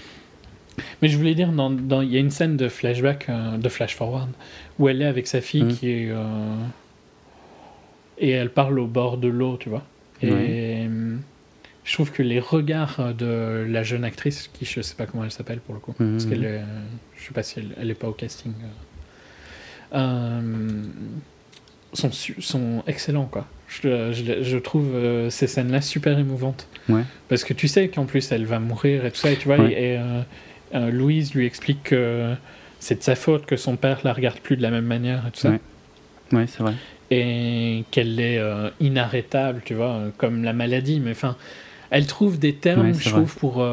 [1.02, 3.70] Mais je voulais dire, dans- dans- il y a une scène de flashback, euh, de
[3.70, 4.30] flash forward,
[4.80, 5.74] où elle est avec sa fille Mhm.
[5.74, 6.10] qui est.
[6.10, 6.56] euh,
[8.18, 9.84] et elle parle au bord de l'eau, tu vois.
[10.22, 10.88] Et Ouais.
[10.90, 11.16] euh,
[11.84, 15.32] je trouve que les regards de la jeune actrice, qui je sais pas comment elle
[15.32, 16.62] s'appelle pour le coup, parce qu'elle est.
[17.18, 18.54] Je sais pas si elle, elle est pas au casting.
[19.96, 20.42] euh,
[21.94, 23.46] sont, sont excellents, quoi.
[23.68, 26.68] Je, je- je trouve euh, ces scènes-là super émouvantes.
[26.90, 27.04] Ouais.
[27.30, 29.58] Parce que tu sais qu'en plus elle va mourir et tout ça, et tu vois,
[29.60, 29.72] Ouais.
[29.74, 30.22] et, euh,
[30.74, 32.34] euh, Louise lui explique que
[32.80, 35.32] c'est de sa faute que son père la regarde plus de la même manière et
[35.32, 35.50] tout ça.
[35.52, 35.60] Ouais.
[36.34, 36.74] ouais, c'est vrai.
[37.12, 41.00] Et qu'elle est euh, inarrêtable, tu vois, euh, comme la maladie.
[41.00, 41.36] Mais enfin,
[41.92, 43.12] elle trouve des termes, Ouais, je vrai.
[43.24, 43.66] trouve, pour,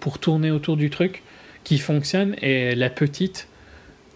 [0.00, 1.22] pour tourner autour du truc
[1.64, 2.34] qui fonctionnent.
[2.42, 3.46] Et la petite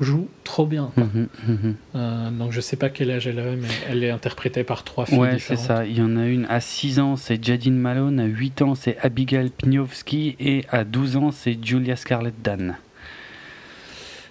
[0.02, 0.90] joue trop bien.
[0.94, 1.04] quoi.
[1.04, 1.74] Mhm, mhm.
[1.94, 5.06] Euh, donc je sais pas quel âge elle avait, mais elle est interprétée par trois
[5.06, 5.86] filles Ouais, c'est ça.
[5.86, 8.20] Il y en a une à 6 ans, c'est Jadine Malone.
[8.20, 10.36] À 8 ans, c'est Abigail Pniowski.
[10.40, 12.76] Et à 12 ans, c'est Julia Scarlett Dan.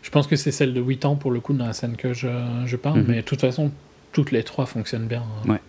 [0.04, 2.14] Je pense que c'est celle de 8 ans pour le coup dans la scène que
[2.14, 2.28] je,
[2.66, 3.06] je parle, Mhm.
[3.08, 3.72] mais de toute façon,
[4.12, 5.24] toutes les trois fonctionnent bien.
[5.48, 5.62] Ouais.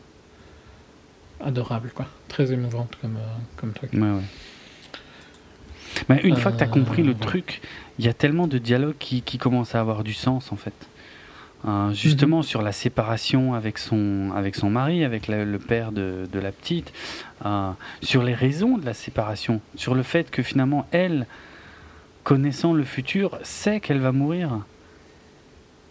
[1.44, 2.06] Adorable, quoi.
[2.28, 3.92] Très émouvante comme, euh, comme truc.
[3.92, 4.22] Ouais, ouais.
[6.08, 7.26] Mais une fois que tu as Euh, compris le voilà.
[7.26, 7.60] truc,
[7.98, 10.74] il y a tellement de dialogues qui, qui commencent à avoir du sens, en fait.
[11.68, 12.42] Euh, justement, Mhm.
[12.42, 16.50] sur la séparation avec son, avec son mari, avec la- le père de, de la
[16.50, 16.92] petite,
[17.46, 17.70] euh,
[18.02, 21.26] sur les raisons de la séparation, sur le fait que finalement, elle,
[22.24, 24.60] connaissant le futur, sait qu'elle va mourir.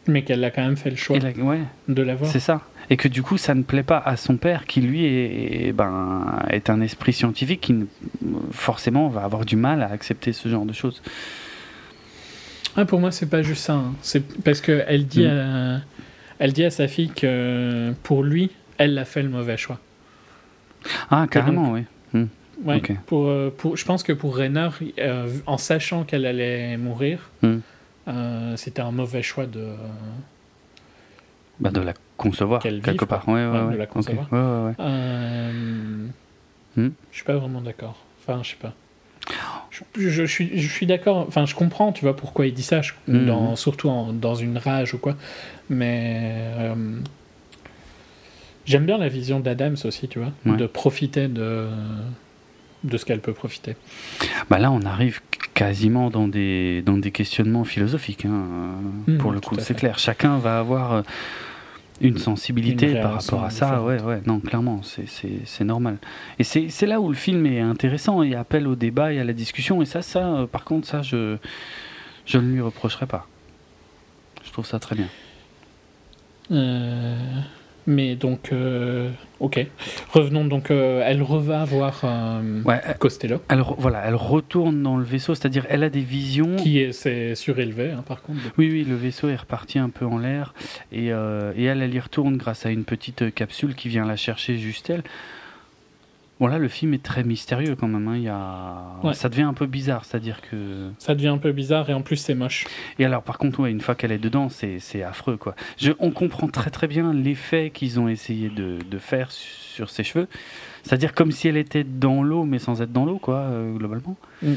[0.07, 2.29] Mais qu'elle a quand même fait le choix ouais, de l'avoir.
[2.29, 2.61] c'est ça.
[2.89, 5.71] Et que du coup, ça ne plaît pas à son père, qui lui est, est-
[5.73, 7.75] ben, est un esprit scientifique qui
[8.51, 11.01] forcément va avoir du mal à accepter ce genre de choses.
[12.77, 13.73] Ah, pour moi, c'est pas juste ça.
[13.73, 13.93] hein.
[14.01, 15.29] C'est parce que elle dit, Mhm.
[15.29, 15.81] à,
[16.39, 19.79] elle dit à sa fille que pour lui, elle a fait le mauvais choix.
[21.09, 21.85] Ah, carrément, oui.
[22.63, 22.91] Ouais, Ok.
[23.07, 24.69] pour, euh, pour, je pense que pour Rainer,
[24.99, 27.57] euh, en sachant qu'elle allait mourir, Hmm.
[28.07, 29.65] euh, c'était un mauvais choix de.
[31.59, 33.27] Bah, de la concevoir, Qu'elle quelque part.
[33.27, 34.27] Ouais, ouais, Ouais, de la concevoir.
[34.31, 34.73] Euh.
[36.77, 37.97] Je suis pas vraiment d'accord.
[38.21, 38.73] Enfin, je sais pas.
[39.97, 41.25] Je, suis, je suis d'accord.
[41.27, 43.25] Enfin, je comprends, tu vois, pourquoi il dit ça, je- Mhm.
[43.25, 45.15] dans, surtout en- dans une rage ou quoi.
[45.69, 46.75] Mais euh,
[48.65, 50.57] j'aime bien la vision d'Adams aussi, tu vois, Ouais.
[50.57, 51.67] de profiter de
[52.83, 53.75] de ce qu'elle peut profiter.
[54.49, 55.21] Bah là, on arrive
[55.53, 58.45] quasiment dans des, dans des questionnements philosophiques, hein,
[59.07, 59.55] Mhm, pour le coup.
[59.59, 59.99] C'est clair.
[59.99, 61.01] Chacun va avoir euh,
[62.01, 63.81] une sensibilité Une par rapport à ça.
[63.83, 65.97] Ouais, ouais, non, clairement, c'est- normal.
[66.39, 68.23] Et c'est là où le film est intéressant.
[68.23, 69.81] Il appelle au débat et à la discussion.
[69.81, 71.37] Et ça, ça euh, par contre, ça, je,
[72.25, 73.27] je ne lui reprocherai pas.
[74.43, 75.07] Je trouve ça très bien.
[76.51, 77.15] Euh,
[77.87, 79.09] mais donc, euh,
[79.39, 79.65] ok.
[80.13, 80.71] Revenons donc.
[80.71, 85.65] euh, elle reva voir euh, Ouais, Costello, elle, voilà, elle retourne dans le vaisseau, c'est-à-dire
[85.69, 86.55] elle a des visions.
[86.57, 88.39] qui est c'est surélevé, hein, par contre.
[88.57, 90.53] Oui, oui, le vaisseau est reparti un peu en l'air
[90.91, 94.57] et, et elle, elle y retourne grâce à une petite capsule qui vient la chercher
[94.57, 95.03] juste elle.
[96.41, 98.07] Bon là, le film est très mystérieux quand même.
[98.07, 98.95] hein, Il y a...
[99.03, 99.13] Ouais.
[99.13, 100.89] Ça devient un peu bizarre, c'est-à-dire que...
[100.97, 102.65] Ça devient un peu bizarre et en plus c'est moche.
[102.97, 105.37] Et alors par contre, ouais, une fois qu'elle est dedans, c'est affreux.
[105.37, 105.55] quoi.
[105.77, 110.03] Je, on comprend très très bien l'effet qu'ils ont essayé de, de faire sur ses
[110.03, 110.27] cheveux.
[110.83, 114.17] C'est-à-dire comme si elle était dans l'eau, mais sans être dans l'eau, quoi, euh, globalement.
[114.41, 114.53] Mm.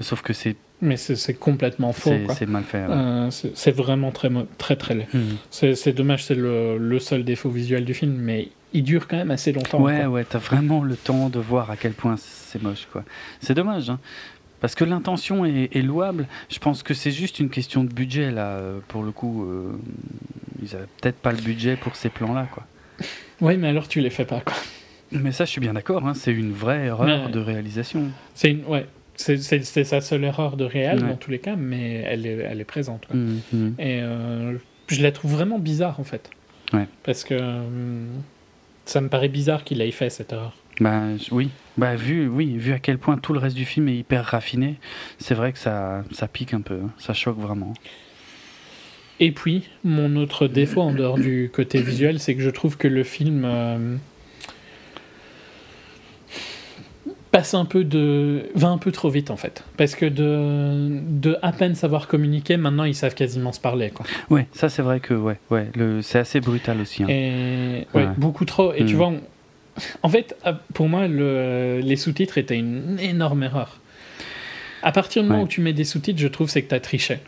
[0.00, 2.12] Sauf que c'est Mais c'est complètement faux.
[2.36, 2.82] c'est- mal fait.
[2.86, 2.92] ouais.
[2.94, 4.28] Euh, c'est vraiment très,
[4.58, 5.08] très très laid.
[5.14, 5.18] Mm.
[5.50, 9.16] C'est c'est dommage, c'est le, le seul défaut visuel du film, mais il dure quand
[9.16, 9.80] même assez longtemps.
[9.80, 10.08] Ouais, quoi.
[10.08, 13.04] ouais, t'as vraiment le temps de voir à quel point c'est moche, quoi.
[13.40, 13.98] C'est dommage, hein.
[14.60, 16.26] Parce que l'intention est, est louable.
[16.50, 18.60] Je pense que c'est juste une question de budget, là.
[18.88, 19.72] Pour le coup, euh,
[20.62, 22.66] ils avaient peut-être pas le budget pour ces plans-là, quoi.
[23.40, 24.54] Ouais, mais alors tu les fais pas, quoi.
[25.12, 28.08] Mais ça, je suis bien d'accord, hein, c'est une vraie erreur de réalisation.
[28.34, 29.38] C'est une, ouais, c'est
[29.84, 31.08] sa seule erreur de réel Ouais.
[31.10, 33.06] dans tous les cas, mais elle est, elle est présente.
[33.06, 33.16] quoi.
[33.16, 33.74] Mhm.
[33.78, 34.58] Et euh,
[34.88, 36.28] je la trouve vraiment bizarre en fait.
[36.72, 36.86] Ouais.
[37.04, 38.08] Parce que hum,
[38.88, 40.54] ça me paraît bizarre qu'il ait fait cette erreur.
[40.80, 41.02] Bah,
[41.32, 44.24] oui, Bah, vu, oui, vu à quel point tout le reste du film est hyper
[44.24, 44.76] raffiné,
[45.18, 46.90] c'est vrai que ça, ça pique un peu, hein.
[46.98, 47.74] ça choque vraiment.
[49.20, 52.86] Et puis, mon autre défaut en dehors du côté visuel, c'est que je trouve que
[52.86, 53.96] le film euh,
[57.30, 58.44] passe un peu de.
[58.54, 59.64] va un peu trop vite en fait.
[59.76, 63.90] Parce que de, de à peine savoir communiquer, maintenant ils savent quasiment se parler.
[63.90, 64.06] Quoi.
[64.30, 67.02] Ouais, ça c'est vrai que ouais, ouais, le, c'est assez brutal aussi.
[67.02, 67.08] hein.
[67.08, 68.08] Et ouais, Ouais.
[68.16, 68.72] beaucoup trop.
[68.72, 68.96] Et tu Mm.
[68.96, 69.20] vois, on-
[70.02, 73.78] en fait, euh, pour moi, le, les sous-titres étaient une énorme erreur.
[74.82, 75.44] À partir du moment Ouais.
[75.46, 77.18] où tu mets des sous-titres, je trouve c'est que tu as triché.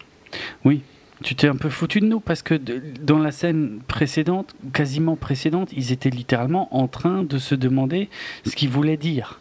[1.22, 5.16] Tu t'es un peu foutu de nous parce que de- dans la scène précédente, quasiment
[5.16, 8.08] précédente, ils étaient littéralement en train de se demander
[8.46, 9.38] ce qu'ils voulaient dire.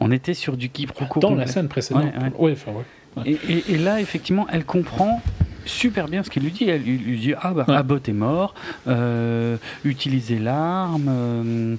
[0.00, 1.20] On était sur du quiproquo.
[1.20, 2.04] Dans la scène précédente.
[2.04, 3.22] Ouais.
[3.26, 5.20] Et, et- et là, effectivement, elle comprend
[5.64, 6.64] super bien ce qu'il lui dit.
[6.68, 7.64] Elle lui, lui dit Ah, bah.
[7.68, 8.54] Abbott est mort,
[8.86, 11.76] euh, utilisez l'arme, euh,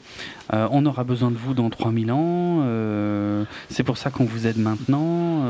[0.53, 2.63] euh, on aura besoin de vous dans 3000 ans,
[3.69, 5.43] c'est pour ça qu'on vous aide maintenant.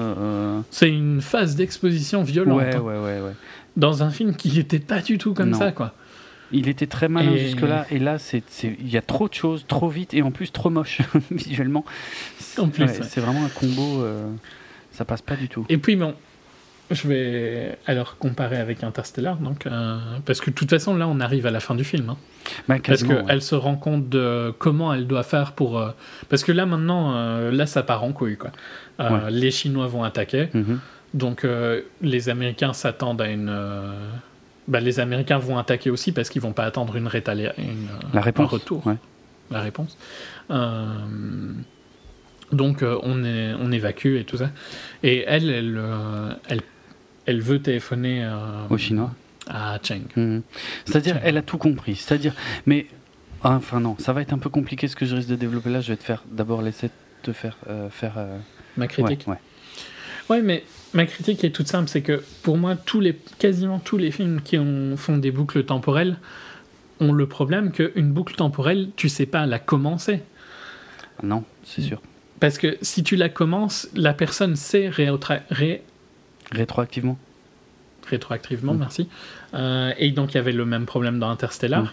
[0.70, 2.58] C'est une phase d'exposition violente.
[2.60, 2.80] ouais, hein.
[2.80, 3.34] ouais, ouais, ouais.
[3.78, 5.58] Dans un film qui n'était pas du tout comme Non.
[5.60, 5.94] ça, quoi.
[6.52, 8.18] Il était très malin Et- jusque-là, et là,
[8.64, 11.00] il y a trop de choses, trop vite, et en plus trop moche
[11.32, 11.86] visuellement.
[12.58, 13.04] En plus, Ouais, ouais.
[13.04, 14.30] C'est vraiment un combo, euh,
[14.92, 15.66] ça passe pas du tout.
[15.70, 16.16] Et puis, bon,
[16.92, 21.20] je vais alors comparer avec Interstellar, donc, euh, parce que de toute façon, là, on
[21.20, 22.10] arrive à la fin du film.
[22.10, 22.18] hein.
[22.68, 23.24] Bah, Parce ouais.
[23.28, 25.78] qu'elle se rend compte de comment elle doit faire pour.
[25.78, 25.92] euh,
[26.30, 28.52] Parce que là, maintenant, euh, là, ça part en couille, quoi.
[29.30, 30.80] Les Chinois vont attaquer, Mhm.
[31.14, 31.46] donc
[32.02, 33.50] les Américains s'attendent à une.
[34.70, 37.54] Bah, les Américains vont attaquer aussi parce qu'ils vont pas attendre une rétalia...
[37.58, 38.46] une, La réponse.
[38.46, 38.88] un retour.
[38.88, 38.96] ouais.
[39.52, 39.98] la réponse.
[40.52, 40.86] Euh,
[42.52, 44.50] donc euh, on, est, on évacue et tout ça.
[45.04, 46.62] Et elle, elle, euh, elle,
[47.26, 49.12] elle veut téléphoner euh, Aux Chinois.
[49.48, 50.04] à Cheng.
[50.16, 50.42] Mhm.
[50.86, 51.96] C'est-à-dire, elle a tout compris.
[51.96, 52.34] C'est-à-dire,
[52.66, 52.88] mais
[53.44, 55.70] ah, enfin non, ça va être un peu compliqué ce que je risque de développer
[55.70, 55.82] là.
[55.82, 56.90] Je vais te faire d'abord laisser
[57.22, 58.14] te faire euh, faire.
[58.78, 59.26] Ma critique.
[59.28, 60.38] Ouais, ouais.
[60.38, 60.64] Ouais, mais
[60.94, 64.42] ma critique est toute simple, c'est que pour moi, tous les, quasiment tous les films
[64.42, 66.18] qui ont, font des boucles temporelles
[67.00, 70.22] ont le problème qu'une boucle temporelle, tu sais pas la commencer.
[71.24, 72.02] Non, c'est sûr.
[72.40, 75.82] Parce que si tu la commences, la personne sait ré-
[76.52, 77.18] Rétroactivement.
[78.10, 78.78] rétroactivement, Mm.
[78.80, 79.08] merci.
[79.54, 81.84] Euh, et donc il y avait le même problème dans Interstellar.
[81.84, 81.90] Mm.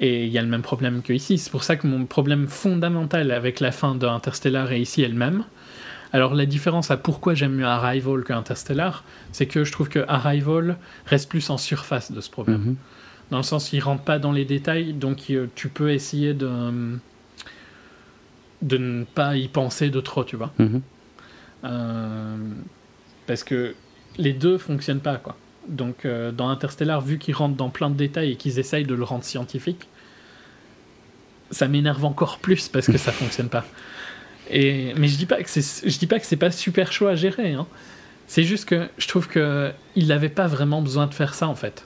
[0.00, 1.38] Et il y a le même problème que ici.
[1.38, 5.42] C'est pour ça que mon problème fondamental avec la fin de Interstellar est ici elle-même.
[6.12, 10.04] Alors la différence à pourquoi j'aime mieux Arrival que Interstellar, c'est que je trouve que
[10.08, 10.76] Arrival
[11.06, 12.60] reste plus en surface de ce problème.
[12.60, 12.76] Mhm.
[13.30, 16.98] Dans le sens qu'il rentre pas dans les détails, donc euh, tu peux essayer de
[18.62, 20.52] de ne pas y penser de trop, tu vois.
[20.58, 20.82] Mhm.
[21.64, 22.36] Euh,
[23.26, 23.74] parce que
[24.16, 25.36] les deux fonctionnent pas, quoi.
[25.68, 28.94] Donc, euh, dans Interstellar, vu qu'ils rentrent dans plein de détails et qu'ils essayent de
[28.94, 29.88] le rendre scientifique,
[31.50, 33.64] ça m'énerve encore plus parce que ça fonctionne pas.
[34.50, 37.06] Et, mais je dis pas que c'est, je dis pas que c'est pas super chaud
[37.06, 37.52] à gérer.
[37.52, 37.66] hein.
[38.26, 41.54] C'est juste que je trouve que il n'avait pas vraiment besoin de faire ça en
[41.54, 41.84] fait.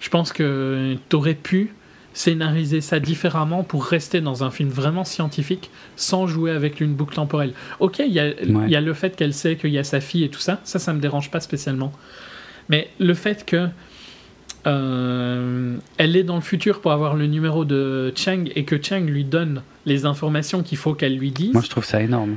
[0.00, 1.72] Je pense que t'aurais pu
[2.12, 7.14] scénariser ça différemment pour rester dans un film vraiment scientifique sans jouer avec une boucle
[7.14, 7.52] temporelle.
[7.78, 10.00] Ok, il y, a- il y a le fait qu'elle sait qu'il y a sa
[10.00, 11.92] fille et tout ça, ça, ça me dérange pas spécialement.
[12.68, 13.68] Mais le fait que
[14.66, 19.00] euh, elle est dans le futur pour avoir le numéro de Chang et que Chang
[19.06, 22.36] lui donne les informations qu'il faut qu'elle lui dise, Moi, je trouve ça énorme.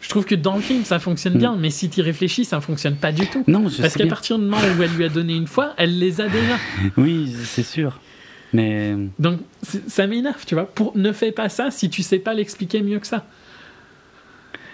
[0.00, 1.38] je trouve que dans le film ça fonctionne Mm.
[1.38, 3.44] bien, mais si tu réfléchis, ça fonctionne pas du tout.
[3.46, 5.98] Non, je Parce qu'à partir du moment où elle lui a donné une fois, elle
[5.98, 6.56] les a déjà.
[6.96, 7.98] Oui, c'est sûr.
[8.52, 9.40] Mais Donc
[9.88, 10.64] ça m'énerve, tu vois.
[10.66, 13.26] Pour, ne fais pas ça si tu sais pas l'expliquer mieux que ça.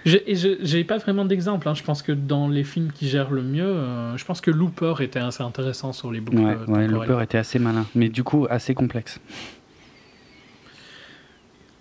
[0.06, 1.68] Je, et je j'ai pas vraiment d'exemple.
[1.68, 1.74] hein.
[1.74, 4.94] Je pense que dans les films qui gèrent le mieux, euh, je pense que Looper
[5.00, 6.38] était assez intéressant sur les boucles.
[6.68, 6.86] ouais.
[6.88, 9.20] Looper était assez malin, mais du coup assez complexe.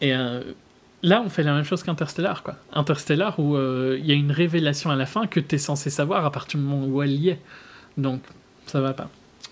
[0.02, 0.42] Et euh,
[1.04, 2.56] là, on fait la même chose qu'Interstellar, quoi.
[2.74, 5.90] Interstellar, où euh, il y a une révélation à la fin que tu es censé
[5.90, 7.40] savoir à partir du moment où elle y est.
[7.98, 8.22] Donc,
[8.66, 9.10] ça va pas.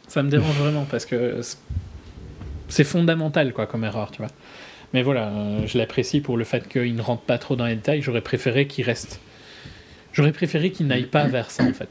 [0.08, 1.42] Ça me dérange vraiment parce que
[2.70, 4.32] c'est- fondamental, quoi, comme erreur, tu vois.
[4.94, 7.76] Mais voilà, euh, je l'apprécie pour le fait qu'il ne rentre pas trop dans les
[7.76, 8.02] détails.
[8.02, 9.20] J'aurais préféré qu'il reste.
[10.14, 11.90] J'aurais préféré qu'il n'aille pas vers ça, en fait.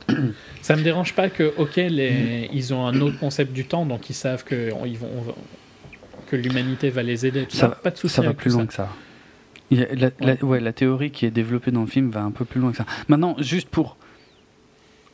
[0.63, 4.09] Ça me dérange pas que, ok, les, ils ont un autre concept du temps, donc
[4.11, 5.35] ils savent que, on- ils vont, on va-
[6.27, 7.47] que l'humanité va les aider.
[7.49, 8.89] Ça va- pas de Ça va plus loin que ça.
[9.71, 9.81] Il
[10.21, 12.71] la, ouais, la théorie qui est développée dans le film va un peu plus loin
[12.71, 12.87] que ça.
[13.09, 13.97] Maintenant, juste pour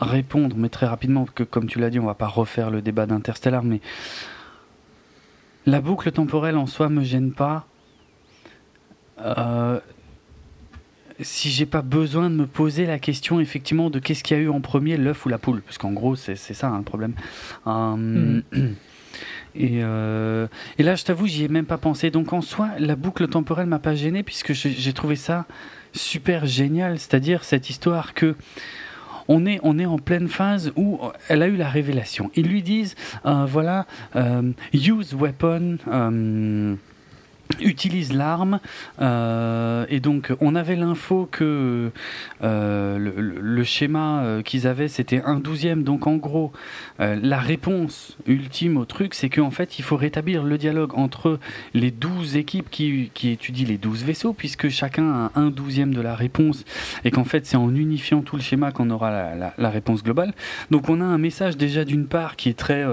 [0.01, 3.07] répondre, mais très rapidement, que comme tu l'as dit, on va pas refaire le débat
[3.07, 3.81] d'Interstellar, mais
[5.65, 7.67] la boucle temporelle en soi me gêne pas.
[9.21, 9.79] Euh,
[11.21, 14.43] si j'ai pas besoin de me poser la question effectivement de qu'est-ce qu'il y a
[14.43, 17.15] eu en premier, l'œuf ou la poule, parce qu'en gros c'est ça hein, le problème.
[17.67, 18.41] Euh,
[19.55, 20.47] Et, euh,
[20.79, 22.11] et là, je t'avoue, j'y ai même pas pensé.
[22.11, 25.47] Donc en soi, la boucle temporelle m'a pas gêné puisque j'ai trouvé ça
[25.93, 26.99] super génial.
[26.99, 28.35] C'est-à-dire cette histoire que
[29.29, 30.99] on est, on est en pleine phase où
[31.29, 32.31] elle a eu la révélation.
[32.35, 35.79] Ils lui disent, euh, voilà, euh, use weapon
[37.61, 38.61] utilise l'arme
[39.01, 41.91] euh, et donc on avait l'info que
[42.43, 45.83] euh, le, schéma euh, qu'ils avaient c'était un douzième.
[45.83, 46.53] Donc en gros
[46.99, 51.39] la réponse ultime au truc c'est qu'en fait il faut rétablir le dialogue entre
[51.75, 56.15] les douze équipes qui, étudient les douze vaisseaux puisque chacun a un douzième de la
[56.15, 56.65] réponse
[57.05, 60.35] et qu'en fait c'est en unifiant tout le schéma qu'on aura la, la, réponse globale.
[60.71, 62.85] Donc on a un message déjà d'une part qui est très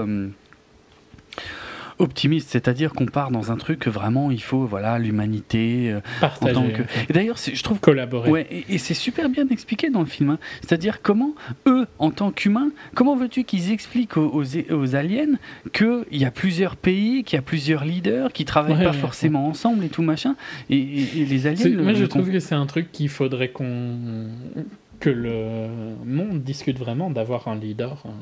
[2.00, 6.00] optimiste, c'est-à-dire qu'on part dans un truc que vraiment il faut voilà l'humanité euh,
[6.40, 6.82] en tant que.
[7.08, 8.30] Et d'ailleurs, je trouve collaborer.
[8.30, 10.30] Ouais, et, c'est super bien expliqué dans le film.
[10.30, 10.38] Hein.
[10.60, 11.34] C'est-à-dire comment
[11.66, 15.38] eux, en tant qu'humains, comment veux-tu qu'ils expliquent aux, aux, aliens
[15.72, 19.84] qu'il y a plusieurs pays, qu'il y a plusieurs leaders qui travaillent pas forcément ensemble
[19.84, 20.36] et tout machin,
[20.68, 20.76] et,
[21.14, 21.82] les aliens.
[21.82, 24.28] moi, je trouve que c'est un truc qu'il faudrait qu'on
[25.00, 25.66] que le
[26.04, 28.12] monde discute vraiment d'avoir un leader hein,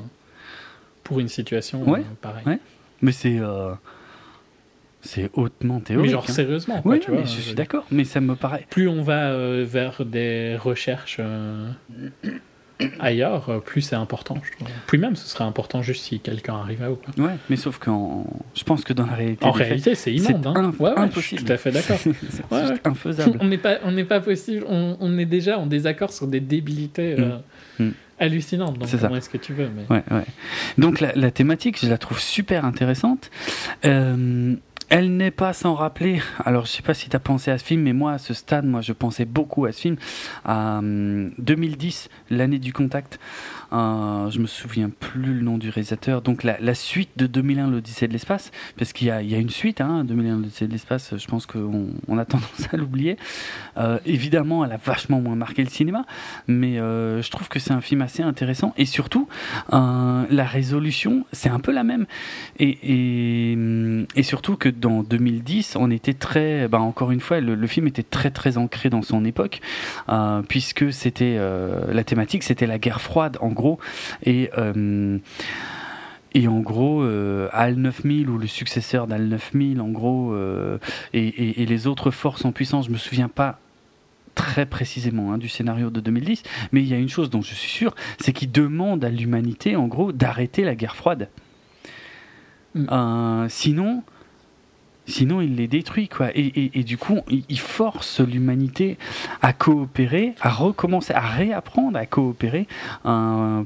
[1.03, 2.59] pour une situation ouais, euh, pareille.
[3.01, 3.05] Ouais.
[3.07, 3.39] Mais c'est.
[3.39, 3.73] Euh,
[5.01, 6.07] c'est hautement théorique.
[6.07, 6.33] Mais genre hein.
[6.33, 8.67] sérieusement, oui, tu vois, je suis d'accord, mais ça me paraît.
[8.69, 11.71] Plus on va euh, vers des recherches euh,
[12.99, 14.35] ailleurs, plus c'est important.
[14.43, 14.67] Je trouve.
[14.87, 17.13] Plus même, ce serait important juste si quelqu'un arrivait ou quoi.
[17.25, 17.89] Ouais, mais sauf que
[18.53, 19.45] je pense que dans la réalité.
[19.45, 20.45] En réalité, c'est immonde.
[20.47, 20.73] Hein.
[20.79, 21.21] ouais, impossible.
[21.21, 21.97] Je suis tout à fait d'accord.
[22.29, 23.37] c'est infaisable.
[23.41, 24.65] on n'est pas, on n'est pas possible.
[24.67, 27.15] On, on, est déjà en désaccord sur des débilités.
[27.15, 27.85] Mm.
[27.85, 28.77] Mm hallucinante.
[28.77, 29.85] Donc, comment est-ce que tu veux mais...
[29.95, 30.25] ouais, ouais.
[30.77, 33.31] Donc, la, la, thématique, je la trouve super intéressante.
[33.85, 34.55] Euh,
[34.89, 37.63] elle n'est pas sans rappeler, alors je sais pas si tu as pensé à ce
[37.63, 39.97] film, mais moi à ce stade, moi je pensais beaucoup à ce film,
[40.45, 43.19] à 2010, hum, l'année du contact.
[43.71, 46.21] Euh, je me souviens plus le nom du réalisateur.
[46.21, 50.03] Donc la, suite de 2001, l'Odyssée de l'espace, parce qu'il y a, une suite, hein,
[50.03, 51.13] 2001, l'Odyssée de l'espace.
[51.17, 53.17] Je pense qu'on on a tendance à l'oublier.
[53.77, 56.05] Euh, évidemment, elle a vachement moins marqué le cinéma,
[56.47, 59.27] mais euh, je trouve que c'est un film assez intéressant et surtout
[59.71, 62.05] la résolution, c'est un peu la même.
[62.59, 63.57] Et,
[64.21, 68.29] surtout que dans 2010, on était très, bah encore une fois, le, film était très
[68.29, 69.59] très ancré dans son époque,
[70.09, 71.39] euh, puisque c'était
[71.91, 73.79] la thématique, c'était la guerre froide en gros,
[74.23, 75.17] et euh,
[76.35, 77.03] et en gros,
[77.53, 80.35] AL 9000 ou le successeur d'AL 9000, en gros,
[81.11, 83.59] et, et, les autres forces en puissance, je me souviens pas
[84.35, 87.55] très précisément hein, du scénario de 2010, mais il y a une chose dont je
[87.55, 91.29] suis sûr, c'est qu'il demande à l'humanité, en gros, d'arrêter la guerre froide.
[92.75, 93.47] Mm.
[93.49, 94.03] sinon,
[95.09, 96.29] Sinon, il les détruit, quoi.
[96.35, 98.97] Et, du coup, il force l'humanité
[99.41, 102.67] à coopérer, à recommencer, à réapprendre à coopérer
[103.05, 103.63] euh,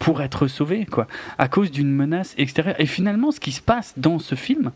[0.00, 1.06] pour être sauvé, quoi,
[1.38, 2.74] à cause d'une menace extérieure.
[2.80, 4.72] Et finalement, ce qui se passe dans ce film,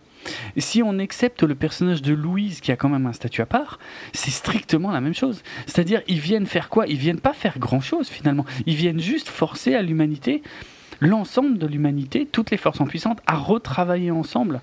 [0.56, 3.80] si on accepte le personnage de Louise, qui a quand même un statut à part,
[4.12, 5.42] c'est strictement la même chose.
[5.66, 6.86] C'est-à-dire, ils viennent faire quoi?
[6.86, 8.46] Ils viennent pas faire grand-chose, finalement.
[8.66, 10.42] Ils viennent juste forcer à l'humanité,
[11.00, 14.60] l'ensemble de l'humanité, toutes les forces en puissance, à retravailler ensemble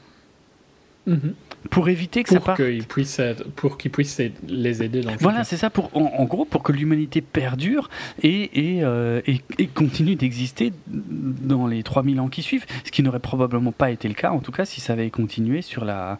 [1.05, 1.33] Mhm.
[1.69, 3.21] Pour éviter que pour ça Qu'ils puissent,
[3.55, 6.71] pour qu'ils puissent les aider dans le Voilà, c'est ça, pour, en, gros, pour que
[6.71, 7.89] l'humanité perdure
[8.21, 13.19] et, et, euh, et, continue d'exister dans les 3000 ans qui suivent, ce qui n'aurait
[13.19, 16.19] probablement pas été le cas, en tout cas, si ça avait continué sur la,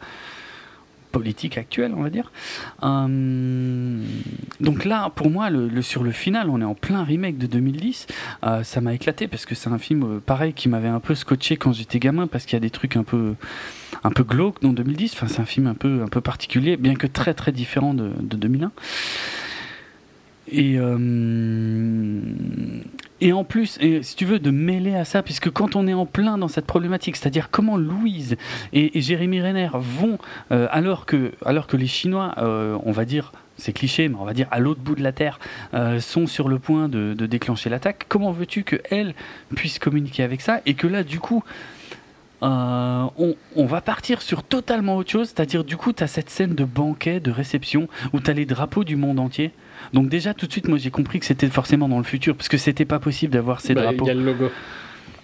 [1.11, 2.31] politique actuelle, on va dire.
[2.81, 4.03] Euh,
[4.59, 8.07] donc là, pour moi, le, sur le final, on est en plein remake de 2010.
[8.43, 11.55] Euh, ça m'a éclaté parce que c'est un film pareil qui m'avait un peu scotché
[11.55, 13.35] quand j'étais gamin parce qu'il y a des trucs un peu
[14.03, 15.14] un peu glauques dans 2010.
[15.14, 18.11] Enfin, c'est un film un peu un peu particulier, bien que très très différent de,
[18.19, 18.72] de 2001.
[20.51, 22.19] Et, euh,
[23.22, 26.06] et en plus, si tu veux, de mêler à ça, puisque quand on est en
[26.06, 28.35] plein dans cette problématique, c'est-à-dire comment Louise
[28.73, 30.17] et, Jérémy Renner vont,
[30.51, 31.32] euh, alors, que,
[31.67, 34.82] que les Chinois, euh, on va dire, c'est cliché, mais on va dire à l'autre
[34.82, 35.40] bout de la Terre,
[35.99, 39.14] sont sur le point de, déclencher l'attaque, comment veux-tu qu'elle
[39.56, 41.43] puisse communiquer avec ça et que là, du coup,
[42.43, 46.55] on, on, va partir sur totalement autre chose, c'est-à-dire du coup, tu as cette scène
[46.55, 49.51] de banquet, de réception, où tu as les drapeaux du monde entier.
[49.93, 52.49] Donc déjà tout de suite, moi j'ai compris que c'était forcément dans le futur, parce
[52.49, 54.05] que c'était pas possible d'avoir ces bah, drapeaux.
[54.05, 54.49] Il y a le logo.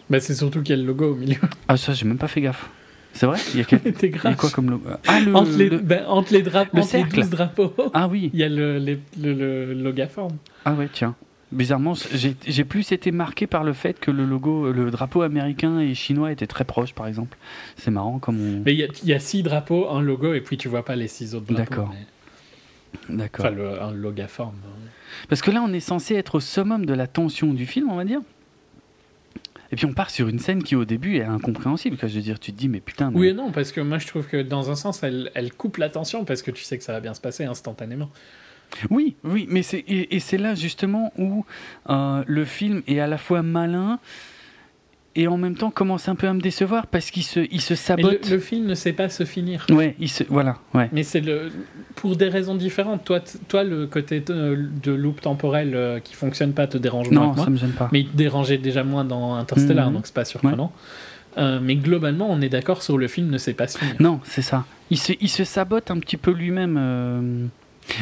[0.09, 1.38] Bah, c'est surtout qu'il y a le logo au milieu.
[1.67, 2.69] Ah ça, j'ai même pas fait gaffe.
[3.14, 3.39] C'est vrai?
[3.53, 3.81] Il y a, quel...
[4.03, 4.89] il y a quoi comme logo?
[5.07, 7.73] Ah, le, entre, les, ben, entre les drapeaux, le entre les 12 drapeaux.
[7.93, 8.30] Ah oui.
[8.33, 10.38] Il y a le, le, le, logaforme.
[10.65, 11.15] Ah ouais, tiens.
[11.51, 15.95] Bizarrement, j'ai plus été marqué par le fait que le logo, le drapeau américain et
[15.95, 17.37] chinois étaient très proches, par exemple.
[17.75, 18.61] C'est marrant comme on...
[18.63, 21.07] Mais il y, y, a six drapeaux, un logo, et puis tu vois pas les
[21.07, 21.71] six autres drapeaux.
[21.71, 21.95] D'accord.
[23.09, 23.45] D'accord.
[23.45, 24.55] Enfin, le, un logaforme.
[25.27, 27.95] Parce que là, on est censé être au summum de la tension du film, on
[27.95, 28.21] va dire.
[29.71, 31.97] Et puis on part sur une scène qui au début est incompréhensible.
[31.97, 32.09] Quoi.
[32.09, 33.11] Je veux dire, tu te dis, mais putain.
[33.13, 35.77] Oui et non, parce que moi je trouve que dans un sens, elle, elle coupe
[35.77, 38.09] l'attention parce que tu sais que ça va bien se passer instantanément.
[38.89, 41.45] Oui, oui, mais c'est et, c'est là justement où
[41.89, 43.99] euh, le film est à la fois malin
[45.15, 47.75] et en même temps commence un peu à me décevoir parce qu'il se, il se
[47.75, 48.25] sabote.
[48.30, 49.65] Le, le, film ne sait pas se finir.
[49.69, 50.89] Ouais, il se, voilà, ouais.
[50.93, 51.51] Mais c'est le,
[51.95, 53.03] pour des raisons différentes.
[53.03, 57.35] Toi, toi le côté de, loop temporel euh, qui fonctionne pas te dérange non, moins.
[57.35, 57.89] Non, ça me gêne pas.
[57.91, 59.98] Mais il te dérangeait déjà moins dans Interstellar, donc mhm.
[59.98, 60.72] donc c'est pas surprenant.
[61.38, 63.95] Euh, mais globalement, on est d'accord sur le film ne sait pas se finir.
[63.99, 64.65] Non, c'est ça.
[64.89, 67.49] Il se, il se sabote un petit peu lui-même.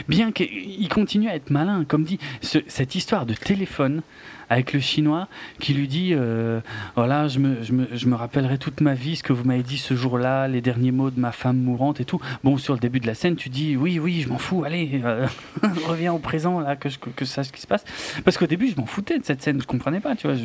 [0.08, 4.02] Bien qu'il continue à être malin, comme dit, cette histoire de téléphone
[4.50, 5.28] avec le chinois
[5.60, 6.62] qui lui dit euh,
[6.96, 9.64] voilà je me, je, me, je me, rappellerai toute ma vie ce que vous m'avez
[9.64, 12.22] dit ce jour-là les derniers mots de ma femme mourante et tout.
[12.44, 15.02] Bon sur le début de la scène tu dis oui oui je m'en fous allez
[15.04, 15.28] euh,
[15.88, 17.84] reviens au présent là que je, que sache ce qui se passe.
[18.24, 20.38] Parce qu'au début je m'en foutais de cette scène je comprenais pas tu vois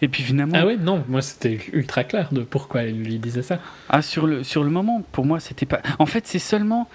[0.00, 3.42] et puis finalement ah oui non moi c'était ultra clair de pourquoi il lui disait
[3.42, 3.58] ça.
[3.88, 6.88] Ah sur le sur le moment pour moi c'était pas en fait c'est seulement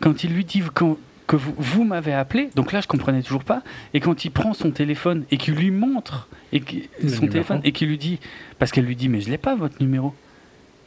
[0.00, 3.44] quand il lui dit quand, que vous, vous m'avez appelé, donc là je comprenais toujours
[3.44, 3.62] pas,
[3.94, 6.62] et quand il prend son téléphone et qu'il lui montre et
[7.08, 8.18] son téléphone et qu'il lui dit,
[8.58, 10.14] parce qu'elle lui dit mais je l'ai pas votre numéro,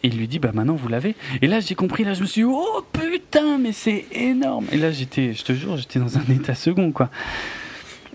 [0.03, 2.25] et il lui dit bah maintenant vous l'avez, et là j'ai compris, là je me
[2.25, 6.17] suis dit, oh putain mais c'est énorme, et là j'étais, je te jure j'étais dans
[6.17, 7.09] un état second quoi.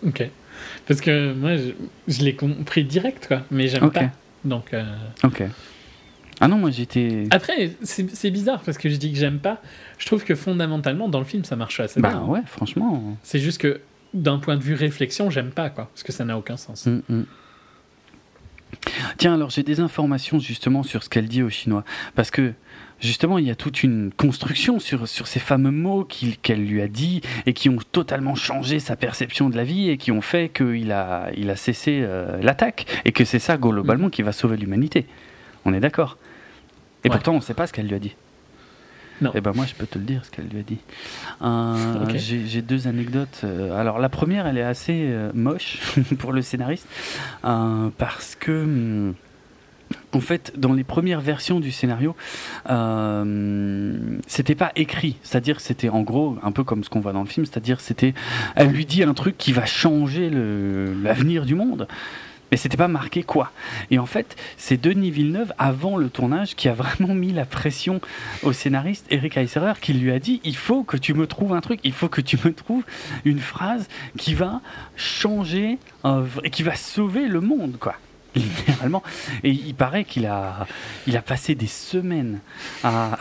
[0.06, 0.28] Ok,
[0.86, 4.10] parce que moi je, l'ai compris direct quoi, mais j'aime pas,
[4.44, 4.72] donc.
[4.72, 4.84] Euh,
[5.22, 5.44] ok.
[6.40, 7.26] Ah non, moi j'étais.
[7.30, 9.60] Après, c'est bizarre parce que je dis que j'aime pas.
[9.98, 12.20] Je trouve que fondamentalement, dans le film, ça marche assez bah, bien.
[12.20, 13.16] Bah ouais, franchement.
[13.22, 13.80] C'est juste que
[14.12, 15.90] d'un point de vue réflexion, j'aime pas, quoi.
[15.92, 16.86] Parce que ça n'a aucun sens.
[16.86, 17.24] Mm, mm.
[19.18, 21.84] Tiens, alors j'ai des informations justement sur ce qu'elle dit aux Chinois.
[22.14, 22.52] Parce que
[23.00, 26.06] justement, il y a toute une construction sur, sur ces fameux mots
[26.42, 29.96] qu'elle lui a dit et qui ont totalement changé sa perception de la vie et
[29.96, 34.08] qui ont fait qu'il a, il a cessé euh, l'attaque et que c'est ça globalement
[34.08, 34.12] mm.
[34.12, 35.06] qui va sauver l'humanité.
[35.64, 36.18] On est d'accord.
[37.04, 38.14] Et pourtant, on ne sait pas ce qu'elle lui a dit.
[39.20, 39.30] Non.
[39.34, 40.78] Eh ben moi, je peux te le dire ce qu'elle lui a dit.
[41.42, 43.42] Euh, j'ai deux anecdotes.
[43.44, 45.78] Euh, alors la première, elle est assez euh, moche
[46.18, 46.86] pour le scénariste
[47.42, 49.14] parce que hum,
[50.12, 52.16] en fait, dans les premières versions du scénario,
[54.26, 57.28] c'était pas écrit, c'est-à-dire c'était en gros un peu comme ce qu'on voit dans le
[57.28, 58.14] film, c'est-à-dire c'était,
[58.56, 61.86] elle lui dit un truc qui va changer l'avenir du monde
[62.54, 63.50] mais c'était pas marqué quoi.
[63.90, 68.00] Et en fait, c'est Denis Villeneuve, avant le tournage, qui a vraiment mis la pression
[68.44, 71.60] au scénariste Eric Heisserer, qui lui a dit il faut que tu me trouves un
[71.60, 72.84] truc, il faut que tu me trouves
[73.24, 74.60] une phrase qui va
[74.94, 75.80] changer
[76.44, 77.96] et qui va sauver le monde, quoi
[78.36, 79.02] littéralement.
[79.42, 80.68] Et il paraît qu'il a,
[81.08, 82.38] il a passé des semaines
[82.84, 83.18] à,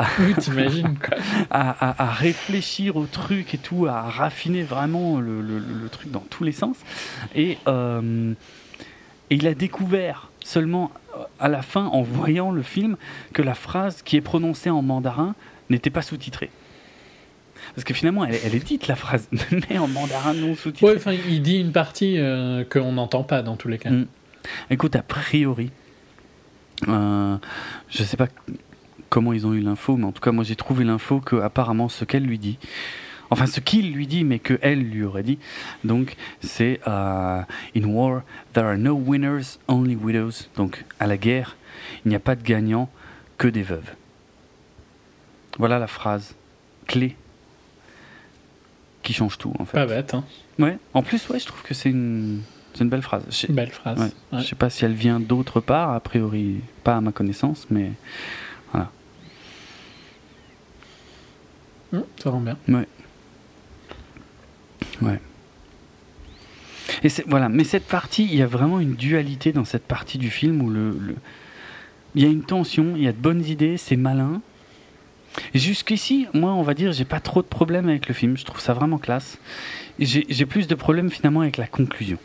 [1.50, 6.52] à, réfléchir au truc et tout, à raffiner vraiment le, le, truc dans tous les
[6.52, 6.78] sens.
[7.34, 8.36] Et, euh,
[9.30, 10.92] et il a découvert seulement
[11.40, 12.98] à la fin, en voyant le film,
[13.34, 15.36] que la phrase qui est prononcée en mandarin
[15.70, 16.50] n'était pas sous-titrée.
[17.76, 19.30] Parce que finalement, elle, est dite la phrase,
[19.70, 20.88] mais en mandarin non sous-titré.
[20.88, 23.90] Ouais, enfin, il dit une partie euh, qu'on n'entend pas dans tous les cas.
[23.90, 24.08] Mm.
[24.70, 25.72] Écoute, a priori,
[26.88, 27.38] euh,
[27.90, 28.28] je sais pas
[29.10, 31.88] comment ils ont eu l'info, mais en tout cas, moi j'ai trouvé l'info que apparemment
[31.88, 32.58] ce qu'elle lui dit,
[33.34, 35.40] enfin ce qu'il lui dit, mais que elle lui aurait dit.
[35.84, 37.42] Donc c'est euh,
[37.76, 38.22] In war,
[38.54, 40.48] there are no winners, only widows.
[40.56, 41.58] Donc à la guerre,
[42.06, 42.90] il n'y a pas de gagnants,
[43.38, 43.92] que des veuves.
[45.58, 46.36] Voilà la phrase
[46.88, 47.16] clé
[49.02, 49.78] qui change tout en fait.
[49.78, 50.24] Pas bête, hein.
[50.60, 50.78] Ouais.
[50.94, 52.42] En plus, ouais, je trouve que c'est une,
[52.80, 53.24] une belle phrase.
[53.50, 54.00] Belle phrase.
[54.00, 54.40] Ouais.
[54.40, 57.92] Je sais pas si elle vient d'autre part, a priori pas à ma connaissance, mais
[58.72, 58.92] voilà.
[61.92, 62.58] Mmh, ça rend bien.
[62.68, 62.88] Ouais.
[65.02, 65.20] Ouais.
[67.04, 70.30] Et voilà, mais cette partie, il y a vraiment une dualité dans cette partie du
[70.30, 70.72] film où
[72.16, 74.42] il y a une tension, il y a de bonnes idées, c'est malin.
[75.56, 78.38] Jusqu'ici, moi, on va dire, j'ai pas trop de problèmes avec le film.
[78.38, 79.40] Je trouve ça vraiment classe.
[80.00, 82.18] J'ai plus de problèmes finalement avec la conclusion.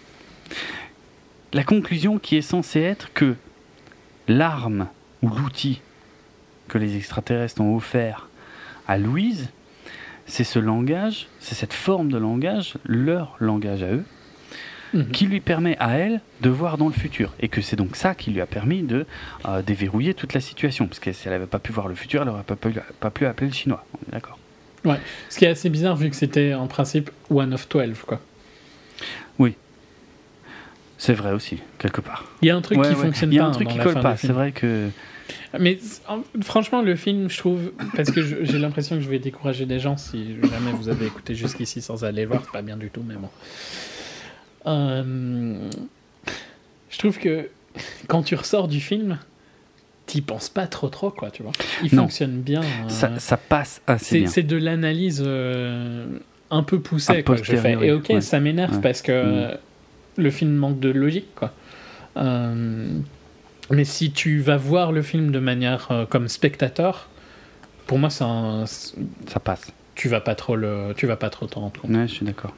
[1.53, 3.35] La conclusion qui est censée être que
[4.27, 4.89] l'arme
[5.23, 5.81] ou l'outil
[6.69, 8.29] que les extraterrestres ont offert
[8.87, 9.49] à Louise
[10.28, 14.05] c'est ce langage, c'est cette forme de langage, leur langage à eux,
[14.94, 15.10] mhm.
[15.10, 17.34] qui lui permet à elle de voir dans le futur.
[17.40, 19.07] Et que c'est donc ça qui lui a permis de
[19.47, 20.86] euh, déverrouiller toute la situation.
[20.86, 23.10] Parce que si elle n'avait pas pu voir le futur, elle n'aurait pas pu, pas
[23.10, 23.84] pu appeler le chinois.
[23.94, 24.39] On est d'accord.
[24.84, 25.00] Ouais.
[25.28, 28.20] Ce qui est assez bizarre vu que c'était en principe one of 12, quoi.
[29.39, 29.57] Oui.
[30.98, 32.24] C'est vrai aussi, quelque part.
[32.42, 33.34] Il y a un truc qui fonctionne pas.
[33.34, 34.16] Il y a un truc qui colle pas.
[34.16, 34.90] C'est vrai que.
[35.58, 35.78] Mais
[36.42, 39.97] franchement, le film, je trouve, parce que j'ai l'impression que je vais décourager des gens
[39.97, 43.28] si jamais vous avez écouté jusqu'ici sans aller voir, pas bien du tout, mais bon.
[44.66, 45.70] Euh,
[46.90, 47.48] je trouve que
[48.07, 49.18] quand tu ressors du film,
[50.07, 51.52] t'y penses pas trop trop quoi, tu vois.
[51.82, 52.62] Il fonctionne bien.
[52.89, 54.28] Ça, ça, passe assez bien.
[54.28, 57.78] C'est de l'analyse un peu poussée quoi, je fais.
[57.82, 59.58] Et ok, ça m'énerve parce que mm.
[60.16, 61.52] le film manque de logique quoi.
[63.71, 67.09] Mais si tu vas voir le film de manière comme spectateur,
[67.87, 68.65] pour moi, ça,
[69.27, 69.73] ça passe.
[69.95, 71.91] Tu vas pas trop le, tu vas pas trop t'en rendre compte.
[71.91, 72.55] Ouais, je suis d'accord.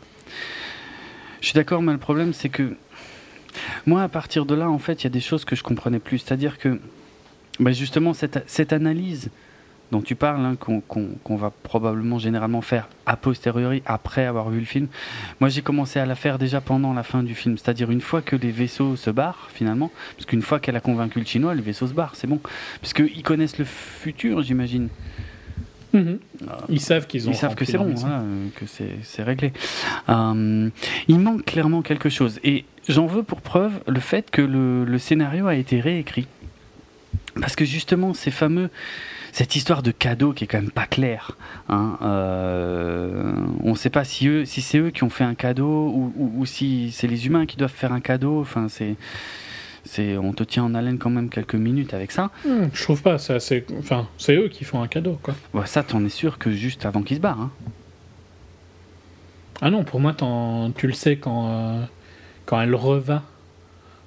[1.40, 2.76] Je suis d'accord, mais le problème, c'est que
[3.86, 6.00] moi, à partir de là, en fait, il y a des choses que je comprenais
[6.00, 6.18] plus.
[6.18, 6.80] C'est-à-dire que,
[7.58, 9.30] bah, justement, cette, cette analyse
[9.90, 14.66] dont tu parles, hein, qu'on va probablement généralement faire a posteriori, après avoir vu le
[14.66, 14.86] film.
[15.40, 18.22] Moi, j'ai commencé à la faire déjà pendant la fin du film, c'est-à-dire une fois
[18.22, 21.62] que les vaisseaux se barrent, finalement, parce qu'une fois qu'elle a convaincu le chinois, les
[21.62, 22.40] vaisseaux se barrent, c'est bon.
[22.80, 24.88] Parce qu'ils connaissent le futur, j'imagine.
[25.92, 26.18] Mhm.
[26.68, 27.32] Ils savent qu'ils ont.
[27.32, 29.52] Ils savent que c'est bon, euh, que c'est réglé.
[30.08, 30.70] Euh,
[31.08, 32.38] il manque clairement quelque chose.
[32.44, 36.28] Et j'en veux pour preuve le fait que le, le scénario a été réécrit.
[37.40, 38.70] Parce que justement, ces fameux
[39.32, 41.36] cette histoire de cadeau qui est quand même pas claire.
[41.68, 46.12] Hein, euh, on ne sait pas si, si c'est eux qui ont fait un cadeau
[46.16, 48.40] ou, si c'est les humains qui doivent faire un cadeau.
[48.40, 48.96] Enfin, c'est,
[49.84, 52.30] c'est, on te tient en haleine quand même quelques minutes avec ça.
[52.44, 55.34] Hmm, je trouve pas, c'est, assez, enfin, c'est eux qui font un cadeau, quoi.
[55.54, 57.40] Ouais, ça, t'en es sûr que juste avant qu'ils se barrent.
[57.40, 57.50] Hein.
[59.62, 60.14] Ah non, pour moi,
[60.76, 61.84] tu le sais quand, euh,
[62.46, 63.22] quand elle reva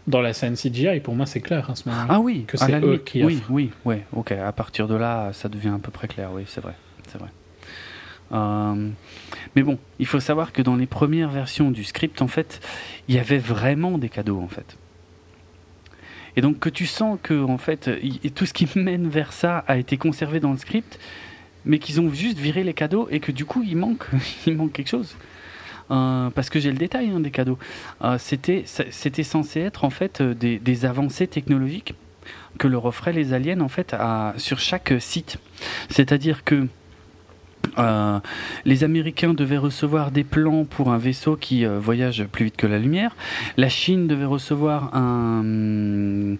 [0.08, 2.08] dans la scène CGI, pour moi, c'est clair à ce moment-là.
[2.10, 4.34] Ah oui, que c'est eux qui Oui, oui, oui, ok.
[4.34, 6.74] À partir de là, ça devient à peu près clair, oui, c'est vrai.
[7.08, 7.30] C'est vrai.
[8.34, 8.90] Euh,
[9.56, 12.60] mais bon, il faut savoir que dans les premières versions du script, en fait,
[13.08, 14.78] il y avait vraiment des cadeaux, en fait.
[16.36, 17.90] Et donc que tu sens que, en fait,
[18.34, 21.00] tout ce qui mène vers ça a été conservé dans le script,
[21.66, 24.06] mais qu'ils ont juste viré les cadeaux et que du coup, il manque,
[24.48, 25.16] il manque quelque chose.
[25.92, 27.58] Euh, parce que j'ai le détail hein, des cadeaux.
[28.04, 31.94] Euh, c'était, censé être en fait euh, des, avancées technologiques
[32.58, 33.96] que leur offraient les aliens en fait
[34.38, 35.38] sur chaque site.
[35.90, 36.68] C'est-à-dire que
[38.66, 42.78] les Américains devaient recevoir des plans pour un vaisseau qui voyage plus vite que la
[42.78, 43.16] lumière.
[43.58, 46.36] La Chine devait recevoir un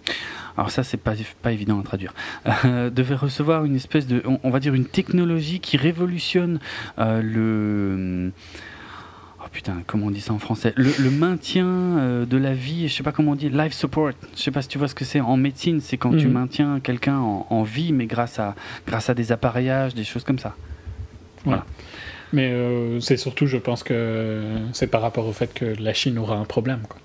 [0.56, 2.14] alors ça c'est pas, pas évident à traduire,
[2.64, 6.60] devait recevoir une espèce de, on, va dire une technologie qui révolutionne
[6.98, 8.73] le Oh
[9.54, 13.04] putain, comment on dit ça en français le, maintien euh, de la vie, je sais
[13.04, 14.10] pas comment on dit, life support.
[14.36, 16.32] Je sais pas si tu vois ce que c'est en médecine, c'est quand tu mhm.
[16.32, 20.56] maintiens quelqu'un en, vie, mais grâce à, grâce à des appareillages, des choses comme ça.
[21.44, 21.64] Voilà.
[22.32, 24.42] Mais euh, c'est surtout, je pense que
[24.72, 26.80] c'est par rapport au fait que la Chine aura un problème.
[26.88, 26.98] Quoi.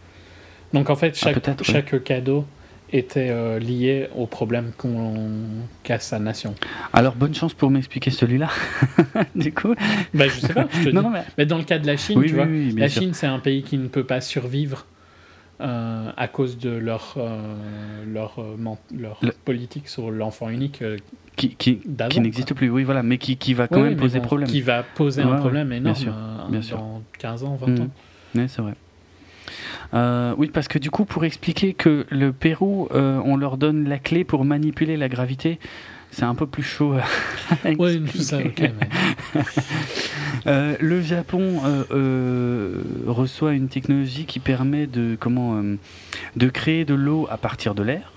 [0.74, 2.45] Donc en fait, ah, chaque, chaque cadeau
[2.92, 5.14] était euh, lié au problème qu'on
[5.84, 6.56] casse sa nation.
[6.93, 8.50] Alors bonne chance pour m'expliquer celui-là.
[9.35, 9.76] du coup,
[10.14, 10.68] bah, je sais pas.
[10.72, 11.45] Je te non, mais...
[11.45, 13.88] dans le cas de la Chine, tu vois, la Chine c'est un pays qui ne
[13.88, 14.85] peut pas survivre
[15.61, 18.40] euh, à cause de leur euh, leur,
[18.98, 20.84] leur politique sur l'enfant unique.
[21.35, 24.50] qui, qui, qui n'existe plus, oui, voilà, mais qui, qui va quand même poser problème.
[24.50, 26.14] Qui va poser un problème énorme bien sûr,
[26.50, 26.77] bien sûr.
[26.77, 27.82] dans 15 ans, 20 mmh.
[27.82, 27.90] ans.
[28.35, 28.74] Oui, c'est vrai.
[29.93, 33.88] Euh, oui, parce que du coup, pour expliquer que le Pérou, euh, on leur donne
[33.88, 35.59] la clé pour manipuler la gravité,
[36.11, 36.95] c'est un peu plus chaud.
[37.77, 38.72] oui, ça, ok.
[40.48, 45.61] euh, le Japon euh, reçoit une technologie qui permet de, comment,
[46.35, 48.14] de créer de l'eau à partir de l'air.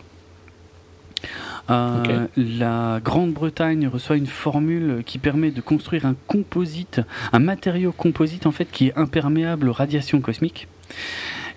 [1.69, 7.01] La Grande-Bretagne reçoit une formule qui permet de construire un composite,
[7.33, 10.69] un matériau composite en fait qui est imperméable aux radiations cosmiques.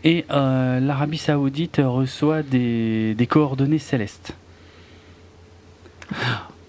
[0.06, 4.35] Et euh, l'Arabie Saoudite reçoit des, coordonnées célestes.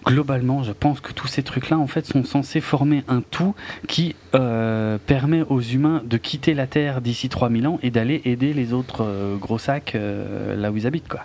[0.07, 3.55] Globalement, je pense que tous ces trucs-là, en fait, sont censés former un tout
[3.89, 8.55] qui euh, permet aux humains de quitter la Terre d'ici 3000 ans et d'aller aider
[8.55, 11.25] les autres euh, gros sacs là où ils habitent, quoi.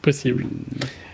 [0.00, 0.46] Possible.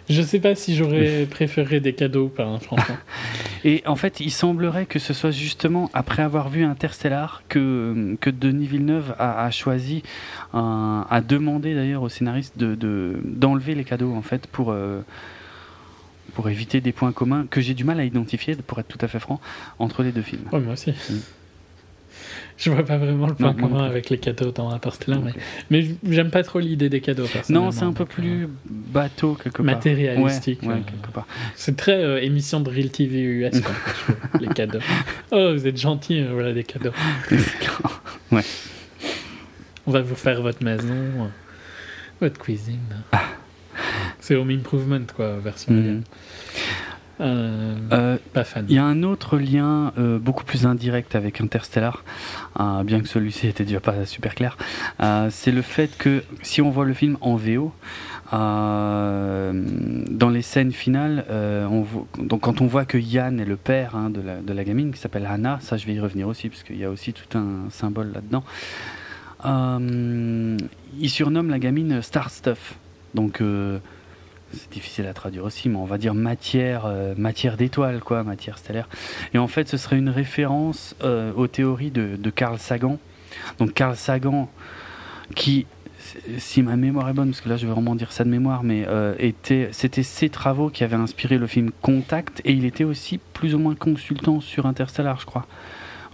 [0.08, 2.96] Je sais pas si j'aurais préféré des cadeaux ou pas, hein, franchement.
[3.64, 8.28] Et en fait, il semblerait que ce soit justement après avoir vu Interstellar que, que
[8.28, 10.02] Denis Villeneuve a, choisi,
[10.52, 15.00] a demandé d'ailleurs au scénariste d'enlever de, d'enlever les cadeaux en fait pour, euh,
[16.34, 19.08] pour éviter des points communs que j'ai du mal à identifier, pour être tout à
[19.08, 19.40] fait franc,
[19.78, 20.44] entre les deux films.
[20.52, 20.90] moi aussi.
[20.90, 21.14] Mm
[22.56, 25.32] je vois pas vraiment le point commun avec les cadeaux dans Interstellar, mais,
[25.70, 27.26] mais j'aime pas trop l'idée des cadeaux.
[27.48, 29.66] Non, c'est un peu plus bateau quelque part.
[29.66, 30.62] Matérialistique.
[30.62, 31.26] Ouais, quelque part.
[31.54, 33.60] C'est très euh, émission de Real TV US,
[34.40, 34.80] les cadeaux.
[35.30, 36.92] Oh, vous êtes gentil, euh, voilà des cadeaux.
[38.32, 38.44] ouais.
[39.86, 41.28] On va vous faire votre maison, euh,
[42.20, 42.78] votre cuisine.
[43.12, 43.22] Ah.
[44.20, 45.72] C'est Home Improvement, quoi, version.
[45.72, 46.02] Mm
[47.20, 48.64] Euh, Euh, pas fan.
[48.68, 52.02] Il y a un autre lien euh, beaucoup plus indirect avec Interstellar,
[52.58, 54.56] euh, bien que celui-ci était déjà pas super clair.
[55.30, 57.72] C'est le fait que si on voit le film en VO,
[58.32, 63.94] dans les scènes finales, on voit- donc quand on voit que Yann est le père
[63.96, 66.48] hein, de, la, de la gamine qui s'appelle Hannah, ça je vais y revenir aussi
[66.48, 68.42] parce qu'il y a aussi tout un symbole là-dedans.
[71.00, 72.74] Il surnomme la gamine Star Stuff.
[73.14, 73.40] Donc
[74.54, 78.58] c'est difficile à traduire aussi, mais on va dire matière, euh, matière d'étoile, quoi, matière
[78.58, 78.88] stellaire.
[79.32, 82.98] Et en fait, ce serait une référence euh, aux théories de, Carl Sagan.
[83.58, 84.48] Donc Carl Sagan,
[85.34, 85.66] qui,
[86.38, 88.62] si ma mémoire est bonne, parce que là je vais vraiment dire ça de mémoire,
[88.62, 92.84] mais euh, était, c'était ses travaux qui avaient inspiré le film Contact, et il était
[92.84, 95.46] aussi plus ou moins consultant sur Interstellar, je crois.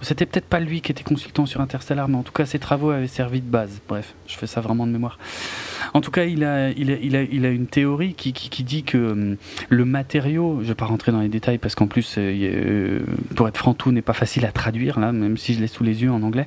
[0.02, 2.90] C'était peut-être pas lui qui était consultant sur Interstellar, mais en tout cas ses travaux
[2.90, 3.80] avaient servi de base.
[3.88, 5.18] Bref, je fais ça vraiment de mémoire.
[5.92, 9.12] En tout cas, il a, il a, il a, une théorie qui, qui, dit que
[9.12, 9.36] hum,
[9.68, 13.00] le matériau, je ne vais pas rentrer dans les détails parce qu'en plus, euh, euh,
[13.34, 15.84] pour être franc, tout n'est pas facile à traduire là, même si je l'ai sous
[15.84, 16.46] les yeux en anglais.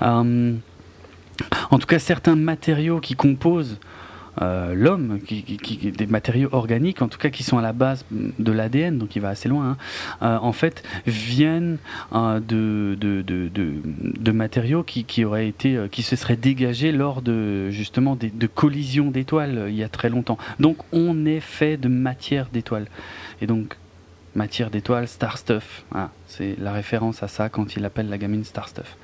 [0.00, 0.60] Hum,
[1.70, 3.78] en tout cas, certains matériaux qui composent
[4.40, 5.42] euh, l'homme, qui,
[5.92, 9.20] des matériaux organiques, en tout cas qui sont à la base de l'ADN, donc il
[9.20, 9.76] va assez loin, hein,
[10.22, 11.78] euh, en fait, viennent
[12.14, 17.70] euh, de, de, de, matériaux qui, qui auraient été, qui se seraient dégagés lors de
[17.70, 20.38] justement des, de collisions d'étoiles il y a très longtemps.
[20.60, 22.86] Donc on est fait de matière d'étoiles,
[23.42, 23.76] et donc
[24.34, 25.84] matière d'étoiles, star stuff.
[26.26, 28.96] C'est la référence à ça quand il appelle la gamine star stuff.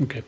[0.00, 0.22] Ok.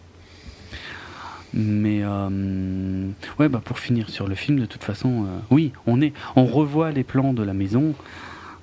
[1.53, 6.01] Mais euh, ouais, bah pour finir sur le film, de toute façon, euh, oui, on
[6.01, 7.95] est, on revoit les plans de la maison,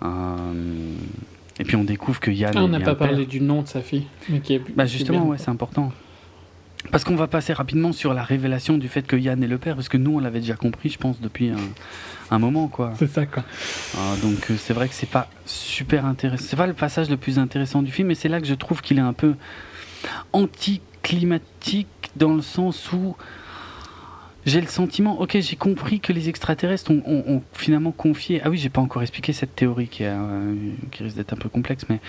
[0.03, 0.93] euh,
[1.59, 2.53] et puis on découvre que Yann.
[2.55, 3.09] Ah, on n'a pas père.
[3.09, 4.05] parlé du nom de sa fille.
[4.29, 5.91] Mais qui est, Bah justement, ouais, c'est important.
[6.91, 9.75] Parce qu'on va passer rapidement sur la révélation du fait que Yann est le père,
[9.75, 11.57] parce que nous on l'avait déjà compris, je pense, depuis un,
[12.31, 12.93] un moment, quoi.
[12.97, 13.43] C'est ça, quoi.
[14.23, 16.45] Donc c'est vrai que c'est pas super intéressant.
[16.47, 18.81] C'est pas le passage le plus intéressant du film, mais c'est là que je trouve
[18.81, 19.35] qu'il est un peu
[20.31, 21.87] anticlimatique
[22.17, 23.15] dans le sens où
[24.45, 28.41] j'ai le sentiment, ok, j'ai compris que les extraterrestres ont, finalement confié.
[28.43, 30.55] Ah oui, j'ai pas encore expliqué cette théorie qui, euh,
[30.99, 31.99] risque d'être un peu complexe, mais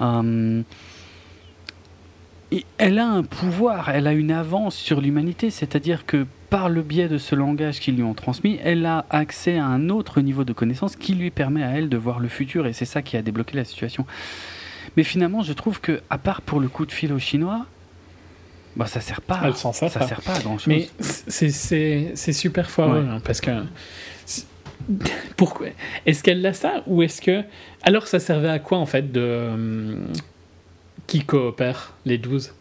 [0.00, 0.62] euh,
[2.78, 7.08] elle a un pouvoir, elle a une avance sur l'humanité, c'est-à-dire que par le biais
[7.08, 10.52] de ce langage qu'ils lui ont transmis, elle a accès à un autre niveau de
[10.52, 13.22] connaissance qui lui permet à elle de voir le futur, et c'est ça qui a
[13.22, 14.06] débloqué la situation.
[14.96, 17.66] Mais finalement, je trouve que, à part pour le coup de fil aux Chinois,
[18.76, 19.40] bah ça sert pas.
[19.44, 20.08] Elle s'en sert ça pas.
[20.08, 20.66] sert pas à grand chose.
[20.68, 23.08] Mais c'est- super foireux, Ouais.
[23.08, 23.50] hein, parce que.
[25.36, 25.68] Pourquoi
[26.06, 27.42] Est-ce qu'elle a ça Ou est-ce que.
[27.82, 29.48] Alors, ça servait à quoi, en fait, de.
[29.52, 30.06] hum,
[31.06, 32.54] Qui coopère, les 12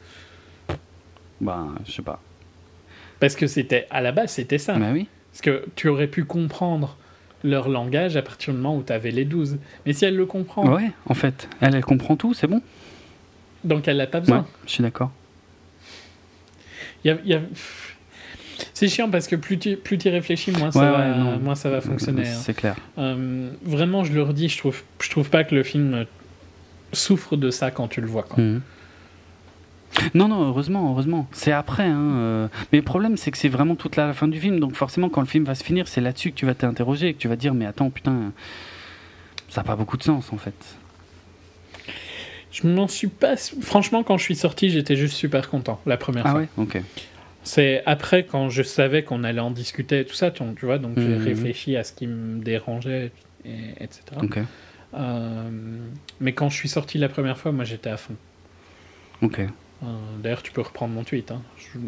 [1.40, 2.20] Bah, je sais pas.
[3.20, 3.88] Parce que c'était.
[3.90, 4.76] À la base, c'était ça.
[4.78, 5.08] Bah oui.
[5.32, 6.98] Parce que tu aurais pu comprendre
[7.44, 9.58] leur langage à partir du moment où tu avais les 12.
[9.86, 12.62] Mais si elle le comprend, Ouais, en fait, elle, elle comprend tout, c'est bon.
[13.64, 14.48] donc elle n'a pas Ouais, besoin.
[14.68, 15.12] je suis d'accord.
[17.04, 17.42] Il y a- il y a-
[18.74, 21.70] C'est chiant parce que plus tu plus y réfléchis, moins, ça Ouais, va, moins ça
[21.70, 22.28] va fonctionner.
[22.28, 22.40] hein.
[22.42, 22.76] C'est clair.
[22.98, 26.06] Euh, vraiment, je le redis, je trouve, je trouve pas que le film
[26.94, 28.24] souffre de ça quand tu le vois.
[28.24, 28.44] Quoi.
[28.44, 28.62] Mhm.
[30.14, 31.28] Non, non, heureusement, heureusement.
[31.32, 31.84] C'est après.
[31.88, 34.60] Hein, euh, Mais le problème, c'est que c'est vraiment toute la fin du film.
[34.60, 37.14] Donc forcément, quand le film va se finir, c'est là-dessus que tu vas t'interroger et
[37.14, 38.32] que tu vas dire, mais attends, putain,
[39.50, 40.54] ça n'a pas beaucoup de sens en fait.
[42.52, 43.36] Je m'en suis pas.
[43.62, 46.40] Franchement, quand je suis sorti, j'étais juste super content la première Ah fois.
[46.42, 46.82] ouais Ok.
[47.44, 50.78] C'est après, quand je savais qu'on allait en discuter et tout ça, tu, tu vois,
[50.78, 51.24] donc j'ai Mhm.
[51.24, 53.12] réfléchi à ce qui me dérangeait,
[53.46, 53.50] et,
[53.80, 54.02] etc.
[54.22, 54.40] Ok.
[54.94, 55.50] Euh,
[56.20, 58.16] mais quand je suis sorti la première fois, moi j'étais à fond.
[59.24, 59.40] Ok.
[59.40, 59.86] Euh,
[60.22, 61.32] D'ailleurs, tu peux reprendre mon tweet.
[61.32, 61.42] hein.
[61.58, 61.80] Je-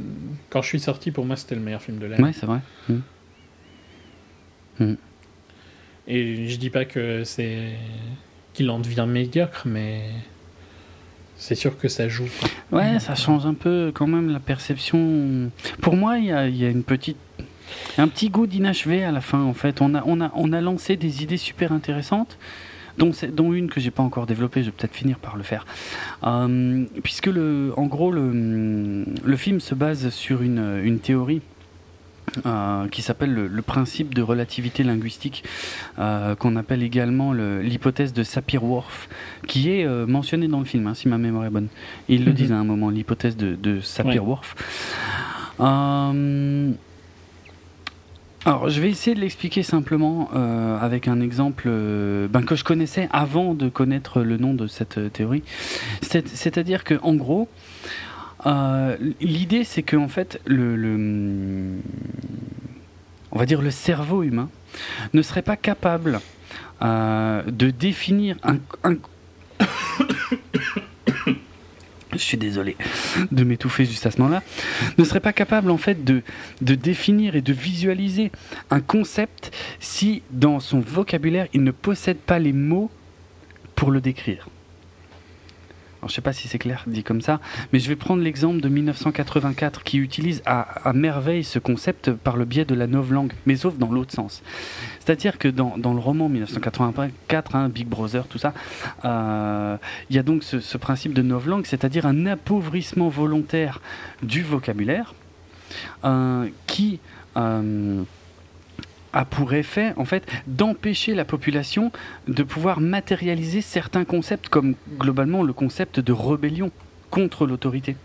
[0.49, 2.23] Quand je suis sorti, pour moi, c'était le meilleur film de l'année.
[2.23, 2.59] Ouais, c'est vrai.
[4.79, 4.97] Mhm.
[6.07, 7.69] Et je dis pas que c'est
[8.53, 10.01] qu'il en devient médiocre, mais
[11.43, 12.29] c'est sûr que ça joue.
[12.71, 15.51] Ouais, ça change un peu quand même la perception.
[15.81, 17.17] Pour moi, il y a, une petite,
[17.97, 19.41] un petit goût d'inachevé à la fin.
[19.41, 22.37] En fait, on a, on a, on a lancé des idées super intéressantes,
[22.97, 23.11] dont,
[23.51, 24.61] une que j'ai pas encore développée.
[24.61, 25.65] Je vais peut-être finir par le faire,
[26.25, 31.41] Euh, puisque le, en gros, le, film se base sur une théorie.
[32.45, 35.43] Euh, qui s'appelle le, le principe de relativité linguistique,
[35.99, 39.07] euh, qu'on appelle également le- l'hypothèse de Sapir-Whorf,
[39.47, 41.67] qui est euh, mentionnée dans le film, hein, si ma mémoire est bonne.
[42.09, 42.37] Ils le Mhm.
[42.37, 44.55] disent à un moment, l'hypothèse de, de Sapir-Whorf.
[45.59, 46.71] Euh,
[48.45, 52.65] alors, je vais essayer de l'expliquer simplement euh, avec un exemple euh, ben, que je
[52.65, 55.43] connaissais avant de connaître le nom de cette théorie.
[56.01, 57.47] C'est- C'est-à-dire que, en gros,
[58.45, 61.77] euh, l'idée c'est que en fait, le, le-
[63.31, 64.49] on va dire le cerveau humain
[65.13, 66.19] ne serait pas capable
[66.81, 68.57] de définir un,
[72.11, 72.75] je suis désolé
[73.31, 74.43] de m'étouffer juste à ce moment-là,
[74.97, 76.21] ne serait pas capable en fait de,
[76.61, 78.31] de définir et de visualiser
[78.69, 82.91] un concept si dans son vocabulaire il ne possède pas les mots
[83.75, 84.47] pour le décrire.
[86.03, 87.39] Alors, je ne sais pas si c'est clair dit comme ça,
[87.71, 92.43] mais je vais prendre l'exemple de 1984 qui utilise à, merveille ce concept par le
[92.43, 94.43] biais de la novlangue, mais sauf dans l'autre sens.
[94.99, 98.53] C'est-à-dire que dans, le roman 1984, hein, Big Brother, tout ça,
[99.05, 99.77] euh,
[100.09, 103.79] il y a donc ce, principe de novlangue, c'est-à-dire un appauvrissement volontaire
[104.23, 105.15] du vocabulaire
[106.03, 106.99] euh, qui.
[107.37, 108.03] Euh,
[109.13, 111.91] a pour effet en fait d'empêcher la population
[112.27, 116.71] de pouvoir matérialiser certains concepts comme globalement le concept de rébellion
[117.09, 117.95] contre l'autorité.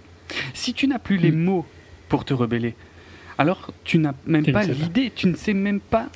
[0.54, 1.42] Si tu n'as plus les mm.
[1.42, 1.66] mots
[2.08, 2.74] pour te rebeller,
[3.38, 6.08] alors tu n'as même pas l'idée, tu ne sais même pas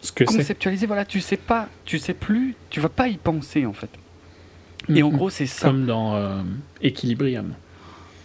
[0.00, 0.86] ce que conceptualiser.
[0.86, 3.90] Voilà, tu sais pas, tu sais plus, tu vas pas y penser en fait.
[4.88, 5.68] Et en gros, c'est ça.
[5.68, 6.42] Comme dans euh,
[6.82, 7.54] Equilibrium.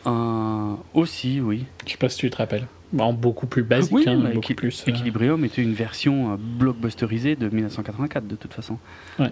[0.05, 1.65] Euh, aussi, oui.
[1.85, 3.93] Je sais pas si tu te rappelles en beaucoup plus basique.
[3.93, 8.53] Oui, hein, beaucoup plus, euh, Equilibrium était une version euh, blockbusterisée de 1984 de toute
[8.53, 8.77] façon.
[9.19, 9.29] Ouais.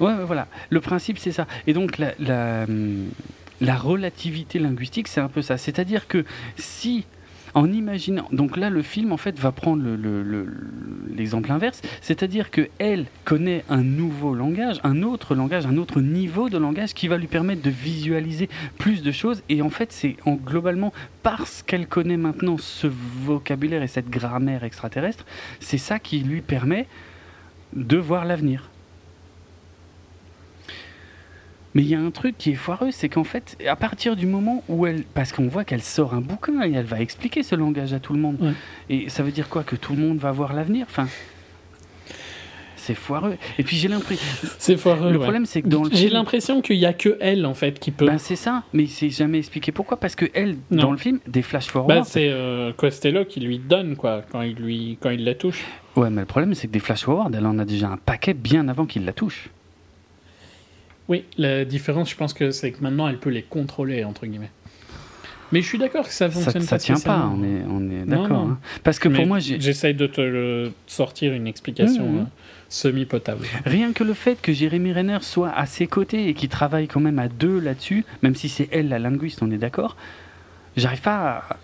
[0.00, 0.14] ouais.
[0.24, 0.48] voilà.
[0.70, 1.46] Le principe c'est ça.
[1.66, 3.08] Et donc la, la, hum,
[3.60, 5.58] la relativité linguistique c'est un peu ça.
[5.58, 6.24] C'est-à-dire que
[6.56, 7.04] si
[7.54, 8.28] en imaginant.
[8.32, 9.82] Donc là, le film en fait va prendre
[11.08, 16.00] l'exemple le, inverse, c'est-à-dire que elle connaît un nouveau langage, un autre langage, un autre
[16.00, 18.48] niveau de langage qui va lui permettre de visualiser
[18.78, 19.42] plus de choses.
[19.48, 24.64] Et en fait, c'est en, globalement parce qu'elle connaît maintenant ce vocabulaire et cette grammaire
[24.64, 25.24] extraterrestre,
[25.60, 26.86] c'est ça qui lui permet
[27.74, 28.70] de voir l'avenir.
[31.74, 34.26] Mais il y a un truc qui est foireux, c'est qu'en fait, à partir du
[34.26, 35.04] moment où elle.
[35.14, 38.12] Parce qu'on voit qu'elle sort un bouquin et elle va expliquer ce langage à tout
[38.12, 38.54] le monde.
[38.88, 40.86] Et ça veut dire quoi Que tout le monde va voir l'avenir?
[40.88, 41.08] Enfin.
[42.76, 43.36] C'est foireux.
[43.58, 44.48] Et puis j'ai l'impression.
[44.58, 45.12] C'est foireux.
[45.12, 47.90] Le problème, c'est que dans J'ai l'impression qu'il n'y a que elle, en fait, qui
[47.90, 48.06] peut.
[48.06, 50.00] Ben, c'est ça, mais c'est jamais expliqué pourquoi.
[50.00, 52.00] Parce que elle, dans le film, des flash forward.
[52.00, 54.96] Bah, c'est euh, Costello qui lui donne, quoi, quand il, lui...
[54.98, 55.62] quand il la touche.
[55.94, 58.32] Ouais, mais le problème, c'est que des flash forward, elle en a déjà un paquet
[58.32, 59.50] bien avant qu'il la touche.
[61.10, 64.52] Oui, la différence, je pense que c'est que maintenant, elle peut les contrôler, entre guillemets.
[65.52, 66.78] Mais je suis d'accord que ça fonctionne ça, pas.
[66.78, 68.46] Ça tient pas, on est, on est d'accord.
[68.46, 68.60] Hein.
[68.84, 72.18] Parce que pour moi, j'essaye de te sortir une explication mmh.
[72.18, 72.24] Euh,
[72.68, 73.44] semi-potable.
[73.66, 77.00] Rien que le fait que Jérémy Renner soit à ses côtés et qu'il travaille quand
[77.00, 79.96] même à deux là-dessus, même si c'est elle la linguiste, on est d'accord.
[80.76, 81.56] J'arrive pas, à...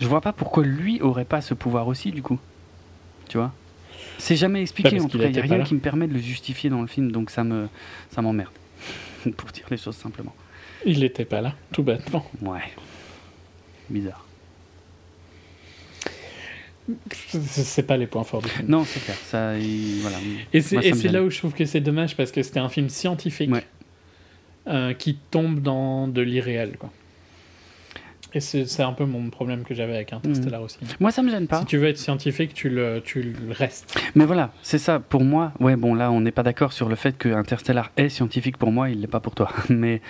[0.00, 2.40] je vois pas pourquoi lui aurait pas ce pouvoir aussi du coup.
[3.28, 3.52] Tu vois?
[4.18, 5.28] C'est jamais expliqué en tout cas.
[5.28, 7.44] Il y a rien qui me permet de le justifier dans le film, donc ça
[7.44, 7.68] me,
[8.10, 8.50] ça m'emmerde.
[9.32, 10.34] Pour dire les choses simplement.
[10.84, 12.24] Il n'était pas là, tout bêtement.
[12.42, 12.62] Ouais.
[13.90, 14.24] Bizarre.
[17.06, 18.68] C'est pas les points forts du film.
[18.68, 19.16] Non, c'est clair.
[19.16, 19.52] Ça,
[20.00, 20.16] voilà.
[20.52, 23.50] Et c'est là où je trouve que c'est dommage parce que c'était un film scientifique
[24.66, 26.76] euh, qui tombe dans de l'irréel.
[26.78, 26.90] Quoi.
[28.38, 30.64] Et c'est un peu mon problème que j'avais avec Interstellar mm.
[30.64, 30.78] aussi.
[31.00, 31.58] Moi, ça me gêne pas.
[31.58, 33.98] Si tu veux être scientifique, tu le, tu le restes.
[34.14, 35.00] Mais voilà, c'est ça.
[35.00, 38.08] Pour moi, ouais, bon, là, on n'est pas d'accord sur le fait que Interstellar est
[38.08, 39.50] scientifique pour moi, il l'est pas pour toi.
[39.68, 40.00] Mais.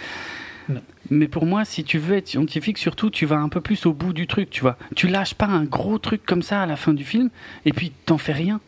[1.08, 3.94] Mais pour moi, si tu veux être scientifique, surtout, tu vas un peu plus au
[3.94, 4.76] bout du truc, tu vois.
[4.94, 7.30] Tu lâches pas un gros truc comme ça à la fin du film,
[7.64, 8.60] et puis t'en fais rien.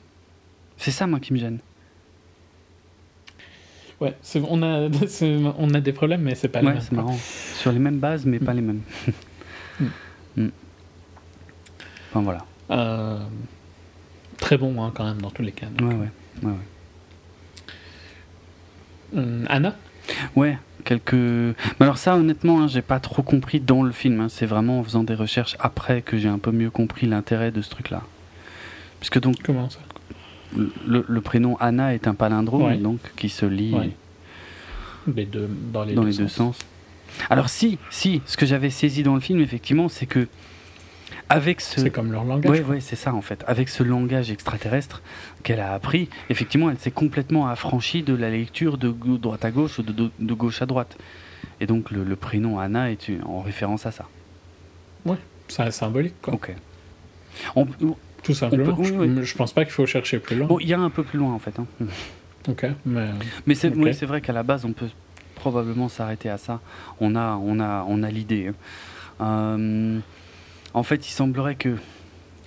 [0.78, 1.58] C'est ça, moi, qui me gêne.
[4.00, 4.16] Ouais,
[4.48, 4.88] on a,
[5.58, 7.18] on a des problèmes, mais c'est pas ouais, c'est marrant.
[7.18, 8.80] Sur les mêmes bases, mais pas les mêmes.
[10.36, 10.48] Mm.
[12.10, 12.44] Enfin voilà.
[12.70, 13.18] Euh,
[14.38, 15.66] très bon hein, quand même dans tous les cas.
[15.80, 16.08] Ouais, ouais.
[16.42, 16.52] ouais,
[19.16, 19.76] euh, Anna?
[20.36, 21.12] Ouais, quelques.
[21.12, 24.20] Mais alors ça, honnêtement, hein, j'ai pas trop compris dans le film.
[24.20, 24.28] Hein.
[24.28, 27.62] C'est vraiment en faisant des recherches après que j'ai un peu mieux compris l'intérêt de
[27.62, 28.02] ce truc-là.
[28.98, 29.36] Puisque donc.
[29.42, 29.80] Comment ça?
[30.86, 33.54] le, prénom Anna est un palindrome, donc qui se dans
[35.84, 36.58] les, dans les deux sens.
[37.28, 40.28] Alors si, si, ce que j'avais saisi dans le film, effectivement, c'est que
[41.28, 41.80] avec ce...
[41.80, 42.50] C'est comme leur langage.
[42.50, 43.44] Oui, ouais, c'est ça en fait.
[43.46, 45.00] Avec ce langage extraterrestre
[45.44, 49.78] qu'elle a appris, effectivement, elle s'est complètement affranchie de la lecture de droite à gauche
[49.78, 50.96] ou de, de gauche à droite.
[51.60, 54.08] Et donc le, prénom Anna est en référence à ça.
[55.04, 55.16] Oui,
[55.46, 56.34] c'est symbolique quoi.
[56.34, 56.54] Ok.
[58.22, 58.76] Tout simplement.
[58.82, 60.46] je, je, pense pas qu'il faut chercher plus loin.
[60.48, 61.58] Bon, il y a un peu plus loin en fait.
[61.58, 61.66] Hein.
[62.48, 63.08] Ok, mais.
[63.46, 64.88] Mais c'est vrai qu'à la base, on peut
[65.40, 66.60] probablement s'arrêter à ça.
[67.00, 68.48] On a, on a, on a l'idée.
[68.48, 68.54] Hein.
[69.22, 69.98] Euh,
[70.74, 71.76] en fait, il semblerait que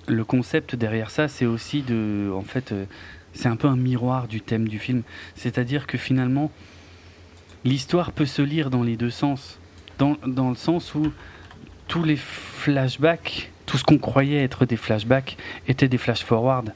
[0.06, 2.84] le concept derrière ça, c'est aussi de, en fait, euh,
[3.32, 5.02] c'est un peu un miroir du thème du film.
[5.34, 6.52] C'est-à-dire que finalement,
[7.64, 9.58] l'histoire peut se lire dans les deux sens,
[9.98, 11.12] dans, dans le sens où
[11.88, 16.72] tous les flashbacks, tout ce qu'on croyait être des flashbacks, étaient des flash forward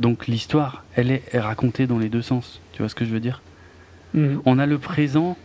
[0.00, 2.60] Donc l'histoire, elle est, est racontée dans les deux sens.
[2.72, 3.40] Tu vois ce que je veux dire?
[4.14, 4.42] Mhm.
[4.44, 5.36] On a le présent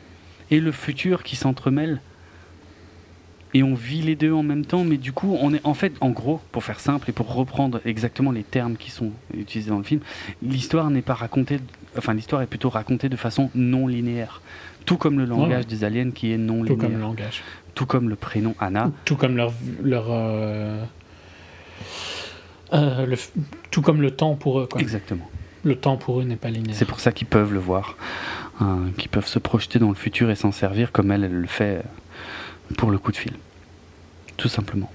[0.51, 2.01] et le futur qui s'entremêlent.
[3.53, 5.93] Et on vit les deux en même temps, mais du coup, on est en fait,
[6.01, 9.77] en gros, pour faire simple et pour reprendre exactement les termes qui sont utilisés dans
[9.77, 10.01] le film,
[10.43, 11.59] l'histoire n'est pas racontée,
[11.98, 14.41] enfin l'histoire est plutôt racontée de façon non linéaire,
[14.85, 15.69] tout comme le langage ouais.
[15.69, 17.43] des aliens qui est non Tout linéaire, comme le langage.
[17.75, 18.91] tout comme le prénom Anna.
[19.06, 19.53] Tout comme leur.
[19.82, 20.83] leur euh,
[22.74, 23.15] euh, le
[23.72, 24.82] tout comme le temps pour eux, quoi.
[24.82, 25.30] Exactement.
[25.64, 26.75] Le temps pour eux n'est pas linéaire.
[26.75, 27.95] C'est pour ça qu'ils peuvent le voir,
[28.59, 31.48] hein, qu'ils peuvent se projeter dans le futur et s'en servir comme elle, elle le
[31.48, 31.82] fait
[32.77, 33.34] pour le coup de fil.
[34.38, 34.92] Tout simplement.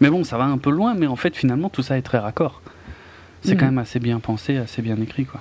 [0.00, 2.18] Mais bon, ça va un peu loin, mais en fait, finalement, tout ça est très
[2.18, 2.60] raccord.
[3.42, 3.58] C'est Mhm.
[3.60, 5.40] quand même assez bien pensé, assez bien écrit, quoi.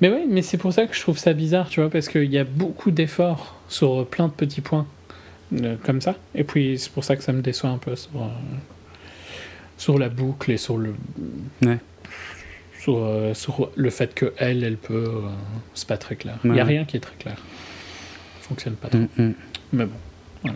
[0.00, 2.30] Mais oui, mais c'est pour ça que je trouve ça bizarre, tu vois, parce qu'il
[2.30, 4.86] y a beaucoup d'efforts sur plein de petits points
[5.54, 6.14] euh, comme ça.
[6.34, 8.28] Et puis c'est pour ça que ça me déçoit un peu sur, euh,
[9.76, 10.94] sur la boucle et sur le.
[11.62, 11.78] Ouais.
[12.88, 14.94] Sur, euh, sur le fait que elle, elle peut.
[14.94, 15.20] euh,
[15.74, 16.38] c'est pas très clair.
[16.44, 17.36] Il n'y a rien qui est très clair.
[18.40, 18.98] Ça fonctionne pas trop.
[18.98, 19.34] Mm, mm.
[19.74, 20.52] Mais bon.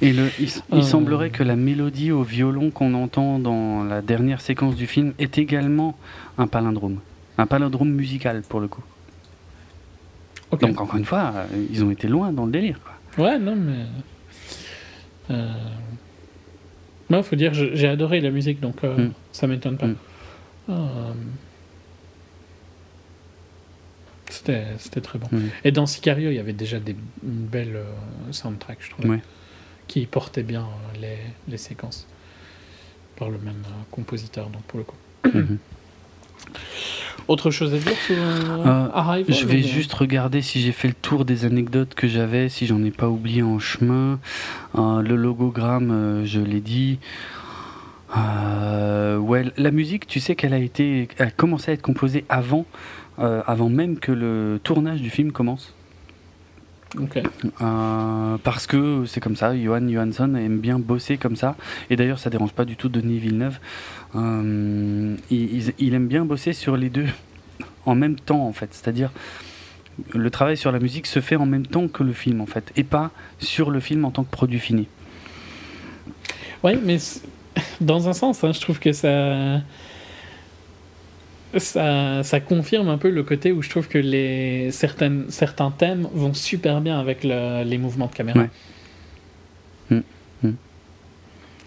[0.00, 0.80] Et le, il, il Euh.
[0.82, 5.36] semblerait que la mélodie au violon qu'on entend dans la dernière séquence du film est
[5.36, 5.98] également
[6.38, 7.00] un palindrome.
[7.36, 8.82] Un palindrome musical, pour le coup.
[10.52, 13.24] Donc, encore une fois, euh, ils ont été loin dans le délire, quoi.
[13.26, 15.34] Ouais, non, mais.
[17.10, 19.12] Non, faut dire, j'ai adoré la musique, donc euh, Mm.
[19.32, 19.86] ça m'étonne pas.
[19.88, 19.96] Mm.
[20.70, 21.12] Euh,
[24.34, 25.28] C'était très bon.
[25.30, 25.48] Mm.
[25.64, 29.18] Et dans Sicario, il y avait déjà des, une belle euh, soundtrack, je trouve,
[29.88, 32.06] qui portait bien euh, les, les séquences
[33.16, 34.96] par le même euh, compositeur, donc pour le coup.
[35.24, 35.58] Mhm.
[37.28, 38.16] Autre chose à dire sur
[38.94, 42.66] Arrival Je vais juste regarder si j'ai fait le tour des anecdotes que j'avais, si
[42.66, 44.20] j'en ai pas oublié en chemin.
[44.74, 46.98] Le logogramme, je l'ai dit.
[48.16, 52.66] Euh, ouais, la musique, tu sais qu'elle a été, a commencé à être composée avant,
[53.18, 55.74] euh, avant même que le tournage du film commence.
[57.60, 61.56] Euh, parce que c'est comme ça, Johan Johansson aime bien bosser comme ça.
[61.90, 63.58] Et d'ailleurs, ça dérange pas du tout Denis Villeneuve.
[64.14, 67.08] Euh, il, aime bien bosser sur les deux
[67.86, 68.68] en même temps, en fait.
[68.72, 69.10] C'est-à-dire,
[70.12, 72.72] le travail sur la musique se fait en même temps que le film, en fait.
[72.76, 74.88] Et pas sur le film en tant que produit fini.
[76.62, 76.98] Oui, mais
[77.80, 79.60] dans un sens, hein, je trouve que ça,
[81.58, 86.08] ça, ça confirme un peu le côté où je trouve que les, certaines, certains thèmes
[86.12, 88.40] vont super bien avec le- les mouvements de caméra.
[88.40, 88.50] Ouais.
[89.90, 90.00] Mm,
[90.48, 90.52] mm.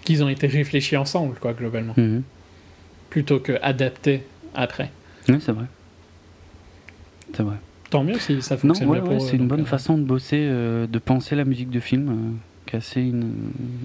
[0.06, 2.24] Qu'ils ont été réfléchis ensemble, quoi, globalement, Mhm.
[3.10, 4.24] plutôt que adaptés
[4.56, 4.92] après.
[5.30, 5.66] Oui, c'est vrai.
[7.34, 7.56] C'est vrai.
[7.90, 9.98] Tant mieux si ça Non, fonctionne ouais, bien ouais, eux, c'est une bonne euh, façon
[9.98, 12.32] de bosser, euh, de penser la musique de film, euh,
[12.68, 13.32] qui est assez in-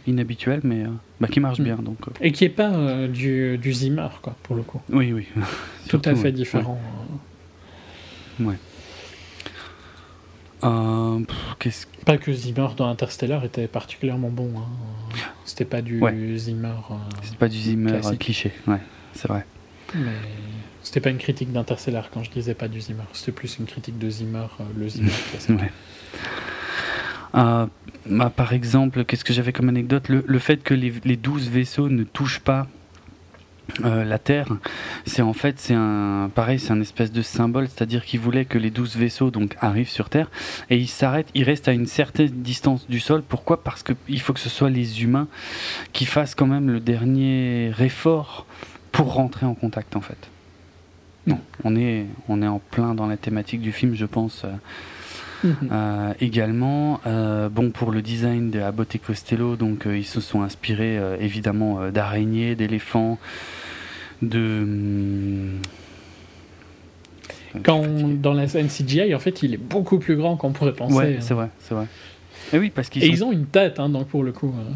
[0.06, 0.88] inhabituelle, mais euh,
[1.20, 1.64] bah, qui marche Mm.
[1.64, 1.76] bien.
[1.76, 4.80] Donc, euh, Et qui est pas euh, du, du Zimmer, quoi, pour le coup.
[4.92, 5.26] oui, oui.
[5.88, 6.32] Tout à fait ouais.
[6.32, 6.78] différent.
[10.64, 14.52] Euh, pff, qu'est-ce Pas que Zimmer dans Interstellar était particulièrement bon.
[14.56, 15.16] hein.
[15.44, 16.14] C'était pas du Ouais.
[16.36, 16.68] Zimmer.
[16.90, 18.78] euh, C'est pas du Zimmer cliché, ouais,
[19.12, 19.44] c'est vrai.
[19.94, 20.12] Mais
[20.82, 23.02] c'était pas une critique d'Interstellar quand je disais pas du Zimmer.
[23.12, 25.58] C'était plus une critique de Zimmer, euh, le Zimmer classique.
[25.60, 25.70] Ouais.
[27.34, 27.66] Euh,
[28.06, 30.08] bah, par exemple, qu'est-ce que j'avais comme anecdote?
[30.08, 32.66] Le, fait que les, les 12 vaisseaux ne touchent pas
[33.84, 34.48] euh, la Terre,
[35.06, 38.58] c'est en fait, c'est un, pareil, c'est un espèce de symbole, c'est-à-dire qu'il voulait que
[38.58, 40.30] les 12 vaisseaux donc arrivent sur Terre
[40.68, 43.22] et ils s'arrêtent, ils restent à une certaine distance du sol.
[43.26, 43.62] Pourquoi?
[43.62, 45.28] Parce qu'il faut que ce soit les humains
[45.92, 48.46] qui fassent quand même le dernier effort
[48.90, 50.28] pour rentrer en contact en fait.
[51.26, 54.42] Non, on est, on est en plein dans la thématique du film, je pense.
[54.44, 54.48] euh,
[55.44, 60.20] Euh, également, euh, bon pour le design de Abbott et Costello, donc euh, ils se
[60.20, 63.18] sont inspirés évidemment d'araignées, d'éléphants,
[64.22, 64.60] de.
[64.62, 65.58] hum,
[67.64, 67.82] Quand
[68.20, 70.94] dans la scène CGI, en fait, il est beaucoup plus grand qu'on pourrait penser.
[70.94, 71.20] Ouais, hein.
[71.20, 71.86] c'est vrai, c'est vrai.
[72.52, 73.12] Et oui, parce qu'ils Et sont.
[73.12, 74.70] ils ont une tête, hein, donc pour le coup, euh,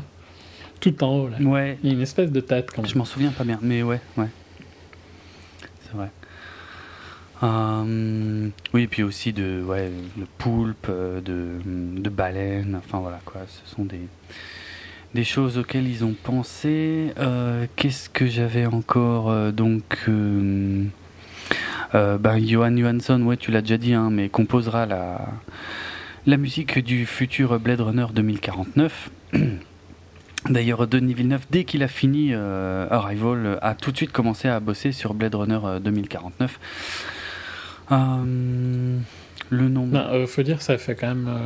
[0.80, 1.38] tout en haut là.
[1.40, 2.90] Ouais, Il y a une espèce de tête quand même.
[2.90, 4.28] je m'en souviens pas bien, mais ouais, ouais.
[5.82, 6.10] C'est vrai.
[7.42, 13.20] Euh, oui, et puis aussi de ouais, le poulpe, euh, de, de baleine, enfin voilà
[13.24, 14.00] quoi, ce sont des,
[15.14, 17.12] des choses auxquelles ils ont pensé.
[17.18, 20.08] Euh, Qu'est-ce que j'avais encore euh, Donc,
[21.92, 25.20] ben, Johan Johansson, ouais, tu l'as déjà dit, hein, mais composera la,
[26.26, 29.10] la musique du futur Blade Runner 2049.
[30.48, 34.92] D'ailleurs, Denis Villeneuve, dès qu'il a fini Arrival, a tout de suite commencé à bosser
[34.92, 36.58] sur Blade Runner euh, 2049.
[37.92, 38.98] Euh,
[39.50, 41.38] le nom, Non, euh, faut dire, ça fait quand même euh,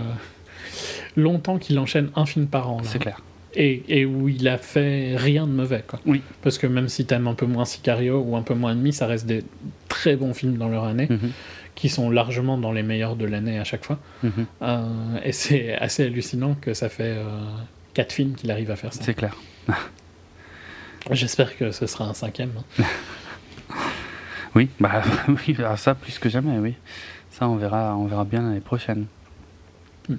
[1.16, 2.78] longtemps qu'il enchaîne un film par an.
[2.82, 3.20] c'est clair.
[3.54, 5.84] et, et, où il a fait rien de mauvais.
[5.86, 6.00] Quoi.
[6.06, 6.22] Oui.
[6.42, 9.06] Parce que même si t'aimes un peu moins Sicario ou un peu moins Ennemi, ça
[9.06, 9.44] reste des
[9.88, 11.30] très bons films dans leur année, Mhm.
[11.74, 13.98] qui sont largement dans les meilleurs de l'année à chaque fois.
[14.22, 14.46] Mhm.
[15.24, 17.16] Et c'est assez hallucinant que ça fait
[17.92, 19.00] quatre films qu'il arrive à faire ça.
[19.02, 19.36] C'est clair.
[21.10, 22.52] J'espère que ce sera un cinquième.
[22.78, 22.84] hein.
[24.54, 26.74] Oui, bah oui, alors ça plus que jamais, oui.
[27.30, 29.06] Ça, on verra, on verra bien l'année prochaine.
[30.08, 30.16] Hmm.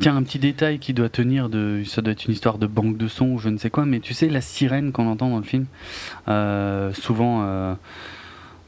[0.00, 1.82] Tiens, un petit détail qui doit tenir de.
[1.86, 4.00] Ça doit être une histoire de banque de sons ou je ne sais quoi, mais
[4.00, 5.66] tu sais, la sirène qu'on entend dans le film,
[6.28, 7.74] euh, souvent, euh,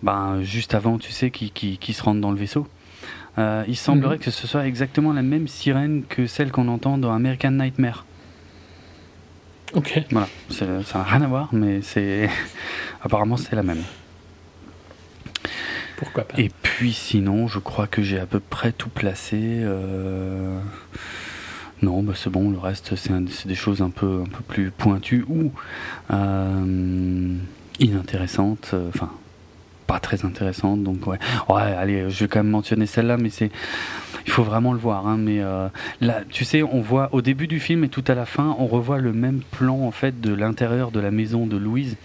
[0.02, 2.64] ben, juste avant, tu sais, qui, qui, qui se rentre dans le vaissoir.
[3.38, 4.22] Euh, il semblerait Mhm.
[4.22, 8.04] que ce soit exactement la même sirène que celle qu'on entend dans American Nightmare.
[9.74, 10.02] Ok.
[10.10, 12.28] Voilà, ça n'a rien à voir, mais c'est.
[13.02, 13.82] Apparemment, c'est la même.
[16.38, 19.38] Et puis sinon, je crois que j'ai à peu près tout placé.
[19.42, 20.58] euh,
[21.82, 25.24] Non, bah c'est bon, le reste c'est des choses un peu, un peu plus pointues
[25.28, 25.52] ou
[26.12, 27.36] euh,
[27.80, 28.70] inintéressantes.
[28.74, 29.10] euh, Enfin,
[30.00, 30.82] très intéressantes.
[30.82, 33.50] Donc ouais, allez, je vais quand même mentionner celle-là, mais c'est.
[34.24, 35.68] Il faut vraiment le voir, hein, mais euh,
[36.00, 38.66] là, tu sais, on voit au début du film et tout à la fin, on
[38.66, 41.96] revoit le même plan en fait de l'intérieur de la maison de Louise,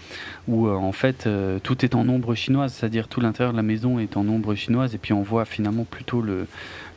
[0.48, 3.62] où euh, en fait euh, tout est en ombre chinoise, c'est-à-dire tout l'intérieur de la
[3.62, 6.46] maison est en ombre chinoise, et puis on voit finalement plutôt le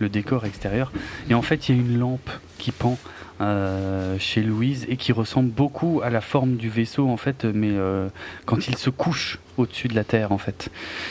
[0.10, 0.92] décor extérieur.
[1.30, 2.98] Et en fait, il y a une lampe qui pend
[3.42, 7.72] euh, chez Louise et qui ressemble beaucoup à la forme du vaisseau en fait, mais
[7.72, 8.08] euh,
[8.46, 10.70] quand il se couche au-dessus de la Terre en fait,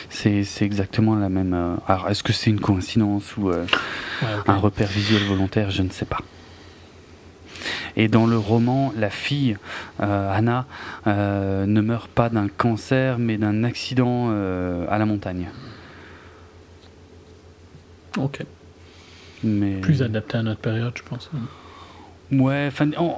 [0.09, 1.53] c'est exactement la même.
[1.53, 3.57] euh, Alors, est-ce que c'est une coïncidence ou Ouais,
[4.47, 6.19] un repère visuel volontaire, je ne sais pas.
[7.95, 9.57] Et dans le roman, la fille,
[9.99, 10.65] Anna,
[11.05, 15.49] ne meurt pas d'un cancer, mais d'un accident à la montagne.
[18.17, 18.39] Ok.
[19.43, 19.75] Mais...
[19.81, 21.29] Plus adapté à notre période, je pense.
[22.31, 22.69] Ouais,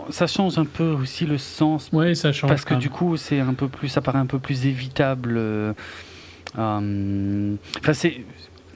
[0.09, 2.49] ça change un peu aussi le sens, Ouais, ça change.
[2.49, 5.35] parce que du coup, c'est un peu plus, ça paraît un peu plus évitable.
[5.37, 5.73] euh,
[6.57, 8.23] euh, Enfin, c'est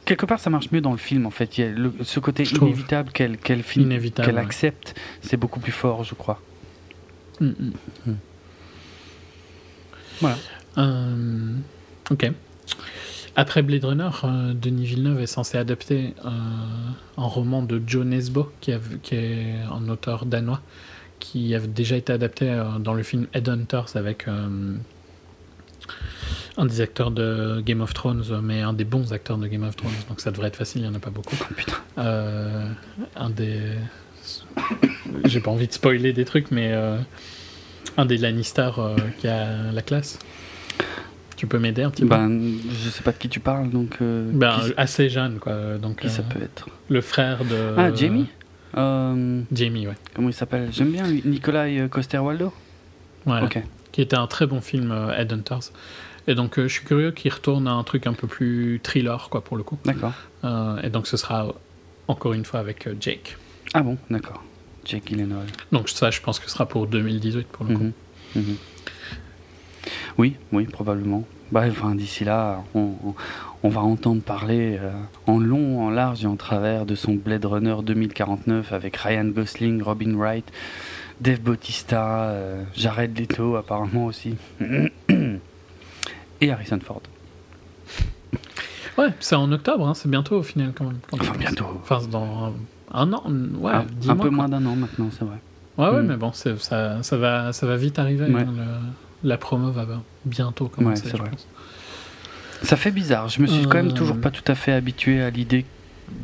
[0.05, 1.25] quelque part, ça marche mieux dans le film.
[1.25, 4.37] En fait, il y a le- ce côté Je inévitable qu'elle qu'elle qu'elle ouais.
[4.37, 6.39] accepte, c'est beaucoup plus fort, je crois.
[7.39, 7.71] Mm, mm.
[8.05, 8.13] Mm.
[10.21, 10.37] Voilà.
[10.77, 11.53] Euh,
[12.11, 12.31] ok.
[13.39, 16.29] Après Blade Runner, euh, Denis Villeneuve est censé adapter euh,
[17.17, 20.59] un roman de Joe Nesbo, qui, est un auteur danois,
[21.19, 24.25] qui avait déjà été adapté euh, dans le film Headhunters avec
[26.57, 29.75] un des acteurs de Game of Thrones, mais un des bons acteurs de Game of
[29.75, 31.35] Thrones, donc ça devrait être facile, il n'y en a pas beaucoup.
[31.97, 33.73] Oh, un des.
[35.25, 36.73] J'ai pas envie de spoiler des trucs, mais
[37.97, 38.71] un des Lannister
[39.19, 40.17] qui a la classe.
[41.37, 42.41] Tu peux m'aider un petit peu Ben,
[42.83, 43.97] je sais pas de qui tu parles, donc.
[44.01, 45.77] euh, Ben, qui, assez jeune, quoi.
[45.77, 47.75] Donc, qui ça euh, peut être le frère de.
[47.77, 48.25] Ah, Jamie
[48.75, 49.93] Euh, Jamie, ouais.
[50.13, 50.69] Comment il s'appelle?
[50.71, 51.21] J'aime bien lui.
[51.23, 52.51] Nikolai Coster-Waldau
[53.25, 53.45] Voilà.
[53.45, 53.61] Ok.
[53.91, 55.71] Qui était un très bon film, Headhunters.
[56.27, 59.43] Et donc, je suis curieux qu'il retourne à un truc un peu plus thriller, quoi,
[59.43, 59.77] pour le coup.
[59.85, 60.13] D'accord.
[60.83, 61.53] Et donc, ce sera
[62.07, 63.37] encore une fois avec Jake.
[63.73, 64.43] Ah bon, d'accord.
[64.85, 65.45] Jake Gyllenhaal.
[65.71, 67.83] Donc, ça, je pense que ce sera pour 2018, pour le coup.
[67.83, 67.93] Mhm,
[68.35, 68.55] mhm.
[70.17, 71.23] Oui, oui, probablement.
[71.51, 74.91] Bah, enfin, d'ici là, on, va entendre parler euh,
[75.27, 79.81] en long, en large et en travers de son Blade Runner 2049 avec Ryan Gosling,
[79.81, 80.51] Robin Wright,
[81.21, 84.35] Dave Bautista, euh, Jared Leto apparemment aussi,
[86.41, 87.01] et Harrison Ford.
[88.97, 90.97] Ouais, c'est en octobre, hein, c'est bientôt au final quand même.
[91.09, 91.65] quand Enfin, bientôt.
[91.81, 92.53] Enfin, dans
[92.91, 93.23] un, an,
[93.59, 94.31] ouais, un peu quoi.
[94.31, 95.37] moins d'un an maintenant, c'est vrai.
[95.77, 96.07] Ouais, ouais, Mm.
[96.07, 96.57] mais bon, ça,
[97.03, 98.25] ça, va, ça va vite arriver.
[98.25, 98.41] Ouais.
[98.41, 98.63] hein, le-
[99.23, 99.85] la promo va
[100.25, 101.29] bientôt commencer, c'est je vrai.
[101.31, 101.47] pense.
[102.63, 103.27] Ça fait bizarre.
[103.29, 103.91] Je me suis quand même Euh.
[103.91, 105.65] toujours pas tout à fait habitué à l'idée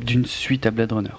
[0.00, 1.10] d'une suite à Blade Runner.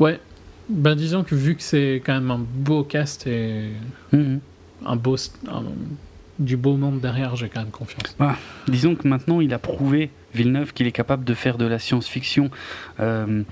[0.00, 0.20] Ouais,
[0.68, 3.70] ben disons que vu que c'est quand même un beau cast et
[4.12, 4.40] Mhm.
[4.86, 5.16] un beau,
[5.48, 5.62] un-
[6.40, 8.16] du beau monde derrière, j'ai quand même confiance.
[8.66, 12.50] Disons que maintenant il a prouvé, Villeneuve, qu'il est capable de faire de la science-fiction
[12.98, 13.42] euh,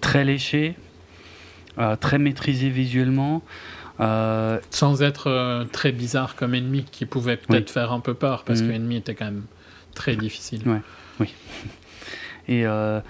[0.00, 0.74] très léchée,
[1.78, 3.42] euh, très maîtrisée visuellement.
[4.00, 8.44] Euh, Sans être euh, très bizarre comme Ennemi, qui pouvait peut-être faire un peu peur,
[8.44, 8.68] parce Mhm.
[8.68, 9.44] que Ennemi était quand même
[9.94, 10.62] très difficile.
[10.66, 11.28] Ouais.
[12.48, 13.00] et, euh,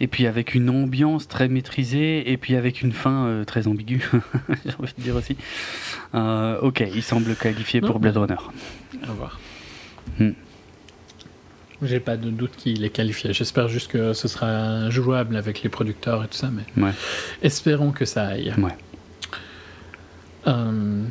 [0.00, 4.02] et puis avec une ambiance très maîtrisée, et puis avec une fin très ambiguë,
[4.66, 5.36] j'ai envie de dire aussi.
[6.14, 7.98] Ok, il semble qualifié pour.
[8.00, 8.36] Blade Runner.
[9.02, 9.38] À voir.
[10.18, 10.30] Hmm.
[11.82, 13.34] J'ai pas de doute qu'il est qualifié.
[13.34, 16.92] J'espère juste que ce sera jouable avec les producteurs et tout ça, mais Ouais.
[17.42, 18.54] espérons que ça aille.
[18.56, 18.70] Ouais.
[20.46, 21.04] Euh,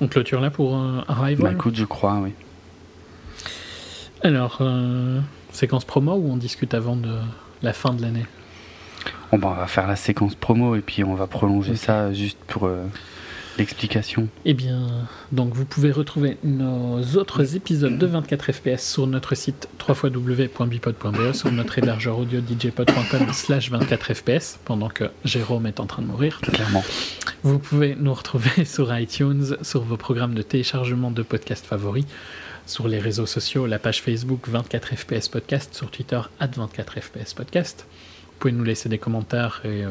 [0.00, 1.44] on clôture là pour euh, Arrival.
[1.44, 2.32] Bah écoute, je crois, oui.
[4.22, 5.20] Alors, euh,
[5.52, 7.16] séquence promo ou on discute avant de
[7.62, 8.26] la fin de l'année?
[9.30, 12.68] On va faire la séquence promo et puis on va prolonger ça juste pour
[13.58, 14.28] l'explication.
[14.44, 14.88] Eh bien,
[15.32, 21.52] donc vous pouvez retrouver nos autres épisodes de 24 FPS sur notre site www.bipod.be, sur
[21.52, 26.40] notre hébergeur audio djpod.com slash 24 FPS, pendant que Jérôme est en train de mourir.
[26.40, 26.84] Clairement.
[27.42, 32.06] Vous pouvez nous retrouver sur iTunes, sur vos programmes de téléchargement de podcasts favoris,
[32.66, 37.86] sur les réseaux sociaux, la page Facebook 24 FPS Podcast, sur Twitter 24 FPS Podcast.
[38.38, 39.90] Vous pouvez nous laisser des commentaires et euh,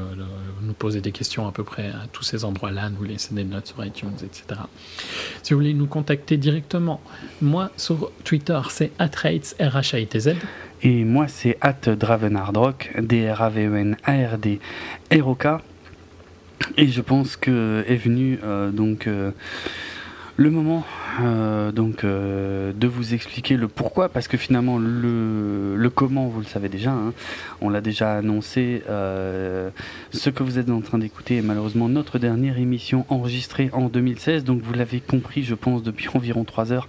[0.62, 3.68] nous poser des questions à peu près à tous ces endroits-là, nous laisser des notes
[3.68, 4.62] sur iTunes, etc.
[5.44, 7.02] Si vous voulez nous contacter directement,
[7.42, 9.54] moi sur Twitter c'est atrates
[10.82, 14.62] Et moi c'est at dravenardrock, D-R-A-V-E-N-A-R-D
[15.12, 15.48] R-O-K.
[16.78, 19.32] Et je pense que est venu euh, donc euh,
[20.38, 20.86] le moment
[21.20, 26.40] euh, donc euh, de vous expliquer le pourquoi, parce que finalement le, le comment vous
[26.40, 27.14] le savez déjà, hein.
[27.60, 28.84] on l'a déjà annoncé.
[28.88, 29.70] Euh,
[30.12, 34.44] ce que vous êtes en train d'écouter est malheureusement notre dernière émission enregistrée en 2016,
[34.44, 36.88] donc vous l'avez compris, je pense depuis environ 3 heures.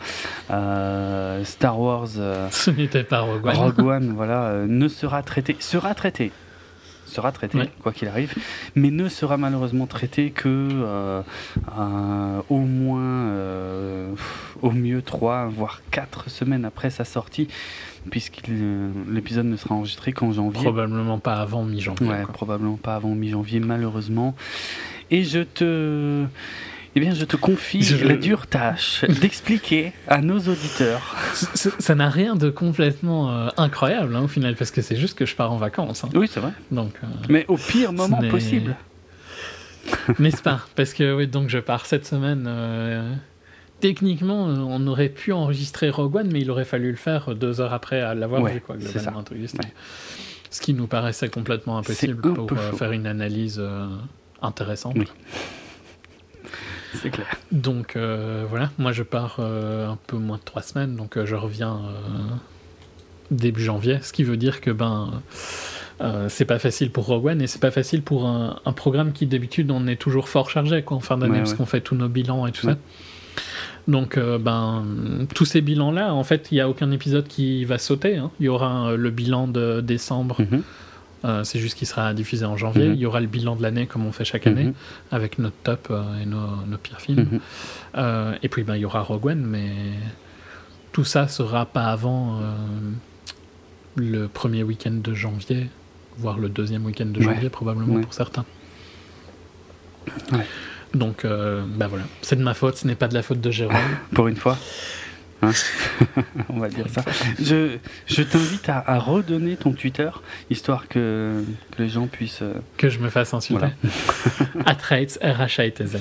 [1.44, 2.08] Star Wars.
[2.50, 3.56] Ce n'était pas Rogue One.
[3.56, 6.32] Rogue One, voilà, ne sera traité, sera traité
[7.08, 8.34] sera traité, quoi qu'il arrive,
[8.74, 11.22] mais ne sera malheureusement traité que euh,
[12.48, 14.14] au moins, euh,
[14.62, 17.48] au mieux 3, voire 4 semaines après sa sortie,
[18.10, 18.42] puisque
[19.10, 20.62] l'épisode ne sera enregistré qu'en janvier.
[20.62, 22.08] Probablement pas avant mi-janvier.
[22.08, 24.34] Ouais, probablement pas avant mi-janvier, malheureusement.
[25.10, 26.26] Et je te
[26.94, 31.14] eh bien, je te confie la dure tâche d'expliquer à nos auditeurs.
[31.54, 35.26] Ça n'a rien de complètement euh, incroyable hein, au final, parce que c'est juste que
[35.26, 36.04] je pars en vacances.
[36.04, 36.08] Hein.
[36.14, 36.52] Oui, c'est vrai.
[36.70, 38.76] Donc, euh, Mais au pire moment possible.
[40.18, 40.62] N'est-ce pas?
[40.76, 42.46] Parce que oui, donc je pars cette semaine.
[42.48, 43.14] Euh,
[43.80, 47.72] techniquement, on aurait pu enregistrer Rogue One, mais il aurait fallu le faire deux heures
[47.72, 49.24] après l'avoir vu, quoi, globalement.
[49.46, 49.58] Ça.
[50.50, 53.62] Ce qui nous paraissait complètement impossible pour faire une analyse
[54.42, 54.94] intéressante.
[54.96, 55.06] Oui.
[56.94, 57.26] C'est clair.
[57.52, 61.26] Donc euh, voilà, moi je pars euh, un peu moins de trois semaines, donc euh,
[61.26, 61.80] je reviens
[63.30, 65.22] début janvier, ce qui veut dire que ben
[66.28, 69.70] c'est pas facile pour Rogue One et c'est pas facile pour un, programme qui d'habitude
[69.70, 72.46] on est toujours fort chargé quoi, en fin d'année parce qu'on fait tous nos bilans
[72.46, 72.76] et tout ça.
[73.86, 74.84] Donc, ben,
[75.34, 78.18] tous ces bilans-là, en fait, il n'y a aucun épisode qui va sauter.
[78.18, 78.30] Hein.
[78.38, 80.62] Il y aura le bilan de décembre, mhm.
[81.24, 82.88] Euh, c'est juste qu'il sera diffusé en janvier.
[82.88, 82.94] Mhm.
[82.94, 84.74] Il y aura le bilan de l'année comme on fait chaque année, mhm.
[85.10, 87.28] avec notre top euh, et nos, pires films.
[87.32, 87.40] Mhm.
[87.96, 89.72] Euh, et puis ben, il y aura Rogue One, mais
[90.92, 92.40] tout ça sera pas avant
[93.96, 95.68] le premier week-end de janvier,
[96.18, 98.44] voire le deuxième week-end de janvier probablement pour certains.
[100.94, 103.76] Donc ben voilà, c'est de ma faute, ce n'est pas de la faute de Jérôme.
[104.14, 104.56] pour une fois
[105.42, 105.52] Hein
[106.48, 107.04] On va dire ça.
[107.40, 107.76] Je,
[108.06, 110.10] je t'invite à, redonner ton Twitter,
[110.50, 112.42] histoire que, que les gens puissent.
[112.42, 113.68] Euh, que je me fasse insulter.
[114.54, 114.72] Voilà.
[114.72, 115.98] r h a t z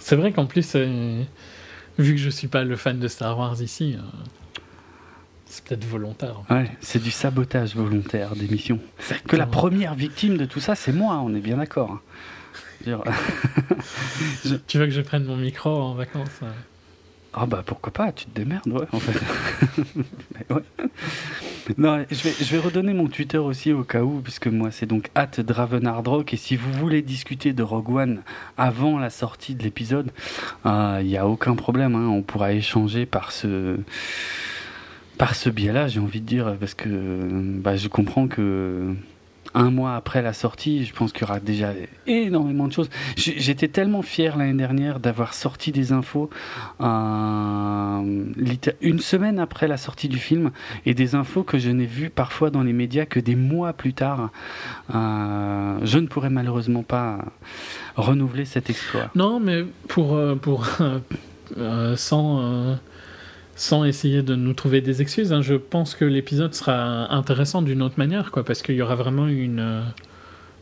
[0.00, 1.22] C'est vrai qu'en plus, euh,
[1.98, 4.00] vu que je suis pas le fan de Star Wars ici, euh,
[5.46, 6.42] c'est peut-être volontaire.
[6.50, 8.80] Ouais, c'est du sabotage volontaire d'émission.
[9.28, 12.00] Que la première victime de tout ça, c'est moi, on est bien d'accord.
[14.66, 16.40] Tu veux que je prenne mon micro en vacances
[17.36, 19.20] ah bah pourquoi pas, tu te démerdes, ouais, en fait.
[21.78, 24.86] Non, je vais, je vais redonner mon Twitter aussi au cas où, puisque moi c'est
[24.86, 28.22] donc at Dravenardrock, et si vous voulez discuter de Rogue One
[28.56, 30.12] avant la sortie de l'épisode,
[30.64, 33.78] il euh, n'y a aucun problème, hein, on pourra échanger par ce
[35.18, 38.94] par ce biais-là, j'ai envie de dire, parce que bah, je comprends que
[39.56, 41.72] un mois après la sortie, je pense qu'il y aura déjà
[42.06, 42.90] énormément de choses.
[43.16, 46.28] J'étais tellement fier l'année dernière d'avoir sorti des infos
[46.82, 48.24] euh,
[48.82, 50.50] une semaine après la sortie du film
[50.84, 53.94] et des infos que je n'ai vues parfois dans les médias que des mois plus
[53.94, 54.30] tard.
[54.94, 57.24] Euh, je ne pourrais malheureusement pas
[57.96, 59.10] renouveler cet exploit.
[59.14, 60.66] Non, mais pour, euh, pour
[61.96, 62.76] sans
[63.56, 67.82] sans essayer de nous trouver des excuses, hein, je pense que l'épisode sera intéressant d'une
[67.82, 69.60] autre manière, quoi, parce qu'il y aura vraiment une.
[69.60, 69.82] Euh,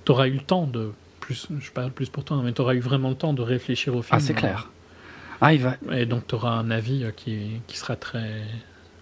[0.05, 0.93] tu auras eu le temps de.
[1.19, 3.97] Plus, je parle plus pour toi, mais tu auras eu vraiment le temps de réfléchir
[3.97, 4.17] au film.
[4.17, 4.71] Ah, c'est clair.
[5.41, 5.77] Ah, il va...
[5.93, 8.43] Et donc tu auras un avis euh, qui, qui sera très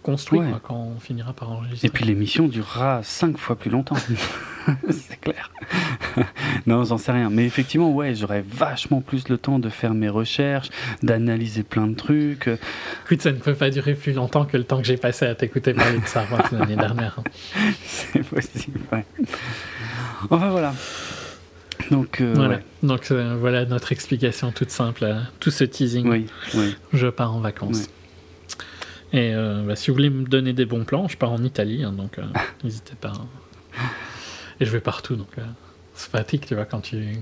[0.03, 1.87] construit quand on finira par enregistrer.
[1.87, 3.97] Et puis l'émission durera cinq fois plus longtemps.
[4.91, 5.51] c'est clair.
[6.67, 7.31] non, j'en sais rien.
[7.31, 10.69] Mais effectivement, ouais, j'aurais vachement plus le temps de faire mes recherches,
[11.03, 12.51] d'analyser plein de trucs.
[13.05, 15.35] Écoute, ça ne peut pas durer plus longtemps que le temps que j'ai passé à
[15.35, 17.19] t'écouter parler de Star Wars l'année dernière.
[17.19, 17.25] Hein.
[17.85, 19.05] c'est possible, ouais.
[20.31, 20.75] Enfin voilà.
[21.91, 22.61] Donc, euh, voilà.
[22.83, 26.09] Donc euh, voilà notre explication toute simple à tout ce teasing.
[26.09, 26.77] Oui, oui.
[26.93, 27.89] Je pars en vacances.
[29.13, 31.85] Et euh, bah, si vous voulez me donner des bons plans, je pars en Italie,
[31.85, 32.23] hein, donc euh,
[32.65, 33.13] n'hésitez pas.
[33.15, 33.29] Hein.
[34.61, 35.39] Et je vais partout, donc.
[35.39, 35.43] Euh.
[35.95, 37.19] c'est pratique, tu vois, quand tu.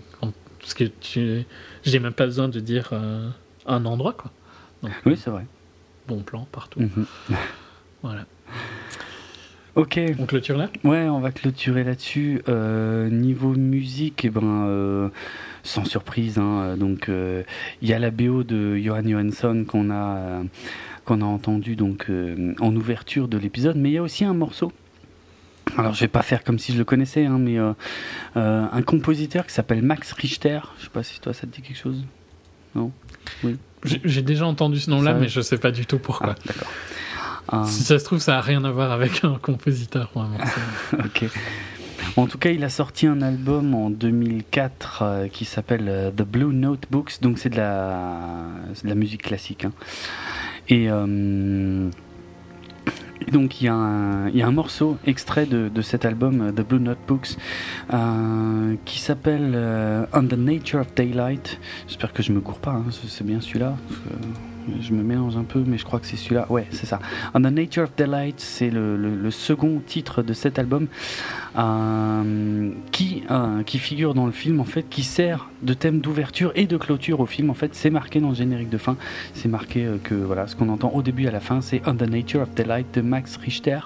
[0.60, 1.44] parce que tu.
[1.83, 2.93] J'ai même pas besoin de dire
[3.67, 4.31] un endroit, quoi.
[5.05, 5.47] oui, c'est vrai.
[6.07, 6.81] Bon plan partout.
[6.81, 7.07] Mhm.
[8.02, 8.25] voilà.
[9.77, 10.01] Ok.
[10.19, 10.69] On clôture là?
[10.85, 12.43] Ouais, on va clôturer là-dessus.
[12.49, 15.09] Euh, niveau musique, eh ben, euh,
[15.62, 17.44] sans surprise, hein, donc euh,
[17.81, 20.43] il y a la BO de Johan Johansson qu'on a,
[21.10, 22.06] qu'on a entendu donc,
[22.60, 24.72] en ouverture de l'épisode, mais il y a aussi un morceau.
[25.76, 27.58] Alors je vais pas faire comme si je le connaissais, hein, mais
[28.36, 30.60] un compositeur qui s'appelle Max Richter.
[30.78, 32.05] Je sais pas si toi ça te dit quelque chose.
[32.74, 32.92] Non?
[33.42, 33.56] Oui.
[33.84, 36.34] J'ai déjà entendu ce nom-là, mais je sais pas du tout pourquoi.
[36.39, 36.68] Ah, d'accord.
[37.52, 40.39] Euh, si ça se trouve, ça n'a rien à voir avec un compositeur, vraiment.
[41.05, 41.24] ok.
[42.16, 46.22] En tout cas, il a sorti un album en 2004 euh, qui s'appelle euh, The
[46.22, 48.18] Blue Notebooks, donc c'est de la,
[48.82, 49.64] de la musique classique.
[49.64, 49.72] Hein.
[50.70, 50.89] Et,
[53.32, 57.36] donc il y, a un, morceau extrait de, cet album, The Blue Notebooks,
[58.84, 59.57] qui s'appelle
[60.12, 61.60] On the Nature of Daylight.
[61.86, 63.76] J'espère que je me cours pas, hein, c'est bien celui-là
[64.80, 66.47] je me mélange un peu, mais je crois que c'est celui-là.
[66.50, 66.98] Ouais, c'est ça.
[67.34, 70.89] On the Nature of Delight, c'est le, second titre de cet album
[71.56, 76.52] euh, qui, euh, qui figure dans le film, en fait, qui sert de thème d'ouverture
[76.56, 77.50] et de clôture au film.
[77.50, 78.97] En fait, c'est marqué dans le générique de fin.
[79.34, 81.80] C'est marqué euh, que voilà, ce qu'on entend au début et à la fin, c'est
[81.86, 83.80] On the Nature of Delight de Max Richter,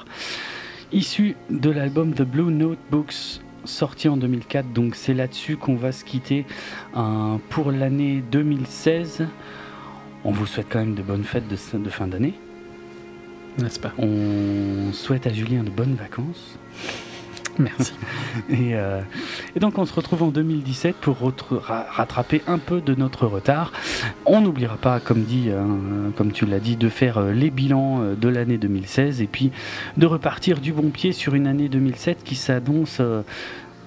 [0.92, 4.72] issu de l'album The Blue Notebooks sorti en 2004.
[4.72, 6.44] Donc c'est là-dessus qu'on va se quitter
[7.48, 9.26] pour l'année 2016.
[10.24, 12.34] On vous souhaite quand même de bonnes fêtes de, de fin d'année.
[13.58, 13.92] N'est-ce pas?
[13.98, 16.58] On souhaite à Julien de bonnes vacances.
[17.58, 17.92] Merci.
[18.50, 19.00] Euh,
[19.54, 21.18] et, donc on se retrouve en 2017 pour
[21.66, 23.72] rattraper un peu de notre retard.
[24.26, 28.02] On n'oubliera pas, comme, dit, hein, comme tu l'as dit, de faire euh, les bilans
[28.02, 29.52] euh, de l'année 2016 et puis
[29.96, 33.00] de repartir du bon pied sur une année 2007 qui s'annonce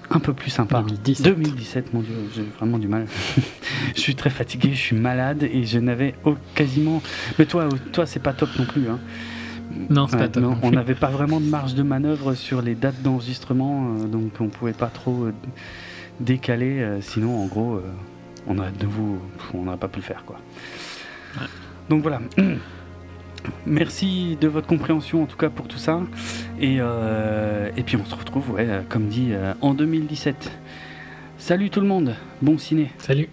[0.10, 0.82] un peu plus sympa.
[0.82, 1.26] 2017.
[1.26, 3.06] 2017, mon Dieu, j'ai vraiment du mal.
[3.96, 6.16] je suis très fatigué, je suis malade et je n'avais
[6.56, 7.02] quasiment.
[7.38, 8.88] Mais toi, toi, c'est pas top non plus.
[8.90, 9.00] Hein.
[9.90, 10.44] Non, c'est pas top.
[10.64, 14.48] on n'avait pas vraiment de marge de manœuvre sur les dates d'enregistrement, euh, donc on
[14.48, 15.34] pouvait pas trop euh,
[16.20, 16.80] décaler.
[16.80, 17.82] Euh, sinon, en gros,
[18.48, 18.88] on aurait de
[19.54, 20.38] on n'aurait pas pu le faire, quoi.
[21.90, 22.22] Donc voilà.
[23.66, 26.02] Merci de votre compréhension en tout cas pour tout ça.
[26.60, 30.52] Et, euh, puis on se retrouve, ouais, comme dit, euh, en 2017.
[31.38, 32.92] Salut tout le monde, bon ciné.
[32.98, 33.30] Salut.